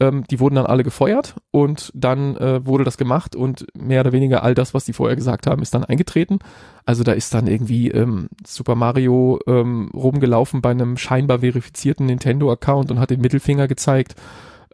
Ähm, 0.00 0.24
die 0.28 0.40
wurden 0.40 0.56
dann 0.56 0.66
alle 0.66 0.82
gefeuert 0.82 1.36
und 1.52 1.92
dann 1.94 2.36
äh, 2.36 2.66
wurde 2.66 2.82
das 2.82 2.96
gemacht 2.96 3.36
und 3.36 3.66
mehr 3.78 4.00
oder 4.00 4.10
weniger 4.10 4.42
all 4.42 4.54
das, 4.54 4.74
was 4.74 4.84
die 4.84 4.92
vorher 4.92 5.14
gesagt 5.14 5.46
haben, 5.46 5.62
ist 5.62 5.72
dann 5.72 5.84
eingetreten. 5.84 6.40
Also 6.84 7.04
da 7.04 7.12
ist 7.12 7.32
dann 7.32 7.46
irgendwie 7.46 7.92
ähm, 7.92 8.28
Super 8.44 8.74
Mario 8.74 9.38
ähm, 9.46 9.90
rumgelaufen 9.94 10.62
bei 10.62 10.72
einem 10.72 10.96
scheinbar 10.96 11.40
verifizierten 11.40 12.06
Nintendo-Account 12.06 12.90
und 12.90 12.98
hat 12.98 13.10
den 13.10 13.20
Mittelfinger 13.20 13.68
gezeigt. 13.68 14.16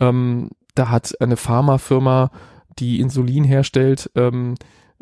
Ähm, 0.01 0.49
da 0.75 0.89
hat 0.89 1.21
eine 1.21 1.37
Pharmafirma 1.37 2.31
die 2.79 2.99
Insulin 2.99 3.45
herstellt, 3.45 4.11
ähm, 4.15 4.55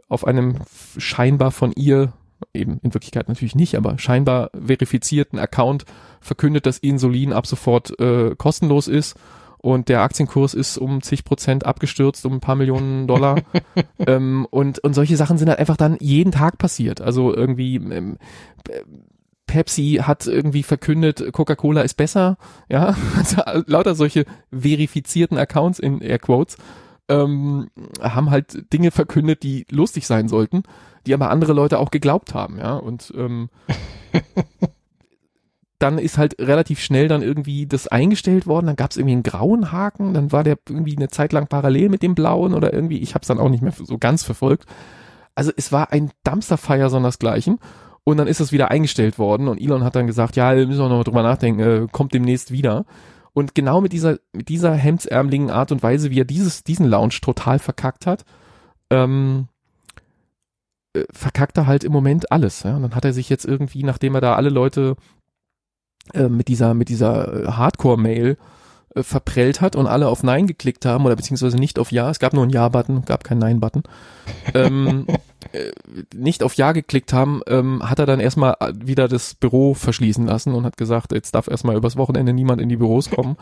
auf 0.09 0.27
einem 0.27 0.57
scheinbar 0.97 1.53
von 1.53 1.73
ihr, 1.73 2.13
eben 2.53 2.81
in 2.83 2.93
Wirklichkeit 2.93 3.29
natürlich 3.29 3.55
nicht, 3.55 3.77
aber 3.77 3.99
scheinbar 3.99 4.51
verifizierten 4.53 5.39
Account 5.39 5.85
verkündet, 6.21 6.67
dass 6.67 6.79
Insulin 6.79 7.33
ab 7.33 7.47
sofort 7.47 7.99
äh, 8.01 8.35
kostenlos 8.37 8.89
ist 8.89 9.17
und 9.61 9.89
der 9.89 10.03
Aktienkurs 10.03 10.55
ist 10.55 10.79
um 10.79 11.03
zig 11.03 11.25
Prozent 11.25 11.67
abgestürzt, 11.67 12.25
um 12.25 12.35
ein 12.35 12.41
paar 12.41 12.57
Millionen 12.57 13.07
Dollar. 13.07 13.43
ähm, 14.07 14.47
und, 14.51 14.79
und 14.81 14.95
solche 14.95 15.17
Sachen 15.17 15.39
sind 15.39 15.49
halt 15.49 15.59
einfach 15.59 15.77
dann 15.77 15.97
jeden 16.01 16.33
Tag 16.33 16.59
passiert. 16.59 17.01
Also 17.01 17.35
irgendwie 17.35 17.77
ähm, 17.77 18.19
Pepsi 19.47 20.01
hat 20.03 20.27
irgendwie 20.27 20.63
verkündet, 20.63 21.33
Coca-Cola 21.33 21.81
ist 21.81 21.95
besser, 21.95 22.37
ja, 22.69 22.97
also 23.17 23.43
lauter 23.67 23.97
solche 23.97 24.25
verifizierten 24.53 25.39
Accounts 25.39 25.81
in 25.81 26.01
Airquotes 26.01 26.57
ähm, 27.09 27.71
haben 28.01 28.31
halt 28.31 28.73
Dinge 28.73 28.91
verkündet, 28.91 29.43
die 29.43 29.67
lustig 29.71 30.07
sein 30.07 30.29
sollten, 30.29 30.63
die 31.07 31.15
aber 31.15 31.31
andere 31.31 31.55
Leute 31.55 31.79
auch 31.79 31.91
geglaubt 31.91 32.35
haben, 32.35 32.59
ja, 32.59 32.77
und 32.77 33.13
ähm, 33.17 33.49
dann 35.79 35.99
ist 35.99 36.19
halt 36.19 36.41
relativ 36.41 36.81
schnell 36.81 37.07
dann 37.09 37.23
irgendwie 37.23 37.67
das 37.67 37.87
eingestellt 37.87 38.47
worden, 38.47 38.67
dann 38.67 38.77
gab 38.77 38.91
es 38.91 38.97
irgendwie 38.97 39.13
einen 39.13 39.23
grauen 39.23 39.71
Haken, 39.71 40.13
dann 40.13 40.33
war 40.33 40.43
der 40.43 40.59
irgendwie 40.69 40.97
eine 40.97 41.09
Zeit 41.09 41.33
lang 41.33 41.47
parallel 41.47 41.89
mit 41.89 42.03
dem 42.03 42.15
blauen 42.15 42.55
oder 42.55 42.73
irgendwie, 42.73 42.99
ich 42.99 43.15
habe 43.15 43.23
es 43.23 43.29
dann 43.29 43.39
auch 43.39 43.49
nicht 43.49 43.63
mehr 43.63 43.73
so 43.73 43.99
ganz 43.99 44.25
verfolgt. 44.25 44.67
Also 45.37 45.53
es 45.57 45.71
war 45.71 45.93
ein 45.93 46.11
Dumpsterfire 46.25 46.91
sondersgleichen 46.91 47.59
und 48.03 48.17
dann 48.17 48.27
ist 48.27 48.41
es 48.41 48.51
wieder 48.51 48.71
eingestellt 48.71 49.19
worden 49.19 49.47
und 49.47 49.61
Elon 49.61 49.85
hat 49.85 49.95
dann 49.95 50.09
gesagt, 50.09 50.35
ja, 50.35 50.57
wir 50.57 50.67
müssen 50.67 50.81
auch 50.81 50.89
noch 50.89 50.97
mal 50.97 51.05
drüber 51.05 51.23
nachdenken, 51.23 51.61
äh, 51.61 51.87
kommt 51.93 52.13
demnächst 52.13 52.51
wieder. 52.51 52.85
Und 53.33 53.55
genau 53.55 53.81
mit 53.81 53.93
dieser, 53.93 54.19
mit 54.33 54.49
dieser 54.49 54.75
hemdsärmeligen 54.75 55.51
Art 55.51 55.71
und 55.71 55.85
Weise, 55.85 56.11
wie 56.11 56.19
er 56.21 56.25
dieses, 56.25 56.65
diesen 56.65 56.87
Lounge 56.87 57.21
total 57.23 57.61
verkackt 57.61 58.05
hat, 58.05 58.25
ähm, 58.91 59.47
äh, 60.95 61.05
verkackt 61.13 61.57
er 61.57 61.69
halt 61.69 61.85
im 61.85 61.93
Moment 61.93 62.33
alles. 62.33 62.65
Ja? 62.65 62.75
Und 62.75 62.83
dann 62.83 62.95
hat 62.97 63.05
er 63.05 63.13
sich 63.13 63.29
jetzt 63.29 63.45
irgendwie, 63.45 63.85
nachdem 63.85 64.17
er 64.17 64.21
da 64.21 64.35
alle 64.35 64.49
Leute 64.49 64.97
äh, 66.15 66.29
mit 66.29 66.49
dieser, 66.49 66.75
mit 66.75 66.89
dieser 66.89 67.45
äh, 67.45 67.47
Hardcore-Mail 67.49 68.37
äh, 68.95 69.03
verprellt 69.03 69.61
hat 69.61 69.77
und 69.77 69.87
alle 69.87 70.09
auf 70.09 70.23
Nein 70.23 70.47
geklickt 70.47 70.85
haben 70.85 71.05
oder 71.05 71.17
beziehungsweise 71.17 71.57
nicht 71.57 71.79
auf 71.79 71.93
Ja, 71.93 72.11
es 72.11 72.19
gab 72.19 72.33
nur 72.33 72.43
einen 72.43 72.53
Ja-Button, 72.53 73.05
gab 73.05 73.25
keinen 73.25 73.39
Nein-Button, 73.39 73.83
ähm, 74.55 75.07
äh, 75.53 75.73
nicht 76.15 76.43
auf 76.43 76.55
Ja 76.55 76.73
geklickt 76.73 77.13
haben, 77.13 77.43
ähm, 77.47 77.89
hat 77.89 77.99
er 77.99 78.07
dann 78.07 78.21
erstmal 78.21 78.57
wieder 78.75 79.09
das 79.09 79.35
Büro 79.35 79.75
verschließen 79.75 80.27
lassen 80.27 80.55
und 80.55 80.65
hat 80.65 80.77
gesagt, 80.77 81.13
jetzt 81.13 81.35
darf 81.35 81.49
erstmal 81.49 81.77
übers 81.77 81.97
Wochenende 81.97 82.33
niemand 82.33 82.61
in 82.61 82.69
die 82.69 82.77
Büros 82.77 83.11
kommen, 83.11 83.37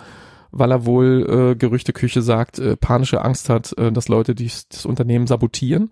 weil 0.50 0.70
er 0.70 0.84
wohl 0.84 1.52
äh, 1.52 1.56
Gerüchteküche 1.56 2.22
sagt, 2.22 2.58
äh, 2.58 2.76
panische 2.76 3.22
Angst 3.22 3.48
hat, 3.48 3.76
äh, 3.78 3.92
dass 3.92 4.08
Leute 4.08 4.34
dies, 4.34 4.68
das 4.68 4.86
Unternehmen 4.86 5.26
sabotieren. 5.26 5.90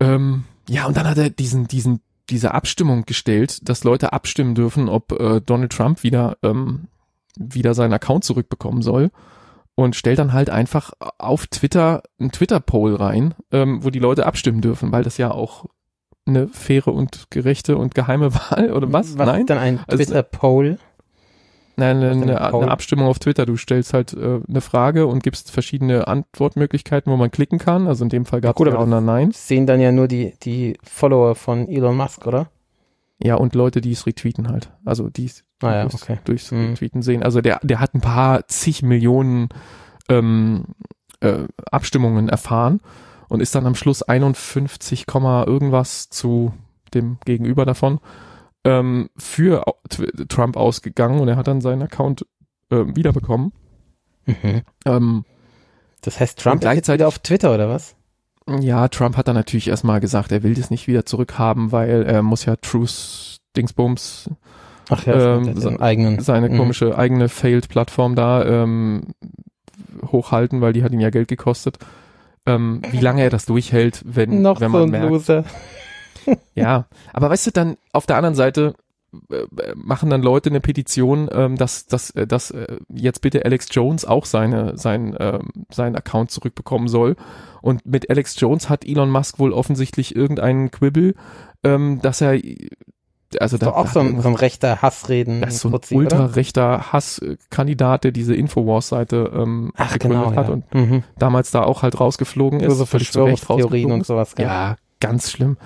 Ähm, 0.00 0.44
ja, 0.68 0.86
und 0.86 0.96
dann 0.96 1.08
hat 1.08 1.18
er 1.18 1.30
diesen, 1.30 1.68
diesen 1.68 2.00
diese 2.30 2.54
Abstimmung 2.54 3.04
gestellt, 3.04 3.68
dass 3.68 3.84
Leute 3.84 4.12
abstimmen 4.12 4.54
dürfen, 4.54 4.88
ob 4.88 5.12
äh, 5.12 5.40
Donald 5.40 5.72
Trump 5.72 6.02
wieder 6.02 6.36
ähm, 6.42 6.88
wieder 7.36 7.74
seinen 7.74 7.92
Account 7.92 8.24
zurückbekommen 8.24 8.80
soll 8.82 9.10
und 9.74 9.96
stellt 9.96 10.20
dann 10.20 10.32
halt 10.32 10.50
einfach 10.50 10.92
auf 11.18 11.46
Twitter 11.48 12.02
ein 12.20 12.30
Twitter-Poll 12.30 12.94
rein, 12.94 13.34
ähm, 13.50 13.82
wo 13.84 13.90
die 13.90 13.98
Leute 13.98 14.24
abstimmen 14.26 14.60
dürfen, 14.60 14.92
weil 14.92 15.02
das 15.02 15.18
ja 15.18 15.32
auch 15.32 15.66
eine 16.26 16.46
faire 16.48 16.88
und 16.94 17.30
gerechte 17.30 17.76
und 17.76 17.94
geheime 17.94 18.32
Wahl 18.50 18.72
oder 18.72 18.92
was? 18.92 19.18
Was 19.18 19.26
Nein? 19.26 19.40
ist 19.40 19.50
dann 19.50 19.58
ein 19.58 19.80
Also- 19.86 19.96
Twitter-Poll? 20.04 20.78
Nein, 21.76 21.96
eine, 21.96 22.10
eine, 22.10 22.40
ein 22.40 22.54
eine 22.54 22.70
Abstimmung 22.70 23.06
auf 23.06 23.18
Twitter. 23.18 23.46
Du 23.46 23.56
stellst 23.56 23.94
halt 23.94 24.12
äh, 24.12 24.40
eine 24.48 24.60
Frage 24.60 25.06
und 25.06 25.22
gibst 25.22 25.50
verschiedene 25.50 26.06
Antwortmöglichkeiten, 26.06 27.12
wo 27.12 27.16
man 27.16 27.30
klicken 27.30 27.58
kann. 27.58 27.88
Also 27.88 28.04
in 28.04 28.10
dem 28.10 28.26
Fall 28.26 28.40
gab 28.40 28.56
es 28.58 28.64
ja 28.66 28.72
aber 28.72 28.86
oder 28.86 29.00
Nein. 29.00 29.32
sehen 29.32 29.66
dann 29.66 29.80
ja 29.80 29.90
nur 29.90 30.08
die, 30.08 30.34
die 30.42 30.78
Follower 30.82 31.34
von 31.34 31.68
Elon 31.68 31.96
Musk, 31.96 32.26
oder? 32.26 32.48
Ja, 33.22 33.36
und 33.36 33.54
Leute, 33.54 33.80
die 33.80 33.92
es 33.92 34.06
retweeten 34.06 34.48
halt. 34.48 34.70
Also 34.84 35.08
die 35.08 35.26
es 35.26 35.44
Ah 35.64 35.74
ja, 35.74 35.82
durchs, 35.82 36.02
okay. 36.02 36.18
durchs 36.24 36.50
Mhm. 36.52 36.70
Retweeten 36.70 37.02
sehen. 37.02 37.22
Also 37.22 37.40
der, 37.40 37.60
der 37.62 37.80
hat 37.80 37.94
ein 37.94 38.00
paar 38.00 38.46
zig 38.48 38.82
Millionen 38.82 39.48
ähm, 40.08 40.64
äh, 41.20 41.44
Abstimmungen 41.70 42.28
erfahren 42.28 42.80
und 43.28 43.40
ist 43.40 43.54
dann 43.54 43.66
am 43.66 43.74
Schluss 43.74 44.02
51, 44.02 45.06
Komma 45.06 45.44
irgendwas 45.46 46.10
zu 46.10 46.52
dem 46.92 47.18
Gegenüber 47.24 47.64
davon 47.64 48.00
ähm, 48.64 49.10
für 49.16 49.64
Trump 50.28 50.56
ausgegangen 50.56 51.20
und 51.20 51.28
er 51.28 51.36
hat 51.36 51.46
dann 51.48 51.60
seinen 51.60 51.82
Account 51.82 52.26
äh, 52.70 52.84
wiederbekommen. 52.94 53.52
Mhm. 54.26 54.62
Ähm, 54.86 55.24
Das 56.02 56.18
heißt, 56.20 56.38
Trump 56.38 56.56
ist 56.56 56.64
jetzt 56.64 56.72
gleichzeitig- 56.72 56.98
wieder 57.00 57.08
auf 57.08 57.18
Twitter, 57.18 57.54
oder 57.54 57.68
was? 57.68 57.94
Ja, 58.60 58.88
Trump 58.88 59.16
hat 59.16 59.26
dann 59.28 59.36
natürlich 59.36 59.68
erstmal 59.68 60.00
gesagt, 60.00 60.30
er 60.32 60.42
will 60.42 60.54
das 60.54 60.70
nicht 60.70 60.86
wieder 60.86 61.06
zurückhaben, 61.06 61.72
weil 61.72 62.02
er 62.04 62.22
muss 62.22 62.44
ja 62.44 62.56
Truth 62.56 63.38
Dingsbums 63.56 64.28
Ach 64.90 65.06
ja, 65.06 65.36
Ähm, 65.36 65.54
so- 65.54 65.60
seinen 65.60 65.80
eigenen. 65.80 66.20
seine 66.20 66.50
Mhm. 66.50 66.58
komische 66.58 66.98
eigene 66.98 67.30
Failed-Plattform 67.30 68.14
da 68.16 68.44
ähm, 68.44 69.14
hochhalten, 70.12 70.60
weil 70.60 70.74
die 70.74 70.82
hat 70.84 70.92
ihn 70.92 71.00
ja 71.00 71.08
Geld 71.08 71.28
gekostet. 71.28 71.78
Ähm, 72.44 72.82
wie 72.90 72.98
lange 73.00 73.22
er 73.22 73.30
das 73.30 73.46
durchhält, 73.46 74.02
wenn, 74.04 74.42
Noch 74.42 74.60
wenn 74.60 74.70
so 74.70 74.76
man 74.78 74.82
ein 74.88 74.90
merkt. 74.90 75.08
Loser. 75.10 75.44
Ja, 76.54 76.86
aber 77.12 77.30
weißt 77.30 77.46
du, 77.46 77.50
dann 77.50 77.76
auf 77.92 78.06
der 78.06 78.16
anderen 78.16 78.34
Seite 78.34 78.74
äh, 79.30 79.44
machen 79.76 80.10
dann 80.10 80.22
Leute 80.22 80.50
eine 80.50 80.60
Petition, 80.60 81.28
ähm, 81.32 81.56
dass, 81.56 81.86
dass, 81.86 82.10
äh, 82.10 82.26
dass 82.26 82.50
äh, 82.50 82.78
jetzt 82.92 83.20
bitte 83.20 83.44
Alex 83.44 83.66
Jones 83.70 84.04
auch 84.04 84.24
seine, 84.24 84.76
sein, 84.76 85.16
ähm, 85.20 85.50
seinen 85.70 85.96
Account 85.96 86.30
zurückbekommen 86.30 86.88
soll. 86.88 87.16
Und 87.62 87.86
mit 87.86 88.10
Alex 88.10 88.38
Jones 88.38 88.68
hat 88.68 88.84
Elon 88.84 89.10
Musk 89.10 89.38
wohl 89.38 89.52
offensichtlich 89.52 90.14
irgendeinen 90.16 90.70
Quibble, 90.70 91.14
ähm, 91.62 92.00
dass 92.02 92.20
er 92.20 92.40
also 93.40 93.56
Das 93.58 93.66
ist 93.66 93.72
doch 93.72 93.76
auch 93.76 93.88
so 93.88 93.98
ein, 94.00 94.20
so 94.20 94.28
ein 94.28 94.36
rechter 94.36 94.80
Hassreden. 94.80 95.40
das 95.40 95.54
ist 95.54 95.60
so 95.62 95.68
ein 95.68 95.80
ultra-rechter 95.90 96.92
Hasskandidat, 96.92 98.04
der 98.04 98.12
diese 98.12 98.34
Infowars-Seite 98.34 99.32
ähm, 99.34 99.72
Ach, 99.76 99.98
genau, 99.98 100.34
hat 100.34 100.46
ja. 100.48 100.52
und 100.52 100.72
Mhm. 100.74 101.02
damals 101.18 101.50
da 101.50 101.62
auch 101.64 101.82
halt 101.82 101.98
rausgeflogen 101.98 102.60
ist. 102.60 102.76
so 102.76 102.86
völlig 102.86 103.10
zu 103.10 103.24
Recht 103.24 103.40
Verschwörungstheorien 103.44 103.90
rausgeflogen 103.90 103.92
und 104.00 104.06
sowas. 104.06 104.34
gell? 104.36 104.46
Ja, 104.46 104.76
ganz 105.00 105.30
schlimm. 105.32 105.56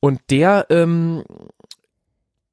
Und 0.00 0.20
der, 0.30 0.66
ähm, 0.70 1.22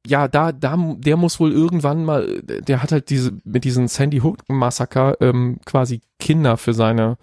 ja, 0.05 0.27
da, 0.27 0.51
da, 0.51 0.77
der 0.97 1.17
muss 1.17 1.39
wohl 1.39 1.51
irgendwann 1.51 2.05
mal, 2.05 2.41
der 2.43 2.83
hat 2.83 2.91
halt 2.91 3.09
diese, 3.09 3.31
mit 3.43 3.63
diesem 3.63 3.87
Sandy 3.87 4.19
Hook 4.19 4.37
Massaker, 4.47 5.17
ähm, 5.21 5.59
quasi 5.65 6.01
Kinder 6.19 6.57
für 6.57 6.73
seine, 6.73 7.17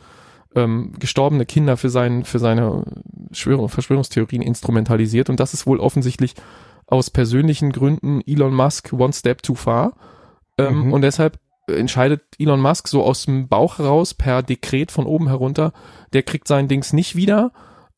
ähm, 0.55 0.93
gestorbene 0.99 1.47
Kinder 1.47 1.77
für 1.77 1.91
sein, 1.91 2.25
für 2.25 2.39
seine 2.39 2.85
Schwörung, 3.33 3.69
Verschwörungstheorien 3.69 4.43
instrumentalisiert. 4.43 5.31
Und 5.31 5.41
das 5.41 5.55
ist 5.55 5.67
wohl 5.67 5.81
offensichtlich 5.81 6.35
aus 6.87 7.11
persönlichen 7.11 7.73
Gründen 7.73 8.21
Elon 8.27 8.55
Musk 8.55 8.93
one 8.93 9.13
step 9.13 9.43
too 9.43 9.55
far. 9.55 9.95
Ähm, 10.59 10.87
Mhm. 10.87 10.93
Und 10.93 11.03
deshalb 11.03 11.39
entscheidet 11.67 12.23
Elon 12.39 12.61
Musk 12.61 12.89
so 12.89 13.03
aus 13.03 13.25
dem 13.25 13.49
Bauch 13.49 13.79
heraus 13.79 14.15
per 14.15 14.43
Dekret 14.43 14.93
von 14.93 15.07
oben 15.07 15.29
herunter, 15.29 15.73
der 16.13 16.23
kriegt 16.23 16.47
sein 16.47 16.69
Dings 16.69 16.93
nicht 16.93 17.17
wieder, 17.17 17.53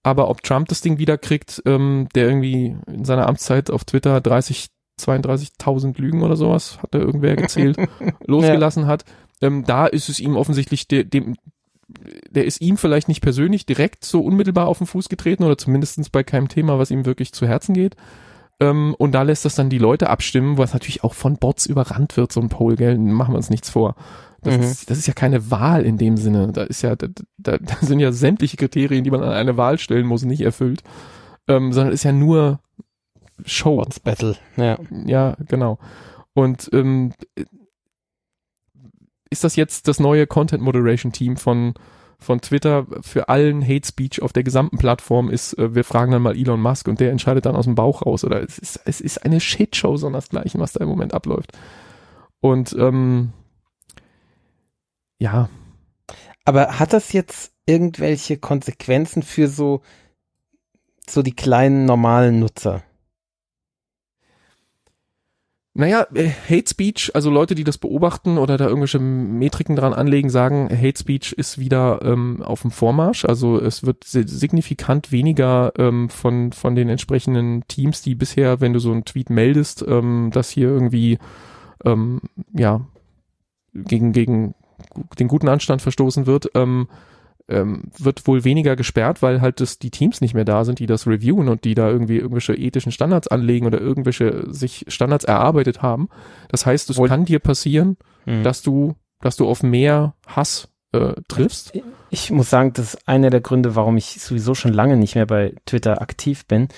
aber 0.06 0.28
ob 0.28 0.40
Trump 0.44 0.68
das 0.68 0.82
Ding 0.82 0.98
wieder 0.98 1.18
kriegt, 1.18 1.60
ähm, 1.66 2.06
der 2.14 2.28
irgendwie 2.28 2.76
in 2.86 3.04
seiner 3.04 3.26
Amtszeit 3.28 3.72
auf 3.72 3.84
Twitter 3.84 4.20
30, 4.20 4.68
32.000 5.00 6.00
Lügen 6.00 6.22
oder 6.22 6.36
sowas, 6.36 6.78
hat 6.80 6.94
er 6.94 7.00
irgendwer 7.00 7.34
gezählt, 7.34 7.76
losgelassen 8.24 8.86
hat, 8.86 9.04
ähm, 9.42 9.64
da 9.64 9.86
ist 9.86 10.08
es 10.08 10.20
ihm 10.20 10.36
offensichtlich 10.36 10.86
der, 10.86 11.02
dem, 11.02 11.34
der 12.30 12.44
ist 12.44 12.60
ihm 12.60 12.76
vielleicht 12.76 13.08
nicht 13.08 13.20
persönlich 13.20 13.66
direkt 13.66 14.04
so 14.04 14.20
unmittelbar 14.20 14.68
auf 14.68 14.78
den 14.78 14.86
Fuß 14.86 15.08
getreten 15.08 15.42
oder 15.42 15.58
zumindestens 15.58 16.08
bei 16.08 16.22
keinem 16.22 16.46
Thema, 16.46 16.78
was 16.78 16.92
ihm 16.92 17.04
wirklich 17.04 17.32
zu 17.32 17.44
Herzen 17.48 17.74
geht. 17.74 17.96
Ähm, 18.60 18.94
und 18.96 19.10
da 19.10 19.22
lässt 19.22 19.44
das 19.44 19.56
dann 19.56 19.70
die 19.70 19.78
Leute 19.78 20.08
abstimmen, 20.08 20.56
was 20.56 20.72
natürlich 20.72 21.02
auch 21.02 21.14
von 21.14 21.36
Bots 21.36 21.66
überrannt 21.66 22.16
wird, 22.16 22.30
so 22.30 22.40
ein 22.40 22.48
Poll, 22.48 22.76
gell? 22.76 22.96
Machen 22.96 23.34
wir 23.34 23.38
uns 23.38 23.50
nichts 23.50 23.70
vor. 23.70 23.96
Das, 24.46 24.56
Mhm. 24.56 24.62
ist, 24.62 24.90
das 24.90 24.98
ist 24.98 25.06
ja 25.06 25.12
keine 25.14 25.50
Wahl 25.50 25.84
in 25.84 25.98
dem 25.98 26.16
Sinne. 26.16 26.52
Da 26.52 26.62
ist 26.62 26.82
ja, 26.82 26.96
da, 26.96 27.08
da, 27.38 27.58
da 27.58 27.76
sind 27.80 28.00
ja 28.00 28.12
sämtliche 28.12 28.56
Kriterien, 28.56 29.04
die 29.04 29.10
man 29.10 29.22
an 29.22 29.30
eine 29.32 29.56
Wahl 29.56 29.78
stellen 29.78 30.06
muss, 30.06 30.24
nicht 30.24 30.40
erfüllt. 30.42 30.82
Ähm, 31.48 31.72
sondern 31.72 31.92
ist 31.92 32.04
ja 32.04 32.12
nur 32.12 32.60
Show. 33.44 33.76
Bots 33.76 34.00
Battle. 34.00 34.36
Ja. 34.56 34.78
Ja, 35.06 35.36
genau. 35.46 35.78
Und 36.34 36.68
ähm, 36.72 37.12
ist 39.30 39.44
das 39.44 39.56
jetzt 39.56 39.88
das 39.88 40.00
neue 40.00 40.26
Content 40.26 40.62
Moderation 40.62 41.12
Team 41.12 41.36
von 41.36 41.74
von 42.18 42.40
Twitter 42.40 42.86
für 43.02 43.28
allen 43.28 43.62
Hate 43.62 43.86
Speech 43.86 44.22
auf 44.22 44.32
der 44.32 44.42
gesamten 44.42 44.78
Plattform 44.78 45.28
ist, 45.28 45.52
äh, 45.58 45.74
wir 45.74 45.84
fragen 45.84 46.12
dann 46.12 46.22
mal 46.22 46.34
Elon 46.34 46.62
Musk 46.62 46.88
und 46.88 46.98
der 46.98 47.10
entscheidet 47.10 47.44
dann 47.44 47.54
aus 47.56 47.66
dem 47.66 47.74
Bauch 47.74 48.06
raus. 48.06 48.24
Oder 48.24 48.42
es 48.42 48.58
ist, 48.58 48.80
es 48.86 49.02
ist 49.02 49.22
eine 49.24 49.38
Shitshow 49.38 49.98
sondersgleichen, 49.98 50.58
was 50.58 50.72
da 50.72 50.82
im 50.82 50.88
Moment 50.88 51.12
abläuft. 51.12 51.52
Und 52.40 52.74
ähm, 52.78 53.32
ja, 55.18 55.48
Aber 56.44 56.78
hat 56.78 56.92
das 56.92 57.12
jetzt 57.12 57.52
irgendwelche 57.66 58.38
Konsequenzen 58.38 59.22
für 59.22 59.48
so, 59.48 59.82
so 61.08 61.22
die 61.22 61.34
kleinen 61.34 61.84
normalen 61.84 62.38
Nutzer? 62.38 62.82
Naja, 65.78 66.06
äh, 66.14 66.30
Hate 66.48 66.70
Speech, 66.70 67.10
also 67.14 67.28
Leute, 67.28 67.54
die 67.54 67.64
das 67.64 67.76
beobachten 67.76 68.38
oder 68.38 68.56
da 68.56 68.66
irgendwelche 68.66 68.98
Metriken 68.98 69.76
dran 69.76 69.92
anlegen, 69.92 70.30
sagen, 70.30 70.70
Hate 70.70 70.98
Speech 70.98 71.32
ist 71.32 71.58
wieder 71.58 72.00
ähm, 72.02 72.42
auf 72.42 72.62
dem 72.62 72.70
Vormarsch. 72.70 73.26
Also 73.26 73.60
es 73.60 73.84
wird 73.84 74.04
signifikant 74.04 75.12
weniger 75.12 75.74
ähm, 75.76 76.08
von, 76.08 76.52
von 76.52 76.76
den 76.76 76.88
entsprechenden 76.88 77.66
Teams, 77.68 78.00
die 78.00 78.14
bisher, 78.14 78.62
wenn 78.62 78.72
du 78.72 78.78
so 78.78 78.90
einen 78.90 79.04
Tweet 79.04 79.28
meldest, 79.28 79.84
ähm, 79.86 80.30
dass 80.32 80.48
hier 80.48 80.68
irgendwie 80.68 81.18
ähm, 81.84 82.22
ja 82.54 82.86
gegen, 83.74 84.12
gegen 84.12 84.54
den 85.18 85.28
guten 85.28 85.48
Anstand 85.48 85.82
verstoßen 85.82 86.26
wird, 86.26 86.50
ähm, 86.54 86.88
ähm, 87.48 87.84
wird 87.96 88.26
wohl 88.26 88.44
weniger 88.44 88.74
gesperrt, 88.76 89.22
weil 89.22 89.40
halt 89.40 89.60
das, 89.60 89.78
die 89.78 89.90
Teams 89.90 90.20
nicht 90.20 90.34
mehr 90.34 90.44
da 90.44 90.64
sind, 90.64 90.78
die 90.78 90.86
das 90.86 91.06
reviewen 91.06 91.48
und 91.48 91.64
die 91.64 91.74
da 91.74 91.88
irgendwie 91.88 92.16
irgendwelche 92.16 92.54
ethischen 92.54 92.92
Standards 92.92 93.28
anlegen 93.28 93.66
oder 93.66 93.80
irgendwelche 93.80 94.52
sich 94.52 94.84
Standards 94.88 95.24
erarbeitet 95.24 95.82
haben. 95.82 96.08
Das 96.48 96.66
heißt, 96.66 96.90
es 96.90 96.96
kann 96.96 97.24
dir 97.24 97.38
passieren, 97.38 97.96
mhm. 98.24 98.42
dass 98.42 98.62
du, 98.62 98.94
dass 99.20 99.36
du 99.36 99.48
auf 99.48 99.62
mehr 99.62 100.14
Hass 100.26 100.68
äh, 100.92 101.14
triffst. 101.28 101.74
Ich, 101.74 101.84
ich 102.10 102.30
muss 102.32 102.50
sagen, 102.50 102.72
das 102.72 102.94
ist 102.94 103.08
einer 103.08 103.30
der 103.30 103.40
Gründe, 103.40 103.76
warum 103.76 103.96
ich 103.96 104.20
sowieso 104.20 104.54
schon 104.54 104.72
lange 104.72 104.96
nicht 104.96 105.14
mehr 105.14 105.26
bei 105.26 105.54
Twitter 105.66 106.02
aktiv 106.02 106.46
bin, 106.46 106.68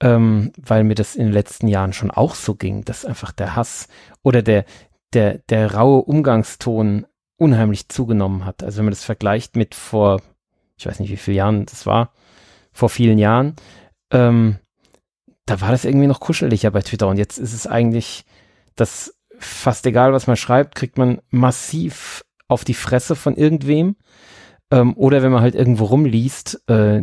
ähm, 0.00 0.52
weil 0.56 0.84
mir 0.84 0.94
das 0.94 1.16
in 1.16 1.24
den 1.24 1.32
letzten 1.32 1.66
Jahren 1.66 1.92
schon 1.92 2.10
auch 2.10 2.34
so 2.36 2.54
ging, 2.54 2.84
dass 2.84 3.04
einfach 3.04 3.32
der 3.32 3.56
Hass 3.56 3.88
oder 4.22 4.42
der, 4.42 4.64
der, 5.12 5.38
der 5.48 5.74
raue 5.74 6.02
Umgangston 6.02 7.06
unheimlich 7.36 7.88
zugenommen 7.88 8.44
hat. 8.44 8.62
Also 8.62 8.78
wenn 8.78 8.86
man 8.86 8.92
das 8.92 9.04
vergleicht 9.04 9.56
mit 9.56 9.74
vor, 9.74 10.22
ich 10.76 10.86
weiß 10.86 11.00
nicht 11.00 11.10
wie 11.10 11.16
viele 11.16 11.36
Jahren 11.36 11.66
das 11.66 11.86
war, 11.86 12.12
vor 12.72 12.88
vielen 12.88 13.18
Jahren, 13.18 13.54
ähm, 14.10 14.58
da 15.46 15.60
war 15.60 15.70
das 15.70 15.84
irgendwie 15.84 16.06
noch 16.06 16.20
kuscheliger 16.20 16.70
bei 16.70 16.80
Twitter 16.80 17.08
und 17.08 17.18
jetzt 17.18 17.38
ist 17.38 17.52
es 17.52 17.66
eigentlich, 17.66 18.24
dass 18.76 19.14
fast 19.38 19.86
egal, 19.86 20.12
was 20.12 20.26
man 20.26 20.36
schreibt, 20.36 20.74
kriegt 20.74 20.96
man 20.98 21.20
massiv 21.30 22.24
auf 22.48 22.64
die 22.64 22.74
Fresse 22.74 23.16
von 23.16 23.36
irgendwem. 23.36 23.96
Ähm, 24.70 24.96
oder 24.96 25.22
wenn 25.22 25.32
man 25.32 25.42
halt 25.42 25.54
irgendwo 25.54 25.84
rumliest, 25.84 26.62
äh, 26.68 27.02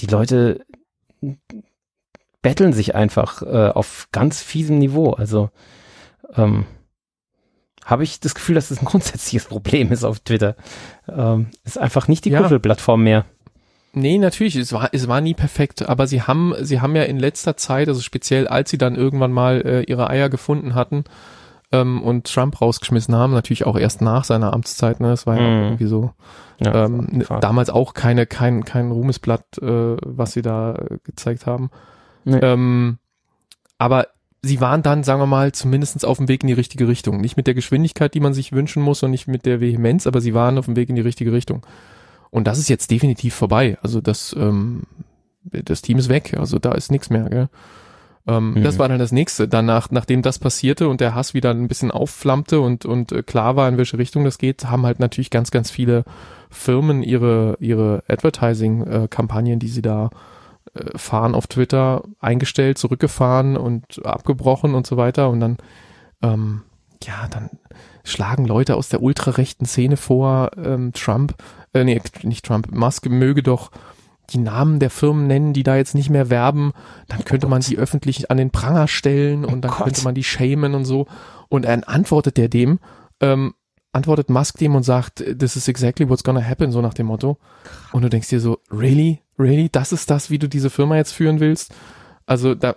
die 0.00 0.06
Leute 0.06 0.64
betteln 2.42 2.72
sich 2.72 2.94
einfach 2.94 3.42
äh, 3.42 3.70
auf 3.70 4.08
ganz 4.12 4.42
fiesem 4.42 4.78
Niveau. 4.78 5.12
Also 5.12 5.50
ähm, 6.34 6.66
habe 7.88 8.04
ich 8.04 8.20
das 8.20 8.34
Gefühl, 8.34 8.54
dass 8.54 8.68
das 8.68 8.80
ein 8.80 8.84
grundsätzliches 8.84 9.46
Problem 9.46 9.90
ist 9.90 10.04
auf 10.04 10.20
Twitter. 10.20 10.54
Ähm, 11.08 11.48
ist 11.64 11.78
einfach 11.78 12.06
nicht 12.06 12.24
die 12.26 12.30
ja. 12.30 12.42
Kuschelplattform 12.42 13.02
mehr. 13.02 13.24
Nee, 13.94 14.18
natürlich, 14.18 14.54
es 14.54 14.72
war, 14.72 14.90
es 14.92 15.08
war 15.08 15.22
nie 15.22 15.32
perfekt, 15.32 15.88
aber 15.88 16.06
sie 16.06 16.22
haben, 16.22 16.54
sie 16.60 16.80
haben 16.80 16.94
ja 16.94 17.04
in 17.04 17.18
letzter 17.18 17.56
Zeit, 17.56 17.88
also 17.88 18.02
speziell 18.02 18.46
als 18.46 18.70
sie 18.70 18.78
dann 18.78 18.94
irgendwann 18.94 19.32
mal 19.32 19.62
äh, 19.62 19.82
ihre 19.84 20.10
Eier 20.10 20.28
gefunden 20.28 20.74
hatten 20.74 21.04
ähm, 21.72 22.02
und 22.02 22.30
Trump 22.32 22.60
rausgeschmissen 22.60 23.16
haben, 23.16 23.32
natürlich 23.32 23.64
auch 23.64 23.78
erst 23.78 24.02
nach 24.02 24.24
seiner 24.24 24.52
Amtszeit, 24.52 25.00
ne, 25.00 25.08
das 25.08 25.26
war 25.26 25.36
ja 25.36 25.42
mm. 25.42 25.62
irgendwie 25.64 25.86
so, 25.86 26.12
ja, 26.60 26.84
ähm, 26.84 27.24
damals 27.40 27.70
auch 27.70 27.94
keine, 27.94 28.26
kein, 28.26 28.64
kein 28.64 28.90
Ruhmesblatt, 28.90 29.58
äh, 29.62 29.96
was 30.04 30.32
sie 30.32 30.42
da 30.42 30.74
äh, 30.74 30.98
gezeigt 31.02 31.46
haben. 31.46 31.70
Nee. 32.24 32.40
Ähm, 32.42 32.98
aber 33.78 34.08
sie 34.42 34.60
waren 34.60 34.82
dann, 34.82 35.04
sagen 35.04 35.20
wir 35.20 35.26
mal, 35.26 35.52
zumindestens 35.52 36.04
auf 36.04 36.18
dem 36.18 36.28
Weg 36.28 36.42
in 36.42 36.48
die 36.48 36.52
richtige 36.54 36.88
Richtung. 36.88 37.20
Nicht 37.20 37.36
mit 37.36 37.46
der 37.46 37.54
Geschwindigkeit, 37.54 38.14
die 38.14 38.20
man 38.20 38.34
sich 38.34 38.52
wünschen 38.52 38.82
muss 38.82 39.02
und 39.02 39.10
nicht 39.10 39.26
mit 39.26 39.46
der 39.46 39.60
Vehemenz, 39.60 40.06
aber 40.06 40.20
sie 40.20 40.34
waren 40.34 40.58
auf 40.58 40.66
dem 40.66 40.76
Weg 40.76 40.88
in 40.88 40.96
die 40.96 41.02
richtige 41.02 41.32
Richtung. 41.32 41.66
Und 42.30 42.46
das 42.46 42.58
ist 42.58 42.68
jetzt 42.68 42.90
definitiv 42.90 43.34
vorbei. 43.34 43.78
Also 43.82 44.00
das, 44.00 44.34
ähm, 44.38 44.82
das 45.44 45.82
Team 45.82 45.98
ist 45.98 46.08
weg. 46.08 46.36
Also 46.38 46.58
da 46.58 46.72
ist 46.72 46.90
nichts 46.90 47.10
mehr. 47.10 47.28
Gell? 47.28 47.48
Ähm, 48.26 48.54
mhm. 48.54 48.62
Das 48.62 48.78
war 48.78 48.88
dann 48.88 48.98
das 48.98 49.12
nächste. 49.12 49.48
Danach, 49.48 49.90
nachdem 49.90 50.22
das 50.22 50.38
passierte 50.38 50.88
und 50.88 51.00
der 51.00 51.14
Hass 51.14 51.34
wieder 51.34 51.50
ein 51.50 51.68
bisschen 51.68 51.90
aufflammte 51.90 52.60
und, 52.60 52.84
und 52.84 53.10
äh, 53.12 53.22
klar 53.22 53.56
war, 53.56 53.68
in 53.68 53.78
welche 53.78 53.98
Richtung 53.98 54.24
das 54.24 54.38
geht, 54.38 54.66
haben 54.66 54.84
halt 54.84 55.00
natürlich 55.00 55.30
ganz, 55.30 55.50
ganz 55.50 55.70
viele 55.70 56.04
Firmen 56.50 57.02
ihre, 57.02 57.56
ihre 57.60 58.04
Advertising-Kampagnen, 58.08 59.58
die 59.58 59.68
sie 59.68 59.82
da 59.82 60.06
äh, 60.06 60.37
fahren 60.96 61.34
auf 61.34 61.46
Twitter 61.46 62.02
eingestellt, 62.20 62.78
zurückgefahren 62.78 63.56
und 63.56 64.04
abgebrochen 64.04 64.74
und 64.74 64.86
so 64.86 64.96
weiter. 64.96 65.30
Und 65.30 65.40
dann, 65.40 65.56
ähm, 66.22 66.62
ja, 67.02 67.28
dann 67.30 67.50
schlagen 68.04 68.44
Leute 68.44 68.76
aus 68.76 68.88
der 68.88 69.02
ultrarechten 69.02 69.66
Szene 69.66 69.96
vor, 69.96 70.50
ähm, 70.56 70.92
Trump, 70.92 71.34
äh, 71.72 71.84
nee, 71.84 72.00
nicht 72.22 72.44
Trump, 72.44 72.72
Musk 72.72 73.06
möge 73.08 73.42
doch 73.42 73.70
die 74.30 74.38
Namen 74.38 74.78
der 74.78 74.90
Firmen 74.90 75.26
nennen, 75.26 75.52
die 75.52 75.62
da 75.62 75.76
jetzt 75.76 75.94
nicht 75.94 76.10
mehr 76.10 76.28
werben, 76.28 76.72
dann 77.08 77.24
könnte 77.24 77.46
oh 77.46 77.50
man 77.50 77.62
sie 77.62 77.78
öffentlich 77.78 78.30
an 78.30 78.36
den 78.36 78.50
Pranger 78.50 78.86
stellen 78.88 79.44
und 79.44 79.58
oh 79.58 79.60
dann 79.60 79.70
Gott. 79.70 79.84
könnte 79.84 80.04
man 80.04 80.14
die 80.14 80.24
shamen 80.24 80.74
und 80.74 80.84
so. 80.84 81.06
Und 81.48 81.64
dann 81.64 81.82
antwortet 81.84 82.36
der 82.36 82.48
dem, 82.48 82.78
ähm, 83.20 83.54
antwortet 83.92 84.30
Musk 84.30 84.58
dem 84.58 84.74
und 84.74 84.82
sagt, 84.82 85.24
this 85.38 85.56
is 85.56 85.68
exactly 85.68 86.08
what's 86.08 86.24
gonna 86.24 86.42
happen, 86.42 86.72
so 86.72 86.80
nach 86.80 86.94
dem 86.94 87.06
Motto. 87.06 87.38
Und 87.92 88.02
du 88.02 88.10
denkst 88.10 88.28
dir 88.28 88.40
so, 88.40 88.58
really? 88.70 89.22
Really? 89.38 89.68
Das 89.70 89.92
ist 89.92 90.10
das, 90.10 90.30
wie 90.30 90.38
du 90.38 90.48
diese 90.48 90.70
Firma 90.70 90.96
jetzt 90.96 91.12
führen 91.12 91.40
willst? 91.40 91.74
Also 92.26 92.54
da, 92.54 92.74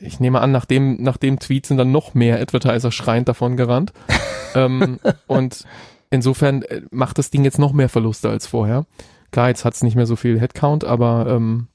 ich 0.00 0.18
nehme 0.18 0.40
an, 0.40 0.50
nach 0.50 0.64
dem, 0.64 1.00
nach 1.02 1.16
dem 1.16 1.38
Tweet 1.38 1.66
sind 1.66 1.76
dann 1.76 1.92
noch 1.92 2.14
mehr 2.14 2.40
Advertiser 2.40 2.90
schreiend 2.90 3.28
davon 3.28 3.56
gerannt. 3.56 3.92
ähm, 4.54 4.98
und 5.28 5.64
insofern 6.10 6.62
äh, 6.62 6.82
macht 6.90 7.18
das 7.18 7.30
Ding 7.30 7.44
jetzt 7.44 7.58
noch 7.58 7.72
mehr 7.72 7.88
Verluste 7.88 8.28
als 8.28 8.46
vorher. 8.46 8.86
Klar, 9.30 9.48
jetzt 9.48 9.64
hat 9.64 9.74
es 9.74 9.82
nicht 9.82 9.94
mehr 9.94 10.06
so 10.06 10.16
viel 10.16 10.40
Headcount, 10.40 10.84
aber 10.84 11.26
ähm, 11.28 11.68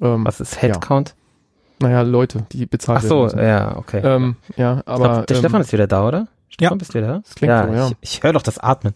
ähm, 0.00 0.24
was 0.24 0.40
ist 0.40 0.60
Headcount? 0.60 1.10
Ja. 1.10 1.88
Naja, 1.88 2.02
Leute, 2.02 2.46
die 2.52 2.66
bezahlt 2.66 3.00
Ach 3.02 3.08
so, 3.08 3.28
ja, 3.28 3.76
okay. 3.76 4.00
Ähm, 4.02 4.36
ja, 4.56 4.82
aber 4.86 5.04
glaub, 5.04 5.26
der 5.26 5.36
ähm, 5.36 5.42
Stefan 5.42 5.60
ist 5.60 5.72
wieder 5.72 5.86
da, 5.86 6.06
oder? 6.06 6.28
Stefan, 6.54 6.74
ja. 6.74 6.78
bist 6.78 6.94
du 6.94 6.98
wieder 6.98 7.08
da? 7.08 7.18
Das 7.18 7.34
klingt 7.34 7.50
ja, 7.50 7.66
so, 7.66 7.74
ja. 7.74 7.90
Ich, 8.00 8.16
ich 8.16 8.22
höre 8.22 8.32
doch 8.32 8.42
das 8.42 8.58
Atmen. 8.58 8.94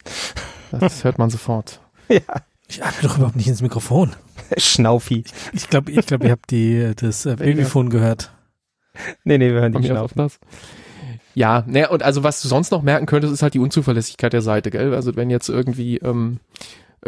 Das 0.70 1.02
hört 1.02 1.18
man 1.18 1.28
sofort. 1.28 1.80
ja. 2.08 2.20
Ich 2.68 2.84
atme 2.84 3.08
doch 3.08 3.16
überhaupt 3.16 3.36
nicht 3.36 3.48
ins 3.48 3.62
Mikrofon. 3.62 4.14
Schnaufi. 4.56 5.24
Ich 5.52 5.68
glaube, 5.68 5.90
ich 5.90 6.06
glaube, 6.06 6.26
ihr 6.26 6.32
habt 6.32 6.50
die, 6.50 6.92
das 6.94 7.26
äh, 7.26 7.34
Babyphone 7.36 7.90
gehört. 7.90 8.30
Nee, 9.24 9.38
nee, 9.38 9.52
wir 9.52 9.60
hören 9.60 9.72
nicht 9.72 9.86
Schnaufen. 9.86 10.18
Das. 10.18 10.38
Ja, 11.34 11.64
ne, 11.66 11.88
und 11.88 12.02
also 12.02 12.22
was 12.22 12.42
du 12.42 12.48
sonst 12.48 12.70
noch 12.70 12.82
merken 12.82 13.06
könntest, 13.06 13.32
ist 13.32 13.42
halt 13.42 13.54
die 13.54 13.58
Unzuverlässigkeit 13.58 14.32
der 14.32 14.42
Seite, 14.42 14.70
gell? 14.70 14.94
Also 14.94 15.16
wenn 15.16 15.30
jetzt 15.30 15.48
irgendwie 15.48 15.96
ähm, 15.98 16.40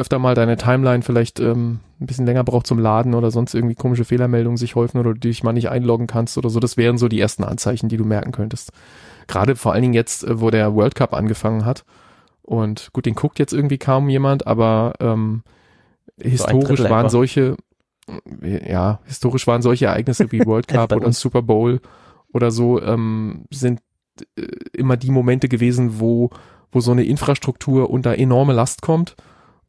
öfter 0.01 0.18
mal 0.18 0.34
deine 0.34 0.57
Timeline 0.57 1.03
vielleicht 1.03 1.38
ähm, 1.38 1.80
ein 2.01 2.07
bisschen 2.07 2.26
länger 2.26 2.42
braucht 2.42 2.66
zum 2.66 2.78
Laden 2.78 3.14
oder 3.14 3.30
sonst 3.30 3.55
irgendwie 3.55 3.74
komische 3.74 4.05
Fehlermeldungen 4.05 4.57
sich 4.57 4.74
häufen 4.74 4.98
oder 4.98 5.14
du 5.14 5.20
dich 5.20 5.44
mal 5.44 5.53
nicht 5.53 5.68
einloggen 5.68 6.07
kannst 6.07 6.38
oder 6.38 6.51
so, 6.51 6.59
das 6.59 6.76
wären 6.76 6.98
so 6.98 7.09
die 7.09 7.20
ersten 7.20 7.44
Anzeichen, 7.44 7.88
die 7.88 7.96
du 7.96 8.05
merken 8.05 8.32
könntest. 8.32 8.72
Gerade 9.28 9.55
vor 9.55 9.72
allen 9.72 9.82
Dingen 9.82 9.94
jetzt, 9.94 10.24
äh, 10.24 10.40
wo 10.40 10.51
der 10.51 10.74
World 10.74 10.94
Cup 10.94 11.14
angefangen 11.14 11.64
hat. 11.64 11.84
Und 12.42 12.90
gut, 12.92 13.07
den 13.07 13.14
guckt 13.14 13.38
jetzt 13.38 13.53
irgendwie 13.53 13.78
kaum 13.78 14.09
jemand, 14.09 14.46
aber 14.46 14.94
ähm, 14.98 15.43
historisch 16.18 16.82
waren 16.82 17.09
solche, 17.09 17.56
ja, 18.43 18.98
historisch 19.05 19.47
waren 19.47 19.62
solche 19.62 19.86
Ereignisse 19.86 20.32
wie 20.32 20.40
World 20.47 20.66
Cup 20.66 20.93
oder 20.93 21.12
Super 21.12 21.43
Bowl 21.43 21.81
oder 22.32 22.51
so, 22.51 22.82
ähm, 22.82 23.44
sind 23.51 23.81
äh, 24.36 24.47
immer 24.72 24.97
die 24.97 25.12
Momente 25.12 25.48
gewesen, 25.48 26.01
wo, 26.01 26.31
wo 26.72 26.81
so 26.81 26.90
eine 26.90 27.05
Infrastruktur 27.05 27.90
unter 27.90 28.18
enorme 28.18 28.52
Last 28.52 28.82
kommt 28.82 29.14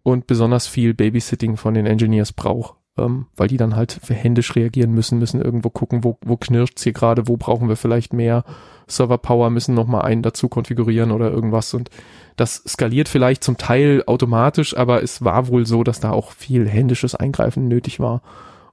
und 0.03 0.27
besonders 0.27 0.67
viel 0.67 0.93
Babysitting 0.93 1.57
von 1.57 1.73
den 1.73 1.85
Engineers 1.85 2.33
braucht. 2.33 2.75
Ähm, 2.97 3.27
weil 3.37 3.47
die 3.47 3.55
dann 3.55 3.77
halt 3.77 4.01
händisch 4.09 4.53
reagieren 4.55 4.91
müssen, 4.91 5.17
müssen 5.17 5.41
irgendwo 5.41 5.69
gucken, 5.69 6.03
wo, 6.03 6.17
wo 6.25 6.35
knirscht's 6.35 6.83
hier 6.83 6.91
gerade, 6.91 7.29
wo 7.29 7.37
brauchen 7.37 7.69
wir 7.69 7.77
vielleicht 7.77 8.11
mehr 8.11 8.43
Server 8.85 9.17
Power, 9.17 9.49
müssen 9.49 9.75
nochmal 9.75 10.01
einen 10.01 10.21
dazu 10.21 10.49
konfigurieren 10.49 11.11
oder 11.11 11.31
irgendwas 11.31 11.73
und 11.73 11.89
das 12.35 12.63
skaliert 12.67 13.07
vielleicht 13.07 13.45
zum 13.45 13.55
Teil 13.55 14.03
automatisch, 14.07 14.75
aber 14.75 15.03
es 15.03 15.23
war 15.23 15.47
wohl 15.47 15.65
so, 15.65 15.83
dass 15.83 16.01
da 16.01 16.11
auch 16.11 16.31
viel 16.31 16.67
händisches 16.67 17.15
Eingreifen 17.15 17.69
nötig 17.69 18.01
war, 18.01 18.21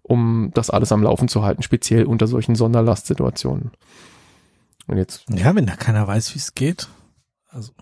um 0.02 0.50
das 0.55 0.70
alles 0.70 0.90
am 0.90 1.02
Laufen 1.02 1.28
zu 1.28 1.44
halten, 1.44 1.62
speziell 1.62 2.05
unter 2.05 2.26
solchen 2.26 2.56
Sonderlastsituationen. 2.56 3.70
Und 4.86 4.96
jetzt. 4.96 5.26
Ja, 5.30 5.55
wenn 5.55 5.66
da 5.66 5.76
keiner 5.76 6.06
weiß, 6.06 6.34
wie 6.34 6.38
es 6.38 6.55
geht. 6.55 6.88
Also, 7.50 7.72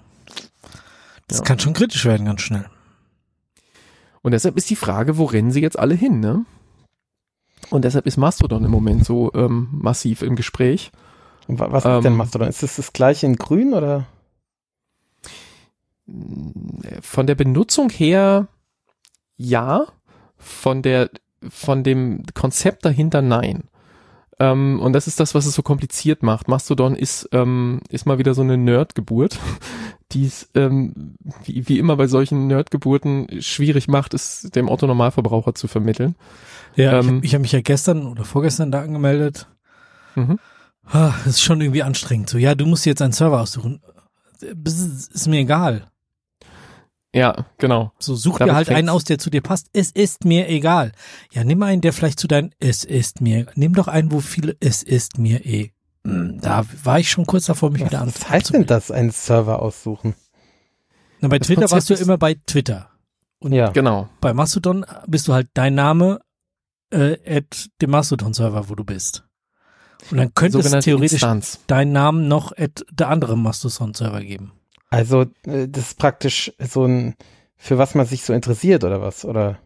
das 1.29 1.39
ja. 1.39 1.45
kann 1.45 1.59
schon 1.59 1.73
kritisch 1.73 2.05
werden, 2.05 2.27
ganz 2.27 2.43
schnell. 2.43 2.67
Und 4.27 4.33
deshalb 4.33 4.57
ist 4.57 4.69
die 4.71 4.75
Frage, 4.75 5.19
wo 5.19 5.25
rennen 5.27 5.53
sie 5.53 5.61
jetzt 5.61 5.79
alle 5.79 5.95
hin, 5.95 6.19
ne? 6.19 6.45
Und 7.71 7.85
deshalb 7.85 8.09
ist 8.09 8.17
Mastodon 8.17 8.65
im 8.65 8.73
Moment 8.73 9.05
so 9.05 9.31
ähm, 9.35 9.69
massiv 9.71 10.23
im 10.23 10.35
Gespräch. 10.35 10.91
Was 11.47 11.85
ist 11.85 11.89
ähm, 11.89 12.03
denn 12.03 12.17
Mastodon? 12.17 12.49
Ist 12.49 12.65
das 12.65 12.75
das 12.75 12.93
gleiche 12.93 13.27
in 13.27 13.37
grün 13.37 13.73
oder? 13.73 14.09
von 17.03 17.29
der 17.29 17.37
Benutzung 17.37 17.89
her 17.89 18.49
ja, 19.37 19.87
von 20.39 20.83
der 20.83 21.09
von 21.49 21.85
dem 21.85 22.25
Konzept 22.35 22.85
dahinter 22.85 23.23
nein. 23.23 23.69
Ähm, 24.39 24.81
und 24.81 24.93
das 24.93 25.07
ist 25.07 25.19
das, 25.19 25.35
was 25.35 25.47
es 25.47 25.55
so 25.55 25.63
kompliziert 25.63 26.23
macht. 26.23 26.49
Mastodon 26.49 26.95
ist 26.95 27.29
ähm, 27.33 27.81
ist 27.89 28.07
mal 28.07 28.19
wieder 28.19 28.35
so 28.35 28.43
eine 28.43 28.59
Nerdgeburt, 28.59 29.39
die 30.13 30.27
es 30.27 30.51
ähm, 30.55 31.15
wie, 31.45 31.69
wie 31.69 31.79
immer 31.79 31.97
bei 31.97 32.07
solchen 32.07 32.47
Nerdgeburten 32.47 33.41
schwierig 33.41 33.89
macht, 33.89 34.15
es 34.15 34.43
dem 34.55 34.69
Otto 34.69 34.87
Normalverbraucher 34.87 35.55
zu 35.55 35.69
vermitteln. 35.69 36.17
Ja, 36.75 37.01
ähm, 37.01 37.21
ich 37.23 37.33
habe 37.33 37.39
hab 37.39 37.43
mich 37.43 37.53
ja 37.53 37.61
gestern 37.63 38.07
oder 38.07 38.25
vorgestern 38.25 38.71
da 38.71 38.83
angemeldet. 38.83 39.49
Mhm. 40.15 40.39
Ah, 40.85 41.15
Das 41.25 41.35
ist 41.35 41.43
schon 41.43 41.61
irgendwie 41.61 41.83
anstrengend. 41.83 42.29
So, 42.29 42.39
ja, 42.39 42.55
du 42.55 42.67
musst 42.67 42.87
jetzt 42.87 43.03
einen 43.03 43.13
Server 43.13 43.41
aussuchen. 43.41 43.81
Ist, 44.41 45.15
ist 45.15 45.27
mir 45.29 45.41
egal. 45.41 45.87
Ja, 47.15 47.47
genau. 47.59 47.93
So, 47.99 48.15
such 48.15 48.39
Damit 48.39 48.53
dir 48.53 48.57
halt 48.57 48.69
einen 48.71 48.89
aus, 48.91 49.05
der 49.05 49.19
zu 49.19 49.31
dir 49.31 49.41
passt. 49.41 49.69
Es 49.73 49.91
ist 49.91 50.25
mir 50.25 50.49
egal. 50.49 50.93
Ja, 51.33 51.45
nimm 51.45 51.63
einen, 51.63 51.81
der 51.81 51.93
vielleicht 51.93 52.21
zu 52.21 52.29
deinen 52.29 52.55
Es 52.59 52.85
ist 52.85 53.21
mir. 53.21 53.47
Nimm 53.55 53.75
doch 53.75 53.89
einen, 53.89 54.13
wo 54.13 54.21
viele 54.21 54.55
Es 54.61 54.83
ist 54.83 55.19
mir 55.19 55.45
eh. 55.47 55.71
Hm, 56.07 56.41
Da 56.43 56.65
war 56.85 56.99
ich 57.01 57.11
schon 57.11 57.25
kurz 57.27 57.47
davor, 57.47 57.71
mich 57.71 57.85
wieder 57.85 58.03
an. 58.03 58.09
Was 58.15 58.29
heißt 58.29 58.53
denn 58.53 58.67
das, 58.67 58.91
einen 58.91 59.11
Server 59.13 59.63
aussuchen? 59.63 60.15
Na, 61.21 61.29
bei 61.29 61.39
Das 61.39 61.47
Twitter 61.47 61.63
Konzept 61.63 61.73
warst 61.77 61.91
du 61.91 61.95
ist- 61.95 62.01
immer 62.03 62.19
bei 62.19 62.35
Twitter. 62.47 62.91
Ja. 63.43 63.71
Genau. 63.71 64.09
Bei 64.21 64.35
Mastodon 64.35 64.85
bist 65.07 65.29
du 65.29 65.33
halt 65.33 65.49
dein 65.55 65.75
Name 65.75 66.21
äh, 66.91 67.17
at 67.39 67.69
dem 67.81 67.91
Mastodon-Server, 67.91 68.69
wo 68.69 68.75
du 68.75 68.85
bist. 68.85 69.25
Und 70.11 70.19
dann 70.19 70.35
könnte 70.35 70.59
es 70.59 70.65
Sogenannte 70.65 70.85
theoretisch 70.85 71.13
Instanz. 71.15 71.61
deinen 71.67 71.93
Namen 71.93 72.29
noch 72.29 72.53
at 72.57 72.85
der 72.93 73.09
andere 73.09 73.37
Mastodon-Server 73.39 74.21
geben. 74.21 74.53
Also, 74.97 75.23
äh, 75.47 75.69
das 75.69 75.89
ist 75.89 75.99
praktisch 75.99 76.53
so 76.59 76.85
ein, 76.85 77.15
für 77.57 77.79
was 77.79 77.95
man 77.95 78.07
sich 78.07 78.25
so 78.25 78.33
interessiert 78.33 78.85
oder 78.85 79.01
was? 79.01 79.25
Oder, 79.25 79.59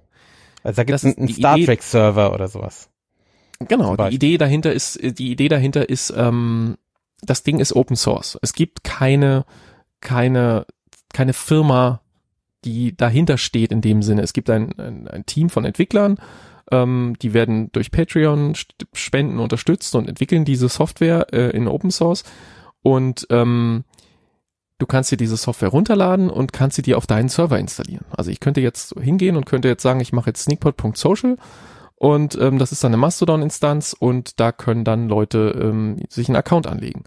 also 0.62 0.77
da 0.77 0.85
gibt 0.85 0.97
es 0.97 1.05
einen, 1.05 1.28
Star 1.28 1.59
Trek 1.59 1.82
Server 1.82 2.32
oder 2.32 2.48
sowas. 2.48 2.90
Genau, 3.69 3.97
die. 3.97 4.15
Idee 4.15 4.39
dahinter 4.39 4.73
ist, 4.73 4.98
die 5.02 5.31
Idee 5.31 5.48
dahinter 5.48 5.89
ist, 5.89 6.12
ähm, 6.16 6.77
das 7.23 7.43
Ding 7.43 7.61
ist 7.61 7.74
Open 7.74 7.97
Source. 7.97 8.39
Es 8.43 8.55
gibt 8.55 8.85
keine, 8.85 9.44
keine, 10.01 10.66
keine 11.12 11.32
Firma, 11.35 12.01
die 12.65 12.97
dahinter 12.97 13.39
steht 13.39 13.70
in 13.70 13.82
dem 13.82 14.02
Sinne. 14.02 14.23
Es 14.23 14.32
gibt 14.32 14.51
ein, 14.51 14.78
ein, 14.78 15.09
ein 15.09 15.27
Team 15.27 15.51
von 15.51 15.65
Entwicklern, 15.65 16.19
ähm, 16.70 17.16
die 17.20 17.35
werden 17.35 17.70
durch 17.73 17.90
Patreon 17.90 18.55
Spenden 18.93 19.39
unterstützt 19.39 19.94
und 19.94 20.09
entwickeln 20.09 20.44
diese 20.44 20.69
Software 20.69 21.27
äh, 21.32 21.51
in 21.51 21.69
Open 21.69 21.90
Source 21.90 22.24
und 22.82 23.27
ähm, 23.31 23.85
du 24.81 24.86
kannst 24.86 25.12
dir 25.12 25.16
diese 25.16 25.36
Software 25.36 25.69
runterladen 25.69 26.31
und 26.31 26.52
kannst 26.52 26.77
sie 26.77 26.82
dir 26.82 26.97
auf 26.97 27.07
deinen 27.07 27.28
Server 27.28 27.59
installieren. 27.59 28.05
Also 28.11 28.31
ich 28.31 28.40
könnte 28.40 28.61
jetzt 28.61 28.94
hingehen 29.01 29.36
und 29.36 29.47
könnte 29.47 29.69
jetzt 29.69 29.82
sagen, 29.82 30.01
ich 30.01 30.12
mache 30.12 30.31
jetzt 30.31 30.43
sneakpot.social 30.43 31.36
und 31.94 32.36
ähm, 32.40 32.59
das 32.59 32.73
ist 32.73 32.82
dann 32.82 32.90
eine 32.90 33.01
Mastodon-Instanz 33.01 33.94
und 33.98 34.40
da 34.40 34.52
können 34.52 34.85
dann 34.85 35.09
Leute 35.09 35.57
ähm, 35.62 36.02
sich 36.09 36.28
einen 36.28 36.36
Account 36.36 36.66
anlegen. 36.66 37.05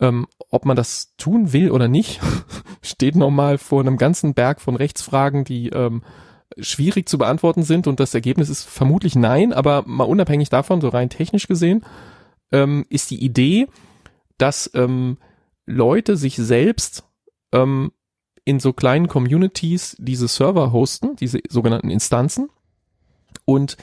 Ähm, 0.00 0.26
ob 0.50 0.64
man 0.64 0.76
das 0.76 1.14
tun 1.16 1.52
will 1.52 1.70
oder 1.70 1.88
nicht, 1.88 2.20
steht 2.82 3.16
nochmal 3.16 3.58
vor 3.58 3.80
einem 3.80 3.98
ganzen 3.98 4.34
Berg 4.34 4.60
von 4.60 4.76
Rechtsfragen, 4.76 5.44
die 5.44 5.68
ähm, 5.68 6.02
schwierig 6.58 7.08
zu 7.08 7.18
beantworten 7.18 7.62
sind 7.62 7.86
und 7.86 8.00
das 8.00 8.14
Ergebnis 8.14 8.48
ist 8.48 8.64
vermutlich 8.64 9.14
nein, 9.14 9.52
aber 9.52 9.84
mal 9.86 10.04
unabhängig 10.04 10.48
davon, 10.48 10.80
so 10.80 10.88
rein 10.88 11.10
technisch 11.10 11.46
gesehen, 11.46 11.84
ähm, 12.50 12.86
ist 12.88 13.10
die 13.10 13.22
Idee, 13.22 13.66
dass 14.38 14.70
ähm, 14.74 15.18
Leute 15.66 16.16
sich 16.16 16.36
selbst 16.36 17.04
ähm, 17.52 17.92
in 18.44 18.60
so 18.60 18.72
kleinen 18.72 19.08
Communities 19.08 19.96
diese 19.98 20.28
Server 20.28 20.72
hosten, 20.72 21.16
diese 21.16 21.40
sogenannten 21.48 21.90
Instanzen 21.90 22.50
und 23.44 23.76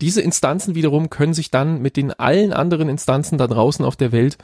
diese 0.00 0.20
Instanzen 0.20 0.74
wiederum 0.74 1.10
können 1.10 1.34
sich 1.34 1.50
dann 1.50 1.80
mit 1.80 1.96
den 1.96 2.12
allen 2.12 2.52
anderen 2.52 2.88
Instanzen 2.88 3.38
da 3.38 3.46
draußen 3.46 3.84
auf 3.84 3.96
der 3.96 4.12
Welt 4.12 4.38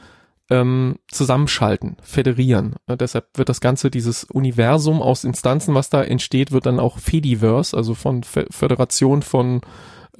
ähm, 0.49 0.97
zusammenschalten, 1.09 1.97
federieren. 2.01 2.75
Äh, 2.87 2.97
deshalb 2.97 3.27
wird 3.35 3.49
das 3.49 3.61
Ganze, 3.61 3.91
dieses 3.91 4.23
Universum 4.25 5.01
aus 5.01 5.23
Instanzen, 5.23 5.75
was 5.75 5.89
da 5.89 6.03
entsteht, 6.03 6.51
wird 6.51 6.65
dann 6.65 6.79
auch 6.79 6.99
Fediverse, 6.99 7.75
also 7.75 7.93
von 7.95 8.23
Föderation 8.23 9.21
von 9.21 9.61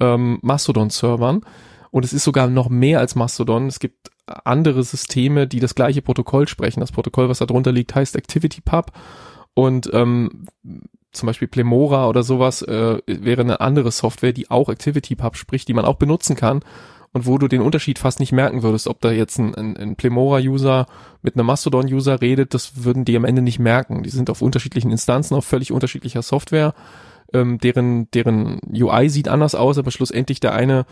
ähm, 0.00 0.38
Mastodon-Servern. 0.42 1.42
Und 1.92 2.04
es 2.04 2.12
ist 2.12 2.24
sogar 2.24 2.48
noch 2.48 2.68
mehr 2.68 2.98
als 2.98 3.14
Mastodon. 3.14 3.68
Es 3.68 3.78
gibt 3.78 4.10
andere 4.26 4.82
Systeme, 4.82 5.46
die 5.46 5.60
das 5.60 5.74
gleiche 5.74 6.02
Protokoll 6.02 6.48
sprechen. 6.48 6.80
Das 6.80 6.90
Protokoll, 6.90 7.28
was 7.28 7.38
da 7.38 7.46
drunter 7.46 7.70
liegt, 7.70 7.94
heißt 7.94 8.16
ActivityPub. 8.16 8.92
Und 9.54 9.90
ähm, 9.92 10.46
zum 11.12 11.26
Beispiel 11.26 11.48
Plemora 11.48 12.08
oder 12.08 12.22
sowas 12.22 12.62
äh, 12.62 12.98
wäre 13.06 13.42
eine 13.42 13.60
andere 13.60 13.92
Software, 13.92 14.32
die 14.32 14.50
auch 14.50 14.70
ActivityPub 14.70 15.36
spricht, 15.36 15.68
die 15.68 15.74
man 15.74 15.84
auch 15.84 15.96
benutzen 15.96 16.34
kann 16.34 16.60
und 17.12 17.26
wo 17.26 17.36
du 17.36 17.46
den 17.46 17.60
Unterschied 17.60 17.98
fast 17.98 18.20
nicht 18.20 18.32
merken 18.32 18.62
würdest, 18.62 18.88
ob 18.88 19.00
da 19.00 19.12
jetzt 19.12 19.38
ein, 19.38 19.54
ein, 19.54 19.76
ein 19.76 19.96
Plemora-User 19.96 20.86
mit 21.20 21.36
einem 21.36 21.46
Mastodon-User 21.46 22.22
redet, 22.22 22.54
das 22.54 22.84
würden 22.84 23.04
die 23.04 23.16
am 23.16 23.26
Ende 23.26 23.42
nicht 23.42 23.58
merken. 23.58 24.02
Die 24.02 24.10
sind 24.10 24.30
auf 24.30 24.40
unterschiedlichen 24.40 24.90
Instanzen, 24.90 25.34
auf 25.34 25.44
völlig 25.44 25.72
unterschiedlicher 25.72 26.22
Software, 26.22 26.72
ähm, 27.34 27.58
deren, 27.58 28.10
deren 28.12 28.60
UI 28.72 29.10
sieht 29.10 29.28
anders 29.28 29.54
aus, 29.54 29.76
aber 29.76 29.90
schlussendlich 29.90 30.40
der 30.40 30.54
eine 30.54 30.86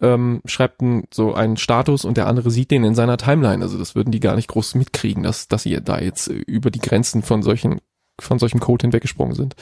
ähm, 0.00 0.40
schreibt 0.44 0.82
ein, 0.82 1.04
so 1.12 1.34
einen 1.34 1.56
Status 1.56 2.04
und 2.04 2.16
der 2.16 2.26
andere 2.26 2.50
sieht 2.50 2.70
den 2.70 2.84
in 2.84 2.94
seiner 2.94 3.16
Timeline. 3.16 3.62
Also 3.62 3.78
das 3.78 3.94
würden 3.94 4.10
die 4.10 4.20
gar 4.20 4.36
nicht 4.36 4.48
groß 4.48 4.74
mitkriegen, 4.74 5.22
dass, 5.22 5.48
dass 5.48 5.64
sie 5.64 5.78
da 5.82 5.98
jetzt 6.00 6.28
über 6.28 6.70
die 6.70 6.80
Grenzen 6.80 7.22
von 7.22 7.42
solchen, 7.42 7.80
von 8.20 8.38
solchem 8.38 8.60
Code 8.60 8.84
hinweggesprungen 8.84 9.34
sind. 9.34 9.56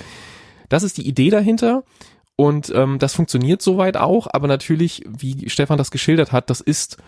Das 0.68 0.82
ist 0.82 0.96
die 0.98 1.08
Idee 1.08 1.30
dahinter. 1.30 1.84
Und 2.36 2.72
ähm, 2.74 3.00
das 3.00 3.14
funktioniert 3.14 3.62
soweit 3.62 3.96
auch, 3.96 4.28
aber 4.32 4.46
natürlich, 4.46 5.02
wie 5.08 5.48
Stefan 5.50 5.76
das 5.76 5.90
geschildert 5.90 6.30
hat, 6.30 6.50
das 6.50 6.60
ist 6.60 6.98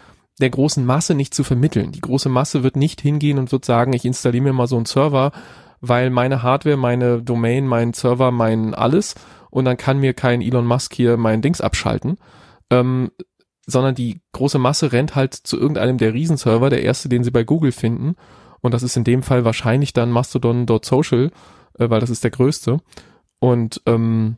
der 0.40 0.50
großen 0.50 0.84
Masse 0.84 1.14
nicht 1.14 1.34
zu 1.34 1.44
vermitteln. 1.44 1.92
Die 1.92 2.00
große 2.00 2.28
Masse 2.28 2.64
wird 2.64 2.74
nicht 2.74 3.00
hingehen 3.00 3.38
und 3.38 3.52
wird 3.52 3.64
sagen, 3.64 3.92
ich 3.92 4.04
installiere 4.04 4.42
mir 4.42 4.52
mal 4.52 4.66
so 4.66 4.76
einen 4.76 4.86
Server, 4.86 5.30
weil 5.80 6.10
meine 6.10 6.42
Hardware, 6.42 6.76
meine 6.76 7.22
Domain, 7.22 7.66
mein 7.66 7.92
Server, 7.92 8.32
mein 8.32 8.74
alles 8.74 9.14
und 9.50 9.66
dann 9.66 9.76
kann 9.76 9.98
mir 9.98 10.14
kein 10.14 10.42
Elon 10.42 10.66
Musk 10.66 10.94
hier 10.94 11.16
mein 11.16 11.42
Dings 11.42 11.60
abschalten. 11.60 12.18
Ähm, 12.70 13.10
sondern 13.66 13.94
die 13.94 14.20
große 14.32 14.58
Masse 14.58 14.92
rennt 14.92 15.14
halt 15.14 15.34
zu 15.34 15.58
irgendeinem 15.58 15.98
der 15.98 16.14
Riesenserver, 16.14 16.70
der 16.70 16.82
erste, 16.82 17.08
den 17.08 17.24
sie 17.24 17.30
bei 17.30 17.44
Google 17.44 17.72
finden. 17.72 18.16
Und 18.60 18.74
das 18.74 18.82
ist 18.82 18.96
in 18.96 19.04
dem 19.04 19.22
Fall 19.22 19.44
wahrscheinlich 19.44 19.92
dann 19.92 20.10
Mastodon.social, 20.10 21.30
äh, 21.78 21.90
weil 21.90 22.00
das 22.00 22.10
ist 22.10 22.24
der 22.24 22.30
größte. 22.30 22.80
Und 23.38 23.80
ähm, 23.86 24.36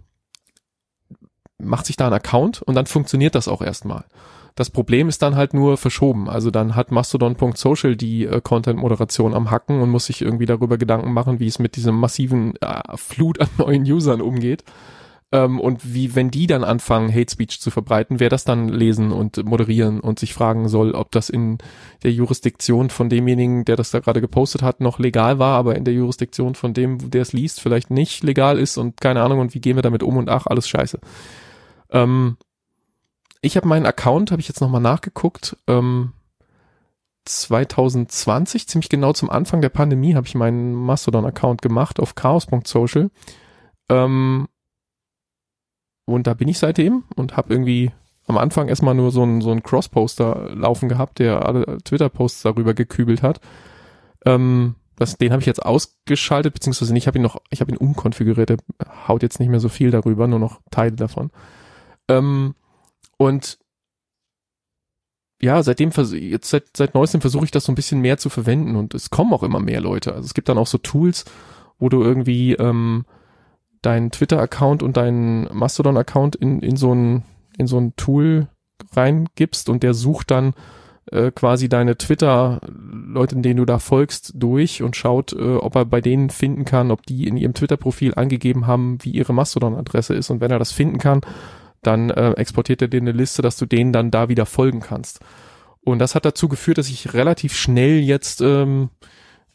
macht 1.58 1.86
sich 1.86 1.96
da 1.96 2.06
einen 2.06 2.14
Account 2.14 2.62
und 2.62 2.74
dann 2.74 2.86
funktioniert 2.86 3.34
das 3.34 3.48
auch 3.48 3.62
erstmal. 3.62 4.04
Das 4.54 4.68
Problem 4.68 5.08
ist 5.08 5.22
dann 5.22 5.34
halt 5.34 5.54
nur 5.54 5.78
verschoben. 5.78 6.28
Also 6.28 6.50
dann 6.50 6.76
hat 6.76 6.92
Mastodon.social 6.92 7.96
die 7.96 8.26
äh, 8.26 8.40
Content-Moderation 8.42 9.34
am 9.34 9.50
Hacken 9.50 9.80
und 9.80 9.88
muss 9.88 10.06
sich 10.06 10.20
irgendwie 10.20 10.46
darüber 10.46 10.76
Gedanken 10.76 11.12
machen, 11.12 11.40
wie 11.40 11.46
es 11.46 11.58
mit 11.58 11.76
diesem 11.76 11.98
massiven 11.98 12.54
äh, 12.60 12.96
Flut 12.96 13.40
an 13.40 13.48
neuen 13.56 13.82
Usern 13.82 14.20
umgeht. 14.20 14.64
Ähm, 15.32 15.58
und 15.58 15.94
wie, 15.94 16.14
wenn 16.14 16.30
die 16.30 16.46
dann 16.46 16.62
anfangen, 16.62 17.12
Hate 17.12 17.32
Speech 17.32 17.60
zu 17.60 17.70
verbreiten, 17.70 18.20
wer 18.20 18.28
das 18.28 18.44
dann 18.44 18.68
lesen 18.68 19.12
und 19.12 19.42
moderieren 19.44 19.98
und 20.00 20.18
sich 20.18 20.34
fragen 20.34 20.68
soll, 20.68 20.92
ob 20.92 21.10
das 21.10 21.30
in 21.30 21.56
der 22.02 22.12
Jurisdiktion 22.12 22.90
von 22.90 23.08
demjenigen, 23.08 23.64
der 23.64 23.76
das 23.76 23.90
da 23.90 24.00
gerade 24.00 24.20
gepostet 24.20 24.60
hat, 24.60 24.80
noch 24.80 24.98
legal 24.98 25.38
war, 25.38 25.56
aber 25.56 25.74
in 25.76 25.84
der 25.84 25.94
Jurisdiktion 25.94 26.54
von 26.54 26.74
dem, 26.74 27.10
der 27.10 27.22
es 27.22 27.32
liest, 27.32 27.60
vielleicht 27.60 27.90
nicht 27.90 28.22
legal 28.22 28.58
ist 28.58 28.76
und 28.76 29.00
keine 29.00 29.22
Ahnung, 29.22 29.40
und 29.40 29.54
wie 29.54 29.60
gehen 29.60 29.76
wir 29.76 29.82
damit 29.82 30.02
um 30.02 30.18
und 30.18 30.28
ach, 30.28 30.46
alles 30.46 30.68
scheiße. 30.68 31.00
Ähm, 31.90 32.36
ich 33.40 33.56
habe 33.56 33.66
meinen 33.66 33.86
Account, 33.86 34.32
habe 34.32 34.40
ich 34.40 34.48
jetzt 34.48 34.60
nochmal 34.60 34.82
nachgeguckt, 34.82 35.56
ähm, 35.66 36.12
2020, 37.24 38.68
ziemlich 38.68 38.88
genau 38.90 39.12
zum 39.12 39.30
Anfang 39.30 39.62
der 39.62 39.68
Pandemie, 39.70 40.14
habe 40.14 40.26
ich 40.26 40.34
meinen 40.34 40.74
Mastodon-Account 40.74 41.62
gemacht 41.62 42.00
auf 42.00 42.14
chaos.social. 42.16 43.10
Ähm, 43.88 44.48
und 46.14 46.26
da 46.26 46.34
bin 46.34 46.48
ich 46.48 46.58
seitdem 46.58 47.04
und 47.16 47.36
habe 47.36 47.52
irgendwie 47.52 47.92
am 48.26 48.38
Anfang 48.38 48.68
erstmal 48.68 48.94
nur 48.94 49.10
so 49.10 49.22
einen 49.22 49.40
so 49.40 49.54
Cross-Poster 49.54 50.54
laufen 50.54 50.88
gehabt, 50.88 51.18
der 51.18 51.46
alle 51.46 51.78
Twitter-Posts 51.78 52.42
darüber 52.42 52.74
gekübelt 52.74 53.22
hat. 53.22 53.40
Ähm, 54.24 54.76
das, 54.96 55.16
den 55.16 55.32
habe 55.32 55.40
ich 55.40 55.46
jetzt 55.46 55.64
ausgeschaltet, 55.64 56.54
beziehungsweise 56.54 56.96
ich 56.96 57.06
habe 57.06 57.18
ihn 57.18 57.22
noch, 57.22 57.40
ich 57.50 57.60
habe 57.60 57.72
ihn 57.72 57.76
umkonfiguriert, 57.76 58.50
der 58.50 58.58
haut 59.08 59.22
jetzt 59.22 59.40
nicht 59.40 59.48
mehr 59.48 59.60
so 59.60 59.68
viel 59.68 59.90
darüber, 59.90 60.28
nur 60.28 60.38
noch 60.38 60.60
Teile 60.70 60.92
davon. 60.92 61.30
Ähm, 62.08 62.54
und 63.16 63.58
ja, 65.40 65.60
seitdem 65.62 65.90
jetzt 65.90 66.50
seit 66.50 66.76
seit 66.76 66.94
neuestem 66.94 67.20
versuche 67.20 67.44
ich 67.44 67.50
das 67.50 67.64
so 67.64 67.72
ein 67.72 67.74
bisschen 67.74 68.00
mehr 68.00 68.16
zu 68.16 68.30
verwenden 68.30 68.76
und 68.76 68.94
es 68.94 69.10
kommen 69.10 69.32
auch 69.32 69.42
immer 69.42 69.58
mehr 69.58 69.80
Leute. 69.80 70.12
Also 70.12 70.24
es 70.24 70.34
gibt 70.34 70.48
dann 70.48 70.58
auch 70.58 70.68
so 70.68 70.78
Tools, 70.78 71.24
wo 71.80 71.88
du 71.88 72.02
irgendwie 72.02 72.52
ähm, 72.54 73.04
deinen 73.82 74.10
Twitter-Account 74.10 74.82
und 74.82 74.96
deinen 74.96 75.48
Mastodon-Account 75.52 76.36
in 76.36 76.60
in 76.60 76.76
so 76.76 76.94
ein 76.94 77.24
in 77.58 77.66
so 77.66 77.78
ein 77.78 77.94
Tool 77.96 78.48
reingibst 78.94 79.68
und 79.68 79.82
der 79.82 79.94
sucht 79.94 80.30
dann 80.30 80.54
äh, 81.10 81.30
quasi 81.30 81.68
deine 81.68 81.98
Twitter-Leute, 81.98 83.36
denen 83.36 83.56
du 83.56 83.64
da 83.64 83.78
folgst, 83.78 84.32
durch 84.36 84.82
und 84.82 84.96
schaut, 84.96 85.32
äh, 85.32 85.56
ob 85.56 85.74
er 85.74 85.84
bei 85.84 86.00
denen 86.00 86.30
finden 86.30 86.64
kann, 86.64 86.90
ob 86.90 87.04
die 87.06 87.26
in 87.26 87.36
ihrem 87.36 87.54
Twitter-Profil 87.54 88.14
angegeben 88.14 88.66
haben, 88.66 88.98
wie 89.02 89.10
ihre 89.10 89.34
Mastodon-Adresse 89.34 90.14
ist. 90.14 90.30
Und 90.30 90.40
wenn 90.40 90.50
er 90.50 90.58
das 90.58 90.72
finden 90.72 90.98
kann, 90.98 91.20
dann 91.82 92.10
äh, 92.10 92.32
exportiert 92.32 92.82
er 92.82 92.88
dir 92.88 93.00
eine 93.00 93.12
Liste, 93.12 93.42
dass 93.42 93.56
du 93.56 93.66
denen 93.66 93.92
dann 93.92 94.10
da 94.10 94.28
wieder 94.28 94.46
folgen 94.46 94.80
kannst. 94.80 95.20
Und 95.84 95.98
das 95.98 96.14
hat 96.14 96.24
dazu 96.24 96.48
geführt, 96.48 96.78
dass 96.78 96.88
ich 96.88 97.12
relativ 97.12 97.54
schnell 97.56 97.98
jetzt 97.98 98.40
ähm, 98.40 98.90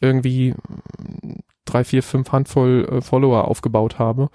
irgendwie 0.00 0.54
drei, 1.68 1.84
vier, 1.84 2.02
fünf 2.02 2.32
Handvoll 2.32 2.88
äh, 2.90 3.00
Follower 3.00 3.46
aufgebaut 3.46 3.98
habe. 3.98 4.30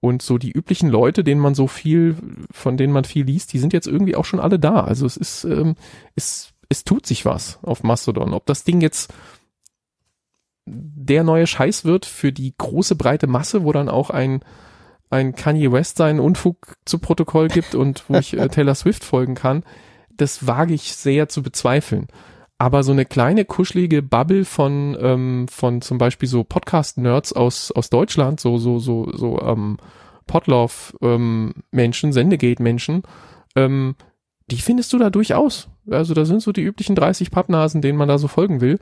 Und 0.00 0.22
so 0.22 0.38
die 0.38 0.52
üblichen 0.52 0.88
Leute, 0.88 1.24
denen 1.24 1.40
man 1.40 1.54
so 1.54 1.66
viel, 1.66 2.16
von 2.50 2.76
denen 2.76 2.92
man 2.92 3.04
viel 3.04 3.24
liest, 3.24 3.52
die 3.52 3.58
sind 3.58 3.72
jetzt 3.72 3.88
irgendwie 3.88 4.14
auch 4.14 4.24
schon 4.24 4.40
alle 4.40 4.58
da. 4.58 4.84
Also 4.84 5.06
es 5.06 5.16
ist, 5.16 5.44
ähm, 5.44 5.74
es 6.14 6.52
es 6.68 6.84
tut 6.84 7.06
sich 7.06 7.24
was 7.24 7.58
auf 7.62 7.82
Mastodon. 7.82 8.34
Ob 8.34 8.46
das 8.46 8.64
Ding 8.64 8.80
jetzt 8.80 9.12
der 10.66 11.22
neue 11.22 11.46
Scheiß 11.46 11.84
wird 11.84 12.06
für 12.06 12.32
die 12.32 12.54
große 12.56 12.96
breite 12.96 13.26
Masse, 13.26 13.64
wo 13.64 13.72
dann 13.72 13.88
auch 13.88 14.10
ein 14.10 14.40
ein 15.08 15.36
Kanye 15.36 15.70
West 15.70 15.98
seinen 15.98 16.18
Unfug 16.18 16.74
zu 16.84 16.98
Protokoll 16.98 17.46
gibt 17.46 17.76
und 17.76 18.04
wo 18.08 18.16
ich 18.16 18.36
äh, 18.36 18.48
Taylor 18.50 18.74
Swift 18.74 19.04
folgen 19.04 19.36
kann, 19.36 19.62
das 20.16 20.48
wage 20.48 20.74
ich 20.74 20.96
sehr 20.96 21.28
zu 21.28 21.44
bezweifeln. 21.44 22.08
Aber 22.58 22.82
so 22.82 22.92
eine 22.92 23.04
kleine 23.04 23.44
kuschelige 23.44 24.02
Bubble 24.02 24.44
von 24.44 24.96
ähm, 24.98 25.46
von 25.48 25.82
zum 25.82 25.98
Beispiel 25.98 26.28
so 26.28 26.42
Podcast-Nerds 26.42 27.34
aus 27.34 27.70
aus 27.70 27.90
Deutschland, 27.90 28.40
so 28.40 28.56
so 28.56 28.78
so 28.78 29.10
so 29.14 29.40
ähm, 29.42 29.76
Podlove-Menschen, 30.26 32.08
ähm, 32.08 32.12
Sendegate-Menschen, 32.12 33.02
ähm, 33.54 33.94
die 34.50 34.56
findest 34.56 34.92
du 34.92 34.98
da 34.98 35.10
durchaus. 35.10 35.68
Also 35.90 36.14
da 36.14 36.24
sind 36.24 36.42
so 36.42 36.52
die 36.52 36.62
üblichen 36.62 36.96
30 36.96 37.30
Pappnasen, 37.30 37.82
denen 37.82 37.98
man 37.98 38.08
da 38.08 38.18
so 38.18 38.28
folgen 38.28 38.60
will. 38.60 38.78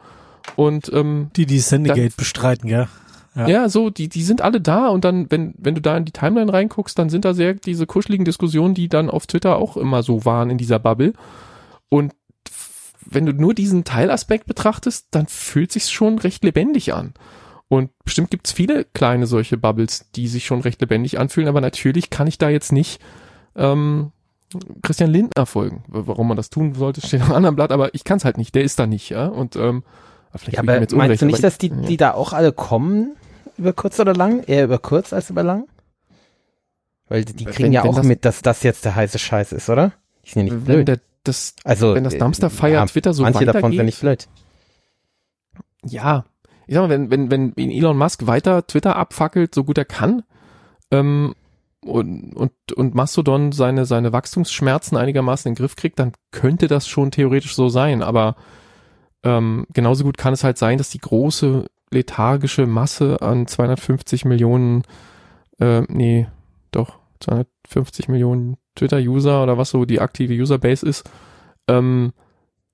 Und 0.56 0.92
ähm, 0.92 1.30
die 1.36 1.46
die 1.46 1.58
Sendegate 1.58 2.16
bestreiten, 2.16 2.68
gell? 2.68 2.88
Ja. 3.36 3.48
ja, 3.48 3.68
so, 3.68 3.90
die, 3.90 4.08
die 4.08 4.22
sind 4.22 4.42
alle 4.42 4.60
da 4.60 4.86
und 4.86 5.04
dann, 5.04 5.28
wenn, 5.28 5.54
wenn 5.58 5.74
du 5.74 5.80
da 5.80 5.96
in 5.96 6.04
die 6.04 6.12
Timeline 6.12 6.52
reinguckst, 6.52 6.96
dann 6.96 7.08
sind 7.08 7.24
da 7.24 7.34
sehr 7.34 7.54
diese 7.54 7.84
kuscheligen 7.84 8.24
Diskussionen, 8.24 8.74
die 8.74 8.88
dann 8.88 9.10
auf 9.10 9.26
Twitter 9.26 9.56
auch 9.56 9.76
immer 9.76 10.04
so 10.04 10.24
waren 10.24 10.50
in 10.50 10.58
dieser 10.58 10.78
Bubble. 10.78 11.14
Und 11.88 12.12
wenn 13.06 13.26
du 13.26 13.32
nur 13.32 13.54
diesen 13.54 13.84
Teilaspekt 13.84 14.46
betrachtest, 14.46 15.08
dann 15.10 15.26
fühlt 15.26 15.72
sich's 15.72 15.90
schon 15.90 16.18
recht 16.18 16.44
lebendig 16.44 16.94
an. 16.94 17.14
Und 17.68 17.90
bestimmt 18.04 18.30
gibt's 18.30 18.52
viele 18.52 18.84
kleine 18.84 19.26
solche 19.26 19.56
Bubbles, 19.56 20.10
die 20.14 20.28
sich 20.28 20.44
schon 20.46 20.60
recht 20.60 20.80
lebendig 20.80 21.18
anfühlen, 21.18 21.48
aber 21.48 21.60
natürlich 21.60 22.10
kann 22.10 22.26
ich 22.26 22.38
da 22.38 22.48
jetzt 22.48 22.72
nicht 22.72 23.00
ähm, 23.56 24.12
Christian 24.82 25.10
Lindner 25.10 25.46
folgen. 25.46 25.84
Warum 25.88 26.28
man 26.28 26.36
das 26.36 26.50
tun 26.50 26.74
sollte, 26.74 27.00
steht 27.00 27.22
auf 27.22 27.28
einem 27.28 27.36
anderen 27.36 27.56
Blatt, 27.56 27.72
aber 27.72 27.94
ich 27.94 28.04
kann 28.04 28.18
es 28.18 28.24
halt 28.24 28.38
nicht, 28.38 28.54
der 28.54 28.64
ist 28.64 28.78
da 28.78 28.86
nicht, 28.86 29.10
ja. 29.10 29.26
Und 29.26 29.56
ähm, 29.56 29.82
vielleicht 30.36 30.54
ja, 30.54 30.60
aber 30.60 30.72
meinst 30.78 30.92
unrecht, 30.92 31.22
du 31.22 31.26
nicht, 31.26 31.42
dass 31.42 31.58
die, 31.58 31.70
die 31.70 31.96
da 31.96 32.12
auch 32.12 32.32
alle 32.32 32.52
kommen, 32.52 33.16
über 33.56 33.72
kurz 33.72 33.98
oder 34.00 34.14
lang? 34.14 34.42
Eher 34.44 34.64
über 34.64 34.78
kurz 34.78 35.12
als 35.12 35.30
über 35.30 35.42
lang? 35.42 35.66
Weil 37.08 37.24
die 37.24 37.44
kriegen 37.44 37.64
wenn, 37.64 37.72
ja 37.72 37.84
auch 37.84 37.96
das, 37.96 38.06
mit, 38.06 38.24
dass 38.24 38.42
das 38.42 38.62
jetzt 38.62 38.84
der 38.84 38.94
heiße 38.94 39.18
Scheiß 39.18 39.52
ist, 39.52 39.68
oder? 39.68 39.92
Die 40.24 40.30
sind 40.30 40.46
ja 40.46 40.54
nicht 40.54 40.64
blöd. 40.64 40.88
Der, 40.88 41.00
das, 41.24 41.54
also, 41.64 41.94
wenn 41.94 42.04
das 42.04 42.18
Dumpster 42.18 42.50
Fire 42.50 42.72
ja, 42.72 42.86
Twitter 42.86 43.12
so 43.14 43.22
manche 43.22 43.44
davon 43.44 43.72
sind 43.72 43.86
nicht 43.86 44.00
blöd. 44.00 44.28
Ja, 45.84 46.24
ich 46.66 46.74
sag 46.74 46.82
mal, 46.82 46.90
wenn, 46.90 47.30
wenn, 47.30 47.30
wenn 47.56 47.70
Elon 47.70 47.96
Musk 47.96 48.26
weiter 48.26 48.66
Twitter 48.66 48.96
abfackelt, 48.96 49.54
so 49.54 49.64
gut 49.64 49.78
er 49.78 49.84
kann, 49.84 50.22
ähm, 50.90 51.34
und, 51.84 52.34
und, 52.34 52.72
und 52.72 52.94
Mastodon 52.94 53.52
seine, 53.52 53.84
seine 53.84 54.12
Wachstumsschmerzen 54.12 54.96
einigermaßen 54.96 55.48
in 55.48 55.54
den 55.54 55.58
Griff 55.58 55.76
kriegt, 55.76 55.98
dann 55.98 56.12
könnte 56.30 56.66
das 56.66 56.88
schon 56.88 57.10
theoretisch 57.10 57.54
so 57.54 57.68
sein. 57.68 58.02
Aber 58.02 58.36
ähm, 59.22 59.66
genauso 59.72 60.04
gut 60.04 60.16
kann 60.16 60.32
es 60.32 60.44
halt 60.44 60.58
sein, 60.58 60.78
dass 60.78 60.90
die 60.90 60.98
große 60.98 61.66
lethargische 61.90 62.66
Masse 62.66 63.20
an 63.20 63.46
250 63.46 64.24
Millionen, 64.24 64.82
äh, 65.60 65.82
nee, 65.88 66.26
doch, 66.70 66.98
250 67.20 68.08
Millionen 68.08 68.56
Twitter-User 68.74 69.42
oder 69.42 69.58
was 69.58 69.70
so 69.70 69.84
die 69.84 70.00
aktive 70.00 70.34
Userbase 70.34 70.86
ist, 70.86 71.08
ähm, 71.68 72.12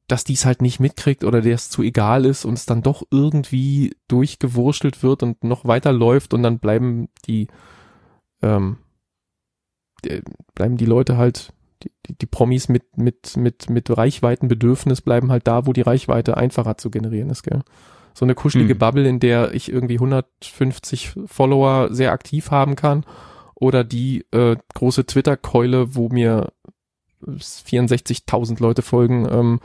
dass 0.08 0.24
dies 0.24 0.44
halt 0.44 0.60
nicht 0.62 0.80
mitkriegt 0.80 1.24
oder 1.24 1.40
der 1.40 1.54
es 1.54 1.70
zu 1.70 1.82
egal 1.82 2.24
ist 2.24 2.44
und 2.44 2.54
es 2.54 2.66
dann 2.66 2.82
doch 2.82 3.02
irgendwie 3.10 3.94
durchgewurschtelt 4.08 5.02
wird 5.02 5.22
und 5.22 5.44
noch 5.44 5.64
weiter 5.64 5.92
läuft 5.92 6.34
und 6.34 6.42
dann 6.42 6.58
bleiben 6.58 7.08
die, 7.26 7.46
ähm, 8.42 8.78
die 10.04 10.20
bleiben 10.54 10.76
die 10.76 10.86
Leute 10.86 11.16
halt, 11.16 11.52
die, 11.82 11.92
die, 12.06 12.18
die 12.18 12.26
Promis 12.26 12.68
mit, 12.68 12.98
mit, 12.98 13.36
mit, 13.36 13.70
mit 13.70 13.96
Reichweitenbedürfnis 13.96 15.00
bleiben 15.00 15.30
halt 15.30 15.46
da, 15.46 15.66
wo 15.66 15.72
die 15.72 15.82
Reichweite 15.82 16.36
einfacher 16.36 16.76
zu 16.76 16.90
generieren 16.90 17.30
ist, 17.30 17.42
gell? 17.42 17.62
So 18.12 18.24
eine 18.24 18.34
kuschelige 18.34 18.72
hm. 18.72 18.78
Bubble, 18.78 19.08
in 19.08 19.20
der 19.20 19.54
ich 19.54 19.70
irgendwie 19.70 19.94
150 19.94 21.14
Follower 21.26 21.94
sehr 21.94 22.10
aktiv 22.10 22.50
haben 22.50 22.74
kann 22.74 23.04
oder 23.60 23.84
die 23.84 24.26
äh, 24.32 24.56
große 24.74 25.06
Twitter-Keule, 25.06 25.94
wo 25.94 26.08
mir 26.08 26.52
64.000 27.24 28.60
Leute 28.60 28.82
folgen, 28.82 29.28
ähm, 29.30 29.60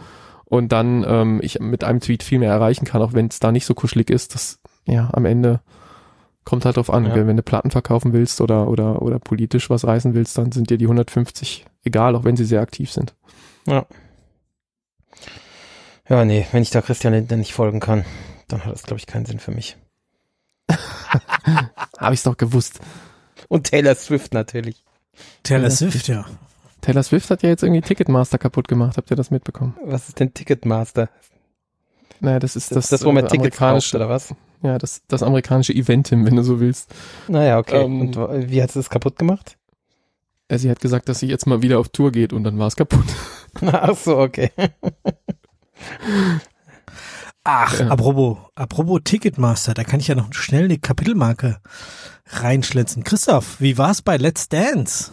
und 0.45 0.71
dann 0.71 1.03
ähm, 1.07 1.39
ich 1.41 1.59
mit 1.59 1.83
einem 1.83 1.99
Tweet 1.99 2.23
viel 2.23 2.39
mehr 2.39 2.51
erreichen 2.51 2.85
kann, 2.85 3.01
auch 3.01 3.13
wenn 3.13 3.27
es 3.27 3.39
da 3.39 3.51
nicht 3.51 3.65
so 3.65 3.73
kuschelig 3.73 4.09
ist. 4.09 4.35
Das 4.35 4.59
ja 4.85 5.09
am 5.11 5.25
Ende 5.25 5.59
kommt 6.43 6.65
halt 6.65 6.77
drauf 6.77 6.91
an. 6.91 7.05
Ja. 7.05 7.15
Wenn 7.15 7.35
du 7.35 7.43
Platten 7.43 7.71
verkaufen 7.71 8.13
willst 8.13 8.39
oder 8.41 8.69
oder 8.69 9.01
oder 9.01 9.19
politisch 9.19 9.69
was 9.69 9.85
reißen 9.85 10.13
willst, 10.13 10.37
dann 10.37 10.51
sind 10.51 10.69
dir 10.69 10.77
die 10.77 10.85
150 10.85 11.65
egal, 11.83 12.15
auch 12.15 12.23
wenn 12.23 12.37
sie 12.37 12.45
sehr 12.45 12.61
aktiv 12.61 12.91
sind. 12.91 13.15
Ja. 13.65 13.85
Ja, 16.07 16.23
nee, 16.23 16.45
wenn 16.51 16.61
ich 16.61 16.69
da 16.69 16.83
Christian 16.83 17.13
Lindner 17.13 17.37
nicht 17.37 17.53
folgen 17.53 17.79
kann, 17.79 18.05
dann 18.47 18.63
hat 18.63 18.71
das 18.71 18.83
glaube 18.83 18.99
ich 18.99 19.07
keinen 19.07 19.25
Sinn 19.25 19.39
für 19.39 19.51
mich. 19.51 19.75
Habe 21.97 22.13
ich's 22.13 22.23
doch 22.23 22.37
gewusst. 22.37 22.79
Und 23.47 23.67
Taylor 23.67 23.95
Swift 23.95 24.33
natürlich. 24.33 24.83
Taylor 25.43 25.69
Swift, 25.69 26.07
ja. 26.07 26.25
Taylor 26.81 27.03
Swift 27.03 27.29
hat 27.29 27.43
ja 27.43 27.49
jetzt 27.49 27.63
irgendwie 27.63 27.81
Ticketmaster 27.81 28.37
kaputt 28.37 28.67
gemacht. 28.67 28.97
Habt 28.97 29.09
ihr 29.09 29.17
das 29.17 29.31
mitbekommen? 29.31 29.75
Was 29.83 30.09
ist 30.09 30.19
denn 30.19 30.33
Ticketmaster? 30.33 31.09
Naja, 32.19 32.39
das 32.39 32.55
ist 32.55 32.71
das, 32.71 32.75
das, 32.75 32.89
das 32.89 33.05
wo 33.05 33.11
man 33.11 33.25
äh, 33.25 33.27
Tickets 33.27 33.57
kauft, 33.57 33.95
oder 33.95 34.09
was? 34.09 34.33
Ja, 34.61 34.77
das, 34.77 35.01
das 35.07 35.23
amerikanische 35.23 35.73
Eventim, 35.73 36.25
wenn 36.25 36.35
du 36.35 36.43
so 36.43 36.59
willst. 36.59 36.93
Naja, 37.27 37.59
okay. 37.59 37.83
Ähm, 37.83 38.01
und 38.01 38.17
wie 38.17 38.61
hat 38.61 38.71
sie 38.71 38.79
das 38.79 38.89
kaputt 38.89 39.17
gemacht? 39.17 39.57
Äh, 40.47 40.57
sie 40.57 40.69
hat 40.69 40.79
gesagt, 40.79 41.09
dass 41.09 41.19
sie 41.19 41.27
jetzt 41.27 41.47
mal 41.47 41.61
wieder 41.61 41.79
auf 41.79 41.89
Tour 41.89 42.11
geht 42.11 42.33
und 42.33 42.43
dann 42.43 42.57
war 42.57 42.67
es 42.67 42.75
kaputt. 42.75 43.05
Ach 43.61 43.95
so, 43.95 44.17
okay. 44.17 44.51
Ach, 47.47 47.79
ja. 47.79 47.87
apropos, 47.89 48.37
apropos 48.55 49.01
Ticketmaster, 49.03 49.75
da 49.75 49.83
kann 49.83 49.99
ich 49.99 50.07
ja 50.07 50.15
noch 50.15 50.33
schnell 50.33 50.65
eine 50.65 50.79
Kapitelmarke 50.79 51.59
reinschlitzen. 52.27 53.03
Christoph, 53.03 53.61
wie 53.61 53.77
war's 53.77 54.01
bei 54.01 54.17
Let's 54.17 54.49
Dance? 54.49 55.11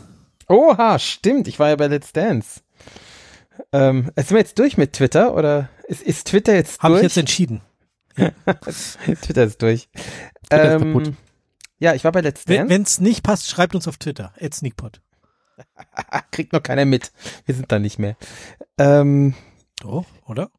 Oha, 0.49 0.99
stimmt. 0.99 1.47
Ich 1.47 1.59
war 1.59 1.69
ja 1.69 1.77
bei 1.77 1.89
Let's 1.89 2.13
Dance. 2.13 2.63
Ähm, 3.71 4.11
sind 4.17 4.31
wir 4.31 4.39
jetzt 4.39 4.59
durch 4.59 4.79
mit 4.79 4.95
Twitter 4.95 5.35
oder 5.35 5.69
ist, 5.87 6.03
ist 6.03 6.29
Twitter 6.29 6.55
jetzt 6.55 6.83
Hab 6.83 6.89
durch? 6.89 6.99
Habe 6.99 6.99
ich 6.99 7.03
jetzt 7.03 7.19
entschieden. 7.19 7.61
Ja. 8.17 8.31
Twitter 9.21 9.45
ist 9.45 9.61
durch. 9.61 9.91
Twitter 10.49 10.81
ähm, 10.81 11.01
ist 11.01 11.13
ja, 11.79 11.95
ich 11.95 12.05
war 12.05 12.13
bei 12.13 12.23
Let's 12.23 12.47
Dance. 12.47 12.71
Wenn 12.71 12.83
es 12.83 12.99
nicht 12.99 13.23
passt, 13.23 13.51
schreibt 13.51 13.75
uns 13.75 13.87
auf 13.87 13.99
Twitter. 13.99 14.33
At 14.41 14.55
Sneakpot. 14.55 15.03
Kriegt 16.31 16.55
noch 16.55 16.63
keiner 16.63 16.87
mit. 16.87 17.13
Wir 17.45 17.55
sind 17.55 17.71
da 17.71 17.79
nicht 17.79 17.99
mehr. 17.99 18.17
Ähm, 18.79 19.35
Doch, 19.81 20.07
oder? 20.27 20.51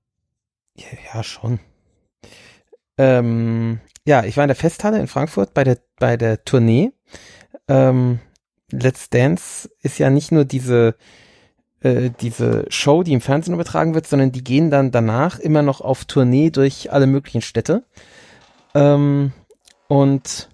Ja, 0.76 0.86
ja 1.14 1.24
schon. 1.24 1.60
Ähm, 2.98 3.80
ja, 4.06 4.24
ich 4.24 4.38
war 4.38 4.44
in 4.44 4.50
der 4.50 4.56
Festhalle 4.56 5.00
in 5.00 5.08
Frankfurt 5.08 5.54
bei 5.54 5.64
der 5.64 5.78
bei 5.98 6.18
der 6.18 6.44
Tournee. 6.44 6.92
Ähm, 7.68 8.20
Let's 8.72 9.10
Dance 9.10 9.70
ist 9.82 10.00
ja 10.00 10.10
nicht 10.10 10.32
nur 10.32 10.46
diese 10.46 10.96
äh, 11.82 12.12
diese 12.22 12.66
Show, 12.70 13.04
die 13.04 13.14
im 13.14 13.22
Fernsehen 13.22 13.54
übertragen 13.54 13.94
wird, 13.94 14.08
sondern 14.08 14.32
die 14.32 14.44
gehen 14.44 14.70
dann 14.70 14.92
danach 14.92 15.40
immer 15.40 15.62
noch 15.62 15.82
auf 15.82 16.06
Tournee 16.06 16.50
durch 16.50 16.92
alle 16.92 17.08
möglichen 17.08 17.42
Städte. 17.42 17.84
Ähm, 18.74 19.34
und 19.88 20.50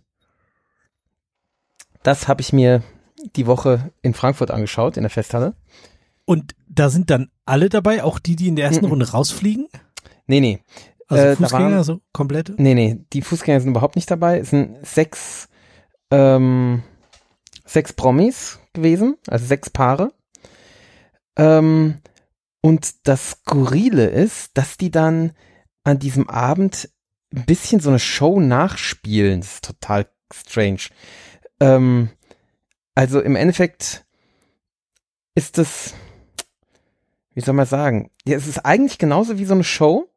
das 2.04 2.28
habe 2.28 2.42
ich 2.42 2.54
mir 2.54 2.84
die 3.36 3.48
Woche 3.48 3.92
in 4.02 4.14
Frankfurt 4.14 4.52
angeschaut, 4.52 4.98
in 4.98 5.04
der 5.04 5.10
Festhalle. 5.10 5.54
Und 6.26 6.56
da 6.68 6.90
sind 6.90 7.10
dann 7.10 7.32
alle 7.46 7.70
dabei, 7.70 8.04
auch 8.04 8.20
die, 8.20 8.36
die 8.36 8.48
in 8.48 8.56
der 8.56 8.66
ersten. 8.66 8.86
Runde 8.86 9.10
rausfliegen? 9.10 9.68
Nee, 10.30 10.40
nee. 10.40 10.64
Also 11.08 11.24
äh, 11.24 11.36
Fußgänger, 11.36 11.76
waren, 11.76 11.84
so 11.84 12.02
komplette? 12.14 12.54
Nee, 12.58 12.76
nee, 12.76 13.04
die 13.14 13.24
Fußgänger 13.24 13.62
sind 13.62 13.72
überhaupt 13.72 13.96
nicht 13.96 14.12
dabei. 14.12 14.40
Es 14.40 14.52
sind 14.52 14.86
sechs 14.86 15.50
ähm, 16.12 16.84
sechs 17.66 17.94
Promis 17.94 18.60
gewesen, 18.74 19.18
also 19.28 19.46
sechs 19.46 19.70
Paare. 19.70 20.14
Ähm, 21.38 22.00
und 22.62 23.08
das 23.08 23.32
Skurrile 23.32 24.08
ist, 24.08 24.58
dass 24.58 24.78
die 24.78 24.92
dann 24.92 25.32
an 25.84 26.00
diesem 26.00 26.30
Abend 26.30 26.90
ein 27.34 27.46
bisschen 27.46 27.80
so 27.80 27.90
eine 27.90 28.00
Show 28.00 28.40
nachspielen. 28.40 29.42
Das 29.42 29.56
ist 29.56 29.66
total 29.66 30.10
strange. 30.34 30.82
Ähm, 31.60 32.10
also 32.96 33.22
im 33.22 33.36
Endeffekt 33.36 34.06
ist 35.36 35.58
das, 35.58 35.94
wie 37.34 37.42
soll 37.42 37.54
man 37.54 37.66
sagen? 37.66 38.12
Ja, 38.26 38.36
es 38.36 38.48
ist 38.48 38.66
eigentlich 38.66 38.98
genauso 38.98 39.38
wie 39.38 39.46
so 39.46 39.54
eine 39.54 39.64
Show, 39.64 40.10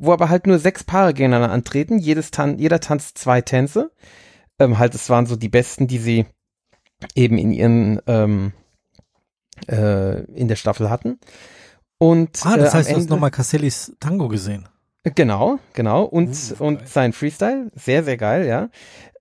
wo 0.00 0.12
aber 0.12 0.30
halt 0.30 0.46
nur 0.46 0.58
sechs 0.58 0.82
Paare 0.82 1.12
gegeneinander 1.12 1.52
antreten. 1.52 1.98
Jedes 1.98 2.30
Tan 2.30 2.58
jeder 2.58 2.80
tanzt 2.80 3.18
zwei 3.18 3.42
Tänze. 3.42 3.92
Ähm, 4.58 4.78
halt, 4.78 4.94
es 4.94 5.10
waren 5.10 5.26
so 5.26 5.36
die 5.36 5.48
besten, 5.48 5.86
die 5.86 5.98
sie 5.98 6.26
eben 7.14 7.38
in 7.38 7.52
ihren 7.52 8.00
ähm, 8.06 8.52
äh, 9.68 10.22
in 10.32 10.48
der 10.48 10.56
Staffel 10.56 10.90
hatten. 10.90 11.18
Und 11.98 12.40
ah, 12.44 12.56
das 12.56 12.72
äh, 12.72 12.78
heißt, 12.78 12.90
du 12.90 12.96
hast 12.96 13.10
nochmal 13.10 13.30
Casellis 13.30 13.94
Tango 14.00 14.28
gesehen. 14.28 14.68
Genau, 15.04 15.58
genau. 15.74 16.04
Und, 16.04 16.36
uh, 16.58 16.64
und 16.64 16.88
sein 16.88 17.12
Freestyle, 17.12 17.70
sehr, 17.74 18.04
sehr 18.04 18.16
geil, 18.16 18.46
ja. 18.46 18.70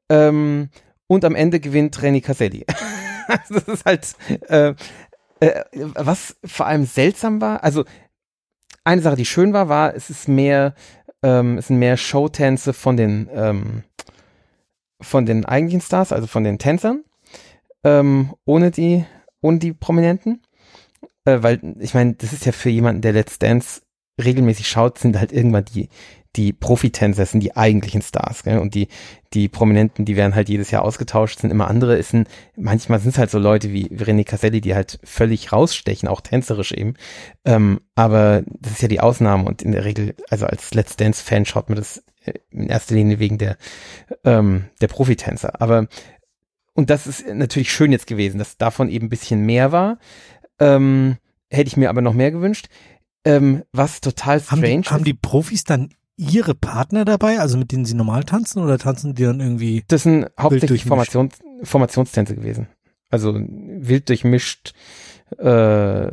Ähm, 0.09 0.69
und 1.07 1.25
am 1.25 1.35
Ende 1.35 1.59
gewinnt 1.59 1.97
René 1.99 2.21
Caselli. 2.21 2.65
das 3.49 3.63
ist 3.63 3.85
halt, 3.85 4.15
äh, 4.47 4.73
äh, 5.41 5.63
was 5.73 6.37
vor 6.45 6.67
allem 6.67 6.85
seltsam 6.85 7.41
war, 7.41 7.63
also 7.63 7.85
eine 8.89 9.01
Sache, 9.01 9.15
die 9.15 9.25
schön 9.25 9.53
war, 9.53 9.69
war, 9.69 9.93
es 9.95 10.09
ist 10.09 10.27
mehr, 10.27 10.73
ähm, 11.21 11.59
es 11.59 11.67
sind 11.67 11.77
mehr 11.77 11.95
Showtänze 11.95 12.73
von 12.73 12.97
den, 12.97 13.29
ähm, 13.31 13.83
von 14.99 15.25
den 15.25 15.45
eigentlichen 15.45 15.81
Stars, 15.81 16.11
also 16.11 16.25
von 16.25 16.43
den 16.43 16.57
Tänzern, 16.57 17.03
ähm, 17.83 18.33
ohne 18.45 18.71
die, 18.71 19.05
ohne 19.41 19.59
die 19.59 19.73
Prominenten. 19.73 20.41
Äh, 21.25 21.43
weil, 21.43 21.59
ich 21.79 21.93
meine, 21.93 22.15
das 22.15 22.33
ist 22.33 22.45
ja 22.45 22.51
für 22.51 22.69
jemanden, 22.69 23.01
der 23.01 23.13
Let's 23.13 23.37
Dance 23.37 23.81
regelmäßig 24.21 24.67
schaut, 24.67 24.97
sind 24.97 25.17
halt 25.19 25.31
irgendwann 25.31 25.65
die, 25.65 25.89
die 26.35 26.53
Profitänzer 26.53 27.25
sind 27.25 27.41
die 27.41 27.57
eigentlichen 27.57 28.01
Stars, 28.01 28.43
gell? 28.43 28.59
Und 28.59 28.75
die, 28.75 28.87
die 29.33 29.49
Prominenten, 29.49 30.05
die 30.05 30.15
werden 30.15 30.35
halt 30.35 30.47
jedes 30.47 30.69
Jahr 30.69 30.83
ausgetauscht, 30.83 31.39
sind 31.39 31.49
immer 31.49 31.67
andere. 31.67 31.97
Ist 31.97 32.13
ein, 32.13 32.27
manchmal 32.55 32.99
sind 32.99 33.11
es 33.11 33.17
halt 33.17 33.31
so 33.31 33.39
Leute 33.39 33.73
wie 33.73 33.87
René 33.87 34.23
Caselli, 34.23 34.61
die 34.61 34.75
halt 34.75 34.99
völlig 35.03 35.51
rausstechen, 35.51 36.07
auch 36.07 36.21
tänzerisch 36.21 36.71
eben. 36.71 36.93
Ähm, 37.45 37.81
aber 37.95 38.43
das 38.45 38.73
ist 38.73 38.81
ja 38.81 38.87
die 38.87 38.99
Ausnahme 38.99 39.45
und 39.45 39.63
in 39.63 39.71
der 39.71 39.85
Regel, 39.85 40.15
also 40.29 40.45
als 40.45 40.73
Let's 40.73 40.95
Dance-Fan 40.97 41.45
schaut 41.45 41.69
man 41.69 41.77
das 41.77 42.03
äh, 42.23 42.33
in 42.51 42.67
erster 42.67 42.93
Linie 42.93 43.19
wegen 43.19 43.39
der, 43.39 43.57
ähm, 44.23 44.65
der 44.81 44.87
Profitänzer. 44.87 45.59
Aber, 45.59 45.87
und 46.73 46.91
das 46.91 47.07
ist 47.07 47.27
natürlich 47.27 47.71
schön 47.71 47.91
jetzt 47.91 48.07
gewesen, 48.07 48.37
dass 48.37 48.57
davon 48.57 48.89
eben 48.89 49.07
ein 49.07 49.09
bisschen 49.09 49.47
mehr 49.47 49.71
war. 49.71 49.97
Ähm, 50.59 51.17
hätte 51.49 51.69
ich 51.69 51.77
mir 51.77 51.89
aber 51.89 52.01
noch 52.01 52.13
mehr 52.13 52.31
gewünscht. 52.31 52.67
Ähm, 53.25 53.63
was 53.71 53.99
total 53.99 54.39
strange 54.39 54.61
haben 54.61 54.81
die, 54.83 54.89
haben 54.89 55.03
die 55.03 55.13
Profis 55.13 55.63
dann 55.63 55.89
ihre 56.19 56.53
Partner 56.53 57.05
dabei, 57.05 57.39
also 57.39 57.57
mit 57.57 57.71
denen 57.71 57.85
sie 57.85 57.95
normal 57.95 58.25
tanzen 58.25 58.61
oder 58.61 58.77
tanzen 58.77 59.15
die 59.15 59.23
dann 59.23 59.39
irgendwie? 59.39 59.85
Das 59.87 60.03
sind 60.03 60.27
hauptsächlich 60.37 60.83
Formations, 60.83 61.39
Formationstänze 61.63 62.35
gewesen. 62.35 62.67
Also 63.09 63.33
wild 63.33 64.09
durchmischt, 64.09 64.73
äh, 65.37 66.11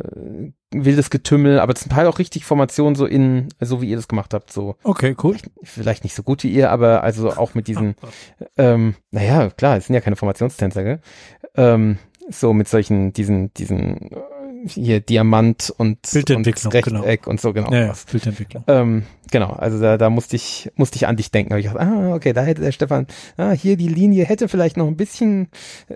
wildes 0.71 1.11
Getümmel, 1.11 1.59
aber 1.59 1.75
zum 1.75 1.91
Teil 1.91 2.07
auch 2.07 2.21
richtig 2.21 2.45
Formationen 2.45 2.95
so 2.95 3.05
in, 3.05 3.49
so 3.61 3.83
wie 3.83 3.91
ihr 3.91 3.97
das 3.97 4.07
gemacht 4.07 4.33
habt, 4.33 4.53
so. 4.53 4.77
Okay, 4.85 5.17
cool. 5.23 5.33
Vielleicht, 5.33 5.51
vielleicht 5.65 6.05
nicht 6.05 6.15
so 6.15 6.23
gut 6.23 6.45
wie 6.45 6.53
ihr, 6.53 6.71
aber 6.71 7.03
also 7.03 7.33
auch 7.33 7.55
mit 7.55 7.67
diesen, 7.67 7.97
ähm, 8.57 8.95
naja, 9.11 9.51
klar, 9.51 9.77
es 9.77 9.87
sind 9.87 9.95
ja 9.95 10.01
keine 10.01 10.17
Formationstänzer, 10.17 10.85
gell? 10.85 11.01
Ähm, 11.57 11.99
so 12.29 12.53
mit 12.53 12.69
solchen, 12.69 13.13
diesen, 13.13 13.53
diesen 13.55 14.11
hier 14.69 15.01
Diamant 15.01 15.73
und, 15.77 15.99
und 16.15 16.47
Rechteck 16.47 16.85
genau. 16.85 17.05
und 17.27 17.41
so, 17.41 17.53
genau. 17.53 17.73
Ja, 17.73 17.87
ja 17.87 17.95
Bildentwicklung. 18.11 18.65
Ähm, 18.67 19.05
genau, 19.31 19.51
also 19.51 19.81
da, 19.81 19.97
da 19.99 20.11
musste 20.11 20.37
ich, 20.37 20.71
musste 20.77 20.97
ich 20.97 21.07
an 21.07 21.17
dich 21.17 21.31
denken. 21.31 21.53
Hab 21.53 21.59
ich 21.61 21.67
gedacht, 21.67 21.81
ah, 21.81 22.15
okay, 22.15 22.33
da 22.33 22.43
hätte 22.43 22.63
der 22.63 22.73
Stefan, 22.73 23.07
ah, 23.37 23.53
hier 23.53 23.77
die 23.77 23.89
Linie 23.89 24.25
hätte 24.25 24.49
vielleicht 24.49 24.77
noch 24.77 24.87
ein 24.87 24.97
bisschen, 24.97 25.49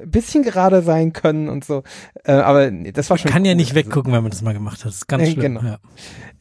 bisschen 0.04 0.42
gerade 0.42 0.82
sein 0.82 1.12
können 1.12 1.48
und 1.48 1.64
so. 1.64 1.82
Äh, 2.24 2.32
aber 2.32 2.70
das 2.70 3.10
war 3.10 3.18
schon. 3.18 3.28
Man 3.28 3.32
kann 3.34 3.42
cool. 3.42 3.48
ja 3.48 3.54
nicht 3.54 3.70
Also, 3.76 3.86
weggucken, 3.86 4.12
wenn 4.12 4.22
man 4.22 4.30
das 4.30 4.42
mal 4.42 4.54
gemacht 4.54 4.80
hat. 4.80 4.86
Das 4.86 4.96
ist 4.96 5.08
ganz 5.08 5.22
Nee, 5.22 5.32
schlimm. 5.32 5.56
genau. 5.56 5.62
Ja. 5.62 5.78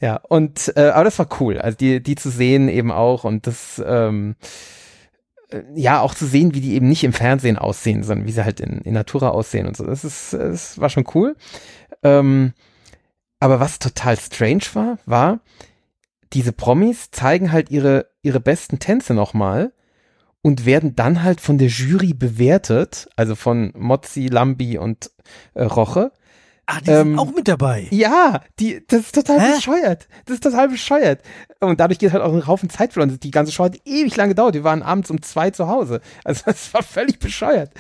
Ja, 0.01 0.15
und 0.27 0.71
äh, 0.77 0.89
aber 0.89 1.03
das 1.03 1.19
war 1.19 1.27
cool, 1.41 1.57
also 1.59 1.77
die, 1.77 2.01
die 2.01 2.15
zu 2.15 2.29
sehen 2.29 2.69
eben 2.69 2.89
auch 2.91 3.25
und 3.25 3.47
das 3.47 3.81
ähm, 3.85 4.35
äh, 4.41 4.45
ja 5.73 6.01
auch 6.01 6.13
zu 6.13 6.25
sehen, 6.25 6.53
wie 6.53 6.61
die 6.61 6.73
eben 6.73 6.87
nicht 6.87 7.03
im 7.03 7.13
Fernsehen 7.13 7.57
aussehen, 7.57 8.03
sondern 8.03 8.27
wie 8.27 8.31
sie 8.31 8.43
halt 8.43 8.59
in, 8.59 8.79
in 8.81 8.93
Natura 8.93 9.29
aussehen 9.29 9.67
und 9.67 9.75
so. 9.75 9.85
Das 9.85 10.03
ist, 10.03 10.33
das 10.33 10.79
war 10.79 10.89
schon 10.89 11.05
cool. 11.15 11.35
Ähm, 12.03 12.53
aber 13.39 13.59
was 13.59 13.79
total 13.79 14.17
strange 14.17 14.63
war, 14.73 14.99
war, 15.05 15.39
diese 16.33 16.53
Promis 16.53 17.09
zeigen 17.11 17.51
halt 17.51 17.71
ihre, 17.71 18.07
ihre 18.21 18.39
besten 18.39 18.79
Tänze 18.79 19.13
nochmal 19.13 19.73
und 20.41 20.65
werden 20.65 20.95
dann 20.95 21.23
halt 21.23 21.41
von 21.41 21.57
der 21.57 21.69
Jury 21.69 22.13
bewertet, 22.13 23.09
also 23.15 23.35
von 23.35 23.71
Mozzi, 23.75 24.27
Lambi 24.27 24.77
und 24.77 25.11
äh, 25.53 25.63
Roche. 25.63 26.11
Ah, 26.71 26.81
die 26.81 26.91
Ähm, 26.91 27.07
sind 27.09 27.19
auch 27.19 27.33
mit 27.33 27.47
dabei. 27.47 27.87
Ja, 27.89 28.41
die, 28.59 28.83
das 28.87 28.99
ist 29.01 29.15
total 29.15 29.39
Hä? 29.39 29.55
bescheuert. 29.55 30.07
Das 30.25 30.35
ist 30.35 30.43
total 30.43 30.69
bescheuert. 30.69 31.21
Und 31.59 31.79
dadurch 31.79 31.97
geht 31.97 32.13
halt 32.13 32.21
auch 32.21 32.31
ein 32.31 32.45
Haufen 32.45 32.69
Zeit 32.69 32.93
verloren. 32.93 33.19
Die 33.19 33.31
ganze 33.31 33.51
Show 33.51 33.63
hat 33.63 33.77
ewig 33.85 34.15
lang 34.15 34.29
gedauert. 34.29 34.53
Wir 34.53 34.63
waren 34.63 34.83
abends 34.83 35.09
um 35.09 35.19
zwei 35.23 35.49
zu 35.49 35.67
Hause. 35.67 35.99
Also 36.23 36.43
das 36.45 36.71
war 36.75 36.83
völlig 36.83 37.17
bescheuert. 37.17 37.71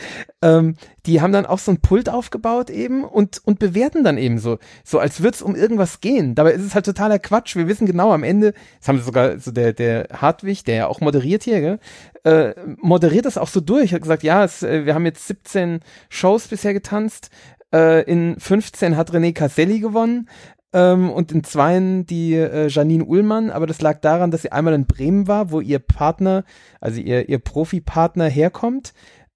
Ähm, 0.41 0.75
die 1.05 1.21
haben 1.21 1.31
dann 1.31 1.45
auch 1.45 1.59
so 1.59 1.69
ein 1.71 1.81
Pult 1.81 2.09
aufgebaut 2.09 2.71
eben 2.71 3.03
und, 3.03 3.41
und 3.45 3.59
bewerten 3.59 4.03
dann 4.03 4.17
eben 4.17 4.39
so, 4.39 4.57
so 4.83 4.97
als 4.97 5.21
würde 5.21 5.35
es 5.35 5.43
um 5.43 5.55
irgendwas 5.55 6.01
gehen. 6.01 6.33
Dabei 6.33 6.53
ist 6.53 6.63
es 6.63 6.73
halt 6.73 6.85
totaler 6.85 7.19
Quatsch. 7.19 7.55
Wir 7.55 7.67
wissen 7.67 7.85
genau 7.85 8.11
am 8.11 8.23
Ende, 8.23 8.53
das 8.79 8.87
haben 8.87 8.99
sogar 8.99 9.37
so 9.37 9.51
der, 9.51 9.73
der 9.73 10.07
Hartwig, 10.13 10.63
der 10.65 10.75
ja 10.75 10.87
auch 10.87 10.99
moderiert 10.99 11.43
hier, 11.43 11.61
gell, 11.61 11.79
äh, 12.23 12.53
moderiert 12.81 13.25
das 13.25 13.37
auch 13.37 13.49
so 13.49 13.61
durch. 13.61 13.93
Hat 13.93 14.01
gesagt, 14.01 14.23
ja, 14.23 14.43
es, 14.43 14.63
äh, 14.63 14.87
wir 14.87 14.95
haben 14.95 15.05
jetzt 15.05 15.27
17 15.27 15.81
Shows 16.09 16.47
bisher 16.47 16.73
getanzt. 16.73 17.29
Äh, 17.73 18.03
in 18.03 18.39
15 18.39 18.97
hat 18.97 19.11
René 19.11 19.33
Caselli 19.33 19.79
gewonnen 19.79 20.29
ähm, 20.73 21.09
und 21.11 21.31
in 21.31 21.43
zweien 21.43 22.05
die 22.05 22.35
äh, 22.35 22.67
Janine 22.67 23.05
Ullmann, 23.05 23.49
aber 23.49 23.67
das 23.67 23.81
lag 23.81 24.01
daran, 24.01 24.31
dass 24.31 24.43
sie 24.43 24.51
einmal 24.51 24.73
in 24.73 24.85
Bremen 24.85 25.27
war, 25.27 25.51
wo 25.51 25.61
ihr 25.61 25.79
Partner, 25.79 26.43
also 26.79 26.99
ihr, 26.99 27.29
ihr 27.29 27.39
Profipartner 27.39 28.27
herkommt. 28.27 28.93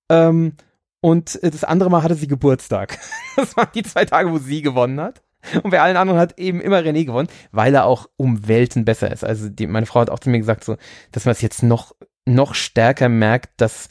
Ähm, 0.09 0.53
und 1.01 1.41
äh, 1.43 1.51
das 1.51 1.63
andere 1.63 1.89
Mal 1.89 2.03
hatte 2.03 2.15
sie 2.15 2.27
Geburtstag. 2.27 2.97
Das 3.35 3.57
waren 3.57 3.69
die 3.73 3.81
zwei 3.81 4.05
Tage, 4.05 4.31
wo 4.31 4.37
sie 4.37 4.61
gewonnen 4.61 5.01
hat. 5.01 5.23
Und 5.63 5.71
bei 5.71 5.81
allen 5.81 5.97
anderen 5.97 6.19
hat 6.19 6.37
eben 6.37 6.61
immer 6.61 6.77
René 6.77 7.03
gewonnen, 7.03 7.29
weil 7.51 7.73
er 7.73 7.85
auch 7.85 8.07
um 8.15 8.47
Welten 8.47 8.85
besser 8.85 9.11
ist. 9.11 9.23
Also 9.23 9.49
die, 9.49 9.65
meine 9.65 9.87
Frau 9.87 10.01
hat 10.01 10.11
auch 10.11 10.19
zu 10.19 10.29
mir 10.29 10.37
gesagt, 10.37 10.63
so, 10.63 10.77
dass 11.11 11.25
man 11.25 11.31
es 11.31 11.41
jetzt 11.41 11.63
noch, 11.63 11.95
noch 12.25 12.53
stärker 12.53 13.09
merkt, 13.09 13.59
dass 13.59 13.89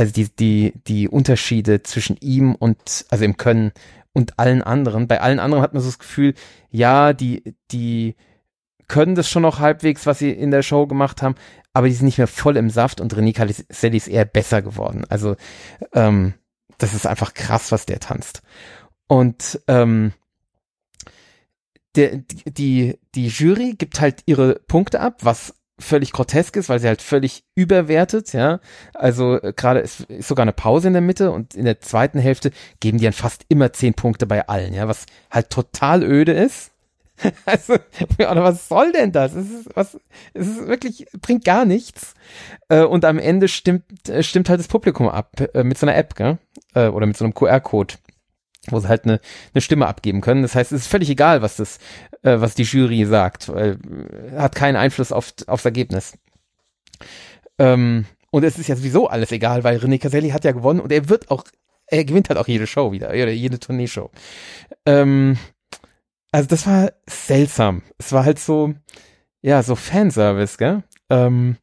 also 0.00 0.12
die, 0.14 0.30
die, 0.34 0.72
die 0.86 1.08
Unterschiede 1.10 1.82
zwischen 1.82 2.16
ihm 2.22 2.54
und, 2.54 3.04
also 3.10 3.22
im 3.22 3.36
Können 3.36 3.72
und 4.14 4.38
allen 4.38 4.62
anderen. 4.62 5.08
Bei 5.08 5.20
allen 5.20 5.38
anderen 5.38 5.62
hat 5.62 5.74
man 5.74 5.82
so 5.82 5.90
das 5.90 5.98
Gefühl, 5.98 6.32
ja, 6.70 7.12
die, 7.12 7.54
die 7.70 8.16
können 8.88 9.14
das 9.14 9.28
schon 9.28 9.42
noch 9.42 9.58
halbwegs, 9.58 10.06
was 10.06 10.18
sie 10.18 10.30
in 10.30 10.52
der 10.52 10.62
Show 10.62 10.86
gemacht 10.86 11.20
haben, 11.20 11.34
aber 11.74 11.86
die 11.86 11.92
sind 11.92 12.06
nicht 12.06 12.16
mehr 12.16 12.28
voll 12.28 12.56
im 12.56 12.70
Saft 12.70 13.02
und 13.02 13.14
René 13.14 13.34
Caselli 13.34 13.98
ist 13.98 14.08
eher 14.08 14.24
besser 14.24 14.62
geworden. 14.62 15.04
Also, 15.10 15.36
ähm, 15.92 16.32
das 16.78 16.94
ist 16.94 17.06
einfach 17.06 17.34
krass, 17.34 17.70
was 17.70 17.84
der 17.84 18.00
tanzt. 18.00 18.40
Und 19.06 19.60
ähm, 19.68 20.14
der, 21.94 22.22
die, 22.46 22.98
die 23.14 23.28
Jury 23.28 23.74
gibt 23.76 24.00
halt 24.00 24.22
ihre 24.24 24.60
Punkte 24.66 25.00
ab, 25.00 25.18
was 25.20 25.54
völlig 25.80 26.12
grotesk 26.12 26.56
ist, 26.56 26.68
weil 26.68 26.78
sie 26.78 26.88
halt 26.88 27.02
völlig 27.02 27.44
überwertet, 27.54 28.32
ja. 28.32 28.60
Also 28.94 29.40
äh, 29.40 29.52
gerade 29.54 29.80
ist, 29.80 30.00
ist 30.02 30.28
sogar 30.28 30.42
eine 30.42 30.52
Pause 30.52 30.88
in 30.88 30.92
der 30.92 31.02
Mitte 31.02 31.30
und 31.30 31.54
in 31.54 31.64
der 31.64 31.80
zweiten 31.80 32.18
Hälfte 32.18 32.52
geben 32.80 32.98
die 32.98 33.04
dann 33.04 33.12
fast 33.12 33.44
immer 33.48 33.72
zehn 33.72 33.94
Punkte 33.94 34.26
bei 34.26 34.46
allen, 34.48 34.74
ja, 34.74 34.88
was 34.88 35.06
halt 35.30 35.50
total 35.50 36.02
öde 36.02 36.32
ist. 36.32 36.70
Also, 37.44 37.74
was 38.18 38.68
soll 38.68 38.92
denn 38.92 39.12
das? 39.12 39.34
Es 39.34 39.50
ist, 39.50 39.68
was, 39.74 40.00
es 40.32 40.46
ist 40.46 40.66
wirklich, 40.66 41.06
bringt 41.20 41.44
gar 41.44 41.66
nichts. 41.66 42.14
Äh, 42.70 42.84
und 42.84 43.04
am 43.04 43.18
Ende 43.18 43.48
stimmt, 43.48 44.08
äh, 44.08 44.22
stimmt 44.22 44.48
halt 44.48 44.58
das 44.58 44.68
Publikum 44.68 45.06
ab, 45.06 45.30
mit 45.52 45.76
so 45.76 45.86
einer 45.86 45.96
App, 45.96 46.14
gell? 46.14 46.38
Oder 46.74 47.04
mit 47.04 47.18
so 47.18 47.26
einem 47.26 47.34
QR-Code, 47.34 47.96
wo 48.68 48.78
sie 48.80 48.88
halt 48.88 49.04
eine, 49.04 49.20
eine 49.54 49.60
Stimme 49.62 49.86
abgeben 49.86 50.20
können. 50.20 50.42
Das 50.42 50.54
heißt, 50.54 50.72
es 50.72 50.82
ist 50.82 50.88
völlig 50.88 51.10
egal, 51.10 51.42
was 51.42 51.56
das, 51.56 51.78
äh, 52.22 52.40
was 52.40 52.54
die 52.54 52.64
Jury 52.64 53.04
sagt, 53.06 53.48
weil 53.48 53.78
äh, 54.32 54.36
hat 54.36 54.54
keinen 54.54 54.76
Einfluss 54.76 55.12
auf, 55.12 55.32
aufs 55.46 55.64
Ergebnis. 55.64 56.18
Ähm, 57.58 58.06
und 58.30 58.44
es 58.44 58.58
ist 58.58 58.68
ja 58.68 58.76
sowieso 58.76 59.08
alles 59.08 59.32
egal, 59.32 59.64
weil 59.64 59.78
René 59.78 59.98
Caselli 59.98 60.30
hat 60.30 60.44
ja 60.44 60.52
gewonnen 60.52 60.80
und 60.80 60.92
er 60.92 61.08
wird 61.08 61.30
auch, 61.30 61.44
er 61.86 62.04
gewinnt 62.04 62.28
halt 62.28 62.38
auch 62.38 62.48
jede 62.48 62.66
Show 62.66 62.92
wieder, 62.92 63.08
oder 63.08 63.30
jede 63.30 63.58
Tourneeshow. 63.58 64.10
Ähm, 64.86 65.36
also 66.32 66.48
das 66.48 66.66
war 66.66 66.92
seltsam. 67.08 67.82
Es 67.98 68.12
war 68.12 68.24
halt 68.24 68.38
so, 68.38 68.74
ja, 69.42 69.62
so 69.62 69.74
Fanservice, 69.74 70.58
gell? 70.58 70.84
Ähm, 71.08 71.56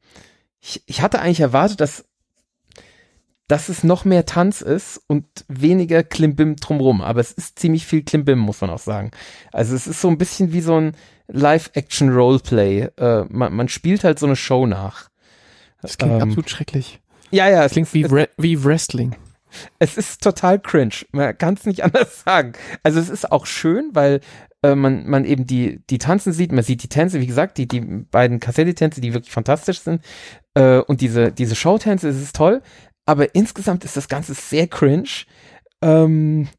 ich, 0.60 0.84
ich 0.88 1.02
hatte 1.02 1.20
eigentlich 1.20 1.40
erwartet, 1.40 1.80
dass, 1.80 2.06
dass 3.48 3.70
es 3.70 3.84
noch 3.84 4.04
mehr 4.06 4.26
Tanz 4.26 4.62
ist 4.62 5.02
und 5.08 5.26
weniger 5.48 6.04
Klimbim 6.04 6.58
drumrum. 6.58 7.02
Aber 7.02 7.22
es 7.22 7.32
ist 7.32 7.60
ziemlich 7.60 7.86
viel 7.86 8.04
Klimbim, 8.04 8.40
muss 8.40 8.62
man 8.62 8.70
auch 8.70 8.80
sagen. 8.80 9.12
Also 9.54 9.76
es 9.76 9.88
ist 9.88 10.02
so 10.02 10.10
ein 10.10 10.18
bisschen 10.18 10.52
wie 10.52 10.62
so 10.62 10.80
ein 10.80 10.96
Live-Action-Roleplay. 11.78 12.90
Äh, 12.98 13.26
man, 13.30 13.54
man 13.54 13.70
spielt 13.70 14.04
halt 14.04 14.20
so 14.20 14.26
eine 14.26 14.36
Show 14.36 14.66
nach. 14.66 15.10
Das 15.82 15.98
klingt 15.98 16.16
Ähm, 16.16 16.22
absolut 16.22 16.50
schrecklich. 16.50 17.00
Ja, 17.32 17.50
ja, 17.50 17.64
Das 17.64 17.74
klingt 17.74 17.94
wie, 17.94 18.04
Re 18.04 18.30
wie 18.38 18.64
Wrestling. 18.64 19.16
es 19.80 19.98
ist 19.98 20.22
total 20.22 20.60
cringe. 20.60 21.06
Man 21.12 21.38
kann 21.38 21.54
es 21.56 21.66
nicht 21.66 21.84
anders 21.84 22.24
sagen. 22.26 22.54
Also 22.84 23.00
es 23.00 23.10
ist 23.10 23.32
auch 23.32 23.46
schön, 23.46 23.92
weil 23.94 24.22
äh, 24.64 24.76
man, 24.76 25.08
man 25.08 25.24
eben 25.26 25.46
die, 25.46 25.82
die 25.90 25.98
Tanzen 26.00 26.34
sieht, 26.34 26.52
man 26.52 26.64
sieht 26.64 26.84
die 26.84 26.90
Tänze, 26.90 27.20
wie 27.22 27.28
gesagt, 27.28 27.58
die, 27.58 27.68
die 27.68 27.82
beiden 27.82 28.40
Cassetti-Tänze, 28.40 29.02
die 29.02 29.14
wirklich 29.14 29.32
fantastisch 29.34 29.82
sind. 29.82 30.02
Äh, 30.56 30.80
und 30.80 31.02
diese, 31.02 31.32
diese 31.32 31.56
Showtänze, 31.56 32.10
es 32.10 32.22
ist 32.22 32.36
toll. 32.36 32.62
Aber 33.08 33.34
insgesamt 33.34 33.84
ist 33.84 33.98
das 33.98 34.08
Ganze 34.08 34.36
sehr 34.36 34.68
cringe. 34.68 35.10
Ähm, 35.82 36.50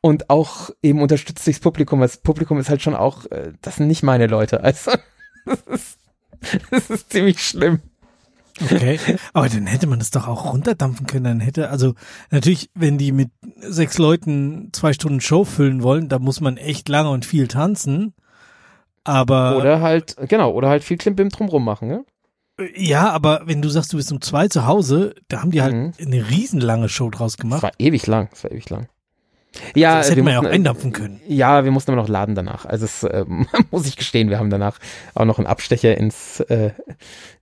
und 0.00 0.30
auch 0.30 0.70
eben 0.82 1.02
unterstützt 1.02 1.46
durchs 1.46 1.60
Publikum. 1.60 2.00
Das 2.00 2.18
Publikum 2.18 2.58
ist 2.58 2.68
halt 2.68 2.82
schon 2.82 2.94
auch, 2.94 3.26
äh, 3.30 3.52
das 3.60 3.76
sind 3.76 3.88
nicht 3.88 4.02
meine 4.02 4.26
Leute. 4.26 4.62
Also, 4.62 4.92
das 5.46 5.60
ist, 5.66 5.98
das 6.70 6.90
ist 6.90 7.12
ziemlich 7.12 7.42
schlimm. 7.42 7.80
Okay. 8.62 8.98
Aber 9.34 9.48
dann 9.48 9.66
hätte 9.66 9.86
man 9.86 9.98
das 9.98 10.10
doch 10.10 10.28
auch 10.28 10.52
runterdampfen 10.52 11.06
können. 11.06 11.24
Dann 11.24 11.40
hätte, 11.40 11.68
also 11.70 11.94
natürlich, 12.30 12.70
wenn 12.74 12.96
die 12.96 13.12
mit 13.12 13.30
sechs 13.58 13.98
Leuten 13.98 14.70
zwei 14.72 14.92
Stunden 14.92 15.20
Show 15.20 15.44
füllen 15.44 15.82
wollen, 15.82 16.08
da 16.08 16.18
muss 16.18 16.40
man 16.40 16.56
echt 16.56 16.88
lange 16.88 17.10
und 17.10 17.26
viel 17.26 17.48
tanzen. 17.48 18.14
Aber 19.04 19.58
Oder 19.58 19.80
halt, 19.82 20.16
genau, 20.28 20.52
oder 20.52 20.68
halt 20.68 20.84
viel 20.84 20.96
Klimbim 20.96 21.28
drumrum 21.28 21.64
machen, 21.64 21.88
ne? 21.88 22.04
Ja, 22.74 23.10
aber 23.10 23.42
wenn 23.44 23.60
du 23.62 23.68
sagst, 23.68 23.92
du 23.92 23.96
bist 23.96 24.10
um 24.12 24.20
zwei 24.20 24.48
zu 24.48 24.66
Hause, 24.66 25.14
da 25.28 25.42
haben 25.42 25.50
die 25.50 25.62
halt 25.62 25.74
Mhm. 25.74 25.92
eine 26.00 26.28
riesenlange 26.30 26.88
Show 26.88 27.10
draus 27.10 27.32
Das 27.32 27.42
gemacht. 27.42 27.62
war 27.62 27.72
ewig 27.78 28.06
lang, 28.06 28.28
das 28.30 28.44
war 28.44 28.50
ewig 28.52 28.68
lang. 28.70 28.88
Ja, 29.74 29.96
das 29.96 30.08
hätte 30.08 30.16
wir 30.16 30.24
man 30.24 30.32
ja 30.34 30.38
auch 30.38 30.42
mussten- 30.42 30.54
eindampfen 30.54 30.92
können. 30.92 31.20
Ja, 31.26 31.64
wir 31.64 31.70
mussten 31.70 31.90
aber 31.90 32.02
noch 32.02 32.08
laden 32.10 32.34
danach. 32.34 32.66
Also 32.66 32.84
es 32.84 33.06
ähm, 33.10 33.46
muss 33.70 33.86
ich 33.86 33.96
gestehen, 33.96 34.28
wir 34.28 34.38
haben 34.38 34.50
danach 34.50 34.78
auch 35.14 35.24
noch 35.24 35.38
einen 35.38 35.46
Abstecher 35.46 35.96
ins, 35.96 36.40
äh, 36.40 36.72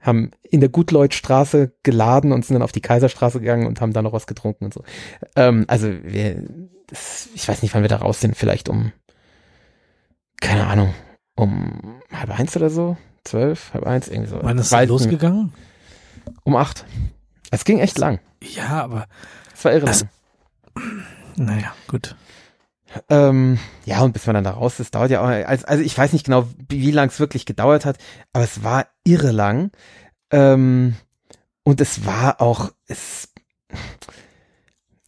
haben 0.00 0.30
in 0.42 0.60
der 0.60 0.68
Gutleutstraße 0.68 1.72
geladen 1.82 2.30
und 2.32 2.44
sind 2.44 2.54
dann 2.54 2.62
auf 2.62 2.70
die 2.72 2.80
Kaiserstraße 2.82 3.40
gegangen 3.40 3.66
und 3.66 3.80
haben 3.80 3.92
da 3.92 4.00
noch 4.02 4.12
was 4.12 4.28
getrunken 4.28 4.66
und 4.66 4.74
so. 4.74 4.84
Ähm, 5.34 5.64
also 5.66 5.88
wir, 6.04 6.44
das, 6.86 7.28
ich 7.34 7.48
weiß 7.48 7.62
nicht, 7.62 7.74
wann 7.74 7.82
wir 7.82 7.88
da 7.88 7.96
raus 7.96 8.20
sind, 8.20 8.36
vielleicht 8.36 8.68
um, 8.68 8.92
keine 10.40 10.66
Ahnung, 10.68 10.94
um 11.36 12.00
halb 12.12 12.30
eins 12.38 12.56
oder 12.56 12.70
so, 12.70 12.96
zwölf, 13.24 13.72
halb 13.74 13.86
eins, 13.86 14.08
irgendwie 14.08 14.30
so. 14.30 14.38
Wann 14.42 14.58
ist 14.58 14.72
das 14.72 14.88
losgegangen? 14.88 15.52
Um 16.44 16.56
acht. 16.56 16.84
Es 17.50 17.64
ging 17.64 17.78
echt 17.78 17.98
lang. 17.98 18.20
Ja, 18.42 18.82
aber 18.82 19.06
Es 19.54 19.64
war 19.64 19.72
irre 19.72 19.86
lang. 19.86 20.08
naja, 21.36 21.74
gut. 21.88 22.16
Ähm, 23.08 23.58
ja, 23.84 24.02
und 24.02 24.12
bis 24.12 24.26
man 24.26 24.34
dann 24.34 24.44
da 24.44 24.52
raus 24.52 24.78
ist, 24.78 24.94
dauert 24.94 25.10
ja 25.10 25.20
auch, 25.20 25.26
also, 25.26 25.66
also 25.66 25.82
ich 25.82 25.96
weiß 25.96 26.12
nicht 26.12 26.26
genau, 26.26 26.46
wie, 26.68 26.80
wie 26.80 26.90
lang 26.92 27.08
es 27.08 27.18
wirklich 27.18 27.44
gedauert 27.44 27.84
hat, 27.84 27.98
aber 28.32 28.44
es 28.44 28.62
war 28.62 28.86
irre 29.04 29.32
lang. 29.32 29.72
Ähm, 30.30 30.94
und 31.64 31.80
es 31.80 32.06
war 32.06 32.40
auch, 32.40 32.70
es, 32.86 33.30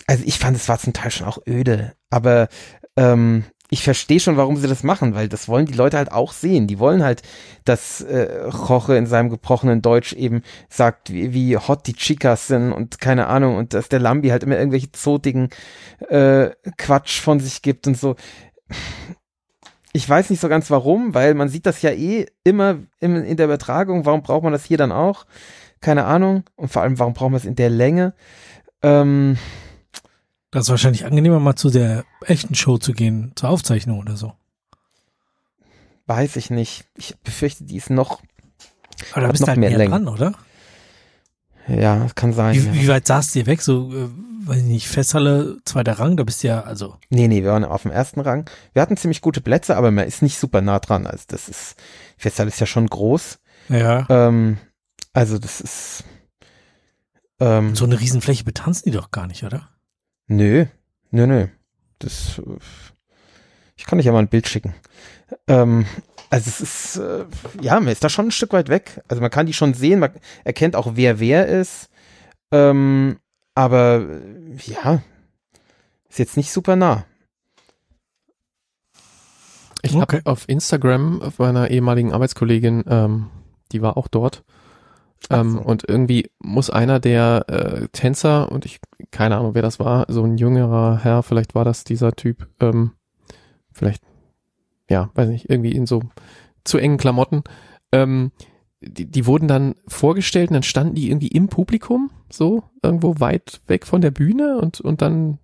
also 0.06 0.24
ich 0.26 0.38
fand, 0.38 0.56
es 0.56 0.68
war 0.68 0.78
zum 0.78 0.93
Teil 0.94 1.10
schon 1.10 1.26
auch 1.26 1.38
öde, 1.47 1.93
aber 2.10 2.48
ähm, 2.97 3.44
ich 3.68 3.82
verstehe 3.82 4.20
schon, 4.20 4.36
warum 4.36 4.56
sie 4.56 4.68
das 4.68 4.84
machen, 4.84 5.14
weil 5.14 5.28
das 5.28 5.48
wollen 5.48 5.66
die 5.66 5.74
Leute 5.74 5.97
halt 5.97 6.12
auch 6.12 6.32
sehen. 6.32 6.66
Die 6.66 6.78
wollen 6.78 7.02
halt, 7.02 7.22
dass 7.64 8.01
äh, 8.01 8.44
Roche 8.44 8.97
in 8.97 9.06
seinem 9.06 9.28
gebrochenen 9.28 9.82
Deutsch 9.82 10.12
eben 10.12 10.43
sagt, 10.68 11.12
wie, 11.12 11.32
wie 11.32 11.56
hot 11.56 11.86
die 11.86 11.94
Chicas 11.94 12.47
sind 12.47 12.72
und 12.72 13.01
keine 13.01 13.26
Ahnung 13.26 13.56
und 13.56 13.74
dass 13.74 13.88
der 13.88 13.98
Lambi 13.98 14.28
halt 14.28 14.44
immer 14.44 14.56
irgendwelche 14.56 14.93
zotigen 14.93 15.51
äh, 16.09 16.51
Quatsch 16.78 17.20
von 17.20 17.40
sich 17.40 17.62
gibt 17.62 17.86
und 17.88 17.97
so. 17.97 18.14
Ich 19.93 20.09
weiß 20.09 20.30
nicht 20.30 20.40
so 20.40 20.48
ganz 20.48 20.70
warum, 20.70 21.14
weil 21.14 21.34
man 21.34 21.48
sieht 21.48 21.66
das 21.66 21.82
ja 21.82 21.90
eh 21.90 22.26
immer 22.44 22.76
in, 23.01 23.16
in 23.16 23.36
der 23.36 23.47
Übertragung. 23.47 24.05
Warum 24.05 24.22
braucht 24.22 24.44
man 24.44 24.52
das 24.52 24.64
hier 24.64 24.76
dann 24.76 24.93
auch? 24.93 25.26
Keine 25.80 26.05
Ahnung. 26.05 26.44
Und 26.55 26.68
vor 26.68 26.82
allem, 26.82 26.98
warum 26.98 27.14
brauchen 27.14 27.32
wir 27.32 27.38
es 27.38 27.44
in 27.44 27.56
der 27.56 27.70
Länge? 27.70 28.14
Ähm, 28.82 29.38
Das 30.57 30.65
ist 30.65 30.70
wahrscheinlich 30.70 31.05
angenehmer, 31.05 31.39
mal 31.39 31.55
zu 31.55 31.69
der 31.69 32.07
echten 32.24 32.55
Show 32.55 32.78
zu 32.78 32.93
gehen, 32.95 33.33
zur 33.35 33.51
Aufzeichnung 33.51 33.99
oder 33.99 34.16
so. 34.16 34.33
weiß 36.07 36.37
ich 36.37 36.49
nicht. 36.49 36.87
Ich 36.97 37.15
befürchte, 37.19 37.65
die 37.65 37.77
ist 37.77 37.91
noch, 37.91 38.23
Aber 39.12 39.20
da 39.27 39.31
bist 39.33 39.43
du 39.43 39.49
halt 39.49 39.59
mehr 39.59 39.69
Länge. 39.77 39.91
dran, 39.91 40.09
oder? 40.09 40.33
ja, 41.69 42.07
kann 42.15 42.33
sein. 42.33 42.55
Wie, 42.55 42.61
ja. 42.61 42.73
wie 42.74 42.89
weit 42.89 43.07
saßt 43.07 43.37
ihr 43.37 43.45
weg? 43.45 43.61
So, 43.61 43.93
äh, 43.93 44.09
weiß 44.47 44.59
ich 44.59 44.65
nicht, 44.65 44.89
Festhalle, 44.89 45.59
zweiter 45.66 45.99
Rang, 45.99 46.16
da 46.16 46.23
bist 46.24 46.43
du 46.43 46.49
ja, 46.49 46.62
also, 46.62 46.97
Nee, 47.11 47.28
nee, 47.28 47.43
wir 47.43 47.51
waren 47.51 47.65
auf 47.65 47.83
dem 47.83 47.91
ersten 47.91 48.20
Rang. 48.20 48.49
Wir 48.73 48.81
hatten 48.81 48.97
ziemlich 48.97 49.20
gute 49.20 49.43
Plätze, 49.43 49.77
aber 49.77 49.91
man 49.91 50.07
ist 50.07 50.23
nicht 50.23 50.39
super 50.39 50.62
nah 50.62 50.78
dran. 50.78 51.07
Also 51.07 51.24
das 51.28 51.51
ist, 51.51 51.77
Festsaal 52.16 52.49
ist 52.49 52.61
ja 52.61 52.66
schon 52.66 52.87
groß. 52.87 53.41
ja. 53.69 54.07
Ähm, 54.09 54.57
also 55.12 55.39
das 55.39 55.61
ist, 55.61 56.05
ähm, 57.41 57.74
So 57.77 57.85
eine 57.85 58.01
Riesenfläche 58.01 58.45
betanzen 58.45 58.85
die 58.91 58.97
doch 58.97 59.11
gar 59.11 59.27
nicht, 59.27 59.45
oder? 59.45 59.69
Nö, 60.28 60.66
nö, 61.11 61.27
nö. 61.27 61.47
Das, 61.98 62.40
ich 63.77 63.85
kann 63.86 63.98
dich 63.98 64.07
ja 64.07 64.12
mal 64.12 64.19
ein 64.20 64.28
Bild 64.28 64.48
schicken. 64.48 64.74
Ähm, 65.47 65.86
also 66.31 66.48
es 66.48 66.61
ist, 66.61 66.97
äh, 66.97 67.24
ja, 67.61 67.74
man 67.81 67.89
ist 67.89 68.05
da 68.05 68.09
schon 68.09 68.28
ein 68.28 68.32
Stück 68.32 68.53
weit 68.53 68.69
weg. 68.69 69.03
Also 69.09 69.20
man 69.23 69.31
kann 69.31 69.47
die 69.47 69.53
schon 69.53 69.74
sehen, 69.74 70.01
man 70.01 70.12
erkennt 70.44 70.77
auch, 70.77 70.93
wer 70.94 71.20
wer 71.20 71.47
ist. 71.47 71.89
Ähm, 72.53 73.19
aber 73.55 74.07
äh, 74.09 74.57
ja, 74.66 75.03
ist 76.09 76.19
jetzt 76.19 76.36
nicht 76.36 76.53
super 76.53 76.77
nah. 76.77 77.05
Ich 79.82 79.94
Okay. 79.94 80.01
habe 80.01 80.20
auf 80.24 80.48
Instagram 80.48 81.23
auf 81.23 81.39
meiner 81.39 81.70
ehemaligen 81.70 82.12
Arbeitskollegin, 82.12 82.85
ähm, 82.89 83.31
die 83.73 83.82
war 83.82 83.97
auch 83.97 84.09
dort. 84.09 84.43
Ähm, 85.31 85.53
so. 85.53 85.61
Und 85.61 85.89
irgendwie 85.89 86.31
muss 86.39 86.70
einer 86.70 87.01
der 87.01 87.44
äh, 87.48 87.89
Tänzer, 87.89 88.51
und 88.51 88.65
ich, 88.65 88.78
keine 89.11 89.36
Ahnung, 89.36 89.55
wer 89.55 89.62
das 89.62 89.81
war, 89.81 90.07
so 90.09 90.24
ein 90.24 90.36
jüngerer 90.36 91.01
Herr, 91.03 91.23
vielleicht 91.23 91.55
war 91.55 91.65
das 91.65 91.85
dieser 91.85 92.12
Typ, 92.12 92.48
ähm, 92.61 92.93
vielleicht, 93.73 94.03
ja, 94.89 95.11
weiß 95.15 95.28
nicht, 95.28 95.51
irgendwie 95.51 95.73
in 95.73 95.86
so 95.86 96.03
zu 96.65 96.78
engen 96.78 96.98
Klamotten, 96.98 97.43
ähm, 97.93 98.32
die, 98.81 99.11
die 99.11 99.27
wurden 99.27 99.48
dann 99.48 99.74
vorgestellt 99.89 100.51
und 100.51 100.55
dann 100.55 100.62
standen 100.62 100.94
die 100.94 101.11
irgendwie 101.11 101.28
im 101.28 101.48
Publikum, 101.48 102.11
so, 102.31 102.65
irgendwo 102.82 103.19
weit 103.19 103.61
weg 103.66 103.86
von 103.86 104.01
der 104.01 104.11
Bühne 104.11 104.59
und, 104.59 104.81
und 104.81 105.03
dann 105.03 105.39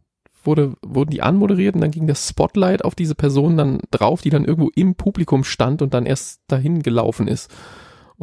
wurde, 0.44 0.74
wurden 0.82 1.10
die 1.10 1.22
anmoderiert 1.22 1.74
und 1.74 1.80
dann 1.80 1.90
ging 1.90 2.06
das 2.06 2.28
Spotlight 2.28 2.84
auf 2.84 2.94
diese 2.94 3.14
Person 3.14 3.56
dann 3.56 3.80
drauf, 3.90 4.22
die 4.22 4.30
dann 4.30 4.44
irgendwo 4.44 4.70
im 4.74 4.94
Publikum 4.94 5.44
stand 5.44 5.82
und 5.82 5.94
dann 5.94 6.06
erst 6.06 6.42
dahin 6.48 6.82
gelaufen 6.82 7.28
ist. 7.28 7.50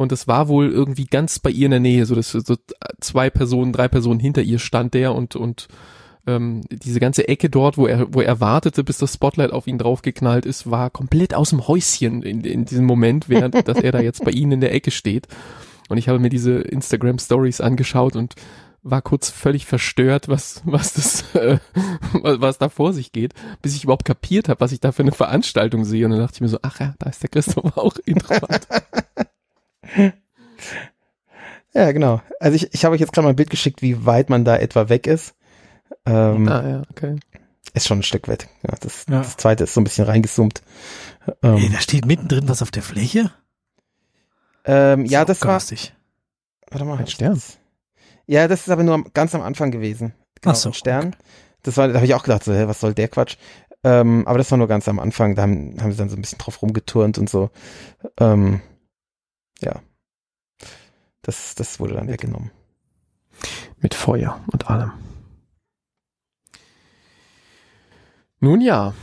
Und 0.00 0.12
es 0.12 0.26
war 0.26 0.48
wohl 0.48 0.70
irgendwie 0.70 1.04
ganz 1.04 1.40
bei 1.40 1.50
ihr 1.50 1.66
in 1.66 1.72
der 1.72 1.78
Nähe, 1.78 2.06
so 2.06 2.14
dass 2.14 2.30
so 2.30 2.56
zwei 3.00 3.28
Personen, 3.28 3.74
drei 3.74 3.86
Personen 3.86 4.18
hinter 4.18 4.40
ihr 4.40 4.58
stand 4.58 4.94
der 4.94 5.14
und, 5.14 5.36
und 5.36 5.68
ähm, 6.26 6.62
diese 6.70 7.00
ganze 7.00 7.28
Ecke 7.28 7.50
dort, 7.50 7.76
wo 7.76 7.86
er, 7.86 8.06
wo 8.14 8.22
er 8.22 8.40
wartete, 8.40 8.82
bis 8.82 8.96
das 8.96 9.12
Spotlight 9.12 9.50
auf 9.50 9.66
ihn 9.66 9.76
draufgeknallt 9.76 10.46
ist, 10.46 10.70
war 10.70 10.88
komplett 10.88 11.34
aus 11.34 11.50
dem 11.50 11.68
Häuschen 11.68 12.22
in, 12.22 12.40
in 12.44 12.64
diesem 12.64 12.86
Moment, 12.86 13.28
während 13.28 13.54
dass 13.68 13.76
er 13.76 13.92
da 13.92 14.00
jetzt 14.00 14.24
bei 14.24 14.30
ihnen 14.30 14.52
in 14.52 14.60
der 14.62 14.72
Ecke 14.72 14.90
steht. 14.90 15.28
Und 15.90 15.98
ich 15.98 16.08
habe 16.08 16.18
mir 16.18 16.30
diese 16.30 16.52
Instagram 16.60 17.18
Stories 17.18 17.60
angeschaut 17.60 18.16
und 18.16 18.36
war 18.82 19.02
kurz 19.02 19.28
völlig 19.28 19.66
verstört, 19.66 20.28
was 20.28 20.62
was 20.64 20.94
das 20.94 21.34
äh, 21.34 21.58
was 22.22 22.56
da 22.56 22.70
vor 22.70 22.94
sich 22.94 23.12
geht, 23.12 23.34
bis 23.60 23.76
ich 23.76 23.84
überhaupt 23.84 24.06
kapiert 24.06 24.48
habe, 24.48 24.60
was 24.60 24.72
ich 24.72 24.80
da 24.80 24.92
für 24.92 25.02
eine 25.02 25.12
Veranstaltung 25.12 25.84
sehe 25.84 26.06
und 26.06 26.12
dann 26.12 26.20
dachte 26.20 26.36
ich 26.36 26.40
mir 26.40 26.48
so, 26.48 26.58
ach 26.62 26.80
ja, 26.80 26.94
da 26.98 27.10
ist 27.10 27.22
der 27.22 27.28
Christoph 27.28 27.76
auch 27.76 27.96
interessant. 28.06 28.66
Ja, 31.72 31.92
genau. 31.92 32.20
Also 32.40 32.56
ich, 32.56 32.74
ich 32.74 32.84
habe 32.84 32.94
euch 32.94 33.00
jetzt 33.00 33.12
gerade 33.12 33.24
mal 33.26 33.30
ein 33.30 33.36
Bild 33.36 33.50
geschickt, 33.50 33.80
wie 33.80 34.04
weit 34.04 34.28
man 34.28 34.44
da 34.44 34.56
etwa 34.56 34.88
weg 34.88 35.06
ist. 35.06 35.34
Ähm, 36.04 36.48
ah 36.48 36.68
ja, 36.68 36.82
okay. 36.90 37.16
Ist 37.74 37.86
schon 37.86 38.00
ein 38.00 38.02
Stück 38.02 38.26
weit. 38.26 38.48
Ja, 38.66 38.74
das, 38.80 39.06
Ja. 39.08 39.18
das 39.18 39.36
zweite 39.36 39.64
ist 39.64 39.74
so 39.74 39.80
ein 39.80 39.84
bisschen 39.84 40.04
reingezoomt. 40.04 40.62
Ähm, 41.42 41.56
Ey, 41.58 41.68
da 41.70 41.78
steht 41.80 42.06
mittendrin 42.06 42.48
was 42.48 42.62
auf 42.62 42.72
der 42.72 42.82
Fläche? 42.82 43.30
ähm, 44.64 45.04
ja, 45.04 45.24
das 45.24 45.40
war. 45.42 45.48
Garstig. 45.48 45.94
Warte 46.70 46.84
mal. 46.84 46.98
Ein 46.98 47.06
Stern. 47.06 47.34
Das- 47.34 47.58
Ja, 48.26 48.48
das 48.48 48.62
ist 48.62 48.70
aber 48.70 48.82
nur 48.82 49.04
ganz 49.14 49.34
am 49.34 49.42
Anfang 49.42 49.70
gewesen. 49.70 50.12
Genau, 50.40 50.52
Ach 50.52 50.56
so, 50.56 50.70
ein 50.70 50.74
Stern. 50.74 51.14
Das 51.62 51.76
war, 51.76 51.86
da 51.88 51.94
habe 51.94 52.06
ich 52.06 52.14
auch 52.14 52.22
gedacht, 52.24 52.42
so, 52.44 52.52
hä, 52.52 52.64
was 52.66 52.80
soll 52.80 52.94
der 52.94 53.08
Quatsch? 53.08 53.36
Ähm, 53.84 54.26
aber 54.26 54.38
das 54.38 54.50
war 54.50 54.58
nur 54.58 54.68
ganz 54.68 54.88
am 54.88 54.98
Anfang. 54.98 55.36
Da 55.36 55.42
haben, 55.42 55.76
haben 55.80 55.92
sie 55.92 55.98
dann 55.98 56.08
so 56.08 56.16
ein 56.16 56.20
bisschen 56.22 56.38
drauf 56.38 56.62
rumgeturnt 56.62 57.16
und 57.18 57.30
so. 57.30 57.50
Ähm, 58.18 58.60
ja. 59.62 59.80
Das, 61.22 61.54
das 61.54 61.80
wurde 61.80 61.94
dann 61.94 62.08
weggenommen. 62.08 62.50
Mit 63.78 63.94
Feuer 63.94 64.40
und 64.52 64.68
allem. 64.70 64.92
Nun 68.40 68.60
ja. 68.60 68.94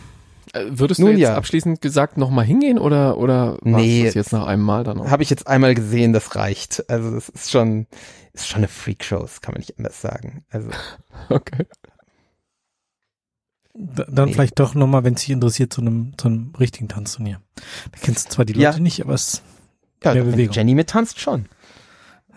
Äh, 0.53 0.65
Würdest 0.69 0.99
Nun 0.99 1.11
du 1.11 1.17
jetzt 1.17 1.29
ja. 1.29 1.35
abschließend 1.35 1.81
gesagt 1.81 2.17
nochmal 2.17 2.45
hingehen 2.45 2.79
oder, 2.79 3.17
oder 3.17 3.57
Nee. 3.61 4.03
das 4.05 4.13
jetzt 4.15 4.31
nach 4.33 4.47
einem 4.47 4.63
Mal 4.63 4.83
dann 4.83 4.97
noch? 4.97 5.09
Habe 5.11 5.23
ich 5.23 5.29
jetzt 5.29 5.47
einmal 5.47 5.75
gesehen, 5.75 6.13
das 6.13 6.35
reicht. 6.35 6.89
Also 6.89 7.11
das 7.11 7.29
ist 7.29 7.51
schon, 7.51 7.85
ist 8.33 8.47
schon 8.47 8.59
eine 8.59 8.67
Freakshow, 8.67 9.19
das 9.19 9.41
kann 9.41 9.53
man 9.53 9.59
nicht 9.59 9.77
anders 9.77 10.01
sagen. 10.01 10.45
Also 10.49 10.69
Okay. 11.29 11.65
Da, 13.79 14.05
dann 14.09 14.29
Nee. 14.29 14.33
vielleicht 14.33 14.59
doch 14.59 14.73
nochmal, 14.73 15.03
wenn 15.03 15.13
es 15.13 15.21
dich 15.21 15.29
interessiert, 15.29 15.71
zu 15.71 15.81
einem, 15.81 16.17
zu 16.17 16.27
einem 16.29 16.53
richtigen 16.59 16.87
Tanzturnier. 16.87 17.41
Da 17.91 17.99
kennst 18.01 18.27
du 18.27 18.31
zwar 18.31 18.45
die 18.45 18.53
Leute 18.53 18.63
Ja. 18.63 18.79
nicht, 18.79 19.01
aber 19.03 19.13
es, 19.13 19.43
ja, 20.03 20.13
Mehr 20.13 20.23
Bewegung. 20.23 20.53
Jenny 20.55 20.75
mittanzt 20.75 21.19
schon. 21.19 21.45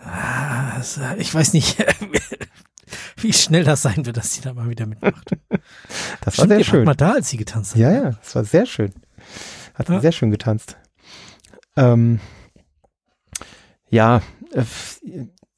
ah, 0.03 0.79
äh, 0.79 1.17
ich 1.21 1.33
weiß 1.33 1.53
nicht, 1.53 1.77
wie 3.17 3.33
schnell 3.33 3.63
das 3.63 3.81
sein 3.81 4.05
wird, 4.05 4.17
dass 4.17 4.33
sie 4.33 4.41
da 4.41 4.53
mal 4.53 4.69
wieder 4.69 4.85
mitmacht. 4.85 5.31
Das 6.23 6.37
war 6.37 6.45
Stimmt, 6.45 6.49
sehr 6.49 6.63
schön. 6.63 6.83
mal 6.85 6.95
da, 6.95 7.13
als 7.13 7.29
sie 7.29 7.37
getanzt 7.37 7.71
hat. 7.73 7.79
Ja, 7.79 7.91
ja, 7.91 8.11
das 8.11 8.35
war 8.35 8.43
sehr 8.43 8.65
schön. 8.65 8.93
Hat 9.73 9.89
Ja. 9.89 9.99
sehr 9.99 10.11
schön 10.11 10.29
getanzt. 10.31 10.77
Ähm, 11.75 12.19
ja, 13.89 14.21
äh, 14.53 14.63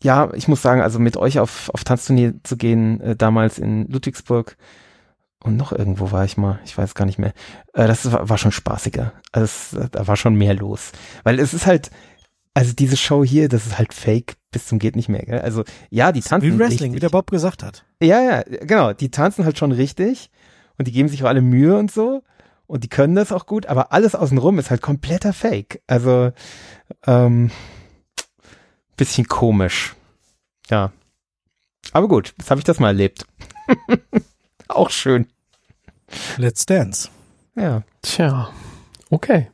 ja, 0.01 0.31
ich 0.33 0.47
muss 0.47 0.61
sagen, 0.61 0.81
also 0.81 0.99
mit 0.99 1.17
euch 1.17 1.39
auf, 1.39 1.69
auf 1.73 1.83
Tanzturnier 1.83 2.33
zu 2.43 2.57
gehen, 2.57 2.99
äh, 3.01 3.15
damals 3.15 3.57
in 3.59 3.87
Ludwigsburg 3.89 4.57
und 5.43 5.57
noch 5.57 5.71
irgendwo 5.71 6.11
war 6.11 6.25
ich 6.25 6.37
mal, 6.37 6.59
ich 6.65 6.77
weiß 6.77 6.95
gar 6.95 7.05
nicht 7.05 7.19
mehr, 7.19 7.33
äh, 7.73 7.87
das 7.87 8.11
war, 8.11 8.29
war 8.29 8.37
schon 8.37 8.51
spaßiger. 8.51 9.13
Also 9.31 9.45
es, 9.45 9.89
da 9.91 10.07
war 10.07 10.15
schon 10.15 10.35
mehr 10.35 10.53
los. 10.53 10.91
Weil 11.23 11.39
es 11.39 11.53
ist 11.53 11.65
halt, 11.65 11.91
also 12.53 12.73
diese 12.73 12.97
Show 12.97 13.23
hier, 13.23 13.49
das 13.49 13.65
ist 13.67 13.77
halt 13.77 13.93
fake 13.93 14.35
bis 14.51 14.67
zum 14.67 14.79
geht 14.79 14.95
nicht 14.95 15.09
mehr. 15.09 15.23
Gell? 15.23 15.41
Also 15.41 15.63
ja, 15.89 16.11
die 16.11 16.21
tanzen 16.21 16.53
Wie 16.53 16.59
Wrestling, 16.59 16.91
richtig. 16.91 16.95
wie 16.95 16.99
der 16.99 17.09
Bob 17.09 17.29
gesagt 17.29 17.63
hat. 17.63 17.83
Ja, 18.01 18.21
ja, 18.21 18.43
genau. 18.43 18.93
Die 18.93 19.11
tanzen 19.11 19.43
halt 19.43 19.57
schon 19.57 19.71
richtig 19.71 20.29
und 20.77 20.87
die 20.87 20.91
geben 20.91 21.09
sich 21.09 21.23
auch 21.23 21.27
alle 21.27 21.41
Mühe 21.41 21.77
und 21.77 21.91
so. 21.91 22.23
und 22.67 22.83
die 22.83 22.89
können 22.89 23.15
das 23.15 23.31
auch 23.31 23.45
gut, 23.45 23.65
aber 23.65 23.91
alles 23.91 24.15
außenrum 24.15 24.57
ist 24.59 24.69
halt 24.71 24.81
kompletter 24.81 25.33
Fake. 25.33 25.81
Also 25.87 26.31
ähm, 27.05 27.51
bisschen 28.95 29.27
komisch. 29.27 29.95
Ja. 30.69 30.93
Aber 31.91 32.07
gut, 32.07 32.33
jetzt 32.37 32.49
habe 32.49 32.59
ich 32.59 32.65
das 32.65 32.79
mal 32.79 32.87
erlebt. 32.87 33.25
auch 34.67 34.89
schön. 34.89 35.27
Let's 36.37 36.65
Dance. 36.65 37.09
Ja. 37.55 37.83
Tja, 38.01 38.49
okay. 39.09 39.49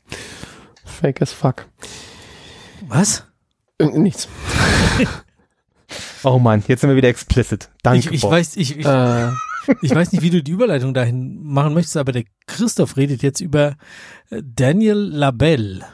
Fake 0.85 1.21
as 1.21 1.31
fuck. 1.31 1.65
Was? 2.87 3.23
Äh, 3.77 3.85
nichts. 3.87 4.27
Oh 6.23 6.39
Mann, 6.39 6.63
jetzt 6.67 6.81
sind 6.81 6.89
wir 6.89 6.97
wieder 6.97 7.09
explicit. 7.09 7.69
Danke. 7.83 7.99
Ich, 7.99 8.11
ich 8.11 8.21
Bob. 8.21 8.31
weiß, 8.31 8.57
ich, 8.57 8.77
ich, 8.77 8.85
Äh, 8.85 9.29
ich 9.81 9.93
weiß 9.93 10.11
nicht, 10.11 10.21
wie 10.21 10.29
du 10.29 10.41
die 10.43 10.51
Überleitung 10.51 10.93
dahin 10.93 11.41
machen 11.43 11.73
möchtest, 11.73 11.97
aber 11.97 12.11
der 12.11 12.23
Christoph 12.47 12.97
redet 12.97 13.21
jetzt 13.23 13.39
über 13.41 13.75
äh, 14.29 14.41
Daniel 14.43 14.97
Labelle. 14.97 15.85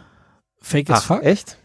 Fake 0.62 0.90
as 0.90 1.00
Ach, 1.02 1.06
fuck? 1.06 1.24
echt? 1.24 1.58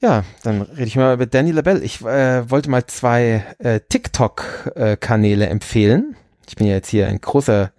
Ja, 0.00 0.24
dann 0.42 0.62
rede 0.62 0.84
ich 0.86 0.96
mal 0.96 1.14
über 1.14 1.26
Danny 1.26 1.52
Labelle. 1.52 1.80
Ich 1.80 2.02
äh, 2.04 2.50
wollte 2.50 2.68
mal 2.68 2.84
zwei 2.86 3.46
äh, 3.58 3.78
TikTok-Kanäle 3.88 5.46
empfehlen. 5.46 6.16
Ich 6.52 6.56
bin 6.56 6.66
ja 6.66 6.74
jetzt 6.74 6.90
hier 6.90 7.08
ein 7.08 7.18
großer 7.18 7.72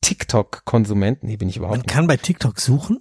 TikTok-Konsument. 0.00 1.22
Nee, 1.22 1.36
bin 1.36 1.48
ich 1.48 1.58
überhaupt 1.58 1.76
Man 1.76 1.82
nicht. 1.82 1.94
kann 1.94 2.08
bei 2.08 2.16
TikTok 2.16 2.58
suchen. 2.58 2.98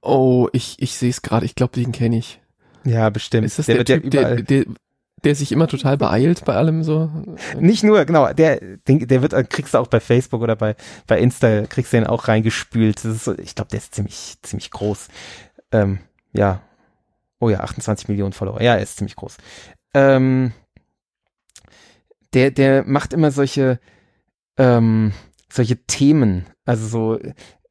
oh, 0.00 0.48
ich, 0.54 0.76
ich 0.78 0.96
sehe 0.96 1.10
es 1.10 1.20
gerade. 1.20 1.44
Ich 1.44 1.54
glaube, 1.54 1.74
den 1.74 1.92
kenne 1.92 2.16
ich. 2.16 2.40
Ja, 2.82 3.10
bestimmt. 3.10 3.44
Ist 3.44 3.58
das 3.58 3.66
der, 3.66 3.76
wird 3.76 3.88
Typ, 3.88 4.10
der, 4.10 4.36
der, 4.36 4.64
der 5.24 5.34
sich 5.34 5.52
immer 5.52 5.68
total 5.68 5.98
beeilt 5.98 6.46
bei 6.46 6.54
allem 6.54 6.84
so? 6.84 7.10
Nicht 7.60 7.84
nur, 7.84 8.02
genau, 8.06 8.32
der, 8.32 8.60
den, 8.88 9.06
der 9.06 9.20
wird, 9.20 9.34
kriegst 9.50 9.74
du 9.74 9.78
auch 9.78 9.88
bei 9.88 10.00
Facebook 10.00 10.40
oder 10.40 10.56
bei, 10.56 10.74
bei 11.06 11.18
Insta, 11.18 11.66
kriegst 11.66 11.92
du 11.92 11.98
den 11.98 12.06
auch 12.06 12.28
reingespült. 12.28 12.96
Das 13.04 13.14
ist 13.14 13.24
so, 13.24 13.38
ich 13.38 13.54
glaube, 13.54 13.68
der 13.68 13.78
ist 13.78 13.94
ziemlich, 13.94 14.36
ziemlich 14.40 14.70
groß. 14.70 15.08
Ähm, 15.72 15.98
ja. 16.32 16.62
Oh 17.40 17.50
ja, 17.50 17.60
28 17.60 18.08
Millionen 18.08 18.32
Follower. 18.32 18.62
Ja, 18.62 18.76
er 18.76 18.82
ist 18.82 18.96
ziemlich 18.96 19.16
groß. 19.16 19.36
Ähm, 19.92 20.52
der, 22.32 22.50
der 22.50 22.84
macht 22.84 23.12
immer 23.12 23.32
solche, 23.32 23.78
ähm, 24.56 25.12
solche 25.50 25.76
Themen, 25.86 26.46
also 26.64 26.86
so 26.86 27.18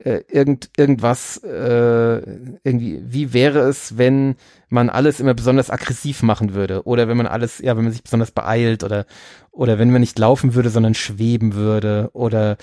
äh, 0.03 0.23
irgend, 0.29 0.69
irgendwas, 0.77 1.37
äh, 1.43 2.21
irgendwie, 2.63 3.01
wie 3.05 3.33
wäre 3.33 3.59
es, 3.69 3.97
wenn 3.97 4.35
man 4.69 4.89
alles 4.89 5.19
immer 5.19 5.33
besonders 5.33 5.69
aggressiv 5.69 6.23
machen 6.23 6.53
würde 6.53 6.83
oder 6.83 7.07
wenn 7.07 7.17
man 7.17 7.27
alles, 7.27 7.59
ja, 7.59 7.75
wenn 7.77 7.83
man 7.83 7.93
sich 7.93 8.03
besonders 8.03 8.31
beeilt 8.31 8.83
oder 8.83 9.05
oder 9.51 9.77
wenn 9.79 9.91
man 9.91 10.01
nicht 10.01 10.17
laufen 10.17 10.53
würde, 10.55 10.69
sondern 10.69 10.93
schweben 10.95 11.53
würde 11.53 12.09
oder 12.13 12.57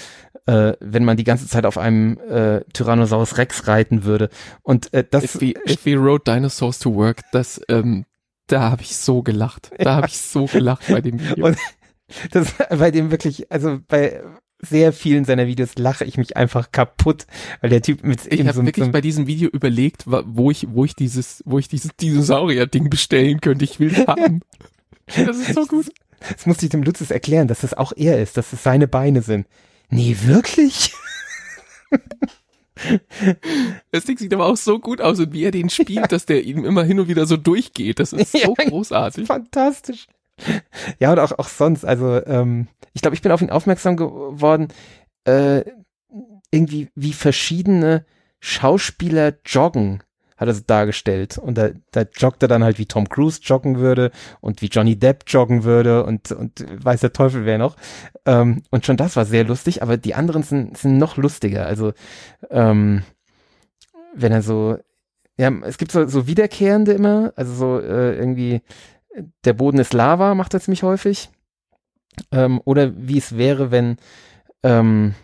äh, 0.46 0.72
wenn 0.80 1.04
man 1.04 1.16
die 1.16 1.24
ganze 1.24 1.46
Zeit 1.46 1.66
auf 1.66 1.78
einem 1.78 2.18
äh, 2.28 2.62
Tyrannosaurus 2.72 3.36
Rex 3.38 3.68
reiten 3.68 4.04
würde 4.04 4.30
und 4.62 4.92
äh, 4.94 5.04
das 5.08 5.24
If 5.36 5.40
we, 5.40 5.54
if 5.70 5.84
we 5.84 5.96
rode 5.96 6.24
dinosaurs 6.24 6.78
to 6.78 6.94
work, 6.94 7.20
das, 7.32 7.60
ähm, 7.68 8.04
da 8.46 8.62
habe 8.70 8.82
ich 8.82 8.96
so 8.96 9.22
gelacht. 9.22 9.70
Da 9.78 9.96
habe 9.96 10.06
ich 10.06 10.18
so 10.18 10.46
gelacht 10.46 10.84
bei 10.88 11.00
dem 11.02 11.20
Video. 11.20 11.46
Und- 11.46 11.58
das 12.30 12.54
bei 12.70 12.90
dem 12.90 13.10
wirklich, 13.10 13.50
also 13.50 13.80
bei 13.88 14.22
sehr 14.60 14.92
vielen 14.92 15.24
seiner 15.24 15.46
Videos 15.46 15.76
lache 15.76 16.04
ich 16.04 16.16
mich 16.16 16.36
einfach 16.36 16.72
kaputt, 16.72 17.26
weil 17.60 17.70
der 17.70 17.82
Typ 17.82 18.02
mit 18.02 18.26
ich 18.26 18.40
habe 18.40 18.52
so, 18.52 18.64
wirklich 18.64 18.86
so 18.86 18.90
bei 18.90 19.00
diesem 19.00 19.26
Video 19.26 19.48
überlegt, 19.48 20.04
wo 20.06 20.50
ich, 20.50 20.66
wo 20.70 20.84
ich 20.84 20.96
dieses, 20.96 21.42
wo 21.46 21.58
ich 21.58 21.68
dieses 21.68 21.94
Dinosaurier-Ding 21.96 22.90
bestellen 22.90 23.40
könnte. 23.40 23.64
Ich 23.64 23.80
will 23.80 24.06
haben. 24.06 24.40
Das 25.24 25.38
ist 25.38 25.54
so 25.54 25.64
gut. 25.64 25.86
das 26.20 26.44
musste 26.44 26.66
ich 26.66 26.70
dem 26.70 26.82
Lutzes 26.82 27.10
erklären, 27.10 27.48
dass 27.48 27.60
das 27.60 27.72
auch 27.72 27.94
er 27.96 28.20
ist, 28.20 28.36
dass 28.36 28.52
es 28.52 28.62
seine 28.62 28.86
Beine 28.86 29.22
sind. 29.22 29.46
Nee, 29.88 30.14
wirklich? 30.24 30.92
Das 33.90 34.04
Ding 34.04 34.16
sieht 34.18 34.32
aber 34.32 34.46
auch 34.46 34.56
so 34.56 34.78
gut 34.78 35.00
aus 35.00 35.18
und 35.18 35.32
wie 35.32 35.42
er 35.42 35.50
den 35.50 35.68
spielt, 35.68 36.12
dass 36.12 36.26
der 36.26 36.44
ihm 36.44 36.64
immer 36.64 36.84
hin 36.84 37.00
und 37.00 37.08
wieder 37.08 37.26
so 37.26 37.36
durchgeht. 37.36 37.98
Das 37.98 38.12
ist 38.12 38.30
so 38.32 38.38
Ja, 38.38 38.68
großartig. 38.68 39.26
Fantastisch. 39.26 40.06
Ja, 40.98 41.12
und 41.12 41.18
auch, 41.18 41.32
auch 41.38 41.48
sonst, 41.48 41.84
also 41.84 42.24
ähm, 42.26 42.68
ich 42.92 43.02
glaube, 43.02 43.14
ich 43.14 43.22
bin 43.22 43.32
auf 43.32 43.42
ihn 43.42 43.50
aufmerksam 43.50 43.96
geworden, 43.96 44.68
äh, 45.24 45.64
irgendwie 46.50 46.88
wie 46.94 47.12
verschiedene 47.12 48.04
Schauspieler 48.40 49.34
joggen, 49.44 50.02
hat 50.36 50.48
er 50.48 50.54
so 50.54 50.62
dargestellt. 50.66 51.36
Und 51.36 51.58
da, 51.58 51.70
da 51.90 52.04
joggt 52.16 52.42
er 52.42 52.48
dann 52.48 52.64
halt, 52.64 52.78
wie 52.78 52.86
Tom 52.86 53.08
Cruise 53.08 53.40
joggen 53.42 53.78
würde 53.78 54.12
und 54.40 54.62
wie 54.62 54.66
Johnny 54.66 54.96
Depp 54.96 55.24
joggen 55.26 55.64
würde 55.64 56.04
und, 56.04 56.30
und 56.32 56.64
weiß 56.84 57.00
der 57.00 57.12
Teufel 57.12 57.44
wer 57.44 57.58
noch. 57.58 57.76
Ähm, 58.24 58.62
und 58.70 58.86
schon 58.86 58.96
das 58.96 59.16
war 59.16 59.24
sehr 59.26 59.44
lustig, 59.44 59.82
aber 59.82 59.96
die 59.96 60.14
anderen 60.14 60.44
sind, 60.44 60.78
sind 60.78 60.96
noch 60.98 61.16
lustiger. 61.16 61.66
Also 61.66 61.92
ähm, 62.50 63.02
wenn 64.14 64.32
er 64.32 64.42
so, 64.42 64.78
ja, 65.36 65.50
es 65.64 65.76
gibt 65.76 65.92
so, 65.92 66.06
so 66.06 66.26
Wiederkehrende 66.26 66.92
immer, 66.92 67.32
also 67.36 67.52
so 67.54 67.80
äh, 67.80 68.16
irgendwie 68.16 68.62
der 69.44 69.52
Boden 69.52 69.78
ist 69.78 69.92
Lava, 69.94 70.34
macht 70.34 70.54
er 70.54 70.60
ziemlich 70.60 70.82
häufig. 70.82 71.30
Ähm, 72.32 72.60
oder 72.64 72.92
wie 72.96 73.18
es 73.18 73.36
wäre, 73.36 73.70
wenn, 73.70 73.96
ähm, 74.62 75.14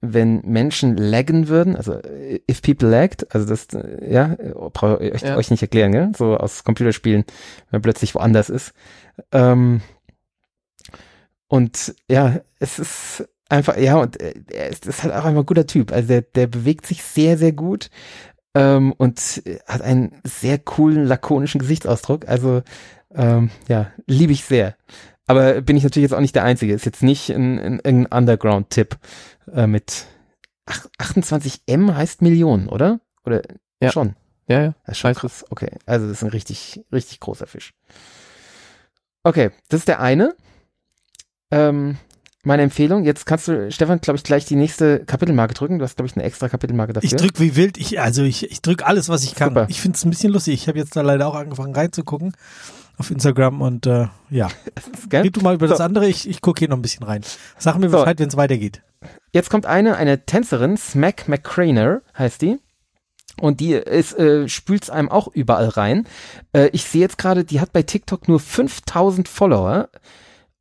wenn 0.00 0.40
Menschen 0.44 0.96
laggen 0.96 1.48
würden, 1.48 1.76
also 1.76 1.94
äh, 1.94 2.40
if 2.50 2.60
people 2.60 2.88
lagged, 2.88 3.32
also 3.34 3.46
das, 3.46 3.66
äh, 3.68 4.12
ja, 4.12 4.36
brauche 4.72 5.02
ich 5.02 5.14
euch, 5.14 5.22
Ja. 5.22 5.36
euch 5.36 5.50
nicht 5.50 5.62
erklären, 5.62 5.92
gell? 5.92 6.12
So 6.16 6.36
aus 6.36 6.64
Computerspielen, 6.64 7.24
wenn 7.26 7.78
man 7.78 7.82
plötzlich 7.82 8.14
woanders 8.14 8.50
ist. 8.50 8.72
Ähm, 9.30 9.80
und 11.46 11.94
ja, 12.08 12.40
es 12.58 12.78
ist 12.78 13.28
einfach, 13.48 13.76
ja, 13.76 13.96
und 13.96 14.20
äh, 14.20 14.34
er 14.50 14.68
ist, 14.68 14.86
ist 14.86 15.02
halt 15.02 15.12
auch 15.12 15.24
einfach 15.24 15.40
ein 15.40 15.46
guter 15.46 15.66
Typ. 15.66 15.92
Also 15.92 16.08
der, 16.08 16.22
der 16.22 16.46
bewegt 16.46 16.86
sich 16.86 17.02
sehr, 17.02 17.38
sehr 17.38 17.52
gut 17.52 17.90
ähm, 18.54 18.92
und 18.92 19.42
äh, 19.46 19.58
hat 19.66 19.82
einen 19.82 20.20
sehr 20.24 20.58
coolen, 20.58 21.04
lakonischen 21.04 21.60
Gesichtsausdruck. 21.60 22.28
Also 22.28 22.62
ähm, 23.14 23.50
ja, 23.68 23.90
liebe 24.06 24.32
ich 24.32 24.44
sehr. 24.44 24.76
Aber 25.26 25.62
bin 25.62 25.76
ich 25.76 25.84
natürlich 25.84 26.10
jetzt 26.10 26.16
auch 26.16 26.20
nicht 26.20 26.34
der 26.34 26.44
Einzige. 26.44 26.74
Ist 26.74 26.84
jetzt 26.86 27.02
nicht 27.02 27.30
ein, 27.30 27.58
ein, 27.58 27.80
ein 27.84 28.06
Underground-Tipp 28.06 28.98
äh, 29.52 29.66
mit 29.66 30.06
ach, 30.66 30.86
28M 30.98 31.94
heißt 31.94 32.22
Millionen, 32.22 32.68
oder? 32.68 33.00
Oder 33.24 33.42
Ja. 33.80 33.92
schon? 33.92 34.16
Ja, 34.48 34.60
ja. 34.62 34.74
Das 34.84 34.96
ist 34.96 34.98
schon 34.98 35.14
krass. 35.14 35.44
Okay, 35.50 35.70
also 35.86 36.06
das 36.08 36.18
ist 36.18 36.22
ein 36.24 36.30
richtig, 36.30 36.84
richtig 36.92 37.20
großer 37.20 37.46
Fisch. 37.46 37.72
Okay, 39.22 39.50
das 39.68 39.80
ist 39.80 39.88
der 39.88 40.00
eine. 40.00 40.34
Ähm, 41.50 41.96
meine 42.44 42.62
Empfehlung. 42.62 43.04
Jetzt 43.04 43.26
kannst 43.26 43.48
du, 43.48 43.70
Stefan, 43.70 44.00
glaube 44.00 44.16
ich, 44.16 44.24
gleich 44.24 44.44
die 44.44 44.56
nächste 44.56 45.04
Kapitelmarke 45.04 45.54
drücken. 45.54 45.78
Du 45.78 45.84
hast, 45.84 45.96
glaube 45.96 46.08
ich, 46.08 46.16
eine 46.16 46.24
extra 46.24 46.48
Kapitelmarke 46.48 46.92
dafür. 46.92 47.06
Ich 47.06 47.16
drück 47.16 47.38
wie 47.40 47.56
wild. 47.56 47.78
Ich, 47.78 48.00
also 48.00 48.22
ich, 48.22 48.50
ich 48.50 48.62
drück 48.62 48.84
alles, 48.86 49.08
was 49.08 49.24
ich 49.24 49.34
kann. 49.34 49.50
Super. 49.50 49.66
Ich 49.68 49.80
finde 49.80 49.96
es 49.96 50.04
ein 50.04 50.10
bisschen 50.10 50.32
lustig. 50.32 50.54
Ich 50.54 50.68
habe 50.68 50.78
jetzt 50.78 50.96
da 50.96 51.02
leider 51.02 51.26
auch 51.28 51.34
angefangen 51.34 51.74
reinzugucken 51.74 52.32
auf 52.98 53.10
Instagram 53.10 53.60
und 53.60 53.86
äh, 53.86 54.08
ja. 54.30 54.48
Red 55.12 55.36
du 55.36 55.40
mal 55.40 55.54
über 55.54 55.66
So. 55.66 55.72
das 55.74 55.80
andere. 55.80 56.08
Ich, 56.08 56.28
ich 56.28 56.40
gucke 56.40 56.58
hier 56.58 56.68
noch 56.68 56.76
ein 56.76 56.82
bisschen 56.82 57.04
rein. 57.04 57.22
Sag 57.58 57.78
mir 57.78 57.88
So. 57.88 57.98
Bescheid, 57.98 58.18
wenn 58.18 58.28
es 58.28 58.36
weitergeht. 58.36 58.82
Jetzt 59.32 59.50
kommt 59.50 59.66
eine, 59.66 59.96
eine 59.96 60.24
Tänzerin, 60.26 60.76
Smack 60.76 61.28
McCraner 61.28 62.02
heißt 62.16 62.42
die. 62.42 62.58
Und 63.40 63.60
die 63.60 63.72
ist, 63.72 64.18
äh, 64.18 64.46
spült's 64.48 64.90
einem 64.90 65.08
auch 65.08 65.28
überall 65.28 65.68
rein. 65.68 66.06
Äh, 66.52 66.68
ich 66.72 66.84
sehe 66.84 67.00
jetzt 67.00 67.18
gerade, 67.18 67.44
die 67.44 67.60
hat 67.60 67.72
bei 67.72 67.82
TikTok 67.82 68.28
nur 68.28 68.38
5000 68.40 69.26
Follower. 69.26 69.88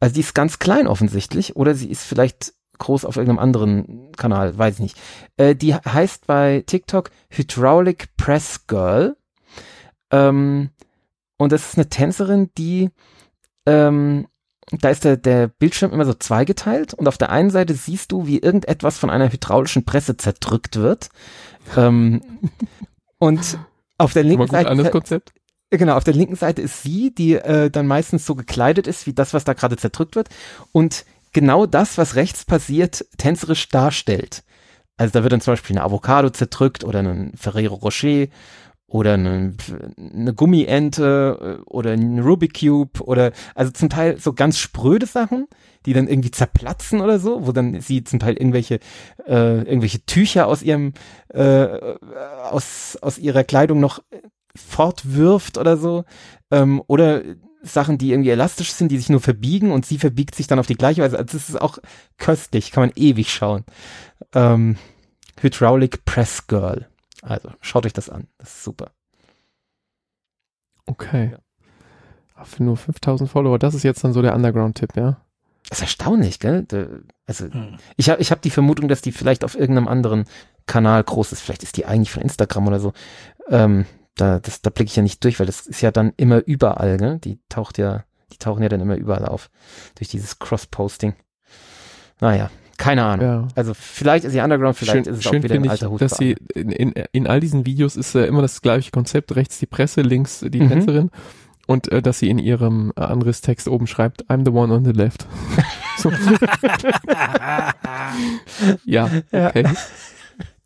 Also 0.01 0.15
die 0.15 0.19
ist 0.19 0.35
ganz 0.35 0.59
klein 0.59 0.87
offensichtlich. 0.87 1.55
Oder 1.55 1.73
sie 1.73 1.89
ist 1.89 2.03
vielleicht 2.03 2.53
groß 2.79 3.05
auf 3.05 3.15
irgendeinem 3.15 3.39
anderen 3.39 4.11
Kanal, 4.17 4.57
weiß 4.57 4.75
ich 4.75 4.79
nicht. 4.81 4.97
Äh, 5.37 5.55
die 5.55 5.73
heißt 5.75 6.27
bei 6.27 6.63
TikTok 6.65 7.11
Hydraulic 7.29 8.17
Press 8.17 8.67
Girl. 8.67 9.15
Ähm, 10.11 10.71
und 11.37 11.51
das 11.53 11.69
ist 11.69 11.77
eine 11.77 11.87
Tänzerin, 11.87 12.49
die 12.57 12.89
ähm, 13.65 14.27
da 14.71 14.89
ist 14.89 15.03
der, 15.03 15.17
der 15.17 15.47
Bildschirm 15.47 15.91
immer 15.91 16.05
so 16.05 16.13
zweigeteilt 16.13 16.93
und 16.93 17.07
auf 17.07 17.17
der 17.17 17.29
einen 17.29 17.49
Seite 17.49 17.73
siehst 17.73 18.11
du, 18.11 18.25
wie 18.25 18.39
irgendetwas 18.39 18.97
von 18.97 19.09
einer 19.09 19.31
hydraulischen 19.31 19.83
Presse 19.83 20.17
zerdrückt 20.17 20.77
wird. 20.77 21.09
ähm, 21.75 22.21
und 23.17 23.59
auf 23.97 24.13
der 24.13 24.23
linken 24.23 24.47
Seite, 24.47 24.89
Konzept. 24.89 25.33
Genau, 25.77 25.95
auf 25.95 26.03
der 26.03 26.13
linken 26.13 26.35
Seite 26.35 26.61
ist 26.61 26.83
sie, 26.83 27.13
die 27.13 27.35
äh, 27.35 27.69
dann 27.69 27.87
meistens 27.87 28.25
so 28.25 28.35
gekleidet 28.35 28.87
ist, 28.87 29.07
wie 29.07 29.13
das, 29.13 29.33
was 29.33 29.43
da 29.43 29.53
gerade 29.53 29.77
zerdrückt 29.77 30.15
wird. 30.15 30.29
Und 30.71 31.05
genau 31.33 31.65
das, 31.65 31.97
was 31.97 32.15
rechts 32.15 32.45
passiert, 32.45 33.05
tänzerisch 33.17 33.69
darstellt. 33.69 34.43
Also 34.97 35.13
da 35.13 35.23
wird 35.23 35.33
dann 35.33 35.41
zum 35.41 35.53
Beispiel 35.53 35.75
eine 35.75 35.85
Avocado 35.85 36.29
zerdrückt 36.29 36.83
oder 36.83 36.99
ein 36.99 37.33
Ferrero 37.35 37.75
Rocher 37.75 38.27
oder 38.91 39.13
eine, 39.13 39.53
eine 39.97 40.33
Gummiente 40.33 41.59
äh, 41.59 41.69
oder 41.69 41.91
ein 41.91 42.19
Rubik 42.19 42.59
Cube 42.59 43.01
oder 43.01 43.31
also 43.55 43.71
zum 43.71 43.89
Teil 43.89 44.17
so 44.19 44.33
ganz 44.33 44.57
spröde 44.57 45.05
Sachen, 45.05 45.47
die 45.85 45.93
dann 45.93 46.07
irgendwie 46.07 46.31
zerplatzen 46.31 46.99
oder 46.99 47.17
so, 47.17 47.47
wo 47.47 47.53
dann 47.53 47.79
sie 47.79 48.03
zum 48.03 48.19
Teil 48.19 48.33
irgendwelche 48.33 48.79
äh, 49.25 49.61
irgendwelche 49.61 50.05
Tücher 50.05 50.47
aus 50.47 50.61
ihrem 50.61 50.93
äh, 51.29 51.65
aus 52.51 52.97
aus 53.01 53.17
ihrer 53.17 53.45
Kleidung 53.45 53.79
noch 53.79 54.03
fortwirft 54.55 55.57
oder 55.57 55.77
so 55.77 56.05
ähm, 56.51 56.81
oder 56.87 57.21
Sachen, 57.63 57.97
die 57.97 58.11
irgendwie 58.11 58.31
elastisch 58.31 58.71
sind, 58.73 58.91
die 58.91 58.97
sich 58.97 59.09
nur 59.09 59.21
verbiegen 59.21 59.71
und 59.71 59.85
sie 59.85 59.99
verbiegt 59.99 60.35
sich 60.35 60.47
dann 60.47 60.59
auf 60.59 60.67
die 60.67 60.75
gleiche 60.75 61.01
Weise. 61.01 61.17
Also 61.17 61.37
das 61.37 61.49
ist 61.49 61.61
auch 61.61 61.77
köstlich, 62.17 62.71
kann 62.71 62.83
man 62.83 62.91
ewig 62.95 63.31
schauen. 63.31 63.63
Ähm, 64.33 64.77
Hydraulic 65.39 66.05
Press 66.05 66.47
Girl. 66.47 66.87
Also 67.21 67.51
schaut 67.61 67.85
euch 67.85 67.93
das 67.93 68.09
an, 68.09 68.27
das 68.37 68.49
ist 68.49 68.63
super. 68.63 68.91
Okay. 70.85 71.31
Ja. 71.33 72.43
Für 72.43 72.63
nur 72.63 72.77
5000 72.77 73.29
Follower, 73.29 73.59
das 73.59 73.75
ist 73.75 73.83
jetzt 73.83 74.03
dann 74.03 74.13
so 74.13 74.23
der 74.23 74.35
Underground-Tipp, 74.35 74.95
ja? 74.95 75.21
Das 75.69 75.77
ist 75.77 75.83
erstaunlich, 75.83 76.39
gell? 76.39 76.65
Also 77.27 77.45
hm. 77.45 77.77
ich 77.95 78.09
habe 78.09 78.19
ich 78.19 78.31
hab 78.31 78.41
die 78.41 78.49
Vermutung, 78.49 78.87
dass 78.87 79.01
die 79.01 79.11
vielleicht 79.11 79.43
auf 79.43 79.55
irgendeinem 79.55 79.87
anderen 79.87 80.25
Kanal 80.65 81.03
groß 81.03 81.31
ist. 81.31 81.41
Vielleicht 81.41 81.63
ist 81.63 81.77
die 81.77 81.85
eigentlich 81.85 82.11
von 82.11 82.23
Instagram 82.23 82.67
oder 82.67 82.79
so. 82.79 82.93
Ähm, 83.47 83.85
da, 84.21 84.39
das, 84.39 84.61
da 84.61 84.69
blicke 84.69 84.89
ich 84.89 84.95
ja 84.95 85.03
nicht 85.03 85.23
durch, 85.23 85.39
weil 85.39 85.47
das 85.47 85.65
ist 85.65 85.81
ja 85.81 85.91
dann 85.91 86.13
immer 86.15 86.45
überall, 86.45 86.97
ne? 86.97 87.19
Die 87.23 87.39
taucht 87.49 87.79
ja, 87.79 88.03
die 88.31 88.37
tauchen 88.37 88.61
ja 88.61 88.69
dann 88.69 88.79
immer 88.79 88.95
überall 88.95 89.25
auf. 89.25 89.49
Durch 89.95 90.09
dieses 90.09 90.37
Cross-Posting. 90.37 91.15
Naja, 92.19 92.51
keine 92.77 93.03
Ahnung. 93.03 93.25
Ja. 93.25 93.47
Also 93.55 93.73
vielleicht 93.73 94.25
ist 94.25 94.33
sie 94.33 94.39
Underground, 94.39 94.77
vielleicht 94.77 95.05
schön, 95.05 95.13
ist 95.13 95.25
es 95.25 95.27
auch 95.27 95.33
wieder 95.33 95.55
ein 95.55 95.67
alter 95.67 95.89
Hut. 95.89 96.01
Dass 96.01 96.17
sie 96.17 96.35
in, 96.53 96.71
in, 96.71 96.93
in 97.11 97.25
all 97.25 97.39
diesen 97.39 97.65
Videos 97.65 97.95
ist 97.95 98.13
äh, 98.13 98.27
immer 98.27 98.43
das 98.43 98.61
gleiche 98.61 98.91
Konzept. 98.91 99.35
Rechts 99.35 99.57
die 99.57 99.65
Presse, 99.65 100.01
links 100.01 100.45
die 100.47 100.61
mhm. 100.61 100.69
Tänzerin. 100.69 101.09
Und 101.65 101.91
äh, 101.91 102.03
dass 102.03 102.19
sie 102.19 102.29
in 102.29 102.37
ihrem 102.37 102.93
äh, 102.95 103.01
Anrisstext 103.01 103.67
oben 103.67 103.87
schreibt, 103.87 104.25
I'm 104.25 104.45
the 104.45 104.51
one 104.51 104.71
on 104.71 104.85
the 104.85 104.91
left. 104.91 105.25
ja, 108.85 109.09
okay. 109.31 109.63
Ja. 109.63 109.73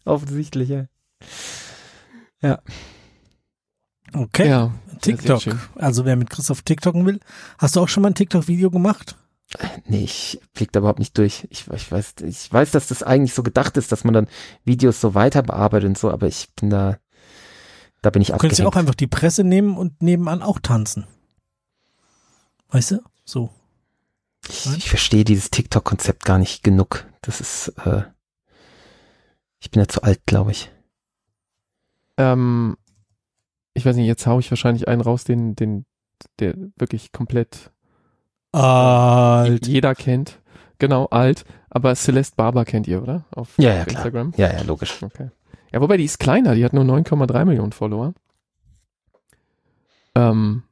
Offensichtlich, 0.06 0.69
ja. 0.69 0.86
Ja. 2.41 2.60
Okay. 4.16 4.48
Ja, 4.48 4.72
TikTok. 5.02 5.42
Also 5.76 6.06
wer 6.06 6.16
mit 6.16 6.30
Christoph 6.30 6.62
TikToken 6.62 7.06
will. 7.06 7.20
Hast 7.58 7.76
du 7.76 7.82
auch 7.82 7.90
schon 7.90 8.04
mal 8.04 8.10
ein 8.10 8.16
TikTok-Video 8.16 8.72
gemacht? 8.72 9.18
Nee, 9.86 10.04
ich 10.04 10.40
blick 10.54 10.72
da 10.72 10.80
überhaupt 10.80 11.00
nicht 11.00 11.18
durch. 11.18 11.48
Ich, 11.50 11.68
ich, 11.68 11.92
weiß, 11.92 12.16
ich 12.24 12.52
weiß, 12.52 12.72
dass 12.72 12.88
das 12.88 13.04
eigentlich 13.04 13.34
so 13.34 13.44
gedacht 13.44 13.78
ist, 13.78 13.92
dass 13.92 14.04
man 14.04 14.14
dann 14.14 14.28
Videos 14.64 15.00
so 15.02 15.14
weiter 15.14 15.44
bearbeitet 15.44 15.90
und 15.90 15.98
so, 15.98 16.10
aber 16.10 16.28
ich 16.28 16.50
bin 16.56 16.70
da, 16.70 16.98
da 18.02 18.10
bin 18.10 18.22
ich 18.22 18.30
Du 18.30 18.38
könntest 18.38 18.60
ja 18.60 18.68
auch 18.68 18.76
einfach 18.76 18.96
die 18.96 19.08
Presse 19.08 19.44
nehmen 19.44 19.78
und 19.78 20.02
nebenan 20.02 20.42
auch 20.42 20.60
tanzen. 20.60 21.06
Weißt 22.70 22.92
du? 22.92 23.02
So. 23.24 23.50
Ich, 24.50 24.66
ich 24.78 24.90
verstehe 24.90 25.24
dieses 25.24 25.52
TikTok-Konzept 25.52 26.24
gar 26.26 26.38
nicht 26.38 26.64
genug. 26.64 27.06
Das 27.22 27.42
ist, 27.42 27.70
äh, 27.86 28.04
ich 29.60 29.72
bin 29.72 29.82
ja 29.82 29.88
zu 29.88 30.04
alt, 30.04 30.26
glaube 30.26 30.52
ich. 30.52 30.72
Ähm, 32.18 32.78
ich 33.76 33.85
weiß 33.85 33.95
nicht, 33.97 34.07
jetzt 34.07 34.26
haue 34.26 34.39
ich 34.39 34.49
wahrscheinlich 34.49 34.88
einen 34.88 35.02
raus, 35.02 35.26
den, 35.26 35.56
den, 35.56 35.85
der 36.39 36.56
wirklich 36.77 37.11
komplett 37.11 37.72
alt. 38.52 39.68
jeder 39.68 39.93
kennt. 39.93 40.39
Genau, 40.80 41.06
alt. 41.07 41.45
Aber 41.69 41.93
Celeste 41.95 42.35
Barber 42.38 42.65
kennt 42.65 42.88
ihr, 42.88 43.02
oder? 43.02 43.26
Auf 43.31 43.57
ja, 43.57 43.73
ja, 43.73 43.84
Instagram. 43.84 44.31
Klar. 44.31 44.52
Ja, 44.52 44.57
ja, 44.57 44.64
logisch. 44.64 45.03
Okay. 45.03 45.30
Ja, 45.72 45.81
wobei 45.81 45.97
die 45.97 46.06
ist 46.06 46.19
kleiner, 46.19 46.56
die 46.56 46.64
hat 46.64 46.73
nur 46.73 46.85
9,3 46.85 47.45
Millionen 47.45 47.73
Follower. 47.73 48.14
Ähm, 50.15 50.64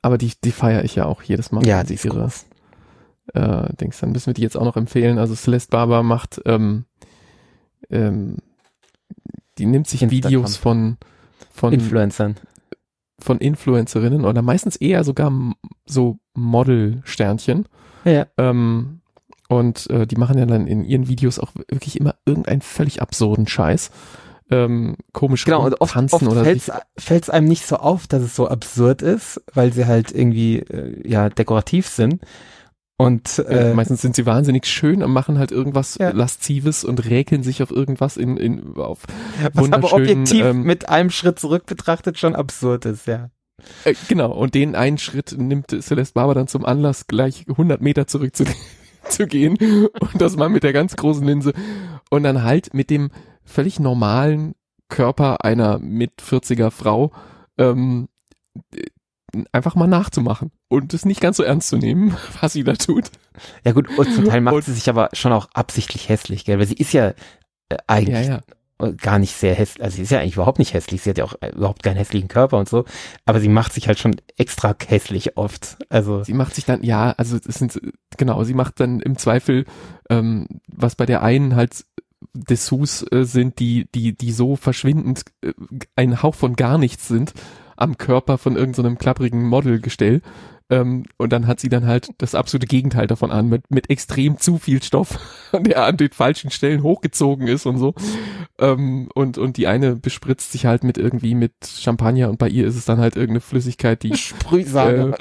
aber 0.00 0.16
die, 0.16 0.32
die 0.42 0.52
feiere 0.52 0.84
ich 0.84 0.94
ja 0.94 1.04
auch 1.04 1.22
jedes 1.22 1.52
Mal. 1.52 1.66
Ja, 1.66 1.84
die 1.84 1.94
ist 1.94 2.04
ihre, 2.06 2.20
groß. 2.20 2.46
Äh, 3.34 3.74
Dings, 3.76 4.00
dann 4.00 4.12
müssen 4.12 4.28
wir 4.28 4.34
die 4.34 4.42
jetzt 4.42 4.56
auch 4.56 4.64
noch 4.64 4.76
empfehlen. 4.76 5.18
Also 5.18 5.34
Celeste 5.34 5.70
Barber 5.70 6.02
macht, 6.02 6.40
ähm, 6.46 6.86
ähm, 7.90 8.38
die 9.58 9.66
nimmt 9.66 9.88
sich 9.88 10.02
Instagram. 10.02 10.28
Videos 10.30 10.56
von, 10.56 10.96
von 11.56 11.72
Influencern 11.72 12.36
von 13.18 13.38
Influencerinnen 13.38 14.24
oder 14.24 14.42
meistens 14.42 14.76
eher 14.76 15.04
sogar 15.04 15.32
so 15.86 16.18
Model-Sternchen. 16.34 17.66
Ja. 18.04 18.26
Ähm, 18.36 19.00
und 19.48 19.88
äh, 19.90 20.06
die 20.06 20.16
machen 20.16 20.38
ja 20.38 20.46
dann 20.46 20.66
in 20.66 20.84
ihren 20.84 21.08
Videos 21.08 21.38
auch 21.38 21.52
wirklich 21.68 21.98
immer 21.98 22.16
irgendeinen 22.26 22.60
völlig 22.60 23.00
absurden 23.00 23.46
Scheiß. 23.46 23.90
Ähm, 24.48 24.96
komisch 25.12 25.44
genau, 25.44 25.64
und 25.64 25.80
oft, 25.80 25.94
tanzen 25.94 26.28
oft 26.28 26.36
oder 26.36 26.44
fällt 26.44 27.22
es 27.22 27.30
einem 27.30 27.48
nicht 27.48 27.66
so 27.66 27.76
auf, 27.76 28.06
dass 28.06 28.22
es 28.22 28.36
so 28.36 28.46
absurd 28.48 29.02
ist, 29.02 29.42
weil 29.54 29.72
sie 29.72 29.86
halt 29.86 30.12
irgendwie 30.12 30.58
äh, 30.58 31.08
ja 31.08 31.28
dekorativ 31.28 31.88
sind. 31.88 32.20
Und 32.98 33.40
äh, 33.40 33.74
meistens 33.74 34.00
sind 34.00 34.16
sie 34.16 34.24
wahnsinnig 34.24 34.66
schön 34.66 35.02
und 35.02 35.12
machen 35.12 35.38
halt 35.38 35.52
irgendwas 35.52 35.98
ja. 35.98 36.10
laszives 36.10 36.82
und 36.82 37.04
räkeln 37.04 37.42
sich 37.42 37.62
auf 37.62 37.70
irgendwas 37.70 38.16
in, 38.16 38.38
in 38.38 38.74
auf 38.76 39.02
Was 39.52 39.70
aber 39.70 39.92
objektiv 39.92 40.42
ähm, 40.42 40.62
mit 40.62 40.88
einem 40.88 41.10
Schritt 41.10 41.38
zurück 41.38 41.66
betrachtet 41.66 42.18
schon 42.18 42.34
absurd 42.34 42.86
ist, 42.86 43.06
ja. 43.06 43.28
Äh, 43.84 43.94
genau, 44.08 44.32
und 44.32 44.54
den 44.54 44.74
einen 44.74 44.96
Schritt 44.96 45.36
nimmt 45.36 45.70
Celeste 45.82 46.14
Barber 46.14 46.34
dann 46.34 46.48
zum 46.48 46.64
Anlass, 46.64 47.06
gleich 47.06 47.44
100 47.48 47.82
Meter 47.82 48.06
zurück 48.06 48.34
zu, 48.34 48.44
zu 49.10 49.26
gehen 49.26 49.58
und 50.00 50.20
das 50.20 50.36
mal 50.36 50.48
mit 50.48 50.62
der 50.62 50.72
ganz 50.72 50.96
großen 50.96 51.26
Linse 51.26 51.52
und 52.08 52.22
dann 52.22 52.44
halt 52.44 52.72
mit 52.72 52.88
dem 52.88 53.10
völlig 53.44 53.78
normalen 53.78 54.54
Körper 54.88 55.44
einer 55.44 55.78
mit 55.78 56.12
40er 56.22 56.70
Frau 56.70 57.12
ähm, 57.58 58.08
einfach 59.52 59.74
mal 59.74 59.86
nachzumachen 59.86 60.50
und 60.68 60.94
es 60.94 61.04
nicht 61.04 61.20
ganz 61.20 61.36
so 61.36 61.42
ernst 61.42 61.68
zu 61.68 61.76
nehmen, 61.76 62.16
was 62.40 62.52
sie 62.52 62.64
da 62.64 62.74
tut. 62.74 63.10
Ja 63.64 63.72
gut, 63.72 63.88
und 63.98 64.12
zum 64.14 64.24
Teil 64.24 64.40
macht 64.40 64.54
und, 64.54 64.64
sie 64.64 64.72
sich 64.72 64.88
aber 64.88 65.10
schon 65.12 65.32
auch 65.32 65.48
absichtlich 65.52 66.08
hässlich, 66.08 66.44
gell? 66.44 66.58
Weil 66.58 66.66
sie 66.66 66.74
ist 66.74 66.92
ja 66.92 67.08
äh, 67.68 67.76
eigentlich 67.86 68.26
ja, 68.26 68.40
ja. 68.80 68.92
gar 68.92 69.18
nicht 69.18 69.34
sehr 69.34 69.54
hässlich, 69.54 69.82
also 69.82 69.96
sie 69.96 70.02
ist 70.02 70.10
ja 70.10 70.20
eigentlich 70.20 70.36
überhaupt 70.36 70.58
nicht 70.58 70.74
hässlich, 70.74 71.02
sie 71.02 71.10
hat 71.10 71.18
ja 71.18 71.24
auch 71.24 71.34
äh, 71.40 71.50
überhaupt 71.50 71.82
keinen 71.82 71.96
hässlichen 71.96 72.28
Körper 72.28 72.58
und 72.58 72.68
so, 72.68 72.84
aber 73.24 73.40
sie 73.40 73.48
macht 73.48 73.72
sich 73.72 73.88
halt 73.88 73.98
schon 73.98 74.16
extra 74.36 74.74
hässlich 74.86 75.36
oft. 75.36 75.76
Also 75.88 76.22
sie 76.24 76.34
macht 76.34 76.54
sich 76.54 76.64
dann, 76.64 76.82
ja, 76.82 77.10
also 77.12 77.36
es 77.36 77.56
sind 77.56 77.80
genau, 78.16 78.42
sie 78.44 78.54
macht 78.54 78.80
dann 78.80 79.00
im 79.00 79.18
Zweifel, 79.18 79.66
ähm, 80.08 80.46
was 80.68 80.94
bei 80.94 81.06
der 81.06 81.22
einen 81.22 81.56
halt 81.56 81.84
Dessous 82.32 83.04
äh, 83.10 83.24
sind, 83.24 83.58
die, 83.58 83.88
die, 83.94 84.16
die 84.16 84.32
so 84.32 84.56
verschwindend 84.56 85.24
äh, 85.42 85.52
ein 85.96 86.22
Hauch 86.22 86.34
von 86.34 86.56
gar 86.56 86.78
nichts 86.78 87.08
sind 87.08 87.34
am 87.76 87.98
Körper 87.98 88.38
von 88.38 88.56
irgendeinem 88.56 88.92
so 88.94 88.98
klapprigen 88.98 89.44
Modelgestell. 89.44 90.22
Ähm, 90.68 91.04
und 91.16 91.32
dann 91.32 91.46
hat 91.46 91.60
sie 91.60 91.68
dann 91.68 91.86
halt 91.86 92.08
das 92.18 92.34
absolute 92.34 92.66
Gegenteil 92.66 93.06
davon 93.06 93.30
an, 93.30 93.48
mit, 93.48 93.70
mit 93.70 93.88
extrem 93.88 94.38
zu 94.38 94.58
viel 94.58 94.82
Stoff, 94.82 95.20
der 95.52 95.84
an 95.84 95.96
den 95.96 96.10
falschen 96.10 96.50
Stellen 96.50 96.82
hochgezogen 96.82 97.46
ist 97.46 97.66
und 97.66 97.78
so. 97.78 97.94
Ähm, 98.58 99.08
und, 99.14 99.38
und 99.38 99.58
die 99.58 99.68
eine 99.68 99.94
bespritzt 99.94 100.50
sich 100.50 100.66
halt 100.66 100.82
mit 100.82 100.98
irgendwie 100.98 101.36
mit 101.36 101.52
Champagner 101.64 102.30
und 102.30 102.38
bei 102.38 102.48
ihr 102.48 102.66
ist 102.66 102.74
es 102.74 102.84
dann 102.84 102.98
halt 102.98 103.14
irgendeine 103.14 103.40
Flüssigkeit, 103.40 104.02
die 104.02 104.16
Sprühsahne. 104.16 105.14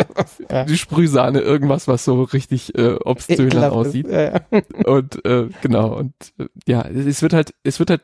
Äh, 0.47 0.65
die 0.67 0.79
Sprühsahne, 0.79 1.41
irgendwas, 1.41 1.87
was 1.87 2.05
so 2.05 2.23
richtig 2.23 2.75
äh, 2.75 2.95
obszön 2.95 3.55
aussieht. 3.55 4.07
Ja, 4.07 4.21
ja. 4.21 4.41
Und 4.85 5.23
äh, 5.25 5.49
genau, 5.61 5.95
und 5.95 6.13
äh, 6.39 6.45
ja, 6.67 6.81
es 6.87 7.21
wird 7.21 7.33
halt, 7.33 7.53
es 7.63 7.77
wird 7.77 7.91
halt 7.91 8.01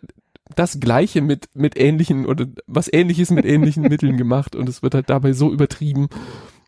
das 0.56 0.80
Gleiche 0.80 1.22
mit, 1.22 1.50
mit 1.54 1.78
ähnlichen 1.78 2.26
oder 2.26 2.48
was 2.68 2.92
ähnliches 2.92 3.32
mit 3.32 3.46
ähnlichen 3.46 3.84
Mitteln 3.90 4.18
gemacht 4.18 4.56
und 4.56 4.70
es 4.70 4.84
wird 4.84 4.94
halt 4.94 5.10
dabei 5.10 5.34
so 5.34 5.52
übertrieben, 5.52 6.10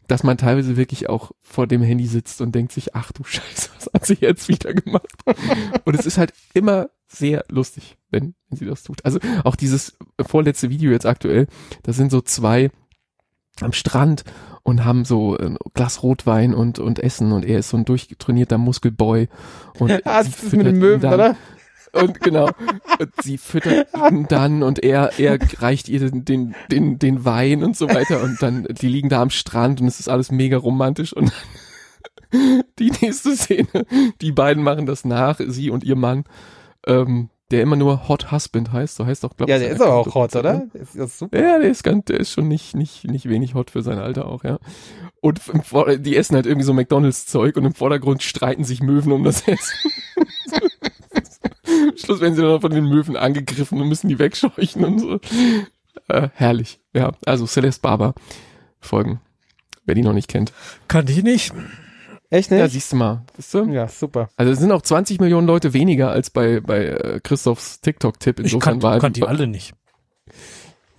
dass 0.07 0.23
man 0.23 0.37
teilweise 0.37 0.75
wirklich 0.77 1.09
auch 1.09 1.31
vor 1.41 1.67
dem 1.67 1.81
Handy 1.81 2.07
sitzt 2.07 2.41
und 2.41 2.53
denkt 2.53 2.71
sich, 2.71 2.95
ach 2.95 3.11
du 3.11 3.23
Scheiße, 3.23 3.69
was 3.75 3.89
hat 3.93 4.05
sie 4.05 4.17
jetzt 4.19 4.47
wieder 4.49 4.73
gemacht? 4.73 5.07
und 5.85 5.95
es 5.95 6.05
ist 6.05 6.17
halt 6.17 6.33
immer 6.53 6.89
sehr 7.07 7.45
lustig, 7.49 7.97
wenn, 8.09 8.35
wenn 8.49 8.57
sie 8.57 8.65
das 8.65 8.83
tut. 8.83 9.05
Also 9.05 9.19
auch 9.43 9.55
dieses 9.55 9.97
vorletzte 10.25 10.69
Video 10.69 10.91
jetzt 10.91 11.05
aktuell, 11.05 11.47
da 11.83 11.93
sind 11.93 12.11
so 12.11 12.21
zwei 12.21 12.69
am 13.61 13.71
Strand 13.71 14.23
und 14.63 14.83
haben 14.83 15.05
so 15.05 15.37
ein 15.37 15.57
Glas 15.73 16.03
Rotwein 16.03 16.53
und, 16.53 16.79
und 16.79 16.99
Essen 16.99 17.31
und 17.31 17.45
er 17.45 17.59
ist 17.59 17.69
so 17.69 17.77
ein 17.77 17.85
durchtrainierter 17.85 18.57
Muskelboy 18.57 19.27
und 19.79 19.89
ja, 19.89 19.99
das 20.01 20.27
ist 20.27 20.53
mit 20.53 20.65
den 20.65 20.79
Möwen, 20.79 21.13
oder? 21.13 21.35
Und 21.93 22.19
genau. 22.21 22.49
Und 22.99 23.21
sie 23.21 23.37
füttert 23.37 23.87
ihn 24.11 24.27
dann 24.27 24.63
und 24.63 24.83
er, 24.83 25.19
er 25.19 25.37
reicht 25.59 25.89
ihr 25.89 25.99
den, 25.99 26.25
den, 26.25 26.55
den, 26.71 26.99
den 26.99 27.23
Wein 27.23 27.63
und 27.63 27.77
so 27.77 27.87
weiter. 27.87 28.23
Und 28.23 28.41
dann, 28.41 28.65
die 28.69 28.87
liegen 28.87 29.09
da 29.09 29.21
am 29.21 29.29
Strand 29.29 29.79
und 29.79 29.87
es 29.87 29.99
ist 29.99 30.09
alles 30.09 30.31
mega 30.31 30.57
romantisch. 30.57 31.13
Und 31.13 31.31
die 32.79 32.91
nächste 33.01 33.35
Szene, 33.35 33.85
die 34.21 34.31
beiden 34.31 34.63
machen 34.63 34.85
das 34.85 35.05
nach, 35.05 35.39
sie 35.45 35.69
und 35.69 35.83
ihr 35.83 35.95
Mann, 35.95 36.23
ähm, 36.87 37.29
der 37.51 37.61
immer 37.61 37.75
nur 37.75 38.07
Hot 38.07 38.31
Husband 38.31 38.71
heißt, 38.71 38.95
so 38.95 39.05
heißt 39.05 39.23
doch, 39.23 39.37
glaube 39.37 39.51
ich. 39.51 39.53
Ja, 39.55 39.59
der 39.59 39.75
ist 39.75 39.81
aber 39.81 39.93
auch 39.93 40.15
hot, 40.15 40.35
oder? 40.35 40.63
Ist, 40.73 40.95
ist 40.95 41.19
super. 41.19 41.39
Ja, 41.39 41.59
der 41.59 41.69
ist 41.69 41.83
ganz, 41.83 42.05
der 42.05 42.19
ist 42.19 42.31
schon 42.31 42.47
nicht, 42.47 42.75
nicht, 42.75 43.05
nicht 43.05 43.29
wenig 43.29 43.53
hot 43.53 43.69
für 43.69 43.83
sein 43.83 43.99
Alter 43.99 44.27
auch, 44.27 44.43
ja. 44.43 44.57
Und 45.21 45.39
die 45.99 46.17
essen 46.17 46.35
halt 46.35 46.47
irgendwie 46.47 46.65
so 46.65 46.73
McDonalds-Zeug 46.73 47.55
und 47.55 47.65
im 47.65 47.75
Vordergrund 47.75 48.23
streiten 48.23 48.63
sich 48.63 48.81
Möwen 48.81 49.11
um 49.11 49.23
das 49.23 49.47
Essen. 49.47 49.91
Schluss 51.95 52.19
werden 52.21 52.35
sie 52.35 52.41
dann 52.41 52.61
von 52.61 52.71
den 52.71 52.85
Möwen 52.85 53.15
angegriffen 53.15 53.79
und 53.81 53.87
müssen 53.87 54.07
die 54.07 54.19
wegscheuchen 54.19 54.83
und 54.83 54.99
so. 54.99 55.19
Äh, 56.07 56.29
herrlich. 56.33 56.79
Ja, 56.93 57.13
also 57.25 57.45
Celeste 57.45 57.81
Barber 57.81 58.13
folgen. 58.79 59.21
Wer 59.85 59.95
die 59.95 60.01
noch 60.01 60.13
nicht 60.13 60.29
kennt. 60.29 60.53
Kannte 60.87 61.11
ich 61.11 61.23
nicht. 61.23 61.53
Echt 62.29 62.49
nicht? 62.49 62.59
Ja, 62.59 62.67
siehst 62.67 62.91
du 62.91 62.95
mal. 62.95 63.23
Siehst 63.35 63.53
du? 63.53 63.65
Ja, 63.65 63.87
super. 63.87 64.29
Also 64.37 64.51
es 64.51 64.59
sind 64.59 64.71
auch 64.71 64.81
20 64.81 65.19
Millionen 65.19 65.45
Leute 65.45 65.73
weniger 65.73 66.11
als 66.11 66.29
bei, 66.29 66.61
bei 66.61 66.85
äh, 66.85 67.19
Christophs 67.21 67.81
TikTok-Tipp. 67.81 68.39
Insofern 68.39 68.77
ich 68.77 69.01
kann, 69.01 69.13
die 69.13 69.23
alle 69.23 69.45
nicht. 69.45 69.73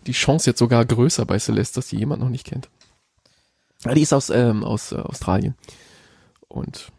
Die 0.07 0.13
Chance 0.13 0.51
jetzt 0.51 0.59
sogar 0.59 0.85
größer 0.85 1.25
bei 1.25 1.39
Celeste, 1.39 1.77
dass 1.77 1.89
die 1.89 1.97
jemand 1.97 2.23
noch 2.23 2.29
nicht 2.29 2.47
kennt. 2.47 2.69
Ja, 3.85 3.95
die 3.95 4.03
ist 4.03 4.13
aus, 4.13 4.31
ähm, 4.31 4.63
aus 4.63 4.93
äh, 4.93 4.97
Australien. 4.97 5.57
Und 6.49 6.93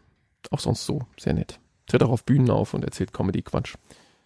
auch 0.50 0.60
sonst 0.60 0.84
so, 0.84 1.06
sehr 1.18 1.32
nett. 1.32 1.58
Tritt 1.86 2.02
auch 2.02 2.10
auf 2.10 2.24
Bühnen 2.24 2.50
auf 2.50 2.74
und 2.74 2.84
erzählt 2.84 3.12
Comedy-Quatsch. 3.12 3.74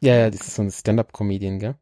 Ja, 0.00 0.14
ja, 0.16 0.30
das 0.30 0.40
ist 0.42 0.54
so 0.54 0.62
ein 0.62 0.70
Stand-Up-Comedian, 0.70 1.58
gell? 1.58 1.74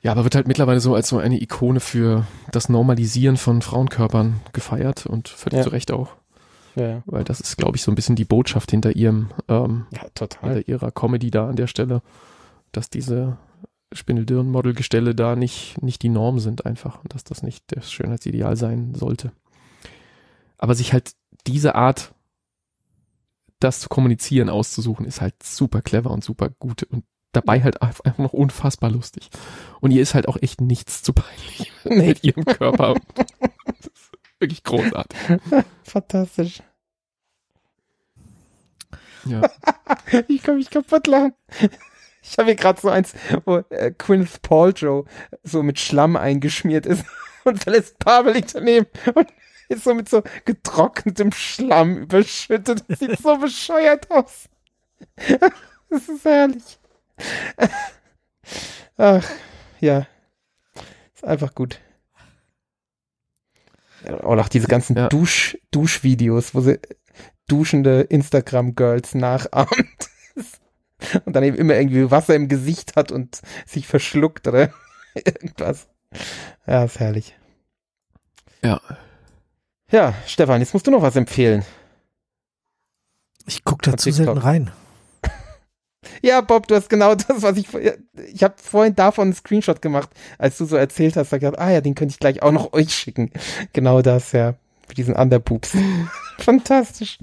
Ja, 0.00 0.12
aber 0.12 0.24
wird 0.24 0.34
halt 0.34 0.46
mittlerweile 0.48 0.80
so 0.80 0.94
als 0.94 1.08
so 1.08 1.18
eine 1.18 1.40
Ikone 1.40 1.80
für 1.80 2.26
das 2.52 2.68
Normalisieren 2.68 3.36
von 3.38 3.62
Frauenkörpern 3.62 4.40
gefeiert 4.52 5.06
und 5.06 5.28
völlig 5.28 5.58
Ja. 5.58 5.62
zu 5.64 5.70
Recht 5.70 5.90
auch. 5.92 6.16
Ja, 6.76 6.88
ja. 6.88 7.02
Weil 7.06 7.24
das 7.24 7.40
ist, 7.40 7.56
glaube 7.56 7.76
ich, 7.76 7.82
so 7.82 7.90
ein 7.90 7.94
bisschen 7.94 8.16
die 8.16 8.24
Botschaft 8.26 8.70
hinter 8.70 8.94
ihrem, 8.94 9.30
ähm, 9.48 9.86
Ja, 9.92 10.02
total. 10.14 10.54
hinter 10.54 10.68
ihrer 10.68 10.90
Comedy 10.90 11.30
da 11.30 11.48
an 11.48 11.56
der 11.56 11.68
Stelle, 11.68 12.02
dass 12.72 12.90
diese 12.90 13.38
Spindeldürren-Modelgestelle 13.92 15.14
da 15.14 15.36
nicht, 15.36 15.80
nicht 15.82 16.02
die 16.02 16.08
Norm 16.08 16.38
sind 16.38 16.66
einfach 16.66 17.00
und 17.02 17.14
dass 17.14 17.24
das 17.24 17.42
nicht 17.42 17.64
das 17.68 17.90
Schönheitsideal 17.92 18.56
sein 18.56 18.94
sollte. 18.94 19.32
Aber 20.58 20.74
sich 20.74 20.92
halt 20.92 21.12
diese 21.46 21.76
Art, 21.76 22.13
das 23.64 23.80
zu 23.80 23.88
kommunizieren, 23.88 24.50
auszusuchen, 24.50 25.06
ist 25.06 25.20
halt 25.20 25.42
super 25.42 25.80
clever 25.82 26.10
und 26.10 26.22
super 26.22 26.50
gut 26.50 26.82
und 26.84 27.04
dabei 27.32 27.62
halt 27.62 27.82
einfach 27.82 28.18
noch 28.18 28.32
unfassbar 28.32 28.90
lustig. 28.90 29.30
Und 29.80 29.90
ihr 29.90 30.02
ist 30.02 30.14
halt 30.14 30.28
auch 30.28 30.36
echt 30.40 30.60
nichts 30.60 31.02
zu 31.02 31.12
peinlich 31.12 31.72
mit 31.84 32.22
ihrem 32.22 32.44
Körper. 32.44 32.94
Das 33.14 33.86
ist 33.86 34.12
wirklich 34.38 34.62
großartig. 34.62 35.18
Fantastisch. 35.82 36.62
Ja. 39.24 39.42
Ich 40.28 40.42
kann 40.42 40.56
mich 40.56 40.70
kaputt 40.70 41.06
lachen. 41.06 41.34
Ich 42.22 42.38
habe 42.38 42.46
hier 42.46 42.54
gerade 42.56 42.80
so 42.80 42.88
eins, 42.88 43.14
wo 43.44 43.58
äh, 43.70 43.92
Gwyneth 43.96 44.42
Paltrow 44.42 45.06
so 45.42 45.62
mit 45.62 45.78
Schlamm 45.78 46.16
eingeschmiert 46.16 46.86
ist 46.86 47.04
und 47.44 47.62
verlässt 47.62 47.98
Pavel 47.98 48.34
liegt 48.34 48.54
daneben 48.54 48.86
und 49.14 49.28
ist 49.68 49.84
so 49.84 49.94
mit 49.94 50.08
so 50.08 50.22
getrocknetem 50.44 51.32
Schlamm 51.32 51.96
überschüttet. 51.98 52.84
Das 52.88 52.98
sieht 52.98 53.18
so 53.18 53.36
bescheuert 53.38 54.10
aus. 54.10 54.48
Das 55.90 56.08
ist 56.08 56.24
herrlich. 56.24 56.78
Ach, 58.96 59.24
ja. 59.80 60.06
Ist 61.14 61.24
einfach 61.24 61.54
gut. 61.54 61.78
Und 64.04 64.40
auch 64.40 64.48
diese 64.48 64.66
ganzen 64.66 64.96
Ja. 64.96 65.08
Dusch, 65.08 65.56
Duschvideos, 65.70 66.54
wo 66.54 66.60
sie 66.62 66.80
duschende 67.46 68.00
Instagram-Girls 68.02 69.14
nachahmt. 69.14 70.08
Und 71.24 71.34
dann 71.36 71.44
eben 71.44 71.56
immer 71.56 71.74
irgendwie 71.74 72.10
Wasser 72.10 72.34
im 72.34 72.48
Gesicht 72.48 72.96
hat 72.96 73.12
und 73.12 73.42
sich 73.66 73.86
verschluckt 73.86 74.48
oder 74.48 74.72
irgendwas. 75.14 75.86
Ja, 76.66 76.84
ist 76.84 76.98
herrlich. 76.98 77.36
Ja. 78.62 78.80
Ja, 79.90 80.14
Stefan, 80.26 80.60
jetzt 80.60 80.72
musst 80.72 80.86
du 80.86 80.90
noch 80.90 81.02
was 81.02 81.16
empfehlen. 81.16 81.64
Ich 83.46 83.64
gucke 83.64 83.90
da 83.90 83.96
zu 83.96 84.10
selten 84.10 84.38
rein. 84.38 84.70
Ja, 86.20 86.42
Bob, 86.42 86.66
du 86.68 86.74
hast 86.74 86.90
genau 86.90 87.14
das, 87.14 87.40
was 87.42 87.56
ich 87.56 87.66
ich 87.72 88.44
habe 88.44 88.54
vorhin 88.58 88.94
davon 88.94 89.28
einen 89.28 89.34
Screenshot 89.34 89.80
gemacht, 89.80 90.10
als 90.36 90.58
du 90.58 90.66
so 90.66 90.76
erzählt 90.76 91.16
hast, 91.16 91.32
da 91.32 91.38
gedacht, 91.38 91.58
ah 91.58 91.70
ja, 91.70 91.80
den 91.80 91.94
könnte 91.94 92.12
ich 92.12 92.18
gleich 92.18 92.42
auch 92.42 92.52
noch 92.52 92.72
euch 92.74 92.94
schicken. 92.94 93.30
Genau 93.72 94.02
das, 94.02 94.32
ja, 94.32 94.54
für 94.86 94.94
diesen 94.94 95.16
Underpoops. 95.16 95.72
Fantastisch. 96.38 97.18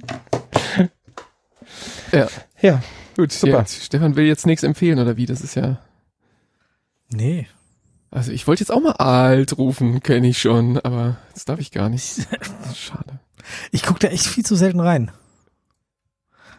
Ja. 2.12 2.28
Ja, 2.60 2.82
Gut, 3.16 3.32
Super. 3.32 3.60
Ja, 3.60 3.66
Stefan 3.66 4.16
will 4.16 4.26
jetzt 4.26 4.46
nichts 4.46 4.64
empfehlen, 4.64 5.00
oder 5.00 5.18
wie? 5.18 5.26
Das 5.26 5.42
ist 5.42 5.56
ja. 5.56 5.80
Nee. 7.10 7.48
Also 8.12 8.32
ich 8.34 8.46
wollte 8.46 8.62
jetzt 8.62 8.72
auch 8.72 8.82
mal 8.82 8.92
alt 8.92 9.58
rufen, 9.58 10.02
kenne 10.04 10.28
ich 10.28 10.40
schon, 10.42 10.78
aber 10.80 11.18
das 11.34 11.46
darf 11.46 11.60
ich 11.60 11.72
gar 11.72 11.88
nicht. 11.90 12.28
Schade. 12.76 13.20
Ich 13.72 13.84
gucke 13.84 14.00
da 14.00 14.10
echt 14.10 14.28
viel 14.28 14.46
zu 14.46 14.56
selten 14.56 14.82
rein. 14.82 15.12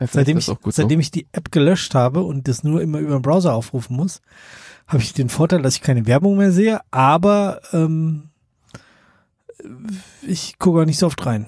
Ja, 0.00 0.06
Seitdem 0.06 0.38
ich, 0.38 0.46
gut 0.46 0.74
seitdem 0.74 0.98
ich 0.98 1.10
die 1.10 1.28
App 1.32 1.52
gelöscht 1.52 1.94
habe 1.94 2.22
und 2.22 2.48
das 2.48 2.64
nur 2.64 2.80
immer 2.82 2.98
über 2.98 3.12
den 3.18 3.22
Browser 3.22 3.52
aufrufen 3.54 3.96
muss, 3.96 4.20
habe 4.88 5.02
ich 5.02 5.12
den 5.12 5.28
Vorteil, 5.28 5.62
dass 5.62 5.76
ich 5.76 5.82
keine 5.82 6.06
Werbung 6.06 6.38
mehr 6.38 6.50
sehe, 6.52 6.80
aber 6.90 7.60
ähm, 7.72 8.30
ich 10.22 10.58
gucke 10.58 10.80
auch 10.80 10.84
nicht 10.86 10.98
so 10.98 11.06
oft 11.06 11.24
rein. 11.24 11.46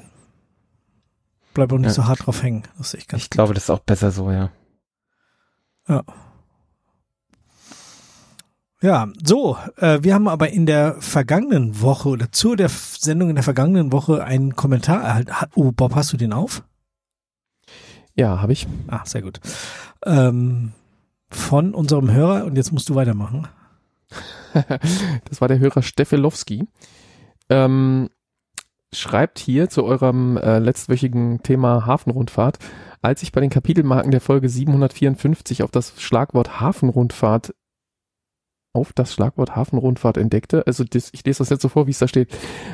Bleib 1.54 1.72
auch 1.72 1.78
nicht 1.78 1.88
Ja. 1.88 1.94
so 1.94 2.06
hart 2.06 2.26
drauf 2.26 2.42
hängen. 2.42 2.64
Das 2.78 2.88
ist 2.88 2.94
echt 2.94 3.08
ganz 3.08 3.22
ich 3.24 3.30
glaube, 3.30 3.54
das 3.54 3.64
ist 3.64 3.70
auch 3.70 3.80
besser 3.80 4.10
so, 4.10 4.30
ja. 4.30 4.50
Ja. 5.88 6.04
Ja, 8.84 9.08
so, 9.24 9.56
äh, 9.78 10.00
wir 10.02 10.12
haben 10.12 10.28
aber 10.28 10.50
in 10.50 10.66
der 10.66 10.96
vergangenen 11.00 11.80
Woche 11.80 12.10
oder 12.10 12.30
zu 12.32 12.54
der 12.54 12.68
Sendung 12.68 13.30
in 13.30 13.34
der 13.34 13.42
vergangenen 13.42 13.92
Woche 13.92 14.22
einen 14.22 14.56
Kommentar 14.56 15.02
erhalten. 15.02 15.40
Ha- 15.40 15.48
Oh, 15.54 15.72
Bob, 15.72 15.94
hast 15.94 16.12
du 16.12 16.18
den 16.18 16.34
auf? 16.34 16.62
Ja, 18.14 18.42
habe 18.42 18.52
ich. 18.52 18.66
Ah, 18.88 19.00
sehr 19.06 19.22
gut. 19.22 19.40
Ähm, 20.04 20.72
von 21.30 21.72
unserem 21.74 22.10
Hörer, 22.12 22.44
und 22.44 22.56
jetzt 22.56 22.72
musst 22.72 22.90
du 22.90 22.94
weitermachen. 22.94 23.48
das 24.52 25.40
war 25.40 25.48
der 25.48 25.60
Hörer 25.60 25.80
Steffelowski. 25.80 26.68
Ähm, 27.48 28.10
schreibt 28.92 29.38
hier 29.38 29.70
zu 29.70 29.84
eurem 29.84 30.36
äh, 30.36 30.58
letztwöchigen 30.58 31.42
Thema 31.42 31.86
Hafenrundfahrt, 31.86 32.58
als 33.00 33.22
ich 33.22 33.32
bei 33.32 33.40
den 33.40 33.48
Kapitelmarken 33.48 34.10
der 34.10 34.20
Folge 34.20 34.50
754 34.50 35.62
auf 35.62 35.70
das 35.70 35.94
Schlagwort 36.02 36.60
Hafenrundfahrt 36.60 37.54
auf 38.74 38.92
das 38.92 39.14
Schlagwort 39.14 39.54
Hafenrundfahrt 39.54 40.16
entdeckte, 40.16 40.66
also 40.66 40.84
das, 40.84 41.10
ich 41.12 41.24
lese 41.24 41.38
das 41.38 41.50
jetzt 41.50 41.62
so 41.62 41.68
vor, 41.68 41.86
wie 41.86 41.92
es 41.92 42.00
da 42.00 42.08
steht, 42.08 42.28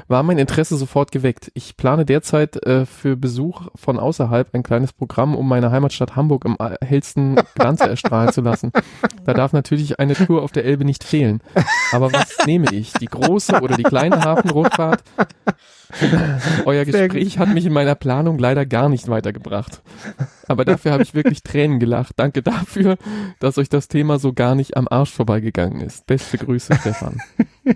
war 0.09 0.23
mein 0.23 0.39
Interesse 0.39 0.77
sofort 0.77 1.13
geweckt. 1.13 1.53
Ich 1.55 1.77
plane 1.77 2.07
derzeit 2.07 2.57
äh, 2.67 2.87
für 2.87 3.17
Besuch 3.17 3.69
von 3.75 3.99
außerhalb 3.99 4.55
ein 4.55 4.63
kleines 4.63 4.93
Programm, 4.93 5.37
um 5.37 5.47
meine 5.47 5.71
Heimatstadt 5.71 6.17
Hamburg 6.17 6.47
im 6.47 6.57
hellsten 6.83 7.37
Glanze 7.55 7.89
erstrahlen 7.89 8.33
zu 8.33 8.41
lassen. 8.41 8.73
Da 9.25 9.35
darf 9.35 9.53
natürlich 9.53 10.01
eine 10.01 10.15
Tour 10.15 10.43
auf 10.43 10.53
der 10.53 10.65
Elbe 10.65 10.85
nicht 10.85 11.05
fehlen. 11.05 11.43
Aber 11.93 12.13
was 12.13 12.37
nehme 12.47 12.73
ich? 12.73 12.95
Die 12.95 13.07
große 13.07 13.61
oder 13.61 13.77
die 13.77 13.83
kleine 13.83 14.23
Hafenrundfahrt? 14.23 15.03
Euer 16.65 16.85
Gespräch 16.85 17.39
hat 17.39 17.49
mich 17.49 17.67
in 17.67 17.73
meiner 17.73 17.95
Planung 17.95 18.39
leider 18.39 18.65
gar 18.65 18.89
nicht 18.89 19.09
weitergebracht. 19.09 19.83
Aber 20.47 20.65
dafür 20.65 20.93
habe 20.93 21.03
ich 21.03 21.15
wirklich 21.15 21.43
Tränen 21.43 21.81
gelacht. 21.81 22.15
Danke 22.17 22.43
dafür, 22.43 22.97
dass 23.39 23.59
euch 23.59 23.69
das 23.69 23.89
Thema 23.89 24.19
so 24.19 24.33
gar 24.33 24.55
nicht 24.55 24.77
am 24.77 24.89
Arsch 24.89 25.13
vorbeigegangen 25.13 25.81
ist. 25.81 25.90
Beste 26.07 26.39
Grüße, 26.39 26.75
Stefan. 26.81 27.21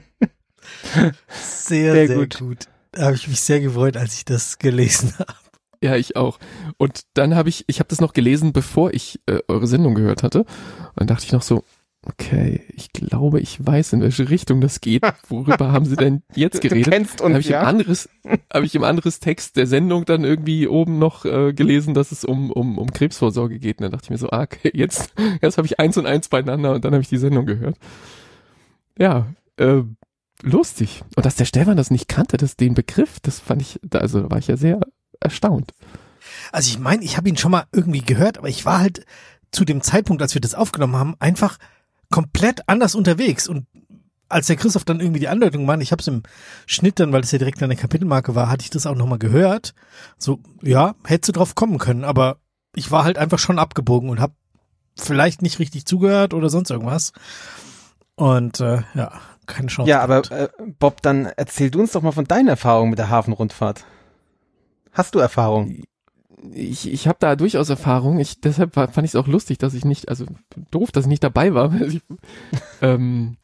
Sehr, 1.29 1.93
Sehr 1.93 2.07
sehr, 2.07 2.17
gut. 2.17 2.39
gut. 2.39 2.69
Da 2.93 3.07
habe 3.07 3.15
ich 3.17 3.27
mich 3.29 3.41
sehr 3.41 3.61
gefreut, 3.61 3.97
als 3.97 4.15
ich 4.15 4.25
das 4.25 4.59
gelesen 4.59 5.13
habe. 5.19 5.35
Ja, 5.83 5.97
ich 5.97 6.17
auch. 6.17 6.39
Und 6.79 7.03
dann 7.15 7.35
habe 7.35 7.49
ich, 7.49 7.65
ich 7.67 7.79
habe 7.81 7.89
das 7.89 8.01
noch 8.01 8.13
gelesen, 8.13 8.53
bevor 8.53 8.95
ich 8.95 9.21
äh, 9.27 9.41
eure 9.49 9.67
Sendung 9.67 9.95
gehört 9.95 10.23
hatte. 10.23 10.41
Und 10.41 10.49
dann 10.97 11.07
dachte 11.09 11.25
ich 11.27 11.33
noch 11.33 11.43
so, 11.43 11.65
okay, 12.07 12.63
ich 12.75 12.93
glaube, 12.93 13.41
ich 13.41 13.65
weiß, 13.65 13.95
in 13.95 14.01
welche 14.01 14.29
Richtung 14.29 14.61
das 14.61 14.81
geht. 14.81 15.03
Worüber 15.29 15.73
haben 15.73 15.85
sie 15.87 15.97
denn 15.97 16.23
jetzt 16.35 16.57
Du, 16.57 16.61
du 16.61 16.69
geredet? 16.69 16.93
kennst 16.93 17.21
Dann 17.21 17.27
habe 17.27 17.37
uns, 17.37 17.45
ich, 17.45 17.51
im 17.51 17.53
ja. 17.53 17.63
anderes, 17.63 18.09
hab 18.53 18.63
ich 18.63 18.75
im 18.75 18.85
anderes 18.85 19.21
Text 19.21 19.57
der 19.57 19.67
Sendung 19.67 20.05
dann 20.05 20.25
irgendwie 20.25 20.69
oben 20.69 20.99
noch 20.99 21.25
äh, 21.25 21.53
gelesen, 21.53 21.95
dass 21.95 22.13
es 22.13 22.25
um, 22.25 22.51
um, 22.51 22.79
um 22.79 22.93
Krebsvorsorge 22.93 23.59
geht. 23.59 23.79
Und 23.79 23.85
dann 23.85 23.93
dachte 23.93 24.05
ich 24.05 24.11
mir 24.11 24.19
so, 24.19 24.31
ah, 24.31 24.43
okay, 24.43 24.71
jetzt, 24.75 25.15
jetzt 25.43 25.57
habe 25.57 25.67
ich 25.67 25.81
eins 25.81 25.97
und 25.97 26.07
eins 26.07 26.29
beieinander 26.29 26.75
und 26.75 26.85
dann 26.85 26.93
habe 26.93 27.03
ich 27.03 27.09
die 27.09 27.19
Sendung 27.19 27.47
gehört. 27.47 27.77
Ja, 28.99 29.27
äh, 29.57 29.83
lustig. 30.43 31.03
Und 31.17 31.27
dass 31.27 31.37
der 31.37 31.47
Stefan 31.47 31.77
das 31.77 31.91
nicht 31.91 32.09
kannte, 32.09 32.37
das, 32.37 32.57
den 32.57 32.75
Begriff, 32.75 33.21
das 33.21 33.41
fand 33.41 33.63
ich, 33.63 33.81
da, 33.83 33.99
also 33.99 34.23
da 34.23 34.31
war 34.31 34.39
ich 34.39 34.49
ja 34.49 34.57
sehr 34.57 34.81
erstaunt. 35.21 35.73
Also 36.53 36.71
ich 36.71 36.79
meine, 36.79 37.05
ich 37.05 37.17
habe 37.17 37.29
ihn 37.29 37.37
schon 37.37 37.51
mal 37.51 37.65
irgendwie 37.73 38.01
gehört, 38.01 38.39
aber 38.39 38.49
ich 38.49 38.65
war 38.65 38.81
halt 38.81 39.05
zu 39.51 39.65
dem 39.65 39.83
Zeitpunkt, 39.83 40.23
als 40.23 40.35
wir 40.35 40.41
das 40.41 40.55
aufgenommen 40.55 40.97
haben, 40.97 41.15
einfach 41.19 41.59
komplett 42.15 42.69
anders 42.69 42.95
unterwegs. 42.95 43.49
Und 43.49 43.67
als 44.29 44.47
der 44.47 44.55
Christoph 44.55 44.85
dann 44.85 45.01
irgendwie 45.01 45.19
die 45.19 45.27
Andeutung 45.27 45.67
macht, 45.67 45.83
ich 45.83 45.91
habe 45.91 46.01
es 46.01 46.07
im 46.07 46.23
Schnitt 46.65 47.01
dann, 47.01 47.13
weil 47.13 47.23
es 47.23 47.33
ja 47.33 47.39
direkt 47.39 47.61
an 47.61 47.71
der 47.71 47.79
Kapitelmarke 47.79 48.37
war, 48.37 48.49
hatte 48.49 48.63
ich 48.63 48.71
das 48.71 48.87
auch 48.87 48.95
nochmal 48.95 49.19
gehört. 49.19 49.75
So, 50.17 50.39
ja, 50.63 50.95
hättest 51.05 51.31
du 51.31 51.33
drauf 51.33 51.57
kommen 51.57 51.79
können, 51.79 52.05
aber 52.05 52.37
ich 52.77 52.93
war 52.93 53.03
halt 53.03 53.19
einfach 53.19 53.41
schon 53.41 53.59
abgebogen 53.59 54.11
und 54.11 54.21
habe 54.21 54.35
vielleicht 54.97 55.43
nicht 55.43 55.59
richtig 55.59 55.87
zugehört 55.87 56.35
oder 56.35 56.51
sonst 56.51 56.71
irgendwas. 56.71 57.13
Und 58.15 58.61
äh, 58.61 58.83
ja, 58.95 59.21
keine 59.47 59.67
Chance. 59.67 59.91
Ja, 59.91 60.01
aber 60.01 60.31
äh, 60.31 60.49
Bob, 60.79 61.03
dann 61.03 61.27
erzähl 61.27 61.73
du 61.73 61.81
uns 61.81 61.91
doch 61.93 62.03
mal 62.03 62.13
von 62.13 62.27
deinen 62.27 62.47
Erfahrungen 62.47 62.91
mit 62.91 63.01
der 63.01 63.11
Hafenrundfahrt. 63.11 63.85
Hast 64.93 65.17
du 65.17 65.19
Erfahrung? 65.19 65.83
Ich, 66.53 66.93
ich 66.93 67.07
habe 67.09 67.17
da 67.21 67.37
durchaus 67.37 67.69
Erfahrung. 67.71 68.19
Ich, 68.21 68.41
deshalb 68.41 68.77
war, 68.77 68.89
fand 68.89 69.05
ich 69.07 69.13
es 69.13 69.17
auch 69.17 69.27
lustig, 69.27 69.59
dass 69.59 69.75
ich 69.75 69.85
nicht, 69.85 70.09
also 70.09 70.27
doof, 70.71 70.93
dass 70.93 71.05
ich 71.05 71.09
nicht 71.09 71.25
dabei 71.25 71.55
war. 71.55 71.73
weil 71.81 71.89
Ich, 71.89 72.03
ähm, 72.83 73.37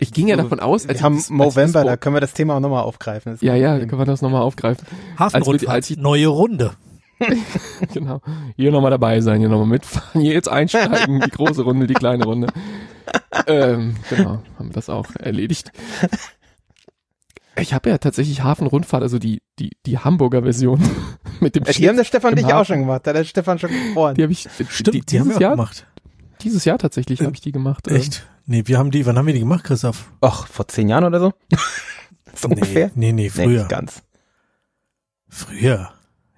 ich 0.00 0.12
ging 0.12 0.28
ja 0.28 0.36
davon 0.36 0.60
aus, 0.60 0.82
als 0.82 0.88
wir 0.88 0.94
ich 0.96 1.02
haben 1.02 1.16
als 1.16 1.30
November, 1.30 1.80
das- 1.80 1.84
da 1.86 1.96
können 1.96 2.16
wir 2.16 2.20
das 2.20 2.32
Thema 2.34 2.56
auch 2.56 2.60
nochmal 2.60 2.82
aufgreifen. 2.84 3.32
Das 3.32 3.40
ja, 3.42 3.54
ja, 3.54 3.72
Problem. 3.72 3.88
können 3.88 4.00
wir 4.02 4.06
das 4.06 4.22
nochmal 4.22 4.42
aufgreifen. 4.42 4.86
Hafenrundfahrt, 5.18 5.74
als 5.74 5.90
ich- 5.90 5.98
neue 5.98 6.28
Runde. 6.28 6.72
genau. 7.92 8.20
Hier 8.56 8.72
nochmal 8.72 8.90
dabei 8.90 9.20
sein, 9.20 9.38
hier 9.40 9.48
nochmal 9.48 9.68
mitfahren, 9.68 10.20
hier 10.20 10.32
jetzt 10.32 10.48
einsteigen, 10.48 11.20
die 11.20 11.30
große 11.30 11.62
Runde, 11.62 11.86
die 11.86 11.94
kleine 11.94 12.24
Runde. 12.24 12.48
ähm, 13.46 13.96
genau, 14.10 14.40
haben 14.58 14.68
wir 14.68 14.72
das 14.72 14.88
auch 14.90 15.06
erledigt. 15.16 15.70
Ich 17.56 17.72
habe 17.72 17.90
ja 17.90 17.98
tatsächlich 17.98 18.42
Hafenrundfahrt, 18.42 19.02
also 19.02 19.18
die, 19.18 19.42
die, 19.58 19.70
die 19.86 19.98
Hamburger 19.98 20.42
Version 20.42 20.80
mit 21.40 21.54
dem 21.54 21.64
Äh, 21.64 21.72
Die 21.72 21.88
haben 21.88 21.96
der 21.96 22.04
Stefan 22.04 22.34
dich 22.34 22.46
auch 22.52 22.64
schon 22.66 22.80
gemacht. 22.80 23.06
Da 23.06 23.10
hat 23.10 23.16
der 23.16 23.24
Stefan 23.24 23.58
schon 23.58 23.70
gefroren. 23.70 24.14
Die 24.16 24.22
habe 24.22 24.32
ich 24.32 24.48
Stimmt, 24.68 24.94
die, 24.94 25.00
die, 25.02 25.20
haben 25.20 25.30
wir 25.30 25.40
Jahr, 25.40 25.52
gemacht. 25.52 25.86
dieses 26.42 26.64
Jahr 26.64 26.78
tatsächlich 26.78 27.20
habe 27.20 27.32
ich 27.34 27.40
die 27.40 27.52
gemacht. 27.52 27.86
ähm, 27.88 27.96
Echt? 27.96 28.26
Nee, 28.46 28.62
wir 28.66 28.78
haben 28.78 28.90
die, 28.90 29.06
wann 29.06 29.16
haben 29.16 29.26
wir 29.26 29.34
die 29.34 29.40
gemacht, 29.40 29.64
Christoph? 29.64 30.10
Ach, 30.20 30.46
vor 30.48 30.68
zehn 30.68 30.88
Jahren 30.88 31.04
oder 31.04 31.20
so? 31.20 31.32
so 32.34 32.48
ungefähr? 32.48 32.90
Nee, 32.94 33.12
nee, 33.12 33.12
nee 33.12 33.22
Nee, 33.22 33.30
früher. 33.30 33.46
nicht 33.46 33.68
ganz. 33.68 34.02
Früher. 35.28 35.90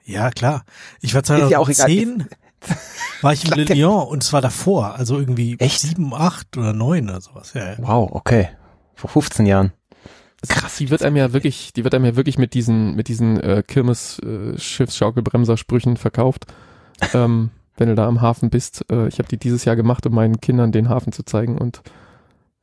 Ja, 0.05 0.31
klar. 0.31 0.65
Ich 1.01 1.15
war 1.15 1.23
Ist 1.23 1.29
ja 1.29 1.59
auch 1.59 1.69
egal. 1.69 1.89
2010, 1.89 2.27
war 3.23 3.33
ich 3.33 3.45
in 3.45 3.53
Le 3.53 3.65
Lyon 3.65 4.07
und 4.09 4.23
zwar 4.23 4.41
davor, 4.41 4.95
also 4.95 5.19
irgendwie 5.19 5.57
Echt? 5.59 5.81
sieben, 5.81 6.15
acht 6.15 6.57
oder 6.57 6.73
neun 6.73 7.09
oder 7.09 7.21
sowas. 7.21 7.53
Ja, 7.55 7.73
ja. 7.73 7.79
Wow, 7.79 8.11
okay. 8.13 8.51
Vor 8.95 9.11
15 9.11 9.47
Jahren. 9.47 9.73
Krass. 10.49 10.77
Die 10.77 10.91
wird 10.91 11.03
einem 11.03 11.17
ja 11.17 11.33
wirklich, 11.33 11.73
die 11.73 11.85
wird 11.85 11.95
einem 11.95 12.05
ja 12.05 12.17
wirklich 12.17 12.39
mit 12.39 12.55
diesen, 12.55 12.95
mit 12.95 13.09
diesen 13.09 13.41
äh, 13.41 13.63
Kirmes 13.67 14.19
äh, 14.21 14.57
verkauft. 15.97 16.47
ähm, 17.15 17.51
wenn 17.77 17.89
du 17.89 17.95
da 17.95 18.07
am 18.07 18.21
Hafen 18.21 18.51
bist. 18.51 18.85
Äh, 18.91 19.09
ich 19.09 19.19
habe 19.19 19.29
die 19.29 19.37
dieses 19.37 19.65
Jahr 19.65 19.77
gemacht, 19.77 20.07
um 20.07 20.15
meinen 20.15 20.41
Kindern 20.41 20.73
den 20.73 20.89
Hafen 20.89 21.13
zu 21.13 21.25
zeigen 21.25 21.59
und 21.59 21.83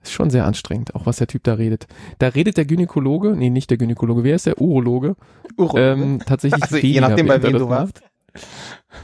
ist 0.01 0.11
schon 0.11 0.29
sehr 0.29 0.45
anstrengend, 0.45 0.95
auch 0.95 1.05
was 1.05 1.17
der 1.17 1.27
Typ 1.27 1.43
da 1.43 1.53
redet. 1.53 1.87
Da 2.19 2.27
redet 2.27 2.57
der 2.57 2.65
Gynäkologe, 2.65 3.35
nee, 3.37 3.49
nicht 3.49 3.69
der 3.69 3.77
Gynäkologe, 3.77 4.23
wer 4.23 4.35
ist 4.35 4.45
der 4.45 4.59
Urologe? 4.59 5.15
Ähm, 5.75 6.21
tatsächlich 6.25 6.61
also 6.63 6.77
je 6.77 6.99
nachdem, 6.99 7.27
bei 7.27 7.41
wem 7.41 7.53
du 7.53 7.69
warst. 7.69 8.01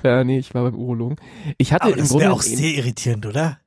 Ja, 0.04 0.24
nee, 0.24 0.40
ich 0.40 0.54
war 0.54 0.64
beim 0.64 0.76
Urologen. 0.76 1.18
Ich 1.58 1.72
hatte 1.72 1.86
Aber 1.86 1.96
das 1.96 2.14
wäre 2.18 2.34
auch 2.34 2.42
sehr 2.42 2.76
irritierend, 2.76 3.26
oder? 3.26 3.60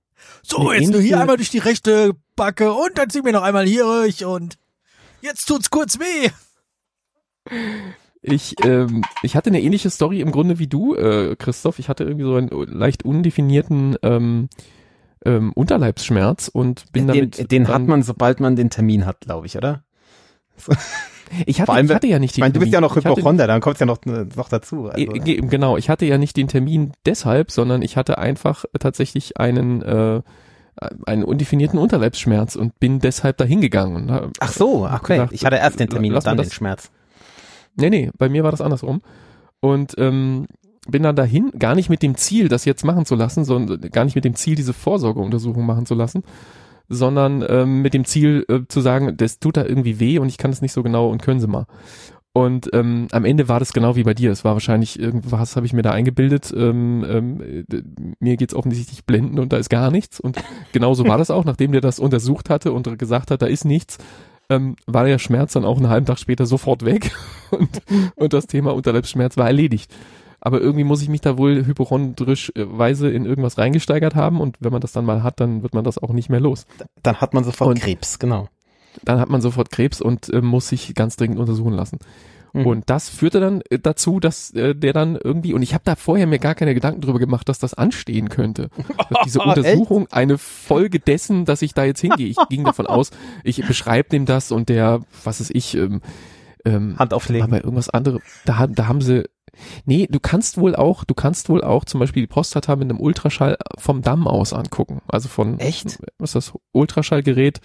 So, 0.43 0.73
jetzt 0.73 0.91
nur 0.91 1.01
hier 1.01 1.21
einmal 1.21 1.37
durch 1.37 1.51
die 1.51 1.59
rechte 1.59 2.13
Backe 2.37 2.73
und 2.73 2.99
dann 2.99 3.11
zieh 3.11 3.23
mir 3.23 3.33
noch 3.33 3.43
einmal 3.43 3.67
hier 3.67 3.85
durch 3.85 4.25
und 4.25 4.59
jetzt 5.23 5.47
tut's 5.47 5.71
kurz 5.71 5.99
weh. 5.99 6.31
Ich, 8.25 8.55
ähm, 8.65 9.03
ich 9.23 9.35
hatte 9.35 9.51
eine 9.51 9.61
ähnliche 9.61 9.91
Story 9.91 10.21
im 10.21 10.31
Grunde 10.31 10.59
wie 10.59 10.69
du, 10.69 10.95
äh, 10.95 11.35
Christoph. 11.37 11.79
Ich 11.81 11.89
hatte 11.89 12.05
irgendwie 12.05 12.25
so 12.25 12.37
einen 12.37 12.49
leicht 12.69 13.05
undefinierten 13.05 13.97
ähm, 14.03 14.49
ähm, 15.25 15.53
Unterleibsschmerz 15.53 16.49
und 16.49 16.93
bin 16.93 17.09
Den, 17.09 17.31
damit. 17.33 17.51
den 17.51 17.69
hat 17.69 17.87
man, 17.89 18.03
sobald 18.03 18.39
man 18.39 18.55
den 18.55 18.71
Termin 18.71 19.07
hat, 19.07 19.21
glaube 19.21 19.47
ich, 19.47 19.57
oder? 19.57 19.85
Ich 21.47 21.63
hatte, 21.63 21.73
allem, 21.73 21.87
ich 21.87 21.95
hatte 21.95 22.07
ja 22.09 22.19
nicht 22.19 22.33
Ich 22.33 22.35
den 22.35 22.41
meine, 22.43 22.53
du 22.53 22.61
bist 22.61 22.75
ja 22.75 22.81
noch 22.83 22.95
Ich 22.95 23.07
Hypochonder, 23.07 23.47
dann 23.47 23.63
kommt's 23.63 23.81
ja 23.81 23.87
noch, 23.87 24.05
noch 24.05 24.51
dazu. 24.51 24.91
Also, 24.91 25.07
ge- 25.07 25.41
Genau, 25.41 25.79
ich 25.79 25.89
hatte 25.89 26.05
ja 26.05 26.19
nicht 26.19 26.37
den 26.37 26.47
Termin 26.47 26.93
deshalb, 27.07 27.51
sondern 27.51 27.81
ich 27.81 27.97
hatte 27.97 28.19
einfach 28.19 28.67
tatsächlich 28.79 29.39
einen 29.39 29.81
äh, 29.81 30.21
einen 31.07 31.25
undefinierten 31.25 31.79
Unterleibsschmerz 31.79 32.57
und 32.57 32.79
bin 32.79 32.99
deshalb 32.99 33.37
dahin 33.37 33.61
gegangen. 33.61 34.31
Ach 34.41 34.53
so, 34.53 34.87
okay. 34.87 35.15
gedacht, 35.15 35.33
ich 35.33 35.45
hatte 35.45 35.57
erst 35.57 35.81
den 35.81 35.89
Termin 35.89 36.15
und 36.15 36.27
dann 36.27 36.37
den 36.37 36.51
Schmerz. 36.51 36.91
Nee, 37.77 37.91
nee, 37.91 38.11
bei 38.19 38.29
mir 38.29 38.45
war 38.45 38.51
das 38.51 38.61
andersrum. 38.61 39.03
Und 39.61 39.95
ähm, 39.99 40.47
bin 40.89 41.03
dann 41.03 41.17
dahin, 41.17 41.53
gar 41.59 41.75
nicht 41.75 41.89
mit 41.89 42.03
dem 42.03 42.17
Ziel, 42.17 42.49
das 42.49 42.65
jetzt 42.65 42.85
machen 42.85 43.07
zu 43.07 43.15
lassen, 43.15 43.45
sondern 43.45 43.81
gar 43.91 44.05
nicht 44.05 44.17
mit 44.17 44.25
dem 44.25 44.35
Ziel, 44.35 44.57
diese 44.57 44.73
Vorsorgeuntersuchung 44.73 45.65
machen 45.65 45.87
zu 45.87 45.95
lassen, 45.95 46.25
sondern 46.89 47.45
ähm, 47.49 47.83
mit 47.83 47.95
dem 47.95 48.05
Ziel 48.05 48.45
äh, 48.49 48.61
zu 48.69 48.81
sagen, 48.81 49.17
das 49.17 49.39
tut 49.39 49.57
da 49.57 49.65
irgendwie 49.65 50.01
weh 50.01 50.19
und 50.19 50.29
ich 50.29 50.39
kann 50.39 50.51
es 50.51 50.61
nicht 50.61 50.73
so 50.73 50.83
genau 50.83 51.09
und 51.09 51.23
können 51.23 51.41
Sie 51.41 51.47
mal. 51.47 51.67
Und 52.35 52.71
ähm, 52.73 53.09
am 53.13 53.27
Ende 53.27 53.49
war 53.49 53.59
das 53.61 53.75
genau 53.75 53.95
wie 53.95 54.05
bei 54.05 54.15
dir. 54.15 54.31
Es 54.33 54.43
war 54.43 54.55
wahrscheinlich 54.55 54.99
irgendwas, 54.99 55.55
habe 55.55 55.67
ich 55.67 55.75
mir 55.75 55.83
da 55.83 55.91
eingebildet. 55.91 56.53
Ähm, 56.57 57.05
ähm, 57.07 57.41
äh, 57.71 57.83
mir 58.21 58.37
geht's 58.39 58.55
offensichtlich 58.55 59.05
blenden 59.05 59.39
und 59.39 59.53
da 59.53 59.59
ist 59.59 59.69
gar 59.69 59.91
nichts. 59.91 60.19
Und 60.19 60.43
genauso 60.73 61.07
war 61.07 61.19
das 61.19 61.31
auch, 61.31 61.45
nachdem 61.45 61.73
der 61.73 61.83
das 61.83 61.99
untersucht 61.99 62.49
hatte 62.49 62.73
und 62.73 62.99
gesagt 62.99 63.31
hat, 63.31 63.43
da 63.43 63.47
ist 63.47 63.67
nichts, 63.67 63.99
ähm, 64.49 64.77
war 64.87 65.05
der 65.05 65.19
Schmerz 65.19 65.53
dann 65.53 65.67
auch 65.67 65.77
einen 65.77 65.91
halben 65.91 66.07
Tag 66.07 66.19
später 66.19 66.47
sofort 66.47 66.85
weg 66.87 67.11
und, 67.51 67.83
und 68.17 68.33
das 68.33 68.47
Thema 68.47 68.73
Unterleibsschmerz 68.75 69.37
war 69.37 69.47
erledigt. 69.47 69.95
Aber 70.41 70.61
irgendwie 70.61 70.85
muss 70.85 71.03
ich 71.03 71.09
mich 71.11 71.21
da 71.21 71.37
wohl 71.39 71.65
hypochondrischweise 71.67 73.11
in 73.11 73.27
irgendwas 73.27 73.59
reingesteigert 73.59 74.15
haben 74.15 74.41
und 74.41 74.57
wenn 74.61 74.73
man 74.73 74.81
das 74.81 74.93
dann 74.93 75.05
mal 75.05 75.23
hat, 75.23 75.39
dann 75.39 75.63
wird 75.63 75.75
man 75.75 75.85
das 75.85 75.99
auch 75.99 76.13
nicht 76.13 76.31
mehr 76.31 76.41
los. 76.41 76.67
Dann 77.03 77.21
hat 77.21 77.35
man 77.35 77.45
sofort 77.45 77.71
Und- 77.71 77.81
Krebs, 77.81 78.19
genau. 78.19 78.49
Dann 79.05 79.19
hat 79.21 79.29
man 79.31 79.41
sofort 79.41 79.71
Krebs 79.71 80.01
und 80.01 80.29
äh, 80.31 80.41
muss 80.43 80.69
sich 80.69 80.95
ganz 80.95 81.17
dringend 81.17 81.39
untersuchen 81.39 81.73
lassen. 81.73 81.99
Mhm. 82.53 82.67
Und 82.67 82.91
das 82.91 83.09
führte 83.09 83.41
dann 83.41 83.63
äh, 83.71 83.79
dazu, 83.79 84.21
dass 84.21 84.51
äh, 84.53 84.75
der 84.75 84.93
dann 84.93 85.17
irgendwie, 85.17 85.55
und 85.55 85.63
ich 85.63 85.73
habe 85.73 85.85
da 85.87 85.97
vorher 85.97 86.27
mir 86.27 86.39
gar 86.39 86.55
keine 86.55 86.75
Gedanken 86.75 87.01
drüber 87.01 87.19
gemacht, 87.19 87.49
dass 87.49 87.59
das 87.59 87.73
anstehen 87.73 88.29
könnte. 88.29 88.69
Dass 89.09 89.19
diese? 89.25 89.41
Untersuchung 89.41 90.07
eine 90.11 90.37
Folge 90.37 91.01
dessen, 91.01 91.47
dass 91.47 91.63
ich 91.63 91.73
da 91.73 91.85
jetzt 91.85 92.01
hingehe. 92.01 92.27
Ich 92.29 92.37
ging 92.51 92.65
davon 92.65 92.87
aus, 92.87 93.11
ich 93.43 93.67
beschreibe 93.67 94.11
dem 94.11 94.27
das 94.27 94.53
und 94.53 94.69
der, 94.69 95.01
was 95.25 95.41
ist 95.41 95.55
ich, 95.55 95.75
ähm, 95.77 96.03
ähm, 96.67 96.97
Hand 96.99 97.15
auflegen. 97.15 97.45
aber 97.45 97.65
irgendwas 97.65 97.89
anderes, 97.89 98.21
da, 98.45 98.59
haben- 98.59 98.75
da 98.75 98.87
haben 98.87 99.01
sie, 99.01 99.25
nee, 99.87 100.07
du 100.09 100.21
kannst 100.21 100.59
wohl 100.59 100.77
auch, 100.77 101.05
du 101.05 101.15
kannst 101.15 101.49
wohl 101.49 101.65
auch 101.65 101.85
zum 101.87 102.01
Beispiel 102.01 102.23
die 102.25 102.27
Prostata 102.29 102.77
mit 102.77 102.91
einem 102.91 103.01
Ultraschall 103.01 103.57
vom 103.79 104.03
Damm 104.03 104.29
aus 104.29 104.53
angucken. 104.53 105.01
Also 105.09 105.29
von, 105.29 105.59
Echt? 105.59 105.99
was 106.19 106.35
ist 106.35 106.35
das, 106.35 106.53
Ultraschallgerät 106.73 107.61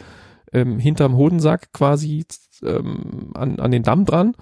ähm, 0.53 0.79
hinterm 0.79 1.15
Hodensack 1.15 1.71
quasi 1.73 2.25
ähm, 2.63 3.31
an, 3.33 3.59
an 3.59 3.71
den 3.71 3.83
Damm 3.83 4.05
dran 4.05 4.33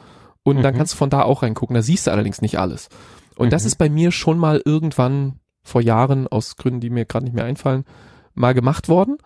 und 0.43 0.61
dann 0.61 0.73
Mhm. 0.73 0.77
kannst 0.77 0.93
du 0.93 0.97
von 0.97 1.09
da 1.09 1.23
auch 1.23 1.43
reingucken. 1.43 1.73
Da 1.75 1.81
siehst 1.81 2.07
du 2.07 2.11
allerdings 2.11 2.41
nicht 2.41 2.59
alles. 2.59 2.89
Und 3.35 3.51
das 3.51 3.63
Mhm. 3.63 3.67
ist 3.67 3.75
bei 3.77 3.89
mir 3.89 4.11
schon 4.11 4.37
mal 4.37 4.61
irgendwann 4.63 5.39
vor 5.63 5.81
Jahren, 5.81 6.27
aus 6.27 6.55
Gründen, 6.57 6.79
die 6.79 6.89
mir 6.89 7.05
gerade 7.05 7.25
nicht 7.25 7.33
mehr 7.33 7.45
einfallen, 7.45 7.85
mal 8.35 8.53
gemacht 8.53 8.87
worden. 8.87 9.17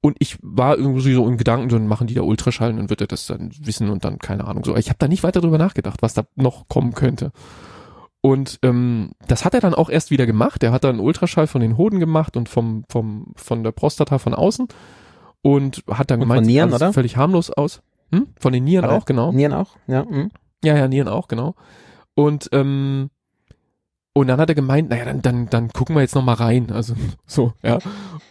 Und 0.00 0.16
ich 0.18 0.36
war 0.42 0.76
irgendwie 0.76 1.14
so 1.14 1.26
in 1.26 1.38
Gedanken, 1.38 1.68
dann 1.70 1.86
machen 1.86 2.06
die 2.06 2.14
da 2.14 2.20
Ultraschall 2.22 2.70
und 2.70 2.76
dann 2.76 2.90
wird 2.90 3.00
er 3.00 3.06
das 3.06 3.26
dann 3.26 3.50
wissen 3.60 3.88
und 3.88 4.04
dann 4.04 4.18
keine 4.18 4.46
Ahnung 4.46 4.64
so. 4.64 4.76
Ich 4.76 4.88
habe 4.88 4.98
da 4.98 5.08
nicht 5.08 5.22
weiter 5.22 5.40
drüber 5.40 5.56
nachgedacht, 5.56 6.02
was 6.02 6.12
da 6.12 6.24
noch 6.34 6.68
kommen 6.68 6.92
könnte. 6.94 7.30
Und 8.20 8.58
ähm, 8.62 9.12
das 9.28 9.44
hat 9.44 9.54
er 9.54 9.60
dann 9.60 9.74
auch 9.74 9.88
erst 9.90 10.10
wieder 10.10 10.26
gemacht. 10.26 10.62
Er 10.62 10.72
hat 10.72 10.84
dann 10.84 10.98
Ultraschall 11.00 11.46
von 11.46 11.60
den 11.60 11.76
Hoden 11.76 12.00
gemacht 12.00 12.36
und 12.36 12.48
vom, 12.48 12.84
vom, 12.90 13.32
von 13.36 13.62
der 13.62 13.72
Prostata 13.72 14.18
von 14.18 14.34
außen 14.34 14.66
und 15.44 15.84
hat 15.90 16.10
dann 16.10 16.20
Und 16.20 16.26
gemeint, 16.26 16.38
von 16.38 16.44
sieht 16.46 16.54
Nieren, 16.54 16.70
alles 16.70 16.80
oder? 16.82 16.92
völlig 16.92 17.16
harmlos 17.16 17.50
aus. 17.50 17.82
Hm? 18.10 18.26
Von 18.40 18.52
den 18.52 18.64
Nieren 18.64 18.84
er- 18.86 18.92
auch, 18.92 19.04
genau. 19.04 19.30
Nieren 19.30 19.52
auch, 19.52 19.76
ja. 19.86 20.04
mhm. 20.04 20.30
Ja, 20.64 20.74
ja, 20.76 20.88
Nieren 20.88 21.06
auch, 21.08 21.28
genau. 21.28 21.54
Und 22.14 22.48
ähm, 22.52 23.10
und 24.14 24.28
dann 24.28 24.40
hat 24.40 24.48
er 24.48 24.54
gemeint, 24.54 24.88
naja, 24.90 25.04
dann, 25.04 25.22
dann, 25.22 25.50
dann 25.50 25.68
gucken 25.70 25.96
wir 25.96 26.00
jetzt 26.00 26.14
noch 26.14 26.22
mal 26.24 26.34
rein. 26.34 26.70
Also 26.70 26.94
so, 27.26 27.52
ja. 27.62 27.78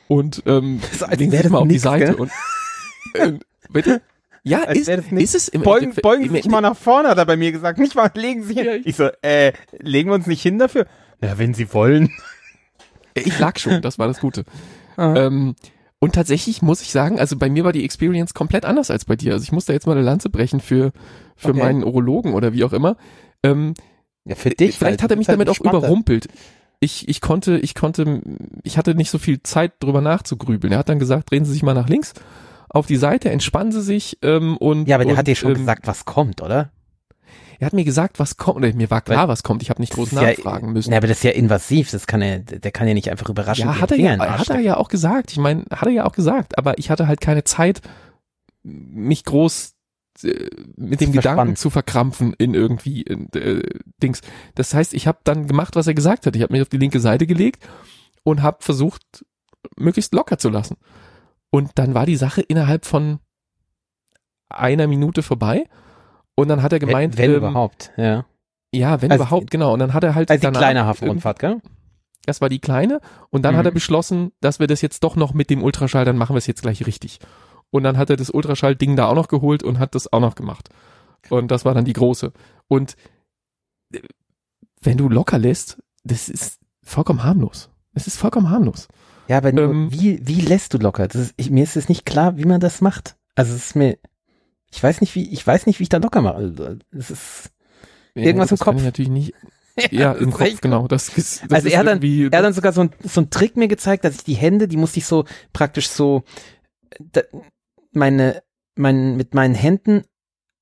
Und 0.08 0.42
ähm, 0.48 0.80
So, 0.92 1.06
als 1.06 1.20
legen 1.20 1.32
das 1.32 1.50
mal 1.50 1.60
auf 1.60 1.64
die 1.68 1.74
nix, 1.74 1.84
Seite 1.84 2.06
gell? 2.06 2.16
und 2.16 2.32
äh, 3.14 3.34
bitte? 3.70 4.02
Ja, 4.46 4.64
Als 4.64 4.80
ist, 4.80 4.88
das 4.90 5.06
ist 5.12 5.36
es 5.36 5.48
im 5.50 5.62
Beugen, 5.62 5.84
Endeffekt- 5.86 6.04
beugen 6.04 6.24
Sie 6.24 6.30
sich 6.30 6.48
mal 6.50 6.60
nach 6.62 6.76
vorne, 6.76 7.08
hat 7.10 7.18
er 7.18 7.26
bei 7.26 7.38
mir 7.38 7.52
gesagt. 7.54 7.80
Nicht 7.80 7.96
mal, 7.96 8.10
legen 8.16 8.44
Sie 8.44 8.56
hin. 8.56 8.66
Ja, 8.66 8.74
ich- 8.76 8.88
Ich 8.88 8.96
so, 8.98 9.08
äh, 9.22 9.54
legen 9.80 10.10
wir 10.10 10.16
uns 10.16 10.28
nicht 10.28 10.42
hin 10.42 10.58
dafür? 10.60 10.86
Ja, 11.22 11.38
wenn 11.38 11.54
Sie 11.54 11.74
wollen. 11.74 12.10
Ich 13.14 13.38
lag 13.40 13.58
schon, 13.60 13.82
das 13.82 14.00
war 14.00 14.08
das 14.08 14.20
Gute. 14.20 14.44
Ah. 14.96 15.16
Ähm, 15.16 15.56
und 16.04 16.16
tatsächlich 16.16 16.62
muss 16.62 16.82
ich 16.82 16.92
sagen, 16.92 17.20
also 17.20 17.38
bei 17.38 17.50
mir 17.50 17.64
war 17.64 17.72
die 17.72 17.84
Experience 17.84 18.34
komplett 18.34 18.66
anders 18.66 18.92
als 18.92 19.06
bei 19.06 19.16
dir. 19.16 19.34
Also 19.34 19.44
ich 19.44 19.52
musste 19.52 19.74
jetzt 19.74 19.88
mal 19.88 19.94
eine 19.94 20.02
Lanze 20.06 20.30
brechen 20.30 20.60
für, 20.60 20.92
für 21.36 21.50
Okay. 21.50 21.60
meinen 21.60 21.84
Urologen 21.84 22.34
oder 22.34 22.54
wie 22.54 22.64
auch 22.64 22.74
immer. 22.74 22.98
Ähm, 23.44 23.74
Ja, 24.26 24.36
für 24.36 24.50
dich. 24.50 24.78
Vielleicht 24.78 25.00
weil 25.00 25.04
hat 25.04 25.12
er 25.12 25.18
mich 25.18 25.28
halt 25.28 25.40
damit 25.40 25.50
auch 25.50 25.60
überrumpelt. 25.60 26.28
Ich, 26.80 27.08
ich 27.08 27.22
konnte, 27.22 27.58
ich 27.60 27.76
konnte, 27.76 28.22
ich 28.64 28.78
hatte 28.78 28.94
nicht 28.96 29.10
so 29.10 29.18
viel 29.18 29.42
Zeit 29.42 29.74
drüber 29.80 30.02
nachzugrübeln. 30.02 30.74
Er 30.74 30.80
hat 30.80 30.90
dann 30.90 31.00
gesagt, 31.00 31.32
drehen 31.32 31.46
Sie 31.46 31.54
sich 31.54 31.64
mal 31.64 31.74
nach 31.74 31.88
links 31.88 32.14
auf 32.70 32.88
die 32.88 32.98
Seite, 32.98 33.30
entspannen 33.30 33.72
Sie 33.72 33.82
sich 33.82 34.18
ähm, 34.22 34.58
und 34.58 34.88
Ja, 34.88 34.96
aber 34.98 35.06
der 35.06 35.14
und, 35.14 35.18
hat 35.20 35.28
dir 35.28 35.36
schon 35.36 35.52
ähm, 35.52 35.58
gesagt, 35.60 35.88
was 35.88 36.06
kommt, 36.06 36.42
oder? 36.42 36.72
Er 37.60 37.66
hat 37.66 37.74
mir 37.74 37.84
gesagt, 37.84 38.20
was 38.20 38.38
kommt. 38.38 38.58
Oder 38.58 38.74
mir 38.74 38.90
war 38.90 39.02
klar, 39.02 39.28
was 39.28 39.44
kommt. 39.44 39.62
Ich 39.62 39.70
habe 39.70 39.82
nicht 39.82 39.94
groß 39.94 40.12
nachfragen 40.12 40.68
ja, 40.68 40.74
müssen. 40.74 40.92
Ja, 40.92 40.98
aber 40.98 41.08
das 41.08 41.18
ist 41.18 41.24
ja 41.24 41.32
invasiv. 41.32 41.92
Das 41.92 42.08
kann 42.08 42.22
er, 42.22 42.40
der 42.40 42.72
kann 42.72 42.88
ja 42.88 42.94
nicht 42.94 43.10
einfach 43.10 43.30
überraschen. 43.30 43.68
Ja, 43.68 43.80
hat 43.80 43.92
er 43.92 43.98
ja, 43.98 44.18
hat 44.18 44.50
er 44.50 44.60
ja 44.60 44.78
auch 44.78 44.90
gesagt. 44.90 45.32
Ich 45.32 45.38
meine, 45.38 45.66
hat 45.72 45.88
er 45.88 45.92
ja 45.92 46.06
auch 46.06 46.14
gesagt. 46.14 46.58
Aber 46.58 46.78
ich 46.78 46.90
hatte 46.90 47.08
halt 47.08 47.22
keine 47.22 47.44
Zeit, 47.44 47.82
mich 48.64 49.24
groß 49.26 49.74
äh, 50.24 50.50
mit 50.76 51.02
dem 51.02 51.12
Gedanken 51.12 51.56
zu 51.56 51.70
verkrampfen 51.70 52.34
in 52.38 52.54
irgendwie 52.54 53.02
in, 53.02 53.32
äh, 53.34 53.64
Dings. 54.02 54.22
Das 54.56 54.74
heißt, 54.74 54.94
ich 54.94 55.08
habe 55.08 55.20
dann 55.24 55.48
gemacht, 55.48 55.76
was 55.76 55.88
er 55.88 55.94
gesagt 55.94 56.26
hat. 56.26 56.36
Ich 56.36 56.42
habe 56.42 56.54
mich 56.54 56.62
auf 56.62 56.70
die 56.70 56.78
linke 56.78 57.00
Seite 57.00 57.28
gelegt 57.28 57.68
und 58.24 58.42
habe 58.42 58.58
versucht, 58.62 59.26
möglichst 59.78 60.14
locker 60.14 60.38
zu 60.38 60.50
lassen. 60.50 60.78
Und 61.50 61.72
dann 61.76 61.94
war 61.94 62.06
die 62.06 62.16
Sache 62.16 62.42
innerhalb 62.42 62.86
von 62.86 63.20
einer 64.50 64.88
Minute 64.88 65.24
vorbei. 65.24 65.66
Und 66.36 66.48
dann 66.48 66.62
hat 66.64 66.74
er 66.74 66.80
gemeint, 66.80 67.18
wenn, 67.18 67.32
wenn 67.32 67.32
ähm, 67.44 67.50
überhaupt, 67.50 67.92
ja. 67.98 68.26
ja, 68.74 69.02
wenn 69.02 69.12
Also- 69.12 69.24
überhaupt, 69.24 69.52
genau. 69.52 69.74
Und 69.74 69.80
dann 69.80 69.94
hat 69.94 70.04
er 70.04 70.16
halt 70.16 70.30
Also 70.32 70.50
die 70.50 70.58
kleine 70.58 70.86
Hafenrundfahrt, 70.86 71.40
gell? 71.40 71.62
das 72.26 72.42
war 72.42 72.50
die 72.50 72.60
kleine. 72.60 73.02
Und 73.30 73.44
dann 73.44 73.54
Mhm. 73.56 73.60
hat 73.60 73.66
er 73.66 73.72
beschlossen, 73.72 74.32
dass 74.42 74.60
wir 74.60 74.68
das 74.68 74.82
jetzt 74.82 75.04
doch 75.04 75.16
noch 75.16 75.34
mit 75.34 75.50
dem 75.50 75.62
Ultraschall, 75.64 76.06
dann 76.06 76.18
machen 76.18 76.34
wir 76.34 76.38
es 76.40 76.48
jetzt 76.48 76.62
gleich 76.62 76.86
richtig. 76.88 77.20
Und 77.70 77.84
dann 77.84 77.98
hat 77.98 78.10
er 78.10 78.16
das 78.18 78.30
Ultraschall-Ding 78.30 78.96
da 78.96 79.08
auch 79.08 79.16
noch 79.16 79.28
geholt 79.28 79.62
und 79.64 79.78
hat 79.80 79.94
das 79.96 80.12
auch 80.14 80.20
noch 80.22 80.36
gemacht. 80.36 80.70
Und 81.30 81.50
das 81.52 81.66
war 81.66 81.74
dann 81.74 81.86
die 81.86 81.94
große. 81.94 82.32
Und 82.68 82.96
äh, 83.94 84.00
wenn 84.82 84.98
du 84.98 85.10
locker 85.10 85.38
lässt, 85.38 85.82
das 86.04 86.30
ist 86.30 86.60
vollkommen 86.84 87.24
harmlos. 87.24 87.70
Es 87.94 88.08
ist 88.08 88.18
vollkommen 88.18 88.50
harmlos. 88.50 88.88
Ja, 89.28 89.38
aber 89.38 89.52
nur, 89.54 89.66
Ähm, 89.70 89.92
wie, 89.92 90.20
wie 90.28 90.42
lässt 90.42 90.74
du 90.74 90.78
locker? 90.78 91.08
Das 91.08 91.16
ist, 91.22 91.34
ich, 91.38 91.50
mir 91.50 91.64
ist 91.64 91.78
es 91.78 91.90
nicht 91.90 92.06
klar, 92.06 92.38
wie 92.38 92.46
man 92.46 92.60
das 92.60 92.82
macht. 92.82 93.16
Also 93.36 93.54
es 93.56 93.68
ist 93.68 93.76
mir, 93.76 93.98
Ich 94.74 94.82
weiß 94.82 95.02
nicht, 95.02 95.14
wie, 95.14 95.30
ich 95.30 95.46
weiß 95.46 95.68
nicht, 95.68 95.80
wie 95.80 95.84
ich 95.84 95.90
da 95.90 95.98
locker 95.98 96.22
mache. 96.22 96.80
Es 96.92 97.12
ist 97.12 97.52
irgendwas 98.16 98.50
das 98.50 98.60
im 98.60 98.64
Kopf. 98.64 98.74
Kann 98.74 98.78
ich 98.78 98.84
natürlich 98.84 99.12
nicht. 99.12 99.34
Ja, 99.92 100.14
im 100.14 100.32
das 100.32 100.40
Kopf, 100.40 100.62
genau. 100.62 100.88
Das 100.88 101.10
ist, 101.10 101.44
das 101.44 101.52
also 101.52 101.68
ist 101.68 101.74
er 101.74 101.80
hat, 101.80 101.88
dann, 101.88 102.02
er 102.02 102.26
hat 102.26 102.46
dann 102.46 102.54
sogar 102.54 102.74
so, 102.74 102.82
ein, 102.82 102.90
so 103.04 103.22
einen 103.22 103.30
Trick 103.30 103.56
mir 103.56 103.68
gezeigt, 103.68 104.04
dass 104.04 104.16
ich 104.16 104.24
die 104.24 104.34
Hände, 104.34 104.68
die 104.68 104.78
musste 104.78 105.00
ich 105.00 105.06
so 105.06 105.26
praktisch 105.52 105.90
so 105.90 106.24
da, 107.00 107.22
meine, 107.92 108.42
mein, 108.76 109.16
mit 109.16 109.34
meinen 109.34 109.56
Händen 109.56 110.04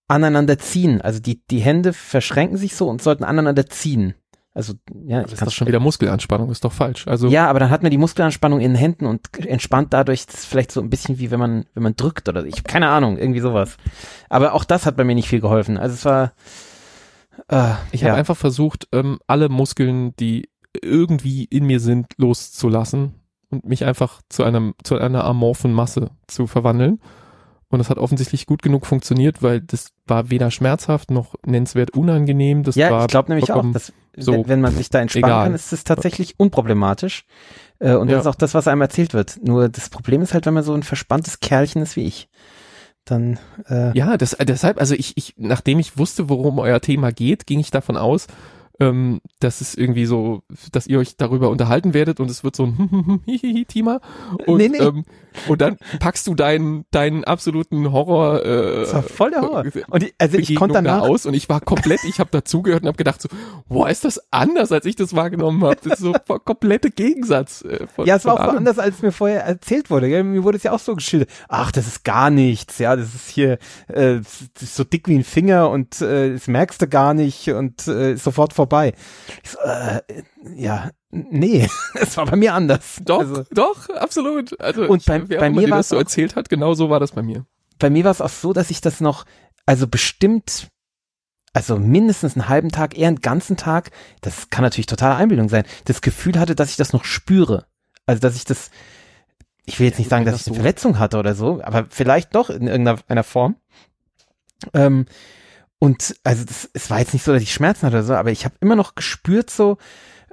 aneinander 0.08 0.60
ziehen. 0.60 1.02
Also 1.02 1.20
die, 1.20 1.42
die 1.50 1.60
Hände 1.60 1.94
verschränken 1.94 2.58
sich 2.58 2.76
so 2.76 2.90
und 2.90 3.02
sollten 3.02 3.24
aneinander 3.24 3.66
ziehen. 3.68 4.16
Also 4.54 4.74
ja, 5.06 5.22
das 5.22 5.34
ist 5.34 5.42
doch 5.42 5.52
schon 5.52 5.68
wieder 5.68 5.80
Muskelanspannung, 5.80 6.52
ist 6.52 6.66
doch 6.66 6.74
falsch. 6.74 7.08
Also 7.08 7.30
ja, 7.30 7.50
aber 7.50 7.60
dann 7.60 7.70
hat 7.70 7.84
man 7.84 7.92
die 7.92 7.98
Muskelanspannung 7.98 8.60
in 8.60 8.74
den 8.74 8.76
Händen 8.76 9.06
und 9.06 9.30
entspannt 9.46 9.94
dadurch 9.94 10.26
das 10.26 10.36
ist 10.42 10.46
vielleicht 10.46 10.74
so 10.74 10.82
ein 10.82 10.90
bisschen 10.90 11.20
wie 11.20 11.32
wenn 11.32 11.40
man 11.40 11.66
wenn 11.74 11.84
man 11.84 11.96
drückt 11.96 12.28
oder 12.28 12.46
ich 12.46 12.64
keine 12.64 12.90
Ahnung 12.90 13.18
irgendwie 13.18 13.40
sowas. 13.40 13.78
Aber 14.28 14.54
auch 14.54 14.66
das 14.66 14.86
hat 14.86 14.98
bei 14.98 15.06
mir 15.06 15.16
nicht 15.16 15.30
viel 15.30 15.40
geholfen. 15.40 15.78
Also 15.78 15.94
es 15.94 16.04
war 16.04 16.34
äh, 17.48 17.76
ich 17.94 18.02
ja. 18.02 18.10
habe 18.10 18.18
einfach 18.20 18.36
versucht, 18.36 18.90
ähm, 18.92 19.20
alle 19.26 19.48
Muskeln, 19.48 20.16
die 20.18 20.50
irgendwie 20.82 21.46
in 21.46 21.66
mir 21.66 21.80
sind, 21.80 22.08
loszulassen 22.18 23.16
und 23.52 23.66
mich 23.66 23.86
einfach 23.86 24.22
zu 24.28 24.44
einem 24.44 24.74
zu 24.84 24.98
einer 24.98 25.24
amorphen 25.24 25.72
Masse 25.72 26.12
zu 26.28 26.46
verwandeln. 26.46 27.00
Und 27.70 27.80
das 27.80 27.90
hat 27.90 28.00
offensichtlich 28.00 28.48
gut 28.48 28.62
genug 28.62 28.86
funktioniert, 28.86 29.42
weil 29.42 29.62
das 29.62 29.94
war 30.06 30.30
weder 30.30 30.52
schmerzhaft 30.52 31.10
noch 31.10 31.36
nennenswert 31.46 31.92
unangenehm. 31.92 32.64
Das 32.64 32.76
Ja, 32.76 32.92
war 32.92 33.02
ich 33.04 33.08
glaube 33.08 33.30
nämlich 33.32 33.50
auch, 33.50 33.66
dass 33.72 33.94
so 34.18 34.44
wenn, 34.48 34.62
man 34.62 34.74
sich 34.76 34.90
da 34.90 35.00
entspannen 35.00 35.26
egal. 35.26 35.44
kann, 35.46 35.56
ist 35.56 35.72
es 35.74 35.84
tatsächlich 35.84 36.40
unproblematisch. 36.40 37.26
Äh, 37.80 37.96
und 37.96 38.10
Ja. 38.10 38.16
das 38.16 38.26
ist 38.26 38.28
auch 38.28 38.36
das, 38.36 38.54
was 38.54 38.68
einem 38.68 38.82
erzählt 38.82 39.14
wird. 39.14 39.40
Nur 39.44 39.70
das 39.70 39.90
Problem 39.90 40.22
ist 40.22 40.34
halt, 40.34 40.46
wenn 40.46 40.54
man 40.54 40.64
so 40.64 40.74
ein 40.74 40.84
verspanntes 40.84 41.40
Kerlchen 41.40 41.82
ist 41.82 41.96
wie 41.96 42.06
ich, 42.06 42.30
dann 43.06 43.40
äh, 43.68 43.98
Ja, 43.98 44.18
das, 44.18 44.36
deshalb, 44.40 44.80
also 44.80 44.94
ich, 44.96 45.18
ich, 45.18 45.34
nachdem 45.38 45.80
ich 45.80 45.98
wusste, 45.98 46.30
worum 46.30 46.60
euer 46.60 46.82
Thema 46.82 47.12
geht, 47.12 47.48
ging 47.48 47.60
ich 47.60 47.72
davon 47.72 47.98
aus, 47.98 48.28
ähm, 48.82 49.22
dass 49.40 49.62
es 49.62 49.76
irgendwie 49.76 50.06
so, 50.06 50.42
dass 50.72 50.88
ihr 50.88 50.98
euch 51.00 51.16
darüber 51.16 51.50
unterhalten 51.50 51.94
werdet 51.94 52.20
und 52.20 52.32
es 52.32 52.44
wird 52.44 52.56
so 52.56 52.66
ein 52.66 53.22
Thema 53.68 54.02
und, 54.48 54.58
Nee, 54.58 54.70
nee. 54.70 54.78
Ähm, 54.80 55.06
und 55.48 55.62
dann 55.62 55.78
packst 56.00 56.28
du 56.28 56.36
deinen, 56.36 56.86
deinen 56.92 57.24
absoluten 57.24 57.92
Horror, 57.92 58.44
äh, 58.44 58.80
das 58.82 58.94
war 58.94 59.04
voll 59.04 59.32
der 59.32 59.42
Horror. 59.42 59.66
äh, 59.66 59.84
Und 59.88 60.04
ich, 60.04 60.14
also 60.18 60.38
ich 60.38 60.56
konnte 60.56 60.74
da 60.74 60.82
danach, 60.82 61.02
aus 61.08 61.26
und 61.26 61.34
ich 61.36 61.48
war 61.48 61.62
komplett, 61.62 62.04
ich 62.04 62.20
habe 62.20 62.30
dazugehört 62.32 62.82
und 62.82 62.88
habe 62.88 62.98
gedacht 62.98 63.22
so, 63.22 63.30
boah, 63.70 63.90
ist 63.90 64.04
das 64.04 64.20
anders, 64.32 64.72
als 64.72 64.86
ich 64.86 64.96
das 64.96 65.16
wahrgenommen 65.16 65.64
habe. 65.64 65.78
Das 65.84 66.00
ist 66.00 66.00
so 66.00 66.14
komplette 66.46 66.90
Gegensatz. 66.90 67.62
Äh, 67.64 67.88
von, 67.88 68.06
ja, 68.08 68.16
es 68.16 68.26
war 68.26 68.34
auch 68.34 68.38
so 68.40 68.44
allem. 68.46 68.58
anders, 68.58 68.80
als 68.80 69.02
mir 69.04 69.12
vorher 69.12 69.46
erzählt 69.46 69.90
wurde. 69.90 70.10
Gell? 70.10 70.24
Mir 70.24 70.44
wurde 70.44 70.58
es 70.58 70.64
ja 70.64 70.72
auch 70.74 70.80
so 70.80 70.96
geschildert. 70.96 71.30
Ach, 71.48 71.72
das 71.72 71.88
ist 71.88 72.04
gar 72.04 72.30
nichts. 72.30 72.80
Ja, 72.80 72.96
das 72.96 73.14
ist 73.14 73.30
hier 73.30 73.60
äh, 73.88 74.18
das 74.54 74.64
ist 74.64 74.76
so 74.76 74.84
dick 74.84 75.08
wie 75.08 75.16
ein 75.16 75.24
Finger 75.24 75.70
und 75.70 76.02
äh, 76.02 76.34
das 76.34 76.48
merkst 76.48 76.82
du 76.82 76.88
gar 76.88 77.14
nicht 77.14 77.50
und 77.50 77.88
äh, 77.88 78.14
ist 78.14 78.24
sofort 78.24 78.54
vorbei. 78.54 78.71
Ich 79.44 79.50
so, 79.52 79.60
äh, 79.60 80.02
ja, 80.56 80.92
nee, 81.12 81.68
es 81.96 82.18
war 82.18 82.26
bei 82.26 82.36
mir 82.36 82.54
anders. 82.54 83.00
Doch, 83.04 83.20
Also, 83.20 83.44
doch, 83.52 83.90
absolut. 83.90 84.60
Also 84.62 84.84
Und 84.86 85.00
ich, 85.02 85.06
bei- 85.06 85.20
mir 85.50 85.70
war's 85.70 85.80
das 85.80 85.90
so 85.90 85.96
auch- 85.98 86.00
erzählt 86.02 86.36
hat, 86.36 86.50
genau 86.50 86.74
so 86.74 86.90
war 86.90 87.00
das 87.00 87.12
bei 87.12 87.22
mir. 87.22 87.46
bei 87.80 87.90
mir 87.90 88.04
war 88.04 88.12
es 88.12 88.22
auch 88.22 88.30
so, 88.30 88.54
dass 88.54 88.70
ich 88.72 88.82
das 88.82 89.02
noch, 89.02 89.26
also 89.66 89.88
bestimmt, 89.88 90.68
also 91.54 91.78
mindestens 91.78 92.36
einen 92.36 92.48
halben 92.50 92.70
Tag, 92.70 92.98
eher 92.98 93.10
einen 93.10 93.20
ganzen 93.22 93.58
Tag, 93.58 93.92
das 94.22 94.50
kann 94.50 94.64
natürlich 94.64 94.86
totale 94.88 95.16
Einbildung 95.16 95.50
sein, 95.50 95.64
das 95.86 96.02
Gefühl 96.02 96.40
hatte, 96.40 96.56
dass 96.56 96.70
ich 96.70 96.78
das 96.78 96.94
noch 96.94 97.04
spüre. 97.04 97.66
Also, 98.06 98.22
dass 98.22 98.36
ich 98.36 98.46
das, 98.46 98.72
ich 99.66 99.80
will 99.80 99.88
jetzt 99.88 100.00
nicht 100.00 100.10
sagen, 100.10 100.26
dass 100.26 100.40
ich 100.42 100.48
eine 100.48 100.56
Verletzung 100.56 100.98
hatte 100.98 101.18
oder 101.20 101.36
so, 101.36 101.62
aber 101.64 101.86
vielleicht 101.90 102.34
doch 102.36 102.50
in 102.50 102.68
irgendeiner 102.68 103.00
einer 103.08 103.24
Form. 103.24 103.58
Ähm, 104.74 105.06
und 105.84 106.16
also 106.24 106.46
das, 106.46 106.70
es 106.74 106.92
war 106.92 107.00
jetzt 107.00 107.14
nicht 107.14 107.24
so, 107.24 107.34
dass 107.34 107.42
ich 107.42 107.52
Schmerzen 107.52 107.88
hatte 107.88 107.98
oder 107.98 108.06
so, 108.06 108.14
aber 108.14 108.30
ich 108.30 108.46
habe 108.46 108.54
immer 108.60 108.76
noch 108.76 108.94
gespürt 108.94 109.50
so, 109.50 109.80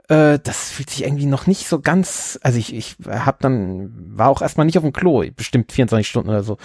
äh, 0.09 0.39
das 0.39 0.69
fühlt 0.69 0.91
sich 0.91 1.05
irgendwie 1.05 1.25
noch 1.25 1.47
nicht 1.47 1.67
so 1.67 1.81
ganz, 1.81 2.39
also 2.43 2.59
ich, 2.59 2.75
ich 2.75 2.97
habe 3.09 3.39
dann, 3.41 3.91
war 4.15 4.29
auch 4.29 4.43
erstmal 4.43 4.67
nicht 4.67 4.77
auf 4.77 4.85
dem 4.85 4.93
Klo, 4.93 5.25
bestimmt 5.35 5.73
24 5.73 6.07
Stunden 6.07 6.29
oder 6.29 6.43
so, 6.43 6.59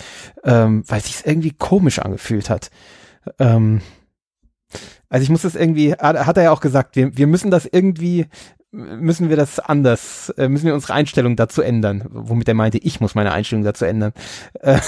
ähm, 0.44 0.84
weil 0.86 1.00
sich 1.00 1.26
irgendwie 1.26 1.52
komisch 1.52 2.00
angefühlt 2.00 2.50
hat. 2.50 2.72
Ähm, 3.40 3.80
also 5.08 5.24
ich 5.24 5.30
muss 5.30 5.44
das 5.44 5.56
irgendwie, 5.56 5.94
hat, 5.94 6.26
hat 6.26 6.36
er 6.36 6.44
ja 6.44 6.52
auch 6.52 6.60
gesagt, 6.60 6.98
wir, 6.98 7.16
wir 7.16 7.28
müssen 7.28 7.52
das 7.52 7.66
irgendwie, 7.66 8.26
müssen 8.72 9.30
wir 9.30 9.38
das 9.38 9.60
anders, 9.60 10.28
äh, 10.38 10.50
müssen 10.50 10.66
wir 10.66 10.74
unsere 10.74 10.96
Einstellung 10.96 11.38
dazu 11.38 11.62
ändern, 11.62 12.04
womit 12.10 12.50
er 12.50 12.54
meinte, 12.54 12.80
ich 12.80 13.00
muss 13.00 13.16
meine 13.16 13.32
Einstellung 13.32 13.64
dazu 13.64 13.86
ändern. 13.86 14.12
Äh, 14.60 14.80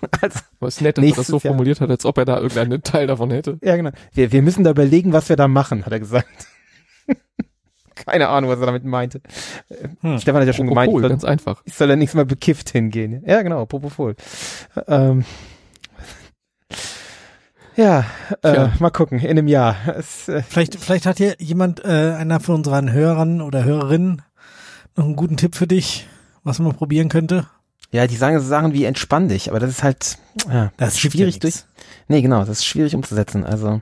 also, 0.20 0.40
ist 0.66 0.80
nett, 0.80 0.98
dass 0.98 1.04
er 1.04 1.14
das 1.14 1.26
so 1.26 1.36
Jahr. 1.36 1.52
formuliert 1.52 1.80
hat, 1.80 1.90
als 1.90 2.04
ob 2.04 2.18
er 2.18 2.24
da 2.24 2.38
irgendeinen 2.38 2.82
Teil 2.82 3.06
davon 3.06 3.30
hätte. 3.30 3.58
ja 3.62 3.76
genau, 3.76 3.90
wir, 4.12 4.32
wir 4.32 4.42
müssen 4.42 4.64
da 4.64 4.70
überlegen, 4.70 5.12
was 5.12 5.28
wir 5.28 5.36
da 5.36 5.48
machen, 5.48 5.86
hat 5.86 5.92
er 5.92 6.00
gesagt. 6.00 6.48
Keine 7.94 8.28
Ahnung, 8.28 8.50
was 8.50 8.60
er 8.60 8.66
damit 8.66 8.84
meinte. 8.84 9.20
Hm. 10.00 10.18
Stefan 10.18 10.42
hat 10.42 10.46
ja 10.46 10.52
schon 10.52 10.66
gemeint, 10.66 10.88
ich 10.88 10.92
Propofol, 10.92 11.00
soll, 11.02 11.10
ganz 11.10 11.24
einfach. 11.24 11.62
ich 11.64 11.74
soll 11.74 11.88
ja 11.88 11.96
nächstes 11.96 12.16
Mal 12.16 12.26
bekifft 12.26 12.70
hingehen. 12.70 13.22
Ja, 13.26 13.40
genau, 13.42 13.64
Propofol. 13.64 14.16
Ähm, 14.86 15.24
ja, 17.76 18.06
äh, 18.42 18.68
mal 18.78 18.90
gucken, 18.90 19.18
in 19.18 19.30
einem 19.30 19.48
Jahr. 19.48 19.76
Es, 19.98 20.28
äh, 20.28 20.42
Vielleicht, 20.42 20.76
vielleicht 20.76 21.04
hat 21.04 21.18
hier 21.18 21.36
jemand, 21.38 21.84
äh, 21.84 22.14
einer 22.18 22.40
von 22.40 22.56
unseren 22.56 22.90
Hörern 22.90 23.42
oder 23.42 23.64
Hörerinnen, 23.64 24.22
noch 24.96 25.04
einen 25.04 25.16
guten 25.16 25.36
Tipp 25.36 25.54
für 25.54 25.66
dich, 25.66 26.08
was 26.42 26.58
man 26.58 26.74
probieren 26.74 27.10
könnte. 27.10 27.46
Ja, 27.92 28.06
die 28.06 28.16
sagen 28.16 28.38
so 28.40 28.46
Sachen 28.46 28.72
wie 28.74 28.84
entspann 28.84 29.28
dich, 29.28 29.48
aber 29.50 29.60
das 29.60 29.70
ist 29.70 29.82
halt 29.82 30.18
ja, 30.48 30.72
Das 30.76 30.96
hilft 30.96 31.16
schwierig 31.16 31.34
ja 31.36 31.40
durch. 31.40 31.64
Nee, 32.08 32.22
genau, 32.22 32.40
das 32.40 32.50
ist 32.58 32.64
schwierig 32.66 32.94
umzusetzen. 32.94 33.44
Also 33.44 33.80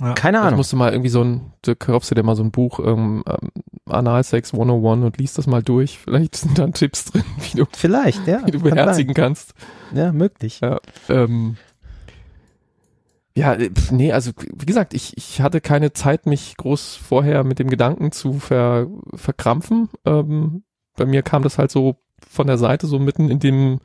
Ja. 0.00 0.14
keine 0.14 0.38
Ich 0.38 0.44
Ahnung. 0.44 0.56
musste 0.56 0.76
mal 0.76 0.92
irgendwie 0.92 1.10
so 1.10 1.22
ein, 1.22 1.52
du 1.62 1.76
kaufst 1.76 2.10
dir 2.10 2.14
da 2.14 2.22
mal 2.22 2.36
so 2.36 2.42
ein 2.42 2.50
Buch, 2.50 2.80
ähm, 2.80 3.22
ähm, 3.26 3.50
Analsex 3.86 4.52
101 4.54 5.04
und 5.04 5.18
liest 5.18 5.36
das 5.38 5.46
mal 5.46 5.62
durch. 5.62 5.98
Vielleicht 5.98 6.36
sind 6.36 6.58
da 6.58 6.66
Tipps 6.68 7.04
drin, 7.06 7.24
wie 7.52 7.58
du, 7.58 7.66
Vielleicht, 7.72 8.26
ja. 8.26 8.40
wie 8.46 8.50
du 8.50 8.58
kann 8.60 8.68
sein. 8.70 8.76
beherzigen 8.76 9.14
kannst. 9.14 9.54
Ja, 9.94 10.12
möglich. 10.12 10.60
Ja, 10.60 10.78
ähm, 11.08 11.56
ja, 13.36 13.54
äh, 13.54 13.70
nee, 13.90 14.12
also 14.12 14.32
wie 14.54 14.66
gesagt, 14.66 14.94
ich, 14.94 15.16
ich 15.16 15.40
hatte 15.40 15.60
keine 15.60 15.92
Zeit, 15.92 16.26
mich 16.26 16.56
groß 16.56 16.96
vorher 16.96 17.44
mit 17.44 17.58
dem 17.58 17.68
Gedanken 17.70 18.10
zu 18.12 18.34
ver, 18.38 18.86
verkrampfen. 19.14 19.88
Ähm, 20.04 20.64
bei 20.96 21.06
mir 21.06 21.22
kam 21.22 21.42
das 21.42 21.56
halt 21.58 21.70
so 21.70 21.96
von 22.28 22.46
der 22.46 22.58
Seite, 22.58 22.86
so 22.86 22.98
mitten 22.98 23.30
in 23.30 23.38
dem 23.38 23.80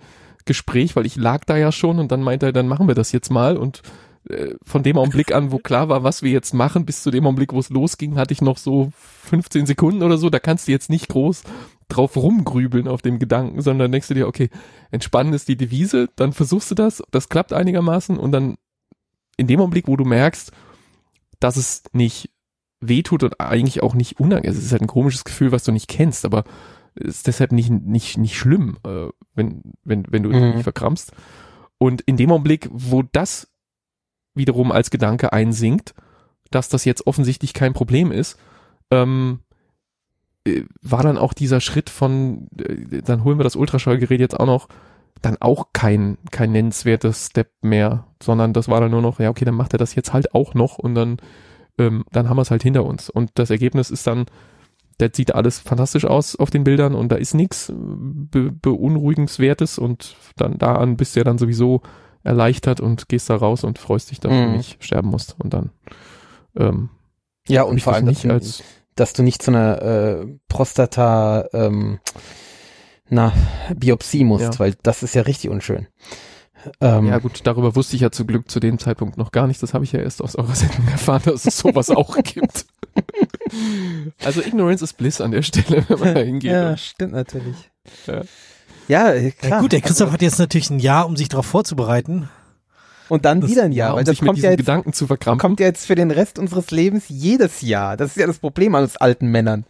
Gespräch, 0.45 0.95
weil 0.95 1.05
ich 1.05 1.15
lag 1.15 1.43
da 1.45 1.57
ja 1.57 1.71
schon 1.71 1.99
und 1.99 2.11
dann 2.11 2.21
meinte 2.21 2.47
er, 2.47 2.53
dann 2.53 2.67
machen 2.67 2.87
wir 2.87 2.95
das 2.95 3.11
jetzt 3.11 3.31
mal 3.31 3.57
und 3.57 3.81
äh, 4.29 4.55
von 4.63 4.83
dem 4.83 4.97
Augenblick 4.97 5.33
an, 5.33 5.51
wo 5.51 5.59
klar 5.59 5.89
war, 5.89 6.03
was 6.03 6.23
wir 6.23 6.31
jetzt 6.31 6.53
machen, 6.53 6.85
bis 6.85 7.03
zu 7.03 7.11
dem 7.11 7.25
Augenblick, 7.25 7.53
wo 7.53 7.59
es 7.59 7.69
losging, 7.69 8.15
hatte 8.15 8.33
ich 8.33 8.41
noch 8.41 8.57
so 8.57 8.91
15 9.23 9.65
Sekunden 9.65 10.03
oder 10.03 10.17
so. 10.17 10.29
Da 10.29 10.39
kannst 10.39 10.67
du 10.67 10.71
jetzt 10.71 10.89
nicht 10.89 11.09
groß 11.09 11.43
drauf 11.87 12.15
rumgrübeln 12.17 12.87
auf 12.87 13.01
dem 13.01 13.19
Gedanken, 13.19 13.61
sondern 13.61 13.91
denkst 13.91 14.07
du 14.07 14.15
dir, 14.15 14.27
okay, 14.27 14.49
entspannen 14.89 15.33
ist 15.33 15.47
die 15.47 15.57
Devise, 15.57 16.09
dann 16.15 16.33
versuchst 16.33 16.71
du 16.71 16.75
das, 16.75 17.03
das 17.11 17.29
klappt 17.29 17.53
einigermaßen 17.53 18.17
und 18.17 18.31
dann 18.31 18.55
in 19.37 19.47
dem 19.47 19.59
Augenblick, 19.59 19.87
wo 19.87 19.95
du 19.95 20.05
merkst, 20.05 20.51
dass 21.39 21.57
es 21.57 21.83
nicht 21.93 22.31
wehtut 22.79 23.23
und 23.23 23.39
eigentlich 23.39 23.83
auch 23.83 23.93
nicht 23.93 24.19
unangenehm, 24.19 24.57
es 24.57 24.63
ist 24.63 24.71
halt 24.71 24.81
ein 24.81 24.87
komisches 24.87 25.23
Gefühl, 25.23 25.51
was 25.51 25.63
du 25.63 25.71
nicht 25.71 25.87
kennst, 25.87 26.25
aber 26.25 26.43
ist 26.95 27.27
deshalb 27.27 27.51
nicht, 27.51 27.69
nicht, 27.69 28.17
nicht 28.17 28.37
schlimm, 28.37 28.77
äh, 28.85 29.07
wenn, 29.33 29.61
wenn, 29.83 30.05
wenn 30.09 30.23
du 30.23 30.29
Mhm. 30.29 30.53
dich 30.53 30.63
verkrampfst. 30.63 31.11
Und 31.77 32.01
in 32.01 32.17
dem 32.17 32.31
Augenblick, 32.31 32.69
wo 32.71 33.03
das 33.03 33.51
wiederum 34.33 34.71
als 34.71 34.89
Gedanke 34.89 35.33
einsinkt, 35.33 35.93
dass 36.51 36.69
das 36.69 36.85
jetzt 36.85 37.05
offensichtlich 37.07 37.53
kein 37.53 37.73
Problem 37.73 38.11
ist, 38.11 38.37
ähm, 38.91 39.39
äh, 40.47 40.63
war 40.81 41.03
dann 41.03 41.17
auch 41.17 41.33
dieser 41.33 41.59
Schritt 41.59 41.89
von, 41.89 42.47
äh, 42.57 43.01
dann 43.01 43.23
holen 43.23 43.39
wir 43.39 43.43
das 43.43 43.55
Ultraschallgerät 43.55 44.19
jetzt 44.19 44.39
auch 44.39 44.45
noch, 44.45 44.67
dann 45.21 45.37
auch 45.39 45.67
kein, 45.73 46.17
kein 46.31 46.51
nennenswertes 46.51 47.27
Step 47.27 47.51
mehr, 47.61 48.05
sondern 48.21 48.53
das 48.53 48.67
war 48.67 48.79
dann 48.79 48.91
nur 48.91 49.01
noch, 49.01 49.19
ja, 49.19 49.29
okay, 49.29 49.45
dann 49.45 49.55
macht 49.55 49.73
er 49.73 49.79
das 49.79 49.95
jetzt 49.95 50.13
halt 50.13 50.33
auch 50.35 50.53
noch 50.53 50.77
und 50.77 50.93
dann, 50.95 51.17
ähm, 51.77 52.05
dann 52.11 52.29
haben 52.29 52.37
wir 52.37 52.41
es 52.43 52.51
halt 52.51 52.63
hinter 52.63 52.85
uns. 52.85 53.09
Und 53.09 53.31
das 53.35 53.49
Ergebnis 53.49 53.89
ist 53.89 54.05
dann, 54.07 54.25
das 54.97 55.11
sieht 55.13 55.35
alles 55.35 55.59
fantastisch 55.59 56.05
aus 56.05 56.35
auf 56.35 56.49
den 56.49 56.63
Bildern 56.63 56.95
und 56.95 57.09
da 57.11 57.15
ist 57.15 57.33
nichts 57.33 57.71
be 57.75 58.51
beunruhigenswertes 58.51 59.77
und 59.77 60.15
dann 60.37 60.57
da 60.57 60.75
an 60.75 60.95
bist 60.97 61.15
du 61.15 61.19
ja 61.19 61.23
dann 61.23 61.37
sowieso 61.37 61.81
erleichtert 62.23 62.79
und 62.79 63.07
gehst 63.09 63.29
da 63.29 63.35
raus 63.35 63.63
und 63.63 63.77
freust 63.77 64.09
dich, 64.11 64.19
dass 64.19 64.31
du 64.31 64.37
Mhm. 64.37 64.53
nicht 64.57 64.83
sterben 64.83 65.09
musst. 65.09 65.35
Und 65.39 65.53
dann 65.53 65.69
ähm, 66.57 66.89
Ja, 67.47 67.63
und 67.63 67.81
vor 67.81 67.93
allem, 67.93 68.05
dass 68.05 68.15
nicht 68.15 68.25
du, 68.25 68.31
als 68.31 68.63
dass 68.95 69.13
du 69.13 69.21
nicht 69.23 69.41
zu 69.43 69.51
einer 69.51 69.81
äh, 69.81 70.25
Prostata 70.47 71.45
ähm, 71.53 71.99
na, 73.09 73.33
Biopsie 73.75 74.23
musst, 74.23 74.53
Ja. 74.53 74.59
weil 74.59 74.75
das 74.81 75.03
ist 75.03 75.13
ja 75.13 75.21
richtig 75.23 75.49
unschön. 75.51 75.87
Ähm, 76.81 77.07
Ja 77.07 77.19
gut, 77.19 77.41
darüber 77.43 77.75
wusste 77.75 77.95
ich 77.95 78.01
ja 78.01 78.11
zum 78.11 78.27
Glück 78.27 78.49
zu 78.49 78.59
dem 78.59 78.79
Zeitpunkt 78.79 79.17
noch 79.17 79.31
gar 79.31 79.47
nicht. 79.47 79.61
Das 79.63 79.73
habe 79.73 79.83
ich 79.83 79.91
ja 79.91 79.99
erst 79.99 80.21
aus 80.21 80.35
eurer 80.35 80.55
Sendung 80.55 80.87
erfahren, 80.87 81.21
dass 81.25 81.45
es 81.45 81.57
sowas 81.57 81.89
auch 81.89 82.17
gibt. 82.23 82.65
Also 84.23 84.41
Ignorance 84.41 84.83
is 84.83 84.93
Bliss 84.93 85.21
an 85.21 85.31
der 85.31 85.41
Stelle, 85.41 85.83
wenn 85.87 85.99
man 85.99 86.13
da 86.15 86.21
hingeht. 86.21 86.51
ja, 86.51 86.77
stimmt 86.77 87.13
natürlich. 87.13 87.55
Ja, 88.87 89.11
äh, 89.13 89.31
klar. 89.31 89.51
Ja, 89.51 89.59
gut, 89.61 89.71
der 89.71 89.81
Christoph 89.81 90.11
hat 90.11 90.21
jetzt 90.21 90.39
natürlich 90.39 90.69
ein 90.69 90.79
Jahr, 90.79 91.05
um 91.07 91.15
sich 91.15 91.29
darauf 91.29 91.45
vorzubereiten. 91.45 92.29
Und 93.09 93.25
dann 93.25 93.41
Das- 93.41 93.49
wieder 93.51 93.63
ein 93.63 93.71
Jahr, 93.71 93.91
um 93.91 93.97
weil 93.97 94.03
das 94.03 94.17
kommt 94.19 94.39
ja, 94.39 94.49
jetzt, 94.49 94.57
Gedanken 94.59 94.91
zu 94.93 95.05
verkrampfen. 95.05 95.39
kommt 95.39 95.59
ja 95.59 95.67
jetzt 95.67 95.85
für 95.85 95.93
den 95.95 96.09
Rest 96.09 96.39
unseres 96.39 96.71
Lebens 96.71 97.05
jedes 97.07 97.61
Jahr. 97.61 97.97
Das 97.97 98.11
ist 98.11 98.17
ja 98.17 98.25
das 98.25 98.39
Problem 98.39 98.73
an 98.73 98.83
uns 98.83 98.97
alten 98.97 99.27
Männern. 99.27 99.63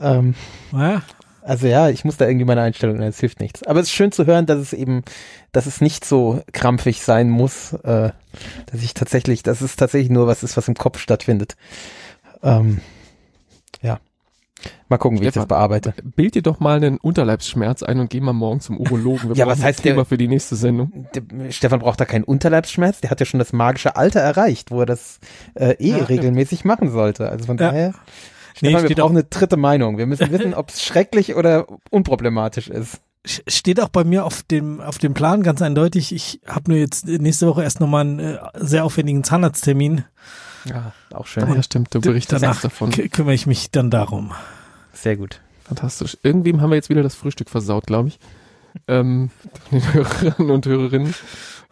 Ähm, 0.00 0.34
Ja, 0.72 1.02
also 1.48 1.66
ja, 1.66 1.88
ich 1.88 2.04
muss 2.04 2.16
da 2.18 2.26
irgendwie 2.26 2.44
meine 2.44 2.60
Einstellung 2.62 2.96
ändern, 2.96 3.08
es 3.10 3.18
hilft 3.20 3.40
nichts. 3.40 3.62
Aber 3.64 3.80
es 3.80 3.86
ist 3.86 3.92
schön 3.94 4.12
zu 4.12 4.26
hören, 4.26 4.46
dass 4.46 4.58
es 4.58 4.72
eben, 4.72 5.02
dass 5.52 5.66
es 5.66 5.80
nicht 5.80 6.04
so 6.04 6.42
krampfig 6.52 7.02
sein 7.02 7.30
muss, 7.30 7.72
äh, 7.72 8.10
dass 8.70 8.82
ich 8.82 8.94
tatsächlich, 8.94 9.42
dass 9.42 9.60
es 9.60 9.76
tatsächlich 9.76 10.10
nur 10.10 10.26
was 10.26 10.42
ist, 10.42 10.56
was 10.56 10.68
im 10.68 10.74
Kopf 10.74 10.98
stattfindet. 10.98 11.56
Ähm, 12.42 12.80
ja. 13.82 13.98
Mal 14.88 14.96
gucken, 14.98 15.18
wie 15.20 15.22
ich 15.22 15.28
das 15.28 15.34
Stefan. 15.44 15.48
bearbeite. 15.48 15.94
Bild 16.02 16.34
dir 16.34 16.42
doch 16.42 16.58
mal 16.58 16.76
einen 16.76 16.98
Unterleibsschmerz 16.98 17.82
ein 17.84 18.00
und 18.00 18.10
geh 18.10 18.20
mal 18.20 18.32
morgen 18.32 18.60
zum 18.60 18.76
Urologen. 18.78 19.28
Wir 19.30 19.36
Ja, 19.36 19.46
was 19.46 19.62
heißt 19.62 19.84
der- 19.84 19.92
Thema 19.92 20.04
für 20.04 20.18
die 20.18 20.26
nächste 20.28 20.56
Sendung? 20.56 21.06
Der, 21.14 21.52
Stefan 21.52 21.78
braucht 21.78 22.00
da 22.00 22.04
keinen 22.04 22.24
Unterleibsschmerz, 22.24 23.00
der 23.00 23.10
hat 23.10 23.20
ja 23.20 23.26
schon 23.26 23.38
das 23.38 23.52
magische 23.52 23.94
Alter 23.96 24.20
erreicht, 24.20 24.70
wo 24.72 24.80
er 24.80 24.86
das 24.86 25.20
äh, 25.54 25.74
eh 25.78 25.90
Ja. 25.90 26.04
regelmäßig 26.04 26.64
machen 26.64 26.90
sollte. 26.90 27.28
Also 27.30 27.46
von 27.46 27.56
Ja. 27.56 27.68
daher, 27.70 27.94
Nee, 28.60 28.68
Stefan, 28.68 28.82
wir 28.82 28.88
steht 28.88 28.98
brauchen 28.98 29.16
eine 29.16 29.24
dritte 29.24 29.56
Meinung. 29.56 29.98
Wir 29.98 30.06
müssen 30.06 30.30
wissen, 30.30 30.54
ob 30.54 30.70
es 30.70 30.82
schrecklich 30.84 31.34
oder 31.34 31.66
unproblematisch 31.90 32.68
ist. 32.68 33.00
Steht 33.24 33.80
auch 33.80 33.88
bei 33.88 34.04
mir 34.04 34.24
auf 34.24 34.42
dem 34.42 34.80
auf 34.80 34.98
dem 34.98 35.12
Plan 35.12 35.42
ganz 35.42 35.60
eindeutig. 35.60 36.14
Ich 36.14 36.40
habe 36.46 36.70
nur 36.70 36.78
jetzt 36.78 37.06
nächste 37.06 37.46
Woche 37.46 37.62
erst 37.62 37.80
nochmal 37.80 38.02
einen 38.02 38.18
äh, 38.20 38.38
sehr 38.54 38.84
aufwendigen 38.84 39.24
Zahnarzttermin. 39.24 40.04
Ja, 40.64 40.92
auch 41.12 41.26
schön. 41.26 41.52
Ja, 41.52 41.62
stimmt, 41.62 41.94
du 41.94 42.00
berichtest 42.00 42.42
Danach 42.42 42.58
auch 42.58 42.62
davon. 42.62 42.90
kümmere 42.90 43.34
ich 43.34 43.46
mich 43.46 43.70
dann 43.70 43.90
darum. 43.90 44.32
Sehr 44.92 45.16
gut. 45.16 45.40
Fantastisch. 45.64 46.16
Irgendwem 46.22 46.60
haben 46.60 46.70
wir 46.70 46.76
jetzt 46.76 46.88
wieder 46.88 47.02
das 47.02 47.14
Frühstück 47.14 47.50
versaut, 47.50 47.86
glaube 47.86 48.08
ich. 48.08 48.18
Ähm, 48.86 49.30
den 49.70 49.92
Hörerinnen 49.92 50.50
und 50.50 50.66
Hörerinnen. 50.66 51.14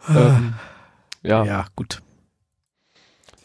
Ähm, 0.09 0.53
ja. 1.23 1.43
ja, 1.43 1.65
gut. 1.75 2.01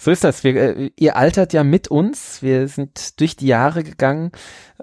So 0.03 0.11
ist 0.11 0.25
das. 0.25 0.43
Wir, 0.43 0.57
äh, 0.57 0.91
ihr 0.99 1.15
altert 1.15 1.53
ja 1.53 1.63
mit 1.63 1.87
uns. 1.87 2.43
Wir 2.43 2.67
sind 2.67 3.21
durch 3.21 3.37
die 3.37 3.47
Jahre 3.47 3.85
gegangen. 3.85 4.33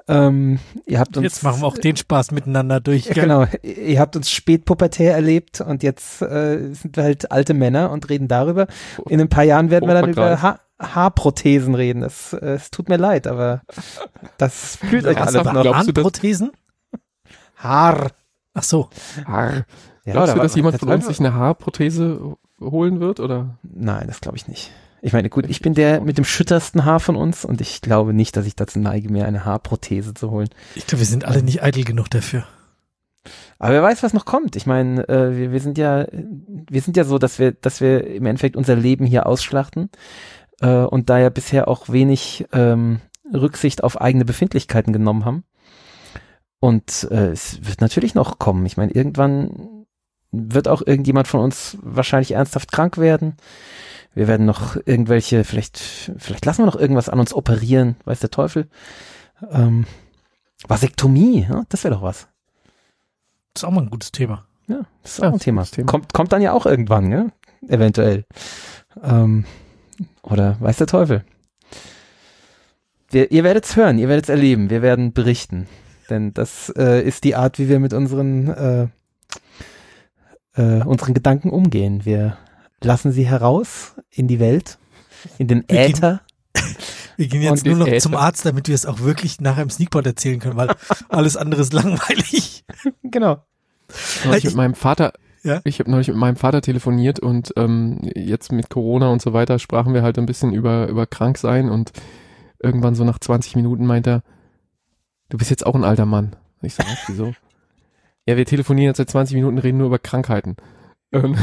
Ähm, 0.08 0.60
ihr 0.86 0.98
habt 0.98 1.18
uns 1.18 1.26
Jetzt 1.26 1.44
machen 1.44 1.62
wir 1.62 1.68
auch 1.68 1.78
den 1.78 1.98
Spaß 1.98 2.32
miteinander 2.32 2.80
durch. 2.80 3.08
Ja, 3.08 3.14
gell? 3.16 3.24
genau. 3.24 3.46
Ihr 3.62 4.00
habt 4.00 4.16
uns 4.16 4.32
spätpubertär 4.32 5.14
erlebt 5.14 5.60
und 5.60 5.84
jetzt 5.84 6.22
äh, 6.22 6.74
sind 6.74 6.96
wir 6.96 7.04
halt 7.04 7.34
alte 7.34 7.54
Männer 7.54 7.92
und 7.92 8.08
reden 8.08 8.30
darüber. 8.30 8.68
In 9.10 9.20
ein 9.20 9.28
paar 9.28 9.44
Jahren 9.44 9.70
werden 9.72 9.90
wir 9.90 9.94
dann 9.94 10.10
über 10.10 10.42
ha 10.42 10.62
Haarprothesen 10.80 11.76
reden. 11.76 12.02
Es, 12.02 12.32
äh, 12.32 12.54
es 12.54 12.72
tut 12.72 12.88
mir 12.88 12.96
leid, 12.96 13.28
aber 13.28 13.64
das 14.38 14.78
fühlt 14.78 15.06
euch 15.06 15.18
alles 15.18 15.36
Ernsthaft? 15.36 15.54
noch. 15.54 15.64
Das? 15.64 15.86
Zahnprothesen? 15.86 16.52
Haar. 17.58 18.12
Ach 18.54 18.64
so. 18.64 18.90
Haar. 19.26 19.66
Ja, 20.06 20.14
Glaubst 20.14 20.36
du, 20.36 20.40
dass 20.40 20.56
jemand 20.56 20.80
von 20.80 20.88
das 20.88 20.96
uns 20.96 21.08
sich 21.08 21.20
eine 21.20 21.34
Haarprothese 21.34 22.38
holen 22.62 23.02
wird? 23.02 23.20
Oder? 23.20 23.58
Nein, 23.64 24.08
das 24.08 24.22
glaube 24.22 24.38
ich 24.38 24.48
nicht. 24.48 24.72
Ich 25.02 25.14
meine, 25.14 25.30
gut, 25.30 25.46
ich 25.50 25.62
bin 25.62 25.74
der 25.74 26.02
mit 26.02 26.18
dem 26.18 26.26
schüttersten 26.26 26.86
Haar 26.86 27.00
von 27.00 27.16
uns 27.16 27.46
und 27.46 27.62
ich 27.62 27.82
glaube 27.82 28.14
nicht, 28.14 28.36
dass 28.36 28.46
ich 28.46 28.56
dazu 28.56 28.80
neige, 28.80 29.12
mir 29.12 29.26
eine 29.26 29.46
Haarprothese 29.46 30.14
zu 30.14 30.32
holen. 30.32 30.50
Ich 30.76 30.88
glaube, 30.88 31.00
wir 31.00 31.08
sind 31.08 31.26
alle 31.26 31.42
nicht 31.44 31.64
eitel 31.64 31.84
genug 31.84 32.10
dafür. 32.10 32.46
Aber 33.60 33.74
wer 33.74 33.84
weiß, 33.84 34.04
was 34.04 34.14
noch 34.14 34.26
kommt. 34.26 34.56
Ich 34.56 34.66
meine, 34.66 35.08
äh, 35.08 35.38
wir, 35.38 35.52
wir 35.52 35.60
sind 35.60 35.78
ja, 35.78 36.08
wir 36.12 36.82
sind 36.82 36.98
ja 36.98 37.04
so, 37.04 37.18
dass 37.18 37.40
wir, 37.40 37.52
dass 37.52 37.82
wir 37.82 38.08
im 38.08 38.26
Endeffekt 38.26 38.56
unser 38.56 38.76
Leben 38.76 39.06
hier 39.06 39.26
ausschlachten 39.26 39.90
äh, 40.62 40.70
und 40.70 41.10
da 41.10 41.20
ja 41.20 41.30
bisher 41.30 41.68
auch 41.68 41.90
wenig 41.90 42.46
ähm, 42.54 43.02
Rücksicht 43.34 43.84
auf 43.84 44.00
eigene 44.00 44.26
Befindlichkeiten 44.26 44.94
genommen 44.94 45.26
haben. 45.26 45.44
Und 46.60 47.08
äh, 47.12 47.32
es 47.32 47.66
wird 47.66 47.82
natürlich 47.82 48.16
noch 48.16 48.40
kommen. 48.40 48.66
Ich 48.66 48.78
meine, 48.78 48.92
irgendwann 48.92 49.86
wird 50.32 50.68
auch 50.68 50.82
irgendjemand 50.86 51.28
von 51.28 51.40
uns 51.40 51.78
wahrscheinlich 51.82 52.32
ernsthaft 52.32 52.72
krank 52.72 52.98
werden. 52.98 53.38
Wir 54.16 54.28
werden 54.28 54.46
noch 54.46 54.76
irgendwelche, 54.76 55.44
vielleicht, 55.44 55.78
vielleicht 56.18 56.46
lassen 56.46 56.64
wir 56.64 56.66
noch 56.66 56.76
irgendwas 56.76 57.10
an 57.10 57.20
uns 57.20 57.34
operieren, 57.34 57.96
weiß 58.06 58.20
der 58.20 58.32
Teufel. 58.32 58.68
Ähm, 59.52 59.86
Vasektomie, 60.68 61.48
ja, 61.50 61.64
das 61.70 61.84
wäre 61.84 61.96
doch 61.96 62.02
was. 62.02 62.28
Das 63.54 63.64
ist 63.64 63.68
auch 63.68 63.72
mal 63.72 63.82
ein 63.82 63.90
gutes 63.90 64.12
Thema. 64.12 64.46
Ja, 64.68 64.82
das 65.04 65.14
ist 65.14 65.20
Ja, 65.20 65.30
auch 65.30 65.34
ein 65.34 65.40
Thema. 65.40 65.64
Thema. 65.64 65.88
Kommt, 65.88 66.14
kommt 66.14 66.32
dann 66.32 66.42
ja 66.42 66.54
auch 66.54 66.66
irgendwann, 66.66 67.08
ne? 67.08 67.32
Eventuell. 67.68 68.26
Ähm, 69.02 69.46
oder 70.22 70.58
weiß 70.60 70.78
der 70.78 70.88
Teufel. 70.88 71.24
Wir, 73.10 73.32
ihr 73.32 73.44
werdet's 73.44 73.76
hören, 73.76 73.98
ihr 73.98 74.08
werdet's 74.10 74.30
erleben, 74.30 74.70
wir 74.70 74.82
werden 74.82 75.14
berichten. 75.14 75.68
Denn 76.10 76.34
das 76.34 76.72
äh, 76.78 77.02
ist 77.02 77.24
die 77.24 77.36
Art, 77.36 77.60
wie 77.60 77.70
wir 77.70 77.80
mit 77.80 77.94
unseren, 77.94 78.48
äh, 78.50 78.88
äh, 80.56 80.84
unseren 80.84 81.14
Gedanken 81.14 81.50
umgehen. 81.50 82.06
Wir 82.06 82.38
lassen 82.84 83.12
sie 83.12 83.26
heraus 83.28 83.96
in 84.10 84.28
die 84.28 84.40
Welt, 84.40 84.78
in 85.38 85.48
den 85.48 85.68
Äther. 85.70 86.22
Wir 87.18 87.28
gehen 87.28 87.42
jetzt 87.42 87.66
nur 87.66 87.76
noch 87.76 87.88
Äther. 87.88 88.00
zum 88.00 88.16
Arzt, 88.16 88.46
damit 88.46 88.68
wir 88.68 88.76
es 88.76 88.86
auch 88.86 89.00
wirklich 89.02 89.42
nachher 89.42 89.64
im 89.64 89.70
Sneakpot 89.70 90.06
erzählen 90.06 90.40
können, 90.40 90.56
weil 90.58 90.74
alles 91.10 91.36
andere 91.38 91.62
ist 91.62 91.74
langweilig. 91.74 92.64
Genau. 93.04 93.44
Ich- 94.36 94.44
mit 94.44 94.56
meinem 94.56 94.76
Vater, 94.76 95.14
Ja? 95.44 95.62
ich 95.64 95.80
habe 95.80 95.90
neulich 95.90 96.08
mit 96.10 96.18
meinem 96.18 96.36
Vater 96.36 96.62
telefoniert 96.62 97.20
und 97.20 97.52
ähm, 97.58 98.00
jetzt 98.16 98.52
mit 98.52 98.70
Corona 98.70 99.10
und 99.10 99.22
so 99.22 99.34
weiter 99.34 99.58
sprachen 99.60 99.94
wir 99.94 100.04
halt 100.04 100.18
ein 100.20 100.26
bisschen 100.28 100.54
über, 100.54 100.88
über 100.88 101.08
Kranksein 101.08 101.70
und 101.70 101.92
irgendwann 102.62 102.94
so 102.96 103.04
nach 103.04 103.18
20 103.20 103.56
Minuten 103.56 103.86
meint 103.86 104.06
er, 104.08 104.22
du 105.30 105.38
bist 105.38 105.50
jetzt 105.50 105.66
auch 105.66 105.76
ein 105.76 105.84
alter 105.84 106.06
Mann. 106.06 106.36
Und 106.62 106.68
Ich 106.68 106.78
was, 106.78 106.86
wieso? 107.08 107.34
ja, 108.28 108.38
wir 108.38 108.46
telefonieren 108.46 108.90
jetzt 108.92 108.98
seit 108.98 109.10
20 109.10 109.36
Minuten, 109.36 109.58
reden 109.58 109.80
nur 109.80 109.88
über 109.88 110.00
Krankheiten. 110.00 110.56
So, 111.12 111.34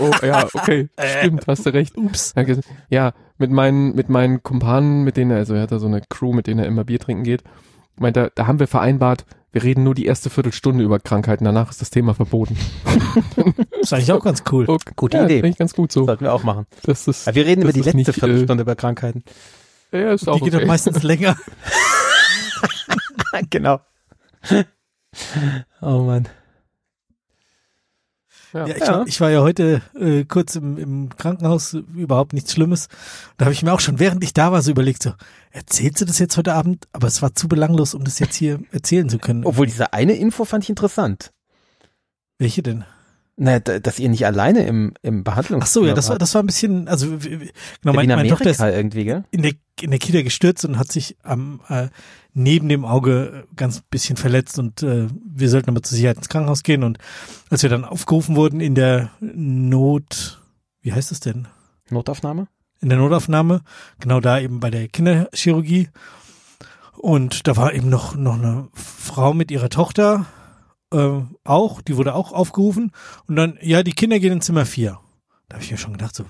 oh 0.00 0.12
ja, 0.22 0.48
okay, 0.54 0.88
stimmt, 1.18 1.46
hast 1.46 1.66
du 1.66 1.70
recht. 1.74 1.96
Ups. 1.96 2.34
Ja, 2.88 3.12
mit 3.36 3.50
meinen, 3.50 3.94
mit 3.94 4.08
meinen 4.08 4.42
Kumpanen, 4.42 5.04
mit 5.04 5.16
denen 5.16 5.30
er, 5.30 5.38
also 5.38 5.54
er 5.54 5.62
hat 5.62 5.72
da 5.72 5.78
so 5.78 5.86
eine 5.86 6.00
Crew, 6.08 6.32
mit 6.32 6.46
denen 6.46 6.60
er 6.60 6.66
immer 6.66 6.84
Bier 6.84 6.98
trinken 6.98 7.24
geht, 7.24 7.42
meint 7.96 8.16
er, 8.16 8.30
da 8.34 8.46
haben 8.46 8.58
wir 8.58 8.66
vereinbart, 8.66 9.26
wir 9.52 9.62
reden 9.62 9.82
nur 9.84 9.94
die 9.94 10.06
erste 10.06 10.30
Viertelstunde 10.30 10.82
über 10.82 11.00
Krankheiten, 11.00 11.44
danach 11.44 11.70
ist 11.70 11.82
das 11.82 11.90
Thema 11.90 12.14
verboten. 12.14 12.56
Das 13.44 13.80
ist 13.80 13.92
eigentlich 13.92 14.12
auch 14.12 14.24
ganz 14.24 14.44
cool. 14.52 14.64
Okay. 14.68 14.92
Gute 14.96 15.18
ja, 15.18 15.24
Idee. 15.24 15.34
Finde 15.36 15.48
ich 15.48 15.58
ganz 15.58 15.74
gut 15.74 15.92
so. 15.92 16.06
Sollten 16.06 16.24
wir 16.24 16.32
auch 16.32 16.44
machen. 16.44 16.66
Das 16.84 17.06
ist, 17.06 17.28
Aber 17.28 17.34
wir 17.34 17.46
reden 17.46 17.62
über 17.62 17.72
die 17.72 17.80
letzte 17.80 17.96
nicht, 17.96 18.14
Viertelstunde 18.14 18.62
über 18.62 18.76
Krankheiten. 18.76 19.24
Äh, 19.92 20.02
ja, 20.02 20.12
ist 20.12 20.28
auch 20.28 20.36
Die 20.36 20.44
geht 20.44 20.54
doch 20.54 20.58
okay. 20.58 20.68
meistens 20.68 21.02
länger. 21.02 21.36
genau. 23.50 23.80
oh 25.82 26.04
Mann. 26.04 26.28
Ja. 28.52 28.66
Ja, 28.66 28.74
ich, 28.76 28.82
Ja. 28.82 28.88
War, 28.88 29.06
ich 29.06 29.20
war 29.20 29.30
ja 29.30 29.42
heute 29.42 29.82
äh, 29.98 30.24
kurz 30.24 30.56
im, 30.56 30.76
im 30.78 31.08
Krankenhaus, 31.16 31.74
überhaupt 31.74 32.32
nichts 32.32 32.52
Schlimmes. 32.52 32.88
Da 33.36 33.44
habe 33.46 33.52
ich 33.52 33.62
mir 33.62 33.72
auch 33.72 33.80
schon, 33.80 33.98
während 33.98 34.24
ich 34.24 34.32
da 34.32 34.52
war, 34.52 34.62
so 34.62 34.70
überlegt, 34.70 35.02
so, 35.02 35.12
erzählst 35.50 36.00
du 36.00 36.04
das 36.04 36.18
jetzt 36.18 36.36
heute 36.36 36.54
Abend? 36.54 36.88
Aber 36.92 37.06
es 37.06 37.22
war 37.22 37.34
zu 37.34 37.48
belanglos, 37.48 37.94
um 37.94 38.04
das 38.04 38.18
jetzt 38.18 38.34
hier 38.34 38.60
erzählen 38.72 39.08
zu 39.08 39.18
können. 39.18 39.44
Obwohl 39.44 39.66
diese 39.66 39.92
eine 39.92 40.14
Info 40.14 40.44
fand 40.44 40.64
ich 40.64 40.70
interessant. 40.70 41.32
Welche 42.38 42.62
denn? 42.62 42.84
Na, 43.42 43.58
dass 43.58 43.98
ihr 43.98 44.10
nicht 44.10 44.26
alleine 44.26 44.66
im, 44.66 44.92
im 45.00 45.24
Behandlungs 45.24 45.64
Ach 45.64 45.68
so, 45.68 45.86
ja, 45.86 45.94
das 45.94 46.10
war, 46.10 46.18
das 46.18 46.34
war 46.34 46.42
ein 46.42 46.46
bisschen, 46.46 46.88
also 46.88 47.06
genau, 47.06 47.20
Wie 47.20 47.96
mein, 47.96 48.10
in 48.10 48.16
meine 48.16 48.28
Tochter 48.28 48.50
ist 48.50 48.60
irgendwie, 48.60 49.04
gell? 49.06 49.24
in 49.30 49.40
der, 49.40 49.52
in 49.80 49.90
der 49.90 49.98
Kita 49.98 50.20
gestürzt 50.20 50.66
und 50.66 50.78
hat 50.78 50.92
sich 50.92 51.16
am 51.22 51.60
äh, 51.68 51.88
neben 52.34 52.68
dem 52.68 52.84
Auge 52.84 53.46
äh, 53.48 53.54
ganz 53.56 53.80
bisschen 53.80 54.18
verletzt 54.18 54.58
und 54.58 54.82
äh, 54.82 55.06
wir 55.24 55.48
sollten 55.48 55.70
aber 55.70 55.82
zur 55.82 55.96
Sicherheit 55.96 56.18
ins 56.18 56.28
Krankenhaus 56.28 56.62
gehen 56.62 56.84
und 56.84 56.98
als 57.48 57.62
wir 57.62 57.70
dann 57.70 57.86
aufgerufen 57.86 58.36
wurden 58.36 58.60
in 58.60 58.74
der 58.74 59.10
Not, 59.20 60.42
wie 60.82 60.92
heißt 60.92 61.10
es 61.10 61.20
denn? 61.20 61.48
Notaufnahme? 61.88 62.46
in 62.80 62.88
der 62.88 62.98
Notaufnahme, 62.98 63.60
genau 63.98 64.20
da 64.20 64.38
eben 64.38 64.60
bei 64.60 64.70
der 64.70 64.88
Kinderchirurgie. 64.88 65.88
Und 66.96 67.46
da 67.46 67.56
war 67.56 67.72
eben 67.72 67.88
noch, 67.88 68.14
noch 68.14 68.34
eine 68.34 68.68
Frau 68.74 69.32
mit 69.32 69.50
ihrer 69.50 69.70
Tochter 69.70 70.26
äh, 70.92 71.20
auch, 71.44 71.80
die 71.82 71.96
wurde 71.96 72.14
auch 72.14 72.32
aufgerufen. 72.32 72.92
Und 73.26 73.36
dann, 73.36 73.58
ja, 73.60 73.82
die 73.82 73.92
Kinder 73.92 74.18
gehen 74.18 74.32
in 74.32 74.40
Zimmer 74.40 74.66
4. 74.66 74.98
Da 75.48 75.54
habe 75.54 75.64
ich 75.64 75.70
mir 75.70 75.78
schon 75.78 75.92
gedacht, 75.92 76.14
so, 76.14 76.24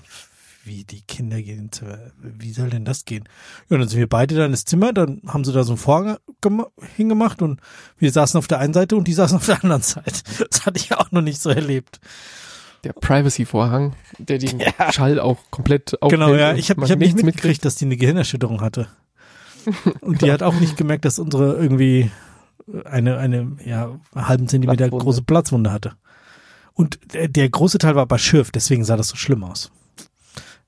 wie 0.63 0.83
die 0.83 1.01
Kinder 1.01 1.41
gehen 1.41 1.59
in 1.59 1.71
Zimmer, 1.71 1.97
wie 2.21 2.51
soll 2.53 2.69
denn 2.69 2.85
das 2.85 3.05
gehen? 3.05 3.23
Ja, 3.69 3.77
dann 3.77 3.87
sind 3.87 3.99
wir 3.99 4.09
beide 4.09 4.35
da 4.35 4.45
ins 4.45 4.65
Zimmer, 4.65 4.93
dann 4.93 5.21
haben 5.27 5.43
sie 5.43 5.53
da 5.53 5.63
so 5.63 5.71
einen 5.73 5.77
Vorhang 5.79 6.17
gema- 6.41 6.69
hingemacht 6.95 7.41
und 7.41 7.59
wir 7.97 8.11
saßen 8.11 8.37
auf 8.37 8.47
der 8.47 8.59
einen 8.59 8.73
Seite 8.73 8.95
und 8.95 9.07
die 9.07 9.13
saßen 9.13 9.37
auf 9.37 9.45
der 9.45 9.63
anderen 9.63 9.81
Seite. 9.81 10.21
Das 10.51 10.65
hatte 10.65 10.77
ich 10.77 10.89
ja 10.89 10.99
auch 10.99 11.11
noch 11.11 11.21
nicht 11.21 11.41
so 11.41 11.49
erlebt. 11.49 11.99
Der 12.83 12.93
Privacy-Vorhang, 12.93 13.95
der 14.17 14.37
den 14.39 14.61
Schall 14.91 15.19
auch 15.19 15.37
komplett 15.51 16.01
aufhält. 16.01 16.19
Genau, 16.21 16.35
ja. 16.35 16.53
Ich 16.55 16.69
habe 16.71 16.87
hab 16.87 16.99
nicht 16.99 17.15
mitgekriegt, 17.21 17.63
dass 17.63 17.75
die 17.75 17.85
eine 17.85 17.97
Gehirnerschütterung 17.97 18.61
hatte. 18.61 18.87
Und 20.01 20.21
die 20.23 20.31
hat 20.31 20.41
auch 20.41 20.55
nicht 20.59 20.77
gemerkt, 20.77 21.05
dass 21.05 21.19
unsere 21.19 21.55
irgendwie 21.57 22.09
eine, 22.85 23.17
eine, 23.17 23.57
ja, 23.65 23.99
halben 24.15 24.47
Zentimeter 24.47 24.77
Platzwunde. 24.85 25.03
große 25.03 25.21
Platzwunde 25.23 25.71
hatte. 25.71 25.93
Und 26.73 26.99
der, 27.13 27.27
der 27.27 27.49
große 27.49 27.77
Teil 27.77 27.95
war 27.95 28.03
aber 28.03 28.17
schürft, 28.17 28.55
deswegen 28.55 28.83
sah 28.83 28.97
das 28.97 29.09
so 29.09 29.15
schlimm 29.15 29.43
aus. 29.43 29.71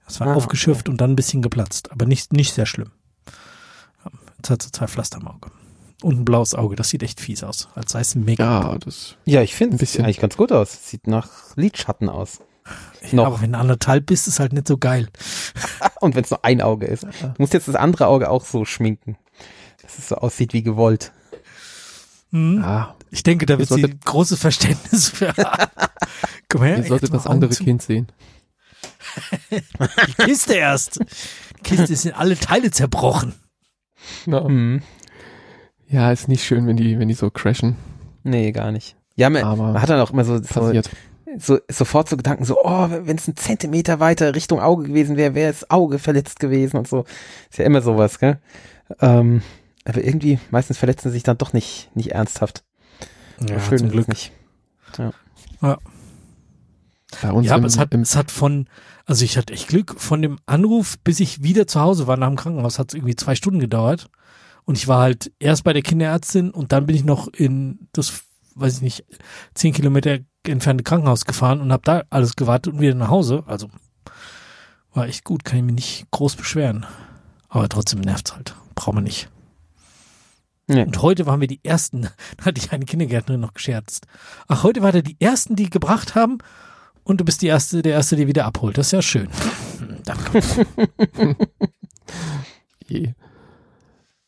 Das 0.05 0.19
war 0.19 0.27
Ah, 0.27 0.33
aufgeschürft 0.35 0.89
und 0.89 0.99
dann 0.99 1.11
ein 1.11 1.15
bisschen 1.15 1.41
geplatzt, 1.41 1.91
aber 1.91 2.05
nicht, 2.05 2.33
nicht 2.33 2.53
sehr 2.53 2.65
schlimm. 2.65 2.91
Jetzt 4.37 4.49
hat 4.49 4.61
sie 4.61 4.71
zwei 4.71 4.87
Pflaster 4.87 5.19
im 5.21 5.27
Auge. 5.27 5.51
Und 6.01 6.19
ein 6.19 6.25
blaues 6.25 6.53
Auge. 6.53 6.75
Das 6.75 6.89
sieht 6.89 7.01
echt 7.01 7.21
fies 7.21 7.43
aus. 7.45 7.69
Als 7.75 7.93
sei 7.93 8.01
es 8.01 8.13
ein 8.13 8.25
Make. 8.25 8.43
Ja, 8.43 8.77
das. 8.77 9.15
Ja, 9.23 9.41
ich 9.41 9.55
finde 9.55 9.73
Ein 9.73 9.75
es 9.75 9.79
bisschen. 9.79 10.03
eigentlich 10.03 10.19
ganz 10.19 10.35
gut 10.35 10.51
aus. 10.51 10.89
Sieht 10.89 11.07
nach 11.07 11.29
Lidschatten 11.55 12.09
aus. 12.09 12.39
Ja, 13.03 13.13
noch. 13.13 13.25
aber 13.27 13.41
wenn 13.41 13.53
du 13.53 13.57
anderthalb 13.59 14.05
bist, 14.07 14.27
ist 14.27 14.41
halt 14.41 14.51
nicht 14.51 14.67
so 14.67 14.77
geil. 14.77 15.07
Und 16.01 16.15
wenn 16.15 16.25
es 16.25 16.29
nur 16.29 16.43
ein 16.43 16.61
Auge 16.61 16.87
ist. 16.87 17.03
Du 17.05 17.33
musst 17.37 17.53
jetzt 17.53 17.69
das 17.69 17.75
andere 17.75 18.07
Auge 18.07 18.29
auch 18.29 18.43
so 18.43 18.65
schminken. 18.65 19.15
Dass 19.81 19.97
es 19.97 20.09
so 20.09 20.15
aussieht 20.15 20.51
wie 20.51 20.61
gewollt. 20.63 21.12
Hm. 22.34 22.61
Ah, 22.64 22.95
Ich 23.11 23.23
denke, 23.23 23.45
da 23.45 23.57
wird 23.60 23.69
sie 23.69 23.81
großes 24.05 24.39
Verständnis 24.39 25.10
für 25.10 25.27
haben. 25.38 25.72
Komm 26.49 26.64
her, 26.64 26.77
ihr 26.77 26.84
solltet 26.84 27.14
das 27.14 27.27
andere 27.27 27.51
zu. 27.51 27.64
Kind 27.64 27.81
sehen. 27.81 28.07
Die 29.51 30.14
Kiste 30.26 30.55
erst. 30.55 30.99
Die 30.99 31.64
Kiste 31.64 31.95
sind 31.95 32.18
alle 32.18 32.35
Teile 32.38 32.72
zerbrochen. 32.72 33.34
Na, 34.26 34.43
Hm. 34.43 34.81
Ja, 35.88 36.11
ist 36.11 36.27
nicht 36.27 36.43
schön, 36.43 36.65
wenn 36.65 36.76
die, 36.76 36.97
wenn 36.97 37.07
die 37.07 37.14
so 37.14 37.30
crashen. 37.30 37.76
Nee, 38.23 38.51
gar 38.51 38.72
nicht. 38.72 38.95
Ja, 39.15 39.30
man, 39.30 39.43
Aber 39.43 39.73
man 39.73 39.81
hat 39.81 39.89
dann 39.89 39.99
auch 39.99 40.10
immer 40.10 40.26
so, 40.26 40.39
so, 40.41 40.72
so 41.38 41.60
sofort 41.69 42.10
so 42.10 42.18
Gedanken, 42.18 42.45
so, 42.45 42.57
oh, 42.64 42.88
wenn 42.89 43.15
es 43.15 43.27
ein 43.27 43.35
Zentimeter 43.35 43.99
weiter 43.99 44.34
Richtung 44.34 44.60
Auge 44.60 44.88
gewesen 44.88 45.18
wäre, 45.18 45.35
wäre 45.35 45.51
das 45.51 45.69
Auge 45.69 45.99
verletzt 45.99 46.39
gewesen 46.39 46.77
und 46.77 46.88
so. 46.88 47.05
Ist 47.51 47.60
ja 47.60 47.65
immer 47.65 47.81
sowas, 47.84 48.18
gell? 48.18 48.39
Ähm, 49.01 49.43
aber 49.85 50.03
irgendwie, 50.03 50.39
meistens 50.51 50.77
verletzen 50.77 51.10
sie 51.10 51.14
sich 51.14 51.23
dann 51.23 51.38
doch 51.38 51.53
nicht, 51.53 51.89
nicht 51.95 52.11
ernsthaft. 52.11 52.64
Ja, 53.39 53.60
Schön 53.60 53.80
zum 53.80 53.89
Glück. 53.89 54.03
es 54.03 54.07
nicht. 54.07 54.31
Bei 57.22 57.31
uns 57.31 57.47
Ja, 57.47 57.55
im, 57.55 57.61
aber 57.61 57.68
es 57.68 57.77
hat, 57.77 57.93
es 57.93 58.15
hat 58.15 58.31
von, 58.31 58.68
also 59.05 59.23
ich 59.23 59.38
hatte 59.38 59.53
echt 59.53 59.68
Glück, 59.68 59.99
von 59.99 60.22
dem 60.22 60.39
Anruf, 60.45 60.97
bis 60.99 61.19
ich 61.19 61.43
wieder 61.43 61.68
zu 61.68 61.80
Hause 61.80 62.07
war 62.07 62.18
nach 62.18 62.27
dem 62.27 62.38
Krankenhaus, 62.38 62.80
hat 62.80 62.89
es 62.89 62.95
irgendwie 62.95 63.15
zwei 63.15 63.35
Stunden 63.35 63.60
gedauert. 63.60 64.10
Und 64.65 64.77
ich 64.77 64.88
war 64.88 65.01
halt 65.01 65.31
erst 65.39 65.64
bei 65.64 65.73
der 65.73 65.81
Kinderärztin 65.81 66.51
und 66.51 66.72
dann 66.72 66.85
bin 66.85 66.95
ich 66.95 67.03
noch 67.03 67.27
in 67.27 67.89
das, 67.91 68.23
weiß 68.55 68.77
ich 68.77 68.81
nicht, 68.81 69.05
zehn 69.53 69.73
Kilometer 69.73 70.19
entfernte 70.45 70.84
Krankenhaus 70.84 71.26
gefahren 71.26 71.61
und 71.61 71.72
habe 71.72 71.84
da 71.84 72.03
alles 72.10 72.35
gewartet 72.35 72.73
und 72.73 72.80
wieder 72.80 72.95
nach 72.95 73.10
Hause. 73.10 73.43
Also 73.45 73.69
war 74.93 75.07
echt 75.07 75.23
gut, 75.23 75.43
kann 75.43 75.57
ich 75.57 75.64
mich 75.65 75.76
nicht 75.76 76.11
groß 76.11 76.35
beschweren. 76.35 76.85
Aber 77.49 77.68
trotzdem 77.68 77.99
nervt's 78.01 78.34
halt. 78.34 78.55
Brauchen 78.76 78.97
wir 78.97 79.01
nicht. 79.01 79.30
Nee. 80.68 80.84
Und 80.84 81.02
heute 81.02 81.26
waren 81.26 81.41
wir 81.41 81.48
die 81.48 81.60
Ersten, 81.64 82.03
da 82.38 82.45
hatte 82.45 82.60
ich 82.60 82.72
eine 82.72 82.85
Kindergärtnerin 82.85 83.41
noch 83.41 83.53
gescherzt. 83.53 84.06
Ach, 84.48 84.64
heute 84.64 84.81
war 84.81 84.91
der 84.91 85.02
die 85.02 85.18
Ersten, 85.19 85.56
die 85.56 85.69
gebracht 85.69 86.15
haben 86.15 86.38
und 87.03 87.19
du 87.19 87.26
bist 87.26 87.41
die 87.41 87.48
Erste, 87.48 87.81
der 87.81 87.94
Erste, 87.94 88.15
der 88.15 88.27
wieder 88.27 88.45
abholt. 88.45 88.77
Das 88.77 88.88
ist 88.88 88.91
ja 88.94 89.02
schön. 89.02 89.27
Danke. 90.06 90.41
je. 92.88 93.14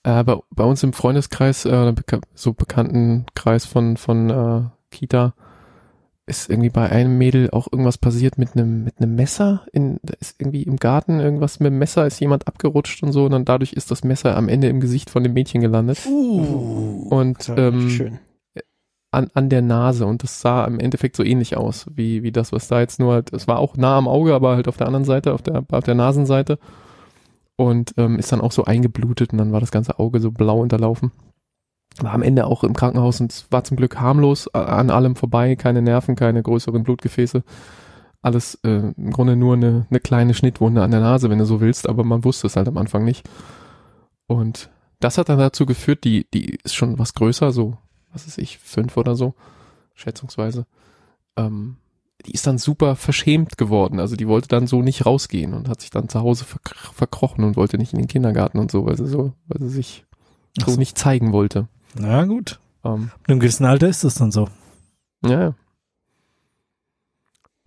Äh, 0.03 0.24
bei, 0.24 0.38
bei 0.52 0.64
uns 0.64 0.84
im 0.84 0.94
Freundeskreis, 0.94 1.66
äh, 1.66 1.94
so 2.36 2.53
bekannten 2.53 3.26
Kreis 3.34 3.66
von, 3.66 3.98
von 3.98 4.30
äh, 4.30 4.64
Kita, 4.91 5.34
ist 6.27 6.49
irgendwie 6.49 6.69
bei 6.69 6.89
einem 6.89 7.18
Mädel 7.18 7.52
auch 7.52 7.68
irgendwas 7.72 7.97
passiert 7.97 8.38
mit 8.38 8.56
einem 8.56 8.84
mit 8.84 8.99
einem 8.99 9.15
Messer. 9.15 9.65
In, 9.72 9.99
da 10.02 10.14
ist 10.19 10.35
irgendwie 10.39 10.64
im 10.64 10.77
Garten 10.77 11.19
irgendwas 11.19 11.60
mit 11.60 11.68
dem 11.68 11.77
Messer, 11.77 12.07
ist 12.07 12.19
jemand 12.19 12.47
abgerutscht 12.47 13.03
und 13.03 13.11
so 13.11 13.26
und 13.26 13.31
dann 13.31 13.45
dadurch 13.45 13.73
ist 13.73 13.91
das 13.91 14.03
Messer 14.03 14.35
am 14.35 14.49
Ende 14.49 14.68
im 14.68 14.80
Gesicht 14.80 15.10
von 15.10 15.23
dem 15.23 15.34
Mädchen 15.34 15.61
gelandet. 15.61 15.99
Uh. 16.07 17.07
Und 17.10 17.52
ähm, 17.56 17.89
schön. 17.89 18.19
an, 19.11 19.30
an 19.35 19.49
der 19.49 19.61
Nase 19.61 20.07
und 20.07 20.23
das 20.23 20.41
sah 20.41 20.65
im 20.65 20.80
Endeffekt 20.80 21.15
so 21.15 21.23
ähnlich 21.23 21.57
aus, 21.57 21.85
wie, 21.93 22.23
wie 22.23 22.31
das, 22.31 22.52
was 22.52 22.68
da 22.68 22.80
jetzt 22.80 22.99
nur 22.99 23.14
halt, 23.14 23.31
es 23.31 23.47
war 23.47 23.60
auch 23.60 23.77
nah 23.77 23.97
am 23.97 24.07
Auge, 24.07 24.34
aber 24.34 24.56
halt 24.56 24.68
auf 24.68 24.77
der 24.77 24.88
anderen 24.88 25.06
Seite, 25.06 25.34
auf 25.34 25.43
der, 25.43 25.64
auf 25.69 25.84
der 25.84 25.95
Nasenseite 25.95 26.57
und 27.56 27.93
ähm, 27.97 28.18
ist 28.18 28.31
dann 28.31 28.41
auch 28.41 28.52
so 28.52 28.65
eingeblutet 28.65 29.31
und 29.31 29.38
dann 29.38 29.52
war 29.52 29.60
das 29.60 29.72
ganze 29.72 29.99
Auge 29.99 30.19
so 30.19 30.31
blau 30.31 30.60
unterlaufen. 30.60 31.11
War 32.01 32.13
am 32.13 32.23
Ende 32.23 32.45
auch 32.45 32.63
im 32.63 32.73
Krankenhaus 32.73 33.22
und 33.22 33.45
war 33.51 33.63
zum 33.63 33.77
Glück 33.77 33.99
harmlos, 33.99 34.53
a- 34.53 34.63
an 34.63 34.89
allem 34.89 35.15
vorbei, 35.15 35.55
keine 35.55 35.81
Nerven, 35.81 36.15
keine 36.15 36.43
größeren 36.43 36.84
Blutgefäße. 36.84 37.43
Alles 38.22 38.55
äh, 38.63 38.91
im 38.97 39.11
Grunde 39.11 39.35
nur 39.35 39.53
eine, 39.53 39.85
eine 39.89 39.99
kleine 39.99 40.34
Schnittwunde 40.34 40.84
an 40.84 40.91
der 40.91 40.99
Nase, 40.99 41.30
wenn 41.30 41.38
du 41.39 41.45
so 41.45 41.61
willst, 41.61 41.88
aber 41.88 42.03
man 42.03 42.23
wusste 42.23 42.47
es 42.47 42.55
halt 42.55 42.67
am 42.67 42.77
Anfang 42.77 43.05
nicht. 43.05 43.30
Und 44.27 44.69
das 44.99 45.17
hat 45.17 45.30
dann 45.30 45.39
dazu 45.39 45.65
geführt, 45.65 46.03
die, 46.03 46.26
die 46.34 46.57
ist 46.63 46.73
schon 46.76 46.97
was 46.99 47.13
größer, 47.13 47.51
so, 47.51 47.77
was 48.11 48.26
weiß 48.27 48.39
ich, 48.39 48.57
fünf 48.57 48.97
oder 48.97 49.15
so, 49.15 49.35
schätzungsweise. 49.93 50.65
Ähm, 51.38 51.77
die 52.26 52.31
ist 52.31 52.47
dann 52.47 52.57
super 52.57 52.95
verschämt 52.95 53.57
geworden. 53.57 53.99
Also 53.99 54.15
die 54.15 54.27
wollte 54.27 54.47
dann 54.47 54.65
so 54.67 54.81
nicht 54.81 55.05
rausgehen 55.05 55.53
und 55.53 55.69
hat 55.69 55.81
sich 55.81 55.91
dann 55.91 56.09
zu 56.09 56.19
Hause 56.22 56.43
verkr 56.45 56.76
verkrochen 56.93 57.43
und 57.43 57.55
wollte 57.55 57.77
nicht 57.77 57.93
in 57.93 57.99
den 57.99 58.07
Kindergarten 58.07 58.57
und 58.57 58.72
so, 58.72 58.85
weil 58.85 58.97
sie 58.97 59.05
so, 59.07 59.34
weil 59.47 59.61
sie 59.61 59.69
sich 59.73 60.05
so 60.59 60.72
so. 60.72 60.80
nicht 60.80 60.97
zeigen 60.97 61.31
wollte. 61.31 61.67
Na 61.95 62.26
gut. 62.26 62.59
Ähm, 62.84 63.11
In 63.27 63.31
einem 63.34 63.39
gewissen 63.39 63.65
Alter 63.65 63.88
ist 63.88 64.03
das 64.03 64.15
dann 64.15 64.31
so. 64.31 64.47
ja. 65.26 65.53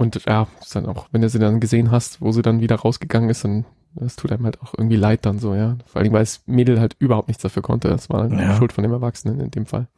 Und 0.00 0.24
ja, 0.26 0.46
ist 0.60 0.76
dann 0.76 0.86
auch, 0.86 1.08
wenn 1.10 1.22
du 1.22 1.28
sie 1.28 1.40
dann 1.40 1.58
gesehen 1.58 1.90
hast, 1.90 2.20
wo 2.20 2.30
sie 2.30 2.42
dann 2.42 2.60
wieder 2.60 2.76
rausgegangen 2.76 3.30
ist, 3.30 3.44
dann 3.44 3.64
das 3.94 4.14
tut 4.14 4.30
einem 4.30 4.44
halt 4.44 4.60
auch 4.62 4.74
irgendwie 4.76 4.94
leid 4.96 5.26
dann 5.26 5.40
so, 5.40 5.54
ja. 5.54 5.76
Vor 5.86 6.00
allem, 6.00 6.12
weil 6.12 6.20
das 6.22 6.42
Mädel 6.46 6.78
halt 6.78 6.94
überhaupt 7.00 7.26
nichts 7.26 7.42
dafür 7.42 7.62
konnte. 7.62 7.88
Das 7.88 8.08
war 8.08 8.28
dann 8.28 8.38
Ja. 8.38 8.56
Schuld 8.56 8.72
von 8.72 8.82
dem 8.82 8.92
Erwachsenen 8.92 9.40
in 9.40 9.50
dem 9.50 9.66
Fall. 9.66 9.88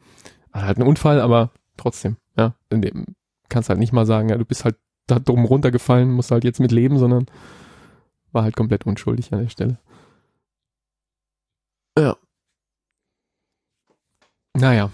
War 0.53 0.63
halt 0.63 0.79
ein 0.79 0.87
Unfall, 0.87 1.21
aber 1.21 1.51
trotzdem, 1.77 2.17
ja. 2.35 2.55
In 2.71 2.81
dem 2.81 3.05
kannst 3.47 3.69
halt 3.69 3.77
nicht 3.79 3.93
mal 3.93 4.07
sagen, 4.07 4.29
ja, 4.29 4.37
du 4.37 4.45
bist 4.45 4.65
halt 4.65 4.75
da 5.05 5.19
dumm 5.19 5.45
runtergefallen, 5.45 6.09
musst 6.11 6.31
halt 6.31 6.45
jetzt 6.45 6.59
mit 6.59 6.71
leben, 6.71 6.97
sondern 6.97 7.27
war 8.31 8.41
halt 8.43 8.55
komplett 8.55 8.87
unschuldig 8.87 9.31
an 9.33 9.41
der 9.41 9.49
Stelle. 9.49 9.77
Naja, 14.57 14.89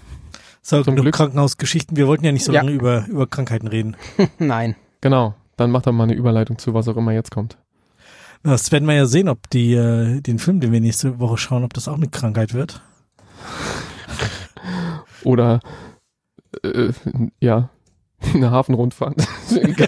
So, 0.62 0.82
Zum 0.82 0.96
Glück. 0.96 1.14
Krankenhausgeschichten. 1.14 1.96
Wir 1.96 2.06
wollten 2.06 2.24
ja 2.24 2.32
nicht 2.32 2.44
so 2.44 2.52
Ja. 2.52 2.60
lange 2.60 2.72
über, 2.72 3.06
über 3.08 3.26
Krankheiten 3.26 3.68
reden. 3.68 3.96
Nein. 4.38 4.76
genau. 5.00 5.34
Dann 5.56 5.70
mach 5.72 5.82
doch 5.82 5.90
mal 5.92 6.04
eine 6.04 6.14
Überleitung 6.14 6.58
zu, 6.58 6.72
was 6.74 6.86
auch 6.86 6.96
immer 6.96 7.12
jetzt 7.12 7.32
kommt. 7.32 7.58
Das 8.44 8.70
werden 8.70 8.86
wir 8.86 8.94
ja 8.94 9.06
sehen, 9.06 9.28
ob 9.28 9.50
die, 9.50 9.72
äh, 9.74 10.20
den 10.20 10.38
Film, 10.38 10.60
den 10.60 10.70
wir 10.70 10.80
nächste 10.80 11.18
Woche 11.18 11.36
schauen, 11.38 11.64
ob 11.64 11.74
das 11.74 11.88
auch 11.88 11.96
eine 11.96 12.06
Krankheit 12.08 12.54
wird. 12.54 12.80
Oder 15.24 15.58
äh, 16.62 16.92
ja, 17.40 17.70
eine 18.34 18.52
Hafenrundfahrt. 18.52 19.26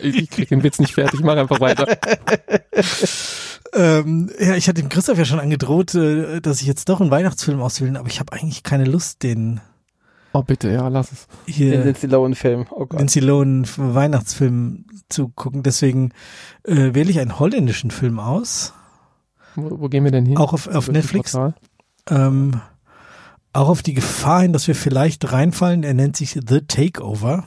ich 0.03 0.31
krieg 0.31 0.49
den 0.49 0.65
Witz 0.65 0.81
nicht 0.81 0.95
fertig, 0.95 1.21
mach 1.21 1.37
einfach 1.37 1.61
weiter. 1.61 1.87
Ähm, 3.73 4.31
ja, 4.39 4.57
ich 4.57 4.69
hatte 4.69 4.83
dem 4.83 4.89
Christoph 4.89 5.19
ja 5.19 5.25
schon 5.25 5.41
angedroht, 5.41 5.95
äh, 5.95 6.41
dass 6.41 6.61
ich 6.61 6.67
jetzt 6.67 6.89
doch 6.89 7.01
einen 7.01 7.11
Weihnachtsfilm 7.11 7.61
auswählen, 7.61 7.97
aber 7.97 8.09
ich 8.09 8.19
habe 8.21 8.33
eigentlich 8.33 8.63
keine 8.63 8.85
Lust, 8.85 9.23
den 9.23 9.61
Oh 10.33 10.43
bitte, 10.43 10.71
ja, 10.71 10.87
lass 10.89 11.11
es. 11.11 11.27
Den 11.47 11.55
hier 11.55 11.85
Lindsay 11.85 12.09
Lohan-Film. 12.09 12.67
Oh 12.71 12.87
Gott. 12.87 13.01
Lindsay 13.01 13.21
Lohan 13.21 13.65
für 13.65 13.95
Weihnachtsfilm 13.95 14.85
zu 15.09 15.29
gucken. 15.29 15.65
Deswegen 15.65 16.13
äh, 16.63 16.95
wähle 16.95 17.11
ich 17.11 17.19
einen 17.19 17.41
holländischen 17.41 17.91
Film 17.91 18.21
aus, 18.21 18.73
Wo, 19.57 19.81
wo 19.81 19.89
gehen 19.89 20.05
wir 20.05 20.13
denn 20.13 20.27
hin? 20.27 20.37
auch 20.37 20.53
auf, 20.53 20.69
auf 20.69 20.89
Netflix. 20.89 21.37
Ähm, 22.09 22.61
auch 23.53 23.69
auf 23.69 23.83
die 23.83 23.95
Gefahr 23.95 24.43
hin, 24.43 24.53
dass 24.53 24.69
wir 24.69 24.77
vielleicht 24.77 25.33
reinfallen. 25.33 25.83
Er 25.83 25.95
nennt 25.95 26.17
sich 26.17 26.39
The 26.47 26.61
Takeover. 26.61 27.45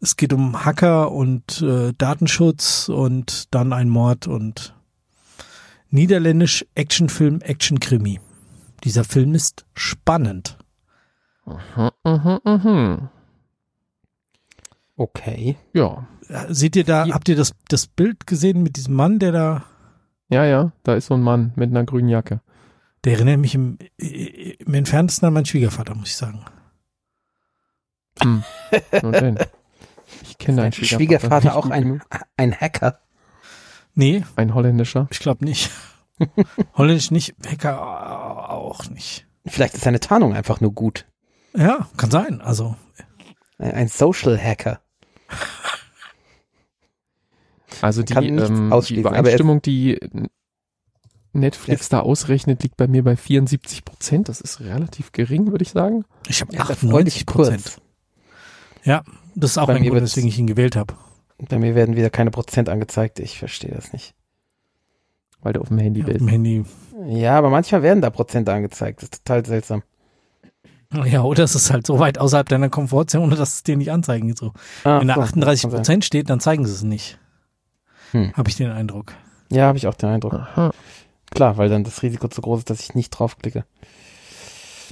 Es 0.00 0.16
geht 0.16 0.32
um 0.32 0.64
Hacker 0.64 1.12
und 1.12 1.62
äh, 1.62 1.92
Datenschutz 1.96 2.88
und 2.88 3.54
dann 3.54 3.72
ein 3.72 3.88
Mord 3.88 4.26
und 4.26 4.74
niederländisch 5.90 6.66
Actionfilm, 6.74 7.40
Actionkrimi. 7.40 8.20
Dieser 8.84 9.04
Film 9.04 9.34
ist 9.34 9.64
spannend. 9.74 10.58
Mhm, 11.46 11.90
mhm, 12.04 12.40
mhm. 12.44 13.08
Okay. 14.96 15.56
Ja, 15.72 16.06
Seht 16.48 16.76
ihr 16.76 16.84
da, 16.84 17.06
habt 17.08 17.28
ihr 17.28 17.36
das, 17.36 17.52
das 17.68 17.86
Bild 17.86 18.26
gesehen 18.26 18.62
mit 18.62 18.76
diesem 18.76 18.94
Mann, 18.94 19.18
der 19.18 19.32
da, 19.32 19.64
ja, 20.28 20.44
ja, 20.44 20.72
da 20.82 20.94
ist 20.94 21.06
so 21.06 21.14
ein 21.14 21.20
Mann 21.20 21.52
mit 21.56 21.70
einer 21.70 21.84
grünen 21.84 22.08
Jacke. 22.08 22.40
der 23.04 23.14
erinnert 23.14 23.38
mich 23.38 23.54
im, 23.54 23.78
im 23.98 24.74
entferntesten 24.74 25.26
an 25.26 25.34
meinen 25.34 25.44
Schwiegervater, 25.44 25.94
muss 25.94 26.08
ich 26.08 26.16
sagen. 26.16 26.44
Hm. 28.22 28.42
Kenne 30.44 30.56
Dein 30.62 30.70
deinen 30.72 30.84
Schwiegervater 30.84 31.48
nicht 31.48 31.56
auch 31.56 31.70
ein, 31.70 32.02
ein 32.36 32.54
Hacker. 32.54 33.00
Nee, 33.94 34.24
ein 34.36 34.54
holländischer. 34.54 35.06
ich 35.10 35.18
glaube 35.20 35.44
nicht. 35.44 35.70
Holländisch 36.76 37.10
nicht, 37.10 37.34
Hacker 37.46 38.50
auch 38.50 38.88
nicht. 38.90 39.26
Vielleicht 39.46 39.74
ist 39.74 39.82
seine 39.84 40.00
Tarnung 40.00 40.32
einfach 40.34 40.60
nur 40.60 40.72
gut. 40.72 41.06
Ja, 41.56 41.88
kann 41.96 42.10
sein. 42.10 42.40
Also, 42.40 42.76
Ein 43.58 43.72
ein 43.72 43.88
Social 43.88 44.38
Hacker. 44.40 44.80
Also 47.82 48.02
die, 48.02 48.14
ähm, 48.14 48.70
die 48.88 48.94
er- 48.94 49.00
Übereinstimmung, 49.00 49.60
die 49.62 49.98
Netflix 51.32 51.88
da 51.88 52.00
ausrechnet, 52.00 52.62
liegt 52.62 52.76
bei 52.76 52.86
mir 52.86 53.02
bei 53.02 53.16
74 53.16 53.84
Prozent. 53.84 54.28
Das 54.28 54.40
ist 54.40 54.60
relativ 54.60 55.10
gering, 55.12 55.50
würde 55.50 55.62
ich 55.64 55.70
sagen. 55.70 56.04
ich 56.28 56.40
habe 56.40 56.52
Er 56.52 56.62
ist 56.64 56.70
98 56.70 56.86
erfreulich 56.86 57.26
Prozent. 57.26 57.82
Ja, 58.84 59.02
das 59.34 59.52
ist 59.52 59.58
auch 59.58 59.66
Bei 59.66 59.74
ein 59.74 59.82
Grund, 59.82 60.00
weswegen 60.02 60.28
ich 60.28 60.38
ihn 60.38 60.46
gewählt 60.46 60.76
habe. 60.76 60.94
Bei 61.48 61.58
mir 61.58 61.74
werden 61.74 61.96
wieder 61.96 62.10
keine 62.10 62.30
Prozent 62.30 62.68
angezeigt. 62.68 63.18
Ich 63.18 63.38
verstehe 63.38 63.72
das 63.74 63.92
nicht. 63.92 64.14
Weil 65.42 65.52
du 65.54 65.60
auf 65.60 65.68
dem 65.68 65.78
Handy 65.78 66.00
Ja, 66.00 66.06
auf 66.06 66.12
bist. 66.12 66.20
dem 66.20 66.28
Handy. 66.28 66.64
Ja, 67.08 67.36
aber 67.38 67.50
manchmal 67.50 67.82
werden 67.82 68.00
da 68.00 68.10
Prozente 68.10 68.52
angezeigt. 68.52 68.98
Das 69.02 69.04
ist 69.10 69.24
total 69.24 69.44
seltsam. 69.44 69.82
Ja, 71.06 71.22
oder 71.22 71.42
es 71.44 71.54
ist 71.56 71.72
halt 71.72 71.86
so 71.86 71.98
weit 71.98 72.18
außerhalb 72.18 72.48
deiner 72.48 72.68
Komfortzone, 72.68 73.34
dass 73.34 73.54
es 73.54 73.62
dir 73.64 73.76
nicht 73.76 73.90
anzeigen. 73.90 74.34
So. 74.36 74.52
Ah, 74.84 75.00
Wenn 75.00 75.08
da 75.08 75.14
so, 75.14 75.20
38 75.22 75.62
kann 75.62 75.70
sein. 75.72 75.78
Prozent 75.80 76.04
steht, 76.04 76.30
dann 76.30 76.38
zeigen 76.38 76.64
sie 76.64 76.72
es 76.72 76.82
nicht. 76.84 77.18
Hm. 78.12 78.32
Habe 78.34 78.48
ich 78.48 78.56
den 78.56 78.70
Eindruck. 78.70 79.12
Ja, 79.50 79.66
habe 79.66 79.76
ich 79.76 79.88
auch 79.88 79.94
den 79.94 80.10
Eindruck. 80.10 80.34
Aha. 80.34 80.70
Klar, 81.34 81.56
weil 81.56 81.68
dann 81.68 81.82
das 81.82 82.02
Risiko 82.02 82.28
zu 82.28 82.40
groß 82.42 82.60
ist, 82.60 82.70
dass 82.70 82.80
ich 82.80 82.94
nicht 82.94 83.10
draufklicke. 83.10 83.64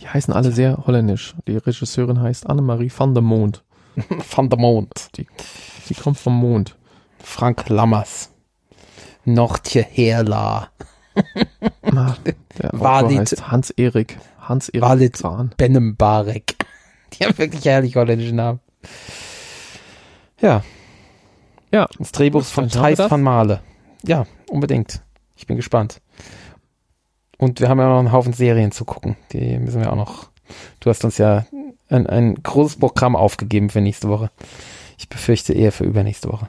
Die 0.01 0.09
heißen 0.09 0.35
alle 0.35 0.51
sehr 0.51 0.85
holländisch. 0.89 1.37
Die 1.47 1.57
Regisseurin 1.57 2.21
heißt 2.21 2.49
Annemarie 2.49 2.91
van 2.95 3.15
der 3.15 3.23
Mond. 3.23 3.63
Van 4.35 4.49
der 4.49 4.59
Mond. 4.59 5.09
Die 5.17 5.95
kommt 5.95 6.19
vom 6.19 6.39
Mond. 6.39 6.77
Frank 7.23 7.69
Lammers. 7.69 8.31
Nortje 9.25 9.83
Herla. 9.83 10.69
Der 11.85 12.73
die- 13.09 13.43
Hans-Erik. 13.43 14.19
Hans-Erik 14.41 14.99
die- 14.99 15.13
Zahn. 15.13 15.53
Bennembarek. 15.57 16.57
Die 17.13 17.25
haben 17.27 17.37
wirklich 17.37 17.65
herrlich 17.67 17.95
holländische 17.97 18.35
Namen. 18.35 18.61
Ja. 20.41 20.63
Ja. 21.71 21.87
Das 21.99 22.13
Drehbuch 22.13 22.43
von 22.43 22.69
Thijs 22.69 22.99
van 22.99 23.23
Male. 23.23 23.61
Ja, 24.03 24.27
unbedingt. 24.49 25.03
Ich 25.37 25.47
bin 25.47 25.57
gespannt. 25.57 26.01
Und 27.39 27.61
wir 27.61 27.69
haben 27.69 27.79
ja 27.79 27.89
noch 27.89 27.99
einen 27.99 28.13
Haufen 28.13 28.33
Serien 28.33 28.73
zu 28.73 28.85
gucken. 28.85 29.17
Die 29.33 29.59
müssen 29.59 29.81
wir 29.81 29.93
auch 29.93 29.97
noch. 29.97 30.31
Du 30.81 30.91
hast 30.91 31.05
uns 31.05 31.19
ja 31.19 31.47
ein, 31.89 32.07
ein 32.07 32.35
großes 32.43 32.79
Programm 32.79 33.17
aufgegeben 33.17 33.71
für 33.71 33.81
nächste 33.81 34.09
Woche. 34.09 34.31
Ich 34.99 35.09
befürchte 35.09 35.53
eher 35.53 35.73
für 35.73 35.85
übernächste 35.85 36.29
Woche. 36.29 36.49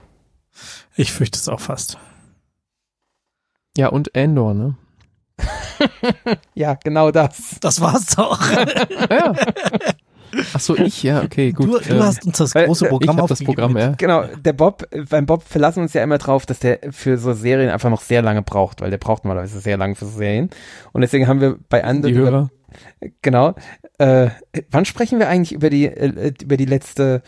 Ich 0.95 1.11
fürchte 1.11 1.40
es 1.40 1.49
auch 1.49 1.60
fast. 1.60 1.98
Ja, 3.78 3.88
und 3.90 4.14
Endor, 4.15 4.53
ne? 4.53 4.76
Ja, 6.53 6.76
genau 6.76 7.11
das. 7.11 7.57
Das 7.60 7.82
war's 7.82 8.07
doch. 8.15 8.40
Ja. 9.10 9.34
Ach 10.53 10.60
so, 10.60 10.76
ich, 10.76 11.03
ja, 11.03 11.22
okay, 11.22 11.52
gut. 11.52 11.68
du, 11.68 11.80
du 11.80 11.94
Ähm, 11.94 12.03
hast 12.03 12.26
uns 12.26 12.38
das 12.38 12.53
große 12.53 12.88
Programm 12.88 13.18
ich 13.18 13.22
hab 13.22 13.28
das 13.28 13.41
aufgegeben 13.41 13.56
Programm, 13.56 13.78
ja. 13.78 13.94
Genau, 13.98 14.24
der 14.24 14.53
Bob, 14.53 14.88
beim 15.10 15.28
Bob 15.28 15.44
verlassen 15.44 15.78
wir 15.78 15.84
uns 15.84 15.94
ja 15.94 16.03
immer 16.03 16.18
drauf, 16.18 16.48
dass 16.48 16.60
der 16.60 16.80
für 16.90 17.18
so 17.18 17.34
Serien 17.34 17.70
einfach 17.70 17.91
noch 17.91 18.02
sehr 18.02 18.22
lange 18.24 18.41
braucht, 18.41 18.82
weil 18.82 18.90
der 18.90 18.98
braucht 18.98 19.26
normalerweise 19.26 19.60
sehr 19.60 19.78
lange 19.78 19.94
für 19.95 20.06
so 20.06 20.18
Serien. 20.18 20.49
Und 20.91 21.02
deswegen 21.02 21.28
haben 21.28 21.40
wir 21.40 21.57
bei 21.70 21.84
anderen 21.84 22.14
Die 22.14 22.20
Hörer. 22.20 22.49
Genau. 23.22 23.56
Äh, 23.98 24.30
wann 24.70 24.86
sprechen 24.86 25.20
wir 25.20 25.28
eigentlich 25.30 25.52
über 25.52 25.70
die 25.70 25.86
äh, 25.86 26.34
über 26.41 26.58
die 26.58 26.66
letzte 26.66 27.22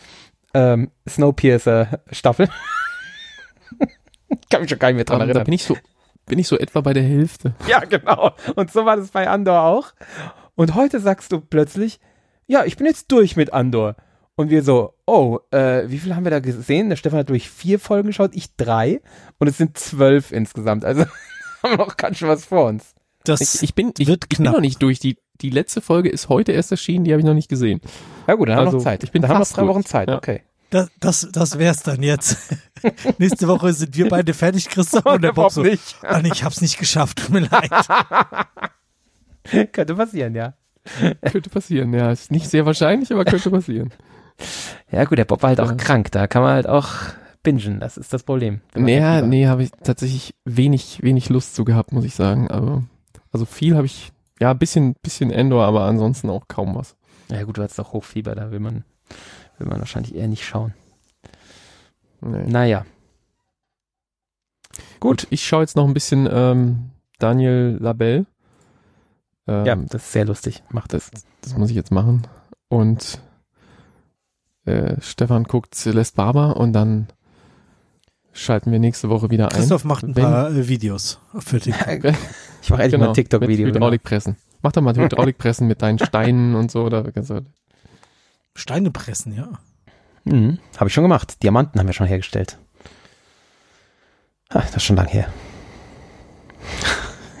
ähm, 0.54 0.90
Snowpiercer-Staffel? 1.08 2.48
Kann 4.50 4.60
mich 4.60 4.70
schon 4.70 4.78
gar 4.78 4.88
nicht 4.88 4.96
mehr 4.96 5.04
dran 5.04 5.18
Da, 5.20 5.24
da 5.26 5.30
erinnern. 5.30 5.44
bin 5.44 5.54
ich 5.54 5.64
so, 5.64 5.76
bin 6.26 6.38
ich 6.38 6.48
so 6.48 6.58
etwa 6.58 6.80
bei 6.80 6.92
der 6.92 7.02
Hälfte. 7.02 7.54
Ja, 7.68 7.80
genau. 7.80 8.32
Und 8.54 8.72
so 8.72 8.84
war 8.84 8.96
das 8.96 9.10
bei 9.10 9.28
Andor 9.28 9.62
auch. 9.62 9.92
Und 10.54 10.74
heute 10.74 11.00
sagst 11.00 11.32
du 11.32 11.40
plötzlich, 11.40 12.00
ja, 12.46 12.64
ich 12.64 12.76
bin 12.76 12.86
jetzt 12.86 13.10
durch 13.12 13.36
mit 13.36 13.52
Andor. 13.52 13.96
Und 14.38 14.50
wir 14.50 14.62
so, 14.62 14.94
oh, 15.06 15.38
äh, 15.50 15.84
wie 15.88 15.98
viel 15.98 16.14
haben 16.14 16.24
wir 16.24 16.30
da 16.30 16.40
gesehen? 16.40 16.90
Der 16.90 16.96
Stefan 16.96 17.20
hat 17.20 17.30
durch 17.30 17.48
vier 17.48 17.78
Folgen 17.78 18.08
geschaut, 18.08 18.32
ich 18.34 18.54
drei. 18.56 19.00
Und 19.38 19.48
es 19.48 19.56
sind 19.56 19.78
zwölf 19.78 20.30
insgesamt. 20.30 20.84
Also 20.84 21.02
haben 21.62 21.72
wir 21.72 21.76
noch 21.78 21.96
ganz 21.96 22.18
schön 22.18 22.28
was 22.28 22.44
vor 22.44 22.66
uns. 22.66 22.94
Das 23.28 23.40
Ich, 23.40 23.62
ich 23.62 23.74
bin, 23.74 23.92
ich, 23.98 24.06
wird 24.06 24.24
ich 24.24 24.28
bin 24.38 24.44
knapp. 24.44 24.54
noch 24.54 24.60
nicht 24.60 24.80
durch. 24.82 24.98
Die, 25.00 25.16
die 25.40 25.50
letzte 25.50 25.80
Folge 25.80 26.08
ist 26.08 26.28
heute 26.28 26.52
erst 26.52 26.70
erschienen, 26.70 27.04
die 27.04 27.12
habe 27.12 27.20
ich 27.20 27.26
noch 27.26 27.34
nicht 27.34 27.48
gesehen. 27.48 27.80
Ja 28.26 28.34
gut, 28.34 28.48
dann 28.48 28.56
haben 28.56 28.62
wir 28.62 28.66
Also, 28.66 28.78
noch 28.78 28.84
Zeit. 28.84 29.02
ich 29.04 29.12
bin 29.12 29.22
dann 29.22 29.30
haben 29.32 29.40
wir 29.40 29.44
drei 29.46 29.66
Wochen. 29.66 29.84
Zeit. 29.84 30.08
Ja. 30.08 30.16
Okay. 30.16 30.42
Das, 30.70 30.88
das, 30.98 31.28
das 31.30 31.58
wär's 31.60 31.82
dann 31.84 32.02
jetzt. 32.02 32.38
Nächste 33.18 33.46
Woche 33.46 33.72
sind 33.72 33.96
wir 33.96 34.08
beide 34.08 34.34
fertig, 34.34 34.68
Christoph, 34.68 35.06
und 35.06 35.22
der 35.22 35.32
Bob 35.32 35.52
so. 35.52 35.62
nicht. 35.62 35.96
Ah, 36.02 36.20
nee, 36.20 36.30
ich 36.32 36.42
hab's 36.42 36.60
nicht 36.60 36.78
geschafft, 36.78 37.18
tut 37.18 37.30
mir 37.30 37.40
leid. 37.48 37.70
Könnte 39.72 39.94
passieren, 39.94 40.34
ja. 40.34 40.54
Könnte 41.30 41.50
passieren, 41.50 41.92
ja. 41.94 42.10
Ist 42.10 42.30
nicht 42.32 42.48
sehr 42.48 42.66
wahrscheinlich, 42.66 43.12
aber 43.12 43.24
könnte 43.24 43.50
passieren. 43.50 43.92
Ja 44.90 45.04
gut, 45.04 45.18
der 45.18 45.24
Bob 45.24 45.42
war 45.42 45.48
halt 45.50 45.60
auch 45.60 45.70
Ja. 45.70 45.76
krank. 45.76 46.10
Da 46.12 46.26
kann 46.26 46.42
man 46.42 46.52
halt 46.54 46.68
auch 46.68 46.88
bingen. 47.42 47.78
Das 47.80 47.96
ist 47.96 48.12
das 48.12 48.22
Problem. 48.24 48.60
Naja, 48.74 49.16
lieber- 49.16 49.26
nee, 49.28 49.46
habe 49.46 49.62
ich 49.62 49.70
tatsächlich 49.84 50.34
wenig, 50.44 50.98
wenig 51.02 51.28
Lust 51.28 51.54
zu 51.54 51.64
gehabt, 51.64 51.92
muss 51.92 52.04
ich 52.04 52.14
sagen. 52.14 52.48
Aber, 52.50 52.82
also 53.36 53.44
viel 53.44 53.76
habe 53.76 53.84
ich, 53.84 54.12
ja, 54.40 54.50
ein 54.50 54.58
bisschen, 54.58 54.94
bisschen 55.02 55.30
Endor, 55.30 55.66
aber 55.66 55.82
ansonsten 55.82 56.30
auch 56.30 56.48
kaum 56.48 56.74
was. 56.74 56.96
Ja 57.30 57.42
gut, 57.44 57.58
du 57.58 57.62
hast 57.62 57.78
doch 57.78 57.92
Hochfieber. 57.92 58.34
Da 58.34 58.50
will 58.50 58.60
man, 58.60 58.84
will 59.58 59.68
man 59.68 59.78
wahrscheinlich 59.78 60.14
eher 60.14 60.26
nicht 60.26 60.46
schauen. 60.46 60.72
Nee. 62.22 62.46
Naja. 62.46 62.86
Gut, 65.00 65.26
ich 65.28 65.46
schaue 65.46 65.60
jetzt 65.60 65.76
noch 65.76 65.86
ein 65.86 65.92
bisschen 65.92 66.26
ähm, 66.32 66.90
Daniel 67.18 67.76
Labelle. 67.78 68.24
Ähm, 69.46 69.66
Ja, 69.66 69.76
das 69.76 70.06
ist 70.06 70.12
sehr 70.12 70.24
lustig. 70.24 70.62
Macht 70.70 70.94
das. 70.94 71.10
Das 71.42 71.54
muss 71.58 71.68
ich 71.68 71.76
jetzt 71.76 71.92
machen. 71.92 72.26
Und 72.68 73.20
äh, 74.64 74.98
Stefan 75.02 75.44
guckt 75.44 75.74
Celeste 75.74 76.16
Barber 76.16 76.56
und 76.56 76.72
dann 76.72 77.08
schalten 78.36 78.70
wir 78.72 78.78
nächste 78.78 79.08
Woche 79.08 79.30
wieder 79.30 79.46
ein. 79.46 79.56
Christoph 79.56 79.84
macht 79.84 80.04
ein 80.04 80.14
Wenn- 80.14 80.24
paar 80.24 80.50
äh, 80.50 80.68
Videos 80.68 81.18
für 81.38 81.58
dich. 81.60 81.74
Ich 81.74 81.80
mache 81.82 82.02
endlich 82.02 82.12
mal 82.70 82.88
Genau, 82.90 83.08
ein 83.08 83.14
TikTok-Video. 83.14 83.66
Mit 83.66 83.74
Genau. 83.74 83.86
Hydraulikpressen. 83.86 84.36
Mach 84.62 84.72
doch 84.72 84.82
mal 84.82 84.94
Hydraulikpressen 84.94 85.66
mit 85.68 85.82
deinen 85.82 85.98
Steinen 85.98 86.54
und 86.54 86.70
so. 86.70 86.84
Oder, 86.84 87.04
also, 87.14 87.40
Steine 88.54 88.90
pressen, 88.90 89.34
ja. 89.34 89.48
Mhm, 90.24 90.58
Habe 90.76 90.88
ich 90.88 90.94
schon 90.94 91.04
gemacht. 91.04 91.42
Diamanten 91.42 91.78
haben 91.80 91.86
wir 91.86 91.92
schon 91.94 92.06
hergestellt. 92.06 92.58
Ah, 94.48 94.60
das 94.60 94.76
ist 94.76 94.82
schon 94.84 94.96
lang 94.96 95.06
her. 95.08 95.28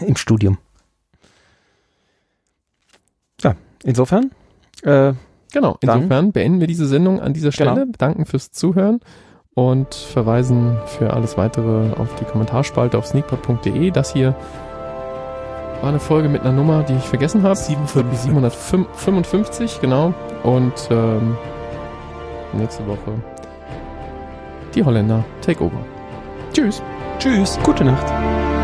Im 0.00 0.16
Studium. 0.16 0.58
Ja, 3.42 3.54
insofern. 3.84 4.30
Äh, 4.82 5.14
genau, 5.52 5.78
Dann- 5.80 5.98
insofern 6.02 6.32
beenden 6.32 6.60
wir 6.60 6.66
diese 6.66 6.86
Sendung 6.86 7.20
an 7.20 7.32
dieser 7.34 7.52
Stelle. 7.52 7.74
Genau. 7.74 7.92
Danken 7.98 8.26
fürs 8.26 8.50
Zuhören 8.50 9.00
und 9.56 9.94
verweisen 9.94 10.76
für 10.84 11.14
alles 11.14 11.38
weitere 11.38 11.90
auf 11.98 12.14
die 12.20 12.24
Kommentarspalte 12.24 12.96
auf 12.98 13.06
sneakpot.de. 13.06 13.90
Das 13.90 14.12
hier 14.12 14.36
war 15.80 15.88
eine 15.88 15.98
Folge 15.98 16.28
mit 16.28 16.42
einer 16.42 16.52
Nummer, 16.52 16.82
die 16.82 16.94
ich 16.94 17.04
vergessen 17.04 17.42
habe. 17.42 17.54
7,5. 17.54 18.14
755, 18.14 19.80
genau. 19.80 20.12
Und 20.42 20.88
ähm, 20.90 21.36
nächste 22.52 22.86
Woche 22.86 23.12
die 24.74 24.84
Holländer 24.84 25.24
Takeover. 25.40 25.80
Tschüss. 26.52 26.82
Tschüss. 27.18 27.58
gute 27.62 27.84
Nacht. 27.84 28.55